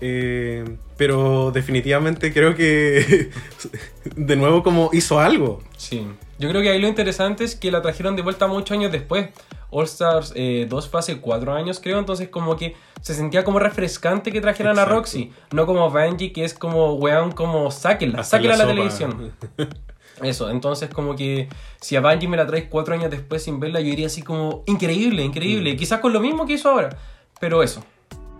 Eh, 0.00 0.64
pero 0.96 1.50
definitivamente 1.52 2.32
creo 2.32 2.54
que 2.54 3.30
de 4.16 4.36
nuevo 4.36 4.62
como 4.62 4.90
hizo 4.92 5.20
algo. 5.20 5.62
Sí. 5.76 6.06
Yo 6.38 6.48
creo 6.48 6.62
que 6.62 6.70
ahí 6.70 6.80
lo 6.80 6.88
interesante 6.88 7.44
es 7.44 7.54
que 7.54 7.70
la 7.70 7.82
trajeron 7.82 8.16
de 8.16 8.22
vuelta 8.22 8.46
muchos 8.46 8.76
años 8.76 8.90
después. 8.90 9.28
All 9.72 9.86
Stars 9.86 10.32
eh, 10.36 10.66
2 10.68 10.88
fue 10.88 11.00
hace 11.00 11.20
4 11.20 11.54
años, 11.54 11.80
creo. 11.80 11.98
Entonces, 11.98 12.28
como 12.28 12.56
que 12.56 12.76
se 13.00 13.14
sentía 13.14 13.42
como 13.42 13.58
refrescante 13.58 14.30
que 14.30 14.40
trajeran 14.40 14.78
a. 14.78 14.84
Roxy. 14.84 15.32
No 15.50 15.66
como 15.66 15.90
Benji, 15.90 16.30
que 16.30 16.44
es 16.44 16.54
como, 16.54 16.94
weón, 16.94 17.32
como 17.32 17.70
sáquenla, 17.70 18.22
sáquenla 18.22 18.54
a 18.54 18.58
la 18.58 18.66
televisión. 18.66 19.32
Eso, 20.22 20.50
entonces, 20.50 20.90
como 20.90 21.16
que 21.16 21.48
si 21.80 21.96
a 21.96 22.00
Benji 22.00 22.28
me 22.28 22.36
la 22.36 22.46
traes 22.46 22.66
4 22.68 22.94
años 22.94 23.10
después 23.10 23.42
sin 23.42 23.58
verla, 23.58 23.80
yo 23.80 23.88
iría 23.88 24.06
así 24.06 24.22
como, 24.22 24.62
increíble, 24.66 25.24
increíble. 25.24 25.74
Quizás 25.74 26.00
con 26.00 26.12
lo 26.12 26.20
mismo 26.20 26.46
que 26.46 26.52
hizo 26.52 26.70
ahora. 26.70 26.96
Pero 27.40 27.62
eso. 27.62 27.82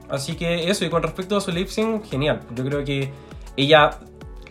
Así 0.08 0.36
que 0.36 0.70
eso, 0.70 0.84
y 0.84 0.90
con 0.90 1.02
respecto 1.02 1.36
a 1.36 1.40
su 1.40 1.50
lip 1.50 1.68
sync, 1.68 2.04
genial. 2.04 2.42
Yo 2.54 2.64
creo 2.64 2.84
que 2.84 3.10
ella 3.56 3.98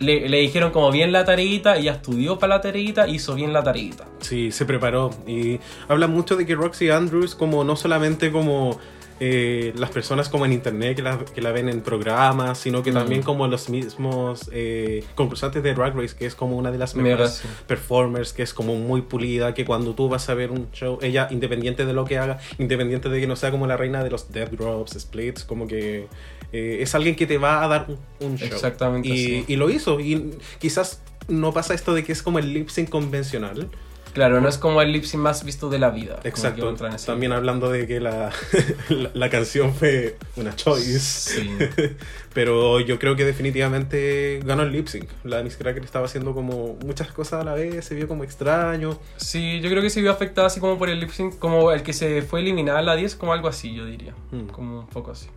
le, 0.02 0.28
le 0.28 0.38
dijeron 0.38 0.70
como 0.72 0.90
bien 0.90 1.12
la 1.12 1.24
tareita, 1.24 1.76
ella 1.76 1.92
estudió 1.92 2.38
para 2.38 2.56
la 2.56 2.60
tareita, 2.60 3.08
hizo 3.08 3.34
bien 3.34 3.52
la 3.52 3.62
tareita. 3.62 4.06
Sí, 4.20 4.52
se 4.52 4.64
preparó. 4.66 5.10
Y 5.26 5.58
habla 5.88 6.06
mucho 6.08 6.36
de 6.36 6.44
que 6.46 6.54
Roxy 6.54 6.90
Andrews, 6.90 7.34
como 7.34 7.64
no 7.64 7.76
solamente 7.76 8.30
como 8.30 8.78
eh, 9.24 9.72
las 9.76 9.90
personas 9.90 10.28
como 10.28 10.46
en 10.46 10.52
internet 10.52 10.96
que 10.96 11.02
la, 11.02 11.16
que 11.18 11.40
la 11.40 11.52
ven 11.52 11.68
en 11.68 11.80
programas, 11.82 12.58
sino 12.58 12.82
que 12.82 12.90
Mm. 12.90 12.94
también 12.94 13.22
como 13.22 13.46
los 13.46 13.68
mismos 13.68 14.50
eh, 14.52 15.04
concursantes 15.14 15.62
de 15.62 15.74
Drag 15.74 15.94
Race, 15.96 16.16
que 16.18 16.26
es 16.26 16.34
como 16.34 16.56
una 16.56 16.72
de 16.72 16.78
las 16.78 16.96
mejores 16.96 17.40
performers, 17.68 18.32
que 18.32 18.42
es 18.42 18.52
como 18.52 18.74
muy 18.74 19.02
pulida, 19.02 19.54
que 19.54 19.64
cuando 19.64 19.94
tú 19.94 20.08
vas 20.08 20.28
a 20.28 20.34
ver 20.34 20.50
un 20.50 20.68
show, 20.72 20.98
ella, 21.02 21.28
independiente 21.30 21.86
de 21.86 21.92
lo 21.92 22.04
que 22.04 22.18
haga, 22.18 22.38
independiente 22.58 23.08
de 23.10 23.20
que 23.20 23.28
no 23.28 23.36
sea 23.36 23.52
como 23.52 23.68
la 23.68 23.76
reina 23.76 24.02
de 24.02 24.10
los 24.10 24.32
death 24.32 24.50
drops, 24.50 24.98
splits, 24.98 25.44
como 25.44 25.68
que 25.68 26.08
eh, 26.52 26.78
es 26.80 26.94
alguien 26.94 27.16
que 27.16 27.26
te 27.26 27.38
va 27.38 27.64
a 27.64 27.68
dar 27.68 27.86
un, 27.88 27.98
un 28.20 28.36
show. 28.36 28.48
Exactamente 28.48 29.08
Y, 29.08 29.56
lo 29.56 29.70
hizo. 29.70 30.00
Y 30.00 30.38
quizás 30.58 31.02
no 31.28 31.52
pasa 31.52 31.74
esto 31.74 31.94
de 31.94 32.04
que 32.04 32.12
es 32.12 32.22
como 32.22 32.38
el 32.38 32.52
lip 32.52 32.68
sync 32.68 32.88
convencional. 32.88 33.70
Claro, 34.12 34.42
no 34.42 34.48
es 34.48 34.58
como 34.58 34.82
el 34.82 34.92
lip 34.92 35.04
sync 35.04 35.22
más 35.22 35.42
visto 35.42 35.70
de 35.70 35.78
la 35.78 35.88
vida. 35.88 36.20
Exacto. 36.24 36.74
También 37.06 37.32
hablando 37.32 37.70
de 37.70 37.86
que 37.86 37.98
la, 37.98 38.30
la, 38.90 39.10
la 39.14 39.30
canción 39.30 39.74
fue 39.74 40.18
una 40.36 40.54
choice. 40.54 40.98
Sí. 41.00 41.50
Pero 42.34 42.80
yo 42.80 42.98
creo 42.98 43.16
que 43.16 43.24
definitivamente 43.24 44.40
ganó 44.44 44.62
el 44.64 44.72
lip 44.72 44.88
sync. 44.88 45.08
La 45.24 45.42
Miss 45.42 45.56
Cracker 45.56 45.82
estaba 45.82 46.06
haciendo 46.06 46.34
como 46.34 46.76
muchas 46.84 47.10
cosas 47.12 47.40
a 47.40 47.44
la 47.44 47.54
vez, 47.54 47.84
se 47.84 47.94
vio 47.94 48.06
como 48.06 48.24
extraño. 48.24 48.98
Sí, 49.16 49.60
yo 49.60 49.70
creo 49.70 49.82
que 49.82 49.90
se 49.90 50.02
vio 50.02 50.10
afectada 50.10 50.46
así 50.46 50.60
como 50.60 50.78
por 50.78 50.90
el 50.90 51.00
lip 51.00 51.10
sync, 51.10 51.38
como 51.38 51.72
el 51.72 51.82
que 51.82 51.94
se 51.94 52.20
fue 52.20 52.40
eliminada 52.40 52.80
a 52.80 52.82
la 52.82 52.96
10, 52.96 53.16
como 53.16 53.32
algo 53.32 53.48
así, 53.48 53.74
yo 53.74 53.86
diría. 53.86 54.14
Mm. 54.30 54.48
Como 54.48 54.80
un 54.80 54.86
poco 54.88 55.12
así. 55.12 55.28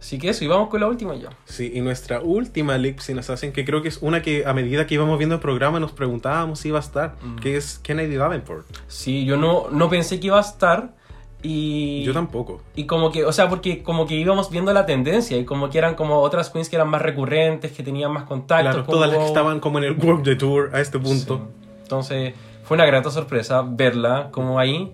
Así 0.00 0.18
que 0.18 0.30
eso, 0.30 0.44
y 0.44 0.48
vamos 0.48 0.70
con 0.70 0.80
la 0.80 0.86
última 0.88 1.14
ya. 1.14 1.28
Sí, 1.44 1.70
y 1.74 1.82
nuestra 1.82 2.20
última 2.22 2.78
lip 2.78 3.00
sync 3.00 3.18
assassin, 3.18 3.52
que 3.52 3.64
creo 3.66 3.82
que 3.82 3.88
es 3.88 3.98
una 4.00 4.22
que 4.22 4.46
a 4.46 4.54
medida 4.54 4.86
que 4.86 4.94
íbamos 4.94 5.18
viendo 5.18 5.34
el 5.34 5.40
programa 5.42 5.78
nos 5.78 5.92
preguntábamos 5.92 6.60
si 6.60 6.68
iba 6.68 6.78
a 6.78 6.80
estar, 6.80 7.16
Mm. 7.22 7.36
que 7.36 7.56
es 7.56 7.78
Kennedy 7.80 8.16
Davenport. 8.16 8.66
Sí, 8.88 9.24
yo 9.26 9.36
no, 9.36 9.68
no 9.70 9.90
pensé 9.90 10.18
que 10.18 10.28
iba 10.28 10.38
a 10.38 10.40
estar 10.40 10.94
y... 11.42 12.02
Yo 12.04 12.12
tampoco. 12.12 12.60
Y 12.74 12.84
como 12.86 13.10
que, 13.12 13.24
o 13.24 13.32
sea, 13.32 13.48
porque 13.48 13.82
como 13.82 14.06
que 14.06 14.14
íbamos 14.14 14.50
viendo 14.50 14.72
la 14.72 14.86
tendencia 14.86 15.36
y 15.36 15.44
como 15.44 15.68
que 15.70 15.78
eran 15.78 15.94
como 15.94 16.20
otras 16.20 16.50
queens 16.50 16.68
que 16.70 16.76
eran 16.76 16.88
más 16.88 17.02
recurrentes, 17.02 17.72
que 17.72 17.82
tenían 17.82 18.12
más 18.12 18.24
contacto. 18.24 18.70
Claro, 18.70 18.84
todas 18.84 19.10
las 19.10 19.18
que 19.18 19.26
estaban 19.26 19.60
como 19.60 19.78
en 19.78 19.84
el 19.84 19.92
Work 20.02 20.22
the 20.24 20.36
Tour 20.36 20.70
a 20.74 20.80
este 20.80 20.98
punto. 20.98 21.36
Sí. 21.36 21.66
Entonces, 21.82 22.34
fue 22.64 22.74
una 22.76 22.86
grata 22.86 23.10
sorpresa 23.10 23.64
verla 23.66 24.28
como 24.30 24.58
ahí, 24.58 24.92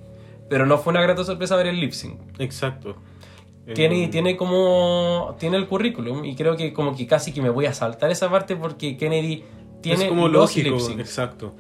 pero 0.49 0.67
no 0.67 0.79
fue 0.79 0.93
una 0.93 1.03
grata 1.03 1.25
sorpresa 1.25 1.55
ver 1.57 1.67
el 1.69 1.81
lip 1.81 1.93
sync. 1.93 2.19
Exacto. 2.39 2.97
Tiene, 3.75 4.05
Eh, 4.05 4.09
tiene 4.09 4.37
como. 4.37 5.37
Tiene 5.39 5.57
el 5.57 5.67
currículum 5.67 6.25
y 6.25 6.37
creo 6.37 6.57
que 6.57 6.73
como 6.73 6.97
que 6.97 7.07
casi 7.07 7.33
que 7.33 7.43
me 7.43 7.51
voy 7.51 7.67
a 7.67 7.73
saltar 7.73 8.11
esa 8.11 8.31
parte 8.31 8.55
porque 8.55 8.97
Kennedy 8.97 9.45
tiene 9.83 10.05
es 10.05 10.09
como 10.09 10.29
los 10.29 10.57
lógico, 10.57 10.77
exacto. 10.99 11.55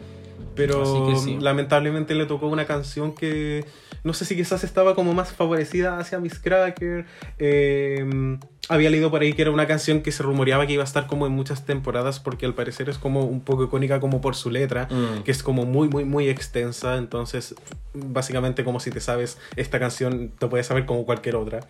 Pero 0.55 1.17
sí. 1.19 1.37
lamentablemente 1.39 2.15
le 2.15 2.25
tocó 2.25 2.47
una 2.47 2.65
canción 2.65 3.15
que 3.15 3.65
no 4.05 4.15
sé 4.15 4.25
si 4.25 4.37
quizás 4.37 4.65
estaba 4.65 4.95
como 4.95 5.13
más 5.13 5.33
favorecida 5.33 5.99
hacia 5.99 6.19
Miss 6.19 6.39
Cracker. 6.39 7.05
Eh, 7.39 8.39
había 8.69 8.91
leído 8.91 9.11
por 9.11 9.23
ahí 9.23 9.33
que 9.33 9.43
era 9.43 9.51
una 9.51 9.67
canción 9.67 10.03
que 10.03 10.11
se 10.13 10.23
rumoreaba 10.23 10.67
que 10.67 10.73
iba 10.73 10.83
a 10.83 10.87
estar 10.87 11.07
como 11.07 11.27
en 11.27 11.33
muchas 11.33 11.65
temporadas 11.65 12.19
porque 12.21 12.47
al 12.47 12.55
parecer 12.55 12.89
es 12.89 12.99
como 12.99 13.23
un 13.25 13.41
poco 13.41 13.65
icónica 13.65 14.01
como 14.01 14.21
por 14.21 14.35
su 14.35 14.51
letra, 14.51 14.89
Mm. 14.91 15.23
que 15.23 15.31
es 15.31 15.43
como 15.43 15.65
muy 15.65 15.89
muy 15.89 16.05
muy 16.05 16.29
extensa, 16.29 16.97
entonces 16.97 17.55
básicamente 17.95 18.65
como 18.65 18.81
si 18.81 18.91
te 18.91 19.01
sabes 19.01 19.39
esta 19.57 19.79
canción 19.79 20.33
te 20.39 20.47
puedes 20.49 20.67
saber 20.67 20.85
como 20.87 21.05
cualquier 21.05 21.37
otra. 21.37 21.61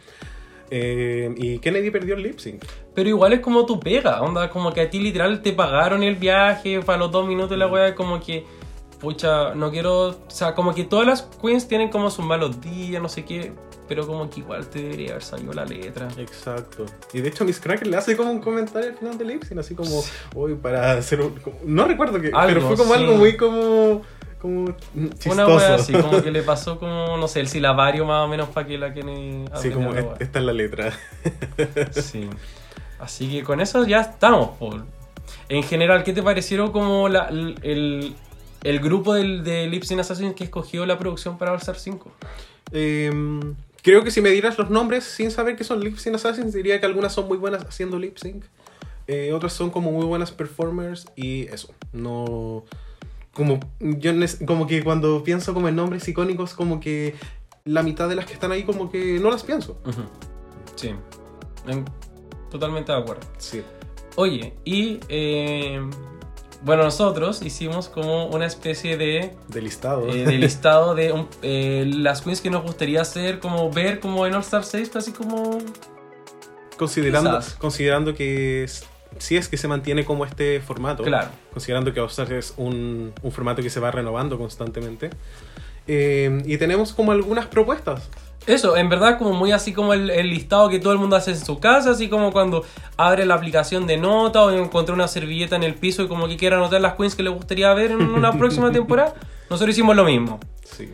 Eh, 0.70 1.32
y 1.36 1.58
Kennedy 1.60 1.90
perdió 1.90 2.16
el 2.16 2.22
lip 2.22 2.38
sync. 2.40 2.64
Pero 2.94 3.08
igual 3.08 3.32
es 3.34 3.40
como 3.40 3.66
tu 3.66 3.78
pega, 3.78 4.20
onda, 4.22 4.50
como 4.50 4.72
que 4.72 4.80
a 4.80 4.90
ti 4.90 4.98
literal 4.98 5.40
te 5.42 5.52
pagaron 5.52 6.02
el 6.02 6.16
viaje 6.16 6.80
para 6.80 6.98
los 6.98 7.12
dos 7.12 7.26
minutos 7.28 7.56
y 7.56 7.60
la 7.60 7.68
wea, 7.68 7.94
como 7.94 8.18
que, 8.20 8.44
pucha, 9.00 9.54
no 9.54 9.70
quiero, 9.70 10.08
o 10.08 10.16
sea, 10.26 10.54
como 10.54 10.74
que 10.74 10.82
todas 10.84 11.06
las 11.06 11.22
queens 11.22 11.68
tienen 11.68 11.88
como 11.88 12.10
sus 12.10 12.24
malos 12.24 12.60
días, 12.60 13.00
no 13.00 13.08
sé 13.08 13.24
qué, 13.24 13.52
pero 13.88 14.06
como 14.06 14.28
que 14.30 14.40
igual 14.40 14.66
te 14.68 14.80
debería 14.82 15.10
haber 15.10 15.22
salido 15.22 15.52
la 15.52 15.64
letra. 15.64 16.08
Exacto. 16.18 16.86
Y 17.12 17.20
de 17.20 17.28
hecho 17.28 17.44
Miss 17.44 17.60
Cracker 17.60 17.86
le 17.86 17.96
hace 17.96 18.16
como 18.16 18.30
un 18.30 18.40
comentario 18.40 18.90
al 18.90 18.96
final 18.96 19.18
del 19.18 19.28
lip 19.28 19.44
sync, 19.44 19.58
así 19.58 19.74
como, 19.74 20.02
uy, 20.34 20.54
para 20.54 20.92
hacer 20.92 21.20
un... 21.20 21.30
como- 21.36 21.58
no 21.64 21.84
recuerdo 21.86 22.16
Algo, 22.16 22.32
pero 22.46 22.60
fue 22.62 22.76
como 22.76 22.94
sí. 22.94 23.00
algo 23.00 23.14
muy 23.16 23.36
como... 23.36 24.02
como 24.40 24.74
una 25.30 25.46
wea 25.46 25.74
así, 25.76 25.92
como 25.92 26.22
que 26.22 26.30
le 26.32 26.42
pasó 26.42 26.78
como, 26.78 27.16
no 27.16 27.28
sé, 27.28 27.40
el 27.40 27.48
silabario 27.48 28.04
más 28.04 28.24
o 28.24 28.28
menos 28.28 28.48
para 28.50 28.66
que 28.66 28.78
la 28.78 28.92
Kennedy... 28.92 29.44
Sí, 29.60 29.70
como 29.70 29.90
aprendiera 29.90 29.92
la 29.92 30.00
"Est- 30.00 30.08
wea. 30.08 30.16
esta 30.20 30.38
es 30.38 30.44
la 30.44 30.52
letra. 30.52 30.92
Sí. 32.02 32.28
Así 32.98 33.30
que 33.30 33.42
con 33.42 33.60
eso 33.60 33.84
ya 33.86 34.00
estamos, 34.00 34.50
Paul. 34.58 34.84
En 35.48 35.62
general, 35.62 36.02
¿qué 36.04 36.12
te 36.12 36.22
parecieron 36.22 36.72
como 36.72 37.08
la, 37.08 37.28
el, 37.28 38.14
el 38.62 38.80
grupo 38.80 39.14
del, 39.14 39.44
de 39.44 39.66
Lip 39.68 39.84
Sync 39.84 40.00
Assassin 40.00 40.34
que 40.34 40.44
escogió 40.44 40.86
la 40.86 40.98
producción 40.98 41.38
para 41.38 41.52
All 41.52 41.58
Star 41.58 41.76
5. 41.78 42.10
Em, 42.72 43.54
creo 43.86 44.02
que 44.02 44.10
si 44.10 44.20
me 44.20 44.30
dieras 44.30 44.58
los 44.58 44.68
nombres 44.68 45.04
sin 45.04 45.30
saber 45.30 45.54
que 45.54 45.62
son 45.62 45.78
lip 45.78 45.96
sync 45.96 46.16
assassins, 46.16 46.52
diría 46.52 46.80
que 46.80 46.86
algunas 46.86 47.12
son 47.12 47.28
muy 47.28 47.38
buenas 47.38 47.64
haciendo 47.64 48.00
lip 48.00 48.16
sync. 48.18 48.44
Eh, 49.06 49.32
otras 49.32 49.52
son 49.52 49.70
como 49.70 49.92
muy 49.92 50.04
buenas 50.04 50.32
performers 50.32 51.06
y 51.14 51.42
eso. 51.46 51.72
No. 51.92 52.64
Como, 53.32 53.60
yo 53.78 54.10
como 54.44 54.66
que 54.66 54.82
cuando 54.82 55.22
pienso 55.22 55.54
como 55.54 55.68
en 55.68 55.76
nombres 55.76 56.08
icónicos, 56.08 56.52
como 56.54 56.80
que 56.80 57.14
la 57.64 57.84
mitad 57.84 58.08
de 58.08 58.16
las 58.16 58.26
que 58.26 58.32
están 58.32 58.50
ahí, 58.50 58.64
como 58.64 58.90
que 58.90 59.20
no 59.20 59.30
las 59.30 59.44
pienso. 59.44 59.78
Sí, 60.74 60.90
En- 61.68 61.84
totalmente 62.50 62.90
de 62.90 62.98
acuerdo. 62.98 63.24
Sí. 63.38 63.62
Oye, 64.16 64.54
y 64.64 64.98
eh, 65.08 65.80
bueno, 66.62 66.82
nosotros 66.84 67.42
hicimos 67.42 67.88
como 67.88 68.26
una 68.26 68.46
especie 68.46 68.96
de, 68.96 69.34
De 69.48 69.60
listado. 69.62 70.08
eh, 70.08 70.24
de 70.24 70.38
listado 70.38 70.94
de 70.94 71.12
un- 71.12 71.28
eh, 71.42 71.84
las 71.94 72.22
queens 72.22 72.40
que 72.40 72.50
nos 72.50 72.62
gustaría 72.62 73.00
hacer, 73.02 73.38
como 73.40 73.70
ver 73.70 74.00
como 74.00 74.26
en 74.26 74.34
All 74.34 74.40
Star 74.40 74.64
6, 74.64 74.88
casi 74.90 75.12
como... 75.12 75.58
considerando, 76.76 77.38
quizás. 77.38 77.54
considerando 77.54 78.14
que 78.14 78.64
es- 78.64 78.84
si 79.18 79.36
es 79.36 79.48
que 79.48 79.56
se 79.56 79.66
mantiene 79.68 80.04
como 80.04 80.24
este 80.26 80.60
formato. 80.60 81.02
Claro. 81.02 81.28
considerando 81.52 81.92
que 81.94 82.00
All 82.00 82.08
Stars 82.08 82.30
es 82.32 82.54
un, 82.58 83.12
un 83.22 83.32
formato 83.32 83.62
que 83.62 83.70
se 83.70 83.80
va 83.80 83.90
renovando 83.90 84.36
constantemente. 84.36 85.08
Eh, 85.88 86.42
y 86.44 86.58
tenemos 86.58 86.92
como 86.92 87.12
algunas 87.12 87.46
propuestas. 87.46 88.08
Eso, 88.46 88.76
en 88.76 88.88
verdad 88.88 89.18
como 89.18 89.32
muy 89.32 89.52
así 89.52 89.72
como 89.72 89.92
el, 89.92 90.08
el 90.10 90.30
listado 90.30 90.68
que 90.68 90.78
todo 90.78 90.92
el 90.92 90.98
mundo 90.98 91.16
hace 91.16 91.32
en 91.32 91.44
su 91.44 91.58
casa, 91.58 91.90
así 91.90 92.08
como 92.08 92.32
cuando 92.32 92.64
abre 92.96 93.26
la 93.26 93.34
aplicación 93.34 93.86
de 93.86 93.96
nota 93.96 94.42
o 94.42 94.50
encontró 94.50 94.94
una 94.94 95.08
servilleta 95.08 95.56
en 95.56 95.64
el 95.64 95.74
piso 95.74 96.02
y 96.02 96.08
como 96.08 96.28
que 96.28 96.36
quiere 96.36 96.54
anotar 96.54 96.80
las 96.80 96.94
queens 96.94 97.16
que 97.16 97.24
le 97.24 97.30
gustaría 97.30 97.72
ver 97.74 97.90
en 97.90 98.02
una 98.02 98.32
próxima 98.38 98.70
temporada. 98.70 99.14
Nosotros 99.50 99.74
hicimos 99.74 99.96
lo 99.96 100.04
mismo. 100.04 100.38
Sí. 100.64 100.90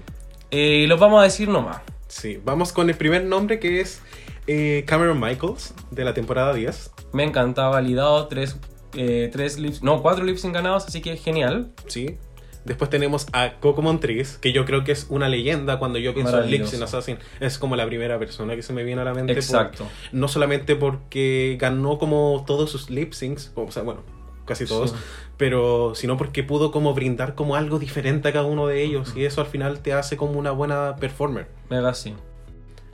Eh, 0.50 0.82
y 0.84 0.86
los 0.86 0.98
vamos 0.98 1.20
a 1.20 1.24
decir 1.24 1.48
nomás. 1.48 1.80
Sí, 2.08 2.38
vamos 2.44 2.72
con 2.72 2.88
el 2.90 2.96
primer 2.96 3.24
nombre 3.24 3.58
que 3.58 3.80
es 3.80 4.02
eh, 4.46 4.84
Cameron 4.86 5.20
Michaels 5.20 5.74
de 5.90 6.04
la 6.04 6.14
temporada 6.14 6.52
10. 6.52 6.90
Me 7.12 7.24
encanta, 7.24 7.68
validado, 7.68 8.26
tres, 8.28 8.56
eh, 8.94 9.30
tres 9.32 9.58
lips, 9.58 9.82
no, 9.82 10.02
cuatro 10.02 10.24
lips 10.24 10.44
ganados, 10.44 10.86
así 10.86 11.00
que 11.00 11.16
genial. 11.16 11.72
Sí. 11.86 12.18
Después 12.64 12.90
tenemos 12.90 13.26
a 13.32 13.54
Coco 13.60 13.82
Montrese, 13.82 14.38
que 14.40 14.52
yo 14.52 14.64
creo 14.64 14.84
que 14.84 14.92
es 14.92 15.06
una 15.08 15.28
leyenda 15.28 15.78
cuando 15.80 15.98
yo 15.98 16.14
pienso 16.14 16.30
en 16.34 16.36
Maravilloso. 16.36 16.64
Lips 16.70 16.76
in 16.76 16.82
Assassin. 16.84 17.18
Es 17.40 17.58
como 17.58 17.74
la 17.74 17.84
primera 17.86 18.18
persona 18.20 18.54
que 18.54 18.62
se 18.62 18.72
me 18.72 18.84
viene 18.84 19.00
a 19.02 19.04
la 19.04 19.14
mente. 19.14 19.32
por- 19.34 19.42
Exacto. 19.42 19.88
no 20.12 20.28
solamente 20.28 20.76
porque 20.76 21.56
ganó 21.60 21.98
como 21.98 22.44
todos 22.46 22.70
sus 22.70 22.88
lip 22.90 23.12
syncs, 23.14 23.50
o 23.56 23.70
sea, 23.72 23.82
bueno, 23.82 24.02
casi 24.46 24.64
todos, 24.66 24.90
Sí. 24.90 24.96
pero 25.36 25.94
sino 25.96 26.16
porque 26.16 26.44
pudo 26.44 26.70
como 26.70 26.94
brindar 26.94 27.34
como 27.34 27.56
algo 27.56 27.78
diferente 27.80 28.28
a 28.28 28.32
cada 28.32 28.44
uno 28.44 28.66
de 28.68 28.82
ellos 28.84 29.12
y 29.16 29.24
eso 29.24 29.40
al 29.40 29.46
final 29.48 29.80
te 29.80 29.92
hace 29.92 30.16
como 30.16 30.38
una 30.38 30.52
buena 30.52 30.94
performer. 30.96 31.48
Mega 31.68 31.94
sí, 31.94 32.14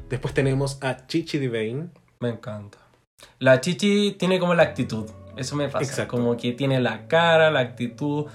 Después 0.09 0.33
tenemos 0.33 0.79
a 0.83 1.07
Chichi 1.07 1.39
Devane. 1.39 1.89
me 2.21 2.31
encanta. 2.31 2.79
La 3.39 3.61
chichi 3.61 4.13
tiene 4.19 4.39
como 4.39 4.55
la 4.55 4.63
actitud, 4.63 5.05
eso 5.37 5.57
me 5.57 5.69
pasa. 5.69 5.85
Exacto. 5.85 6.17
Como 6.17 6.37
que 6.37 6.53
tiene 6.53 6.81
la 6.81 7.07
cara, 7.09 7.51
la 7.51 7.61
actitud, 7.61 8.27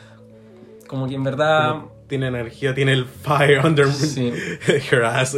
como 0.93 1.07
que 1.07 1.15
en 1.15 1.23
verdad... 1.23 1.85
Tiene 2.07 2.27
energía, 2.27 2.75
tiene 2.75 2.93
el 2.93 3.05
fire 3.05 3.59
under. 3.65 3.91
Sí. 3.91 4.31
her 4.91 5.05
ass. 5.05 5.35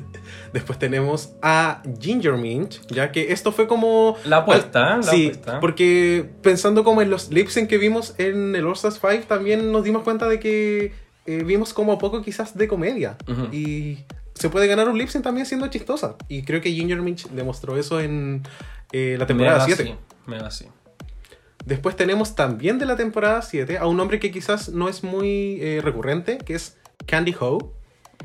Después 0.52 0.78
tenemos 0.78 1.32
a 1.40 1.82
Ginger 1.98 2.34
Minch, 2.34 2.86
ya 2.88 3.10
que 3.10 3.32
esto 3.32 3.50
fue 3.50 3.66
como... 3.66 4.18
La 4.26 4.38
apuesta, 4.38 4.98
la 4.98 5.02
sí, 5.02 5.28
apuesta. 5.28 5.60
porque 5.60 6.28
pensando 6.42 6.84
como 6.84 7.00
en 7.00 7.08
los 7.08 7.30
lip 7.30 7.48
sync 7.48 7.70
que 7.70 7.78
vimos 7.78 8.16
en 8.18 8.54
el 8.54 8.70
Stars 8.72 9.00
5, 9.00 9.24
también 9.26 9.72
nos 9.72 9.82
dimos 9.82 10.02
cuenta 10.02 10.28
de 10.28 10.38
que 10.38 10.92
eh, 11.24 11.42
vimos 11.42 11.72
como 11.72 11.96
poco 11.96 12.20
quizás 12.20 12.54
de 12.54 12.68
comedia. 12.68 13.16
Y 13.50 14.00
se 14.34 14.50
puede 14.50 14.66
ganar 14.66 14.90
un 14.90 14.98
lip 14.98 15.08
sync 15.08 15.24
también 15.24 15.46
siendo 15.46 15.68
chistosa. 15.68 16.16
Y 16.28 16.42
creo 16.42 16.60
que 16.60 16.70
Ginger 16.70 17.00
Minch 17.00 17.28
demostró 17.30 17.78
eso 17.78 17.98
en 17.98 18.42
eh, 18.92 19.16
la 19.18 19.24
temporada 19.24 19.64
Mega 19.64 19.76
7. 19.76 19.84
sí, 19.84 19.94
mega 20.26 20.50
sí. 20.50 20.66
Después 21.64 21.96
tenemos 21.96 22.34
también 22.34 22.78
de 22.78 22.86
la 22.86 22.96
temporada 22.96 23.42
7 23.42 23.78
a 23.78 23.86
un 23.86 24.00
hombre 24.00 24.18
que 24.20 24.30
quizás 24.30 24.70
no 24.70 24.88
es 24.88 25.04
muy 25.04 25.58
eh, 25.60 25.80
recurrente, 25.82 26.38
que 26.38 26.54
es 26.54 26.76
Candy 27.06 27.34
Ho. 27.40 27.74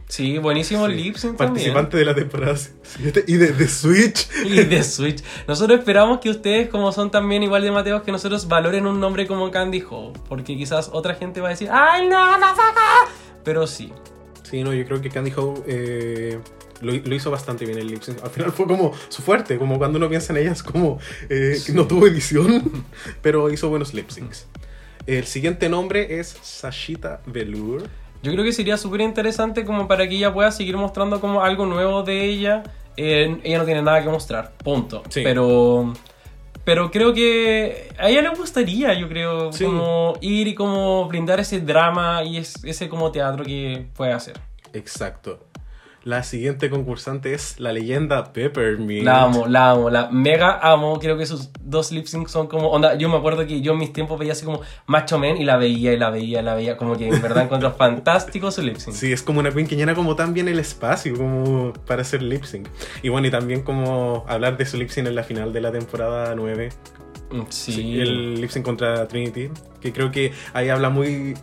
Sí, 0.07 0.37
buenísimo 0.37 0.87
Sí, 0.87 0.95
también. 0.95 1.35
Participante 1.37 1.97
de 1.97 2.05
la 2.05 2.15
temporada 2.15 2.55
7 2.55 3.25
y 3.27 3.35
de 3.35 3.47
The 3.47 3.67
Switch. 3.67 4.27
Y 4.45 4.63
de 4.63 4.83
Switch. 4.83 5.23
Nosotros 5.47 5.79
esperamos 5.79 6.19
que 6.19 6.29
ustedes, 6.29 6.69
como 6.69 6.91
son 6.91 7.11
también 7.11 7.43
igual 7.43 7.63
de 7.63 7.71
Mateos 7.71 8.03
que 8.03 8.11
nosotros, 8.11 8.47
valoren 8.47 8.85
un 8.85 8.99
nombre 8.99 9.27
como 9.27 9.49
Candy 9.51 9.83
Ho. 9.89 10.13
Porque 10.27 10.55
quizás 10.57 10.89
otra 10.93 11.15
gente 11.15 11.41
va 11.41 11.47
a 11.47 11.51
decir, 11.51 11.69
¡ay, 11.71 12.07
no, 12.07 12.37
no 12.37 12.47
saca! 12.49 13.11
Pero 13.43 13.67
sí. 13.67 13.91
Sí, 14.43 14.63
no, 14.63 14.73
yo 14.73 14.85
creo 14.85 15.01
que 15.01 15.09
Candy 15.09 15.31
Ho 15.37 15.63
eh, 15.67 16.39
lo, 16.83 16.91
lo 16.93 17.15
hizo 17.15 17.31
bastante 17.31 17.65
bien 17.65 17.77
el 17.79 17.87
lip 17.87 18.01
sync. 18.03 18.23
Al 18.23 18.29
final 18.29 18.51
fue 18.51 18.67
como 18.67 18.91
su 19.09 19.21
fuerte, 19.21 19.57
como 19.57 19.77
cuando 19.77 19.97
uno 19.97 20.09
piensa 20.09 20.33
en 20.33 20.39
ella, 20.39 20.51
es 20.51 20.61
como 20.63 20.99
eh, 21.29 21.57
que 21.65 21.71
no 21.73 21.87
tuvo 21.87 22.07
edición, 22.07 22.85
pero 23.21 23.49
hizo 23.51 23.69
buenos 23.69 23.93
lip 23.93 24.09
syncs. 24.09 24.47
El 25.07 25.25
siguiente 25.25 25.67
nombre 25.69 26.19
es 26.19 26.37
Sashita 26.41 27.21
Velour. 27.25 27.83
Yo 28.21 28.31
creo 28.31 28.43
que 28.45 28.53
sería 28.53 28.77
súper 28.77 29.01
interesante 29.01 29.65
como 29.65 29.87
para 29.87 30.07
que 30.07 30.15
ella 30.15 30.33
pueda 30.33 30.49
seguir 30.51 30.77
mostrando 30.77 31.19
como 31.19 31.43
algo 31.43 31.65
nuevo 31.65 32.03
de 32.03 32.23
ella. 32.25 32.63
Eh, 32.95 33.37
ella 33.43 33.57
no 33.57 33.65
tiene 33.65 33.81
nada 33.81 34.01
que 34.01 34.07
mostrar, 34.09 34.53
punto. 34.63 35.03
Sí. 35.09 35.21
Pero, 35.23 35.91
pero 36.63 36.89
creo 36.89 37.13
que 37.13 37.89
a 37.99 38.07
ella 38.09 38.21
le 38.21 38.29
gustaría, 38.29 38.93
yo 38.93 39.09
creo, 39.09 39.51
Sí. 39.51 39.65
como 39.65 40.13
ir 40.21 40.47
y 40.47 40.55
como 40.55 41.05
brindar 41.09 41.41
ese 41.41 41.59
drama 41.59 42.23
y 42.23 42.37
es- 42.37 42.63
ese 42.63 42.87
como 42.87 43.11
teatro 43.11 43.43
que 43.43 43.87
puede 43.97 44.13
hacer. 44.13 44.39
Exacto. 44.71 45.45
La 46.03 46.23
siguiente 46.23 46.69
concursante 46.69 47.33
es 47.33 47.59
la 47.61 47.71
leyenda 47.71 48.33
Peppermint. 48.33 49.05
La 49.05 49.23
amo, 49.23 49.47
la 49.47 49.69
amo, 49.71 49.89
la 49.89 50.09
mega 50.11 50.59
amo. 50.61 50.99
Creo 50.99 51.17
que 51.17 51.25
sus 51.25 51.49
dos 51.61 51.93
lip 51.93 52.07
syncs 52.07 52.29
son 52.29 52.47
como. 52.47 52.67
Onda, 52.71 52.95
yo 52.95 53.07
me 53.07 53.15
acuerdo 53.15 53.47
que 53.47 53.61
yo 53.61 53.71
en 53.71 53.79
mis 53.79 53.93
tiempos 53.93 54.19
veía 54.19 54.33
así 54.33 54.43
como 54.43 54.59
Macho 54.85 55.17
Man 55.17 55.37
y 55.37 55.45
la 55.45 55.55
veía 55.55 55.93
y 55.93 55.97
la 55.97 56.09
veía 56.09 56.41
y 56.41 56.43
la 56.43 56.55
veía. 56.55 56.75
Como 56.75 56.97
que 56.97 57.07
en 57.07 57.21
verdad 57.21 57.43
encuentro 57.43 57.71
fantástico 57.77 58.51
su 58.51 58.61
lip 58.61 58.75
sync. 58.77 58.93
Sí, 58.93 59.13
es 59.13 59.21
como 59.23 59.39
una 59.39 59.51
queen 59.51 59.65
que 59.65 59.77
llena 59.77 59.95
como 59.95 60.17
tan 60.17 60.33
bien 60.33 60.49
el 60.49 60.59
espacio 60.59 61.15
como 61.15 61.71
para 61.87 62.01
hacer 62.01 62.21
lip 62.21 62.43
sync. 62.43 62.67
Y 63.01 63.07
bueno, 63.07 63.27
y 63.27 63.31
también 63.31 63.61
como 63.61 64.25
hablar 64.27 64.57
de 64.57 64.65
su 64.65 64.75
lip 64.75 64.89
sync 64.89 65.07
en 65.07 65.15
la 65.15 65.23
final 65.23 65.53
de 65.53 65.61
la 65.61 65.71
temporada 65.71 66.35
9. 66.35 66.69
Mm, 67.31 67.41
Sí. 67.47 67.71
Sí, 67.71 67.99
el 68.01 68.41
lip 68.41 68.49
sync 68.49 68.65
contra 68.65 69.07
Trinity, 69.07 69.49
que 69.79 69.93
creo 69.93 70.11
que 70.11 70.33
ahí 70.53 70.67
habla 70.67 70.89
muy... 70.89 71.35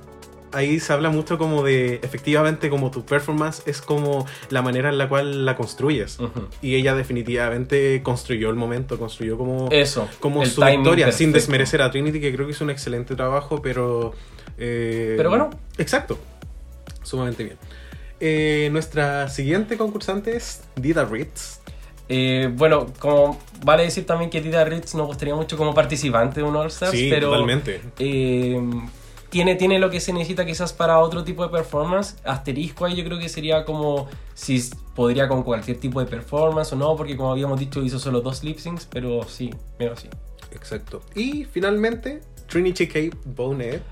Ahí 0.53 0.81
se 0.81 0.93
habla 0.93 1.11
mucho 1.11 1.39
como 1.39 1.63
de, 1.63 2.01
efectivamente, 2.03 2.71
como 2.71 2.91
tu 2.91 3.05
performance 3.05 3.63
es 3.67 3.81
como 3.81 4.27
la 4.49 4.63
manera 4.63 4.89
en 4.89 4.99
la 4.99 5.09
cual 5.09 5.45
la 5.45 5.57
construyes. 5.57 6.19
Y 6.63 6.75
ella 6.75 6.95
definitivamente 6.95 8.03
construyó 8.03 8.51
el 8.51 8.57
momento, 8.57 8.99
construyó 8.99 9.39
como, 9.39 9.69
Eso. 9.71 10.09
como 10.19 10.45
su 10.47 10.61
victoria, 10.65 11.13
sin 11.13 11.33
desmerecer 11.33 11.83
a 11.83 11.91
Trinity, 11.91 12.21
que 12.21 12.35
creo 12.35 12.47
que 12.47 12.53
hizo 12.53 12.65
un 12.65 12.71
excelente 12.71 13.15
trabajo, 13.15 13.63
pero... 13.63 14.13
eh, 14.59 15.15
Pero 15.17 15.31
bueno. 15.31 15.51
Exacto, 15.79 16.19
sumamente 17.03 17.45
bien. 17.45 17.57
Eh, 18.19 18.69
nuestra 18.73 19.29
siguiente 19.29 19.77
concursante 19.77 20.37
es 20.37 20.63
Dida 20.77 21.05
Ritz. 21.05 21.61
Eh, 22.13 22.51
bueno, 22.53 22.87
como 22.99 23.39
vale 23.65 23.85
decir 23.85 24.05
también 24.05 24.31
que 24.31 24.41
Tita 24.41 24.65
Ritz 24.65 24.95
nos 24.97 25.07
gustaría 25.07 25.35
mucho 25.37 25.57
como 25.57 25.73
participante 25.75 26.41
de 26.41 26.47
un 26.47 26.57
All 26.57 26.67
Stars, 26.67 26.91
Sí, 26.91 27.07
pero 27.09 27.29
totalmente. 27.31 27.81
eh, 28.01 28.61
tiene, 29.31 29.55
tiene 29.55 29.79
lo 29.79 29.91
que 29.91 30.01
se 30.01 30.13
necesita 30.13 30.45
quizás 30.45 30.73
para 30.73 30.99
otro 30.99 31.25
tipo 31.25 31.43
de 31.43 31.49
performance. 31.49 32.17
Asterisco 32.25 32.85
ahí 32.85 32.97
yo 32.97 33.05
creo 33.05 33.19
que 33.19 33.29
sería 33.29 33.65
como 33.65 34.09
si 34.35 34.63
podría 34.95 35.29
con 35.29 35.43
cualquier 35.43 35.79
tipo 35.79 36.01
de 36.01 36.07
performance 36.07 36.73
o 36.73 36.77
no, 36.77 36.95
porque 36.97 37.17
como 37.17 37.33
habíamos 37.33 37.59
dicho 37.59 37.83
hizo 37.83 37.99
solo 37.99 38.21
dos 38.21 38.45
lip 38.45 38.59
syncs, 38.59 38.87
pero 38.87 39.23
sí, 39.23 39.51
pero 39.79 39.97
sí. 39.97 40.09
Exacto. 40.53 41.01
Y 41.15 41.45
finalmente, 41.45 42.21
Trinity 42.49 42.89
K. 42.89 43.17
Bonet. 43.25 43.83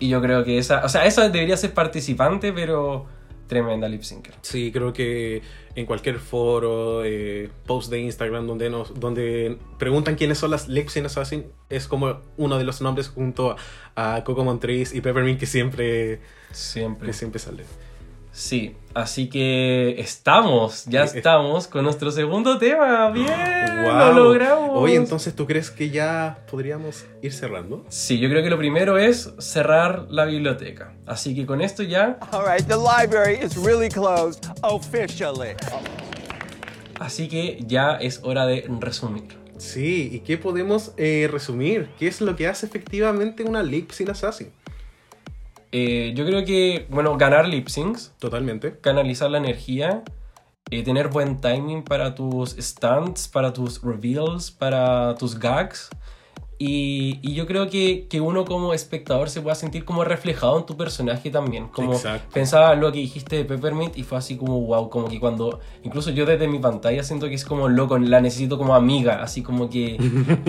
Y 0.00 0.08
yo 0.08 0.20
creo 0.20 0.44
que 0.44 0.58
esa, 0.58 0.84
o 0.84 0.88
sea, 0.88 1.06
esa 1.06 1.28
debería 1.28 1.56
ser 1.56 1.74
participante, 1.74 2.52
pero 2.52 3.06
tremenda 3.48 3.88
lip 3.88 4.02
syncer. 4.02 4.34
Sí, 4.42 4.70
creo 4.72 4.92
que 4.92 5.42
en 5.74 5.86
cualquier 5.86 6.18
foro, 6.18 7.02
eh, 7.04 7.50
post 7.66 7.90
de 7.90 7.98
Instagram 8.00 8.46
donde 8.46 8.70
nos, 8.70 8.98
donde 9.00 9.58
preguntan 9.78 10.14
quiénes 10.14 10.38
son 10.38 10.50
las 10.52 10.68
Lip 10.68 10.88
Sync 10.88 11.06
Assassin, 11.06 11.46
es 11.68 11.88
como 11.88 12.20
uno 12.36 12.58
de 12.58 12.64
los 12.64 12.80
nombres 12.80 13.08
junto 13.08 13.56
a 13.96 14.22
Coco 14.24 14.44
Montrese 14.44 14.96
y 14.96 15.00
Peppermint 15.00 15.40
que 15.40 15.46
siempre, 15.46 16.20
Siempre. 16.52 17.06
que 17.08 17.12
siempre 17.12 17.38
sale. 17.40 17.64
Sí, 18.38 18.76
así 18.94 19.28
que 19.28 19.96
estamos, 19.98 20.84
ya 20.84 21.02
estamos 21.02 21.66
con 21.66 21.82
nuestro 21.82 22.12
segundo 22.12 22.56
tema. 22.56 23.10
Bien, 23.10 23.26
Guau. 23.82 24.14
lo 24.14 24.24
logramos. 24.26 24.70
Oye, 24.74 24.94
entonces, 24.94 25.34
¿tú 25.34 25.44
crees 25.44 25.72
que 25.72 25.90
ya 25.90 26.38
podríamos 26.48 27.04
ir 27.20 27.32
cerrando? 27.32 27.84
Sí, 27.88 28.20
yo 28.20 28.28
creo 28.28 28.44
que 28.44 28.48
lo 28.48 28.56
primero 28.56 28.96
es 28.96 29.34
cerrar 29.40 30.06
la 30.08 30.24
biblioteca. 30.24 30.94
Así 31.04 31.34
que 31.34 31.46
con 31.46 31.60
esto 31.60 31.82
ya, 31.82 32.16
All 32.30 32.44
right, 32.46 32.64
the 32.68 32.76
library 32.76 33.44
is 33.44 33.56
really 33.56 33.88
closed 33.88 34.44
officially. 34.62 35.56
así 37.00 37.26
que 37.26 37.58
ya 37.66 37.96
es 37.96 38.20
hora 38.22 38.46
de 38.46 38.66
resumir. 38.78 39.36
Sí, 39.56 40.10
¿y 40.12 40.20
qué 40.20 40.38
podemos 40.38 40.92
eh, 40.96 41.28
resumir? 41.28 41.88
¿Qué 41.98 42.06
es 42.06 42.20
lo 42.20 42.36
que 42.36 42.46
hace 42.46 42.66
efectivamente 42.66 43.42
una 43.42 43.64
Lip 43.64 43.90
Sync 43.90 44.10
Assassin? 44.10 44.52
Eh, 45.72 46.12
yo 46.14 46.24
creo 46.24 46.44
que, 46.44 46.86
bueno, 46.90 47.16
ganar 47.16 47.46
lip 47.46 47.68
syncs, 47.68 48.14
Totalmente. 48.18 48.78
canalizar 48.80 49.30
la 49.30 49.38
energía, 49.38 50.02
eh, 50.70 50.82
tener 50.82 51.08
buen 51.08 51.40
timing 51.40 51.82
para 51.82 52.14
tus 52.14 52.50
stunts, 52.52 53.28
para 53.28 53.52
tus 53.52 53.82
reveals, 53.82 54.50
para 54.50 55.14
tus 55.16 55.38
gags. 55.38 55.90
Y, 56.60 57.20
y 57.22 57.34
yo 57.34 57.46
creo 57.46 57.70
que, 57.70 58.06
que 58.10 58.20
uno 58.20 58.44
como 58.44 58.74
espectador 58.74 59.30
se 59.30 59.40
pueda 59.40 59.54
sentir 59.54 59.84
como 59.84 60.02
reflejado 60.02 60.58
en 60.58 60.66
tu 60.66 60.76
personaje 60.76 61.30
también. 61.30 61.68
Como 61.68 61.92
Exacto. 61.92 62.28
pensaba 62.34 62.74
lo 62.74 62.90
que 62.90 62.98
dijiste 62.98 63.36
de 63.36 63.44
Peppermint 63.44 63.96
y 63.96 64.02
fue 64.02 64.18
así 64.18 64.36
como 64.36 64.60
wow, 64.62 64.90
como 64.90 65.08
que 65.08 65.20
cuando, 65.20 65.60
incluso 65.84 66.10
yo 66.10 66.26
desde 66.26 66.48
mi 66.48 66.58
pantalla 66.58 67.04
siento 67.04 67.28
que 67.28 67.34
es 67.34 67.44
como 67.44 67.68
loco, 67.68 67.96
la 67.98 68.20
necesito 68.20 68.58
como 68.58 68.74
amiga, 68.74 69.22
así 69.22 69.42
como 69.42 69.70
que, 69.70 69.98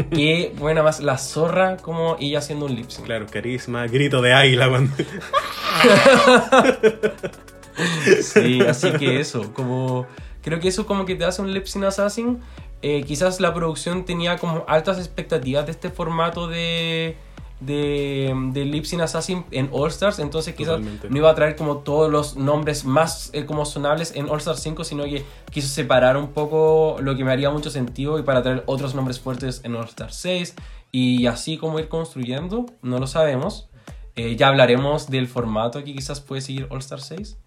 que 0.11 0.51
buena 0.57 0.81
más 0.81 0.99
la 0.99 1.19
zorra 1.19 1.77
como 1.77 2.17
ella 2.19 2.39
haciendo 2.39 2.65
un 2.65 2.75
lip 2.75 2.89
sync. 2.89 3.05
Claro, 3.05 3.27
carisma, 3.27 3.85
grito 3.85 4.21
de 4.21 4.33
águila 4.33 4.67
cuando... 4.67 4.91
Sí, 8.21 8.59
así 8.61 8.91
que 8.93 9.21
eso, 9.21 9.53
como 9.53 10.05
creo 10.41 10.59
que 10.59 10.67
eso 10.67 10.85
como 10.85 11.05
que 11.05 11.15
te 11.15 11.25
hace 11.25 11.41
un 11.41 11.53
lip 11.53 11.65
sync 11.65 11.85
assassin. 11.85 12.39
Eh, 12.81 13.03
quizás 13.03 13.39
la 13.41 13.53
producción 13.53 14.05
tenía 14.05 14.37
como 14.37 14.63
altas 14.67 14.97
expectativas 14.97 15.65
de 15.65 15.71
este 15.71 15.89
formato 15.89 16.47
de 16.47 17.17
de, 17.59 18.33
de 18.53 18.65
lip 18.65 18.85
sync 18.85 19.01
assassin 19.01 19.45
en 19.51 19.69
All 19.71 19.89
Stars, 19.89 20.19
entonces 20.19 20.55
quizás 20.55 20.75
Totalmente. 20.77 21.09
no 21.09 21.17
iba 21.17 21.29
a 21.29 21.35
traer 21.35 21.55
como 21.55 21.79
todos 21.79 22.09
los 22.09 22.37
nombres 22.37 22.85
más 22.85 23.31
eh, 23.33 23.45
como 23.45 23.65
sonables 23.65 24.15
en 24.15 24.29
All 24.29 24.37
Stars 24.37 24.61
5, 24.61 24.83
sino 24.83 25.03
que 25.03 25.25
quiso 25.51 25.67
separar 25.67 26.15
un 26.15 26.29
poco 26.29 26.97
lo 27.01 27.15
que 27.15 27.23
me 27.23 27.31
haría 27.31 27.49
mucho 27.49 27.69
sentido 27.69 28.17
y 28.17 28.23
para 28.23 28.41
traer 28.41 28.63
otros 28.65 28.95
nombres 28.95 29.19
fuertes 29.19 29.61
en 29.63 29.75
All 29.75 29.85
Stars 29.85 30.15
6 30.15 30.55
y 30.91 31.27
así 31.27 31.57
como 31.57 31.79
ir 31.79 31.89
construyendo, 31.89 32.65
no 32.81 32.99
lo 32.99 33.07
sabemos. 33.07 33.69
Eh, 34.15 34.35
ya 34.35 34.47
hablaremos 34.49 35.09
del 35.09 35.27
formato 35.27 35.83
que 35.83 35.93
quizás 35.93 36.19
puede 36.19 36.41
seguir 36.41 36.67
All 36.69 36.79
Star 36.79 36.99
6. 37.01 37.37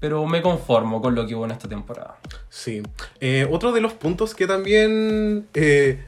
Pero 0.00 0.26
me 0.26 0.42
conformo 0.42 1.00
con 1.00 1.14
lo 1.14 1.26
que 1.26 1.34
hubo 1.34 1.44
en 1.44 1.52
esta 1.52 1.68
temporada. 1.68 2.18
Sí. 2.48 2.82
Eh, 3.20 3.46
otro 3.50 3.72
de 3.72 3.80
los 3.80 3.94
puntos 3.94 4.34
que 4.34 4.46
también, 4.46 5.46
eh, 5.54 6.04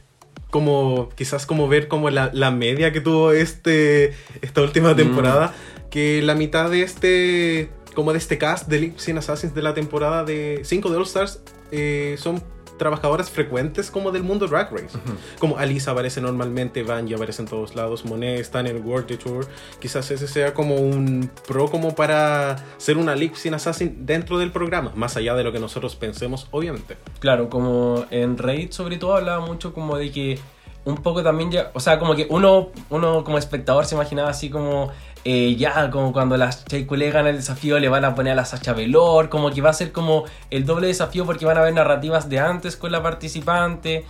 como 0.51 1.09
quizás 1.15 1.47
como 1.47 1.69
ver 1.69 1.89
como 1.89 2.11
la, 2.11 2.31
la 2.33 2.51
media 2.51 2.93
que 2.93 3.01
tuvo 3.01 3.33
este, 3.33 4.15
esta 4.43 4.63
última 4.63 4.95
temporada, 4.95 5.55
que 5.91 6.23
la 6.23 6.35
mitad 6.35 6.71
de 6.71 6.83
este, 6.83 7.71
como 7.95 8.13
de 8.13 8.19
este 8.19 8.39
cast 8.39 8.69
de 8.69 8.79
Lip 8.79 8.99
Sync 8.99 9.19
Assassins 9.19 9.55
de 9.55 9.63
la 9.63 9.75
temporada 9.75 10.25
de 10.25 10.61
5 10.65 10.91
de 10.91 10.97
All 10.97 11.03
Stars 11.03 11.41
eh, 11.71 12.17
son 12.19 12.43
trabajadoras 12.79 13.31
frecuentes 13.31 13.91
como 13.91 14.11
del 14.11 14.23
mundo 14.23 14.47
Drag 14.47 14.71
Race. 14.73 14.99
Como 15.39 15.59
Alisa 15.59 15.91
aparece 15.91 16.21
normalmente, 16.21 16.83
Vanjie 16.83 17.17
aparece 17.17 17.43
en 17.43 17.49
todos 17.49 17.75
lados, 17.75 18.05
Monet 18.05 18.41
está 18.41 18.61
en 18.61 18.69
el 18.69 18.79
World 18.79 19.19
Tour. 19.19 19.47
Quizás 19.81 20.11
ese 20.11 20.29
sea 20.29 20.55
como 20.55 20.77
un 20.77 21.31
pro 21.47 21.71
como 21.71 21.95
para 21.95 22.65
ser 22.79 22.97
una 22.97 23.15
lip 23.15 23.35
sync 23.35 23.55
assassin 23.55 24.07
dentro 24.07 24.39
del 24.39 24.53
programa, 24.53 24.93
más 24.95 25.17
allá 25.17 25.35
de 25.35 25.45
lo 25.45 25.53
que 25.53 25.59
nosotros 25.59 25.97
pensemos, 25.97 26.49
obviamente. 26.51 26.97
Claro, 27.19 27.49
como 27.51 28.07
en 28.11 28.39
Reddit 28.39 28.73
sobre 28.73 28.97
todo 28.97 29.17
hablaba 29.17 29.45
mucho 29.45 29.75
como 29.75 29.97
de 29.97 30.11
que 30.11 30.39
un 30.85 30.97
poco 30.97 31.23
también 31.23 31.51
ya, 31.51 31.71
o 31.75 31.81
sea, 31.81 31.99
como 31.99 32.15
que 32.15 32.27
uno, 32.31 32.71
uno 32.89 33.23
como 33.23 33.37
espectador 33.37 33.85
se 33.85 33.95
imaginaba 33.95 34.31
así 34.31 34.49
como 34.49 34.91
eh, 35.25 35.57
ya, 35.57 35.91
como 35.91 36.13
cuando 36.13 36.37
las 36.37 36.65
Chaycule 36.65 37.11
ganan 37.11 37.29
el 37.31 37.37
desafío 37.37 37.79
le 37.79 37.89
van 37.89 38.05
a 38.05 38.15
poner 38.15 38.33
a 38.33 38.37
la 38.37 38.45
Sacha 38.45 38.73
Velour, 38.73 39.29
como 39.29 39.51
que 39.51 39.61
va 39.61 39.71
a 39.71 39.75
ser 39.75 39.93
como 39.93 40.25
el 40.51 40.65
doble 40.65 40.87
desafío 40.87 41.25
porque 41.27 41.45
van 41.47 41.57
a 41.57 41.61
haber 41.61 41.75
narrativas 41.75 42.29
de 42.29 42.39
antes 42.41 42.77
con 42.77 42.93
la 42.93 43.03
participante. 43.03 44.05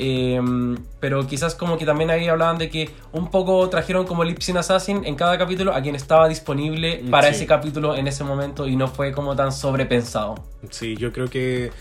eh, 0.00 0.40
pero 1.00 1.26
quizás 1.26 1.56
como 1.56 1.76
que 1.76 1.84
también 1.84 2.08
ahí 2.10 2.28
hablaban 2.28 2.56
de 2.56 2.70
que 2.70 2.88
un 3.12 3.30
poco 3.32 3.68
trajeron 3.68 4.06
como 4.06 4.22
Lip 4.22 4.38
Sync 4.40 4.58
Assassin 4.58 5.04
en 5.04 5.16
cada 5.16 5.36
capítulo 5.38 5.74
a 5.74 5.82
quien 5.82 5.96
estaba 5.96 6.28
disponible 6.28 7.02
para 7.10 7.28
Sí. 7.28 7.34
ese 7.34 7.46
capítulo 7.46 7.96
en 7.96 8.06
ese 8.06 8.22
momento 8.22 8.68
y 8.68 8.76
no 8.76 8.86
fue 8.86 9.10
como 9.10 9.34
tan 9.34 9.50
sobrepensado. 9.50 10.36
Sí, 10.70 10.96
yo 10.96 11.12
creo 11.12 11.28
que 11.28 11.72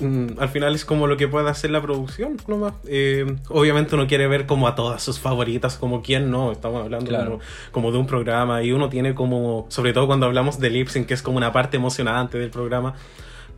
mm, 0.00 0.38
al 0.38 0.48
final 0.48 0.74
es 0.74 0.84
como 0.84 1.06
lo 1.06 1.16
que 1.16 1.28
puede 1.28 1.48
hacer 1.50 1.70
la 1.70 1.80
producción 1.82 2.36
nomás. 2.48 2.74
Eh, 2.86 3.36
obviamente 3.48 3.94
uno 3.94 4.06
quiere 4.06 4.26
ver 4.26 4.46
como 4.46 4.66
a 4.68 4.74
todas 4.74 5.02
sus 5.02 5.18
favoritas, 5.18 5.76
como 5.76 6.02
quién 6.02 6.30
no, 6.30 6.52
estamos 6.52 6.82
hablando 6.82 7.06
Claro. 7.08 7.30
como, 7.30 7.40
como 7.72 7.92
de 7.92 7.98
un 7.98 8.06
programa 8.06 8.62
y 8.62 8.72
uno 8.72 8.88
tiene 8.88 9.14
como, 9.14 9.66
sobre 9.68 9.92
todo 9.92 10.06
cuando 10.06 10.26
hablamos 10.26 10.58
de 10.58 10.70
lip 10.70 10.88
sync, 10.88 11.06
que 11.06 11.14
es 11.14 11.22
como 11.22 11.36
una 11.36 11.52
parte 11.52 11.76
emocionante 11.76 12.38
del 12.38 12.50
programa, 12.50 12.94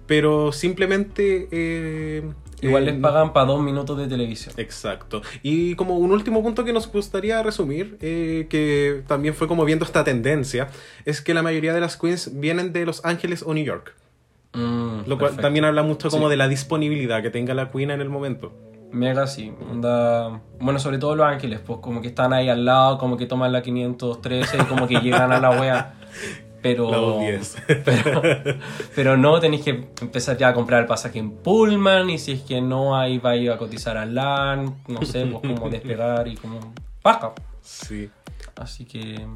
pero 0.06 0.52
simplemente... 0.52 1.48
eh, 1.50 2.22
Igual 2.60 2.84
eh, 2.88 2.92
les 2.92 3.00
pagan 3.00 3.32
para 3.32 3.46
dos 3.46 3.60
minutos 3.60 3.98
de 3.98 4.06
televisión. 4.06 4.54
Exacto. 4.56 5.20
Y 5.42 5.74
como 5.74 5.98
un 5.98 6.12
último 6.12 6.42
punto 6.44 6.64
que 6.64 6.72
nos 6.72 6.90
gustaría 6.92 7.42
resumir, 7.42 7.96
eh, 8.00 8.46
que 8.48 9.02
también 9.08 9.34
fue 9.34 9.48
como 9.48 9.64
viendo 9.64 9.84
esta 9.84 10.04
tendencia, 10.04 10.68
es 11.04 11.20
que 11.20 11.34
la 11.34 11.42
mayoría 11.42 11.74
de 11.74 11.80
las 11.80 11.96
queens 11.96 12.30
vienen 12.38 12.72
de 12.72 12.86
Los 12.86 13.04
Ángeles 13.04 13.42
o 13.44 13.52
New 13.52 13.64
York. 13.64 13.96
Mm, 14.54 15.00
Lo 15.06 15.16
cual 15.16 15.18
perfecto. 15.18 15.42
también 15.42 15.64
habla 15.64 15.82
mucho 15.82 16.10
como 16.10 16.26
Sí. 16.26 16.30
de 16.30 16.36
la 16.36 16.48
disponibilidad 16.48 17.22
que 17.22 17.30
tenga 17.30 17.54
la 17.54 17.70
queen 17.70 17.90
en 17.90 18.00
el 18.00 18.08
momento. 18.08 18.52
Mega 18.90 19.26
sí. 19.26 19.52
onda- 19.70 20.42
Bueno, 20.60 20.78
sobre 20.78 20.98
todo 20.98 21.16
Los 21.16 21.26
Ángeles, 21.26 21.60
pues 21.66 21.78
como 21.80 22.02
que 22.02 22.08
están 22.08 22.32
ahí 22.34 22.48
al 22.50 22.64
lado, 22.66 22.98
como 22.98 23.16
que 23.16 23.24
toman 23.26 23.50
la 23.52 23.62
513 23.62 24.58
y 24.58 24.64
como 24.64 24.86
que 24.86 24.96
llegan 25.00 25.32
a 25.32 25.40
la 25.40 25.50
wea. 25.50 25.94
Pero, 26.60 26.90
La 26.92 26.96
210. 26.98 27.56
pero, 27.84 28.22
pero 28.94 29.16
no 29.16 29.40
tenéis 29.40 29.64
que 29.64 29.88
empezar 30.00 30.36
ya 30.36 30.48
a 30.48 30.54
comprar 30.54 30.82
el 30.82 30.86
pasaje 30.86 31.18
en 31.18 31.30
Pullman 31.32 32.08
y 32.10 32.18
si 32.18 32.32
es 32.32 32.42
que 32.42 32.60
no, 32.60 32.96
ahí 32.96 33.18
va 33.18 33.30
a 33.30 33.36
ir 33.36 33.50
a 33.50 33.58
cotizar 33.58 33.96
a 33.96 34.04
LAN, 34.06 34.76
no 34.86 35.02
sé, 35.04 35.26
pues 35.26 35.54
como 35.54 35.68
despegar 35.70 36.28
y 36.28 36.36
como... 36.36 36.72
Paja. 37.02 37.32
Sí. 37.62 38.10
Así 38.54 38.84
que... 38.84 39.26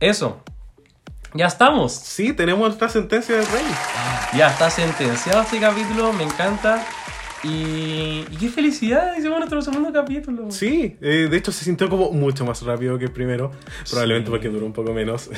Eso. 0.00 0.38
Ya 1.34 1.46
estamos. 1.46 1.92
Sí, 1.92 2.32
tenemos 2.32 2.72
esta 2.72 2.88
sentencia 2.88 3.36
del 3.36 3.46
rey. 3.46 3.64
Ya 4.36 4.48
está 4.48 4.70
sentenciado 4.70 5.42
este 5.42 5.60
capítulo, 5.60 6.12
me 6.12 6.24
encanta. 6.24 6.84
Y, 7.44 8.24
y 8.30 8.36
qué 8.38 8.48
felicidad, 8.48 9.16
hicimos 9.18 9.38
nuestro 9.38 9.60
segundo 9.62 9.92
capítulo. 9.92 10.50
Sí, 10.50 10.96
eh, 11.00 11.26
de 11.28 11.36
hecho 11.36 11.50
se 11.50 11.64
sintió 11.64 11.88
como 11.88 12.12
mucho 12.12 12.44
más 12.44 12.62
rápido 12.62 12.98
que 12.98 13.06
el 13.06 13.10
primero. 13.10 13.50
Probablemente 13.90 14.26
Sí. 14.26 14.30
porque 14.30 14.48
duró 14.48 14.64
un 14.64 14.72
poco 14.72 14.92
menos. 14.92 15.28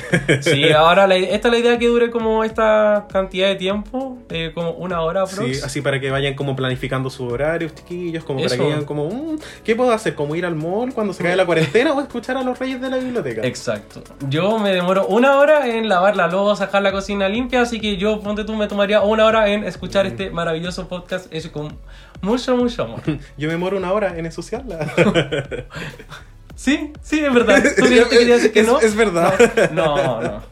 Sí, 0.41 0.71
ahora 0.71 1.07
la- 1.07 1.15
esta 1.15 1.47
es 1.47 1.51
la 1.51 1.57
idea 1.59 1.79
que 1.79 1.87
dure 1.87 2.11
como 2.11 2.43
esta 2.43 3.07
cantidad 3.11 3.47
de 3.47 3.55
tiempo, 3.55 4.19
eh, 4.29 4.51
como 4.53 4.71
una 4.71 5.01
hora 5.01 5.25
Sí, 5.25 5.53
así 5.63 5.81
para 5.81 5.99
que 5.99 6.11
vayan 6.11 6.35
como 6.35 6.55
planificando 6.55 7.09
sus 7.09 7.31
horarios, 7.31 7.73
chiquillos, 7.73 8.23
como 8.23 8.39
Eso. 8.39 8.49
para 8.49 8.57
que 8.61 8.67
digan 8.67 8.85
como, 8.85 9.09
"Mm, 9.09 9.39
¿qué 9.63 9.75
puedo 9.75 9.91
hacer? 9.91 10.13
¿Como 10.13 10.35
ir 10.35 10.45
al 10.45 10.55
mall 10.55 10.93
cuando 10.93 11.11
se 11.13 11.23
cae 11.23 11.35
la 11.35 11.45
cuarentena 11.45 11.91
o 11.93 12.01
escuchar 12.01 12.37
a 12.37 12.43
los 12.43 12.59
reyes 12.59 12.79
de 12.81 12.89
la 12.91 12.97
biblioteca? 12.97 13.41
Exacto. 13.47 14.03
Yo 14.29 14.59
me 14.59 14.71
demoro 14.73 15.07
una 15.07 15.37
hora 15.39 15.67
en 15.67 15.89
lavar 15.89 16.15
la 16.15 16.27
loza, 16.27 16.65
sacar 16.65 16.83
la 16.83 16.91
cocina 16.91 17.27
limpia, 17.29 17.61
así 17.61 17.79
que 17.79 17.97
yo, 17.97 18.19
ponte 18.21 18.43
tú, 18.43 18.55
me 18.55 18.67
tomaría 18.67 19.01
una 19.01 19.25
hora 19.25 19.49
en 19.49 19.63
escuchar 19.63 20.05
este 20.05 20.29
maravilloso 20.29 20.87
podcast 20.87 21.33
hecho 21.33 21.51
con 21.51 21.75
mucho, 22.21 22.55
mucho 22.57 22.83
amor. 22.83 23.01
Yo 23.37 23.47
me 23.49 23.57
muero 23.57 23.77
una 23.77 23.91
hora 23.93 24.17
en 24.17 24.25
ensuciarla. 24.25 24.91
Sí, 26.55 26.93
sí, 27.01 27.19
es 27.19 27.33
verdad. 27.33 27.61
¿Tú 27.75 27.83
creíste 27.83 28.09
que 28.09 28.17
quería 28.17 28.35
decir 28.35 28.53
que 28.53 28.61
Es- 28.61 28.67
no? 28.67 28.79
es 28.79 28.95
verdad. 28.95 29.71
No, 29.73 29.97
no, 29.97 30.21
no. 30.21 30.43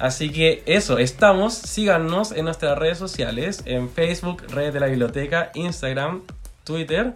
Así 0.00 0.30
que 0.30 0.64
eso, 0.66 0.98
estamos, 0.98 1.54
síganos 1.54 2.32
en 2.32 2.44
nuestras 2.46 2.76
redes 2.76 2.98
sociales, 2.98 3.62
en 3.64 3.88
Facebook, 3.88 4.42
Red 4.50 4.72
de 4.72 4.80
la 4.80 4.86
Biblioteca, 4.86 5.52
Instagram, 5.54 6.22
Twitter. 6.64 7.14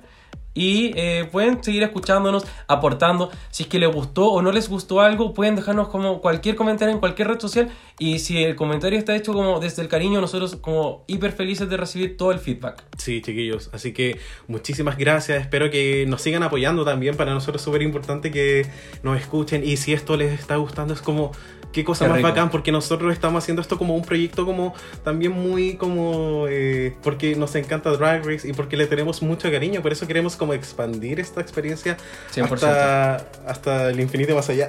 Y 0.58 0.92
eh, 0.96 1.28
pueden 1.30 1.62
seguir 1.62 1.84
escuchándonos, 1.84 2.44
aportando. 2.66 3.30
Si 3.50 3.62
es 3.62 3.68
que 3.68 3.78
les 3.78 3.94
gustó 3.94 4.26
o 4.26 4.42
no 4.42 4.50
les 4.50 4.68
gustó 4.68 5.00
algo, 5.00 5.32
pueden 5.32 5.54
dejarnos 5.54 5.86
como 5.86 6.20
cualquier 6.20 6.56
comentario 6.56 6.92
en 6.92 6.98
cualquier 6.98 7.28
red 7.28 7.38
social. 7.38 7.70
Y 8.00 8.18
si 8.18 8.42
el 8.42 8.56
comentario 8.56 8.98
está 8.98 9.14
hecho 9.14 9.32
como 9.32 9.60
desde 9.60 9.82
el 9.82 9.88
cariño, 9.88 10.20
nosotros 10.20 10.56
como 10.56 11.04
hiper 11.06 11.30
felices 11.30 11.70
de 11.70 11.76
recibir 11.76 12.16
todo 12.16 12.32
el 12.32 12.40
feedback. 12.40 12.82
Sí, 12.96 13.22
chiquillos. 13.22 13.70
Así 13.72 13.92
que 13.92 14.18
muchísimas 14.48 14.98
gracias. 14.98 15.40
Espero 15.40 15.70
que 15.70 16.06
nos 16.08 16.22
sigan 16.22 16.42
apoyando 16.42 16.84
también. 16.84 17.16
Para 17.16 17.32
nosotros 17.32 17.62
es 17.62 17.64
súper 17.64 17.82
importante 17.82 18.32
que 18.32 18.66
nos 19.04 19.16
escuchen. 19.20 19.62
Y 19.64 19.76
si 19.76 19.92
esto 19.92 20.16
les 20.16 20.40
está 20.40 20.56
gustando, 20.56 20.92
es 20.92 21.00
como 21.00 21.30
qué 21.72 21.84
cosa 21.84 22.04
Qué 22.04 22.08
más 22.08 22.16
rico. 22.18 22.28
bacán. 22.28 22.50
Porque 22.50 22.72
nosotros 22.72 23.12
estamos 23.12 23.42
haciendo 23.44 23.62
esto 23.62 23.78
como 23.78 23.94
un 23.94 24.02
proyecto 24.02 24.44
como 24.46 24.74
también 25.04 25.32
muy 25.32 25.74
como... 25.74 26.46
eh, 26.48 26.94
porque 27.02 27.36
nos 27.36 27.54
encanta 27.54 27.90
Drag 27.90 28.24
Race 28.24 28.48
y 28.48 28.52
porque 28.52 28.76
le 28.76 28.86
tenemos 28.86 29.22
mucho 29.22 29.50
cariño. 29.50 29.82
Por 29.82 29.92
eso 29.92 30.06
queremos 30.06 30.36
como 30.36 30.54
expandir 30.54 31.20
esta 31.20 31.40
experiencia 31.40 31.96
100%. 32.34 32.52
hasta, 32.52 33.16
hasta 33.46 33.90
el 33.90 34.00
infinito 34.00 34.34
más 34.34 34.48
allá. 34.48 34.68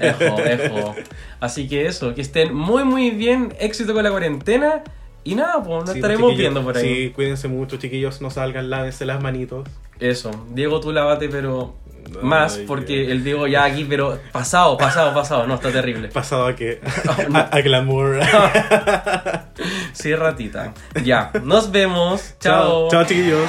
Ejo, 0.00 0.38
ejo. 0.44 0.94
Así 1.40 1.68
que 1.68 1.86
eso, 1.86 2.14
que 2.14 2.22
estén 2.22 2.54
muy, 2.54 2.84
muy 2.84 3.10
bien. 3.10 3.54
Éxito 3.60 3.94
con 3.94 4.04
la 4.04 4.10
cuarentena. 4.10 4.82
Y 5.24 5.34
nada, 5.34 5.60
pues 5.62 5.80
nos 5.80 5.90
Sí, 5.90 5.98
estaremos 5.98 6.36
viendo 6.36 6.62
por 6.62 6.76
ahí. 6.76 7.06
Sí, 7.06 7.10
cuídense 7.12 7.48
mucho, 7.48 7.78
chiquillos. 7.78 8.20
No 8.20 8.30
salgan, 8.30 8.70
lávense 8.70 9.04
las 9.04 9.20
manitos. 9.20 9.68
Eso, 9.98 10.30
Diego, 10.54 10.78
tú 10.78 10.92
lávate, 10.92 11.28
pero 11.28 11.74
más, 12.22 12.56
Ay, 12.56 12.64
porque 12.66 12.86
qué- 13.06 13.10
el 13.12 13.24
Diego 13.24 13.46
ya 13.46 13.64
aquí, 13.64 13.84
pero 13.84 14.18
pasado, 14.32 14.76
pasado, 14.76 15.14
pasado. 15.14 15.46
No, 15.46 15.54
está 15.56 15.70
terrible. 15.70 16.08
Pasado 16.08 16.46
a 16.46 16.54
que... 16.56 16.80
a, 17.34 17.40
a 17.56 17.60
glamour. 17.60 18.20
Sí, 19.92 20.14
ratita. 20.14 20.74
Ya, 21.02 21.30
nos 21.42 21.70
vemos. 21.70 22.34
Chao. 22.38 22.88
Chao, 22.90 23.04
chiquillos. 23.04 23.48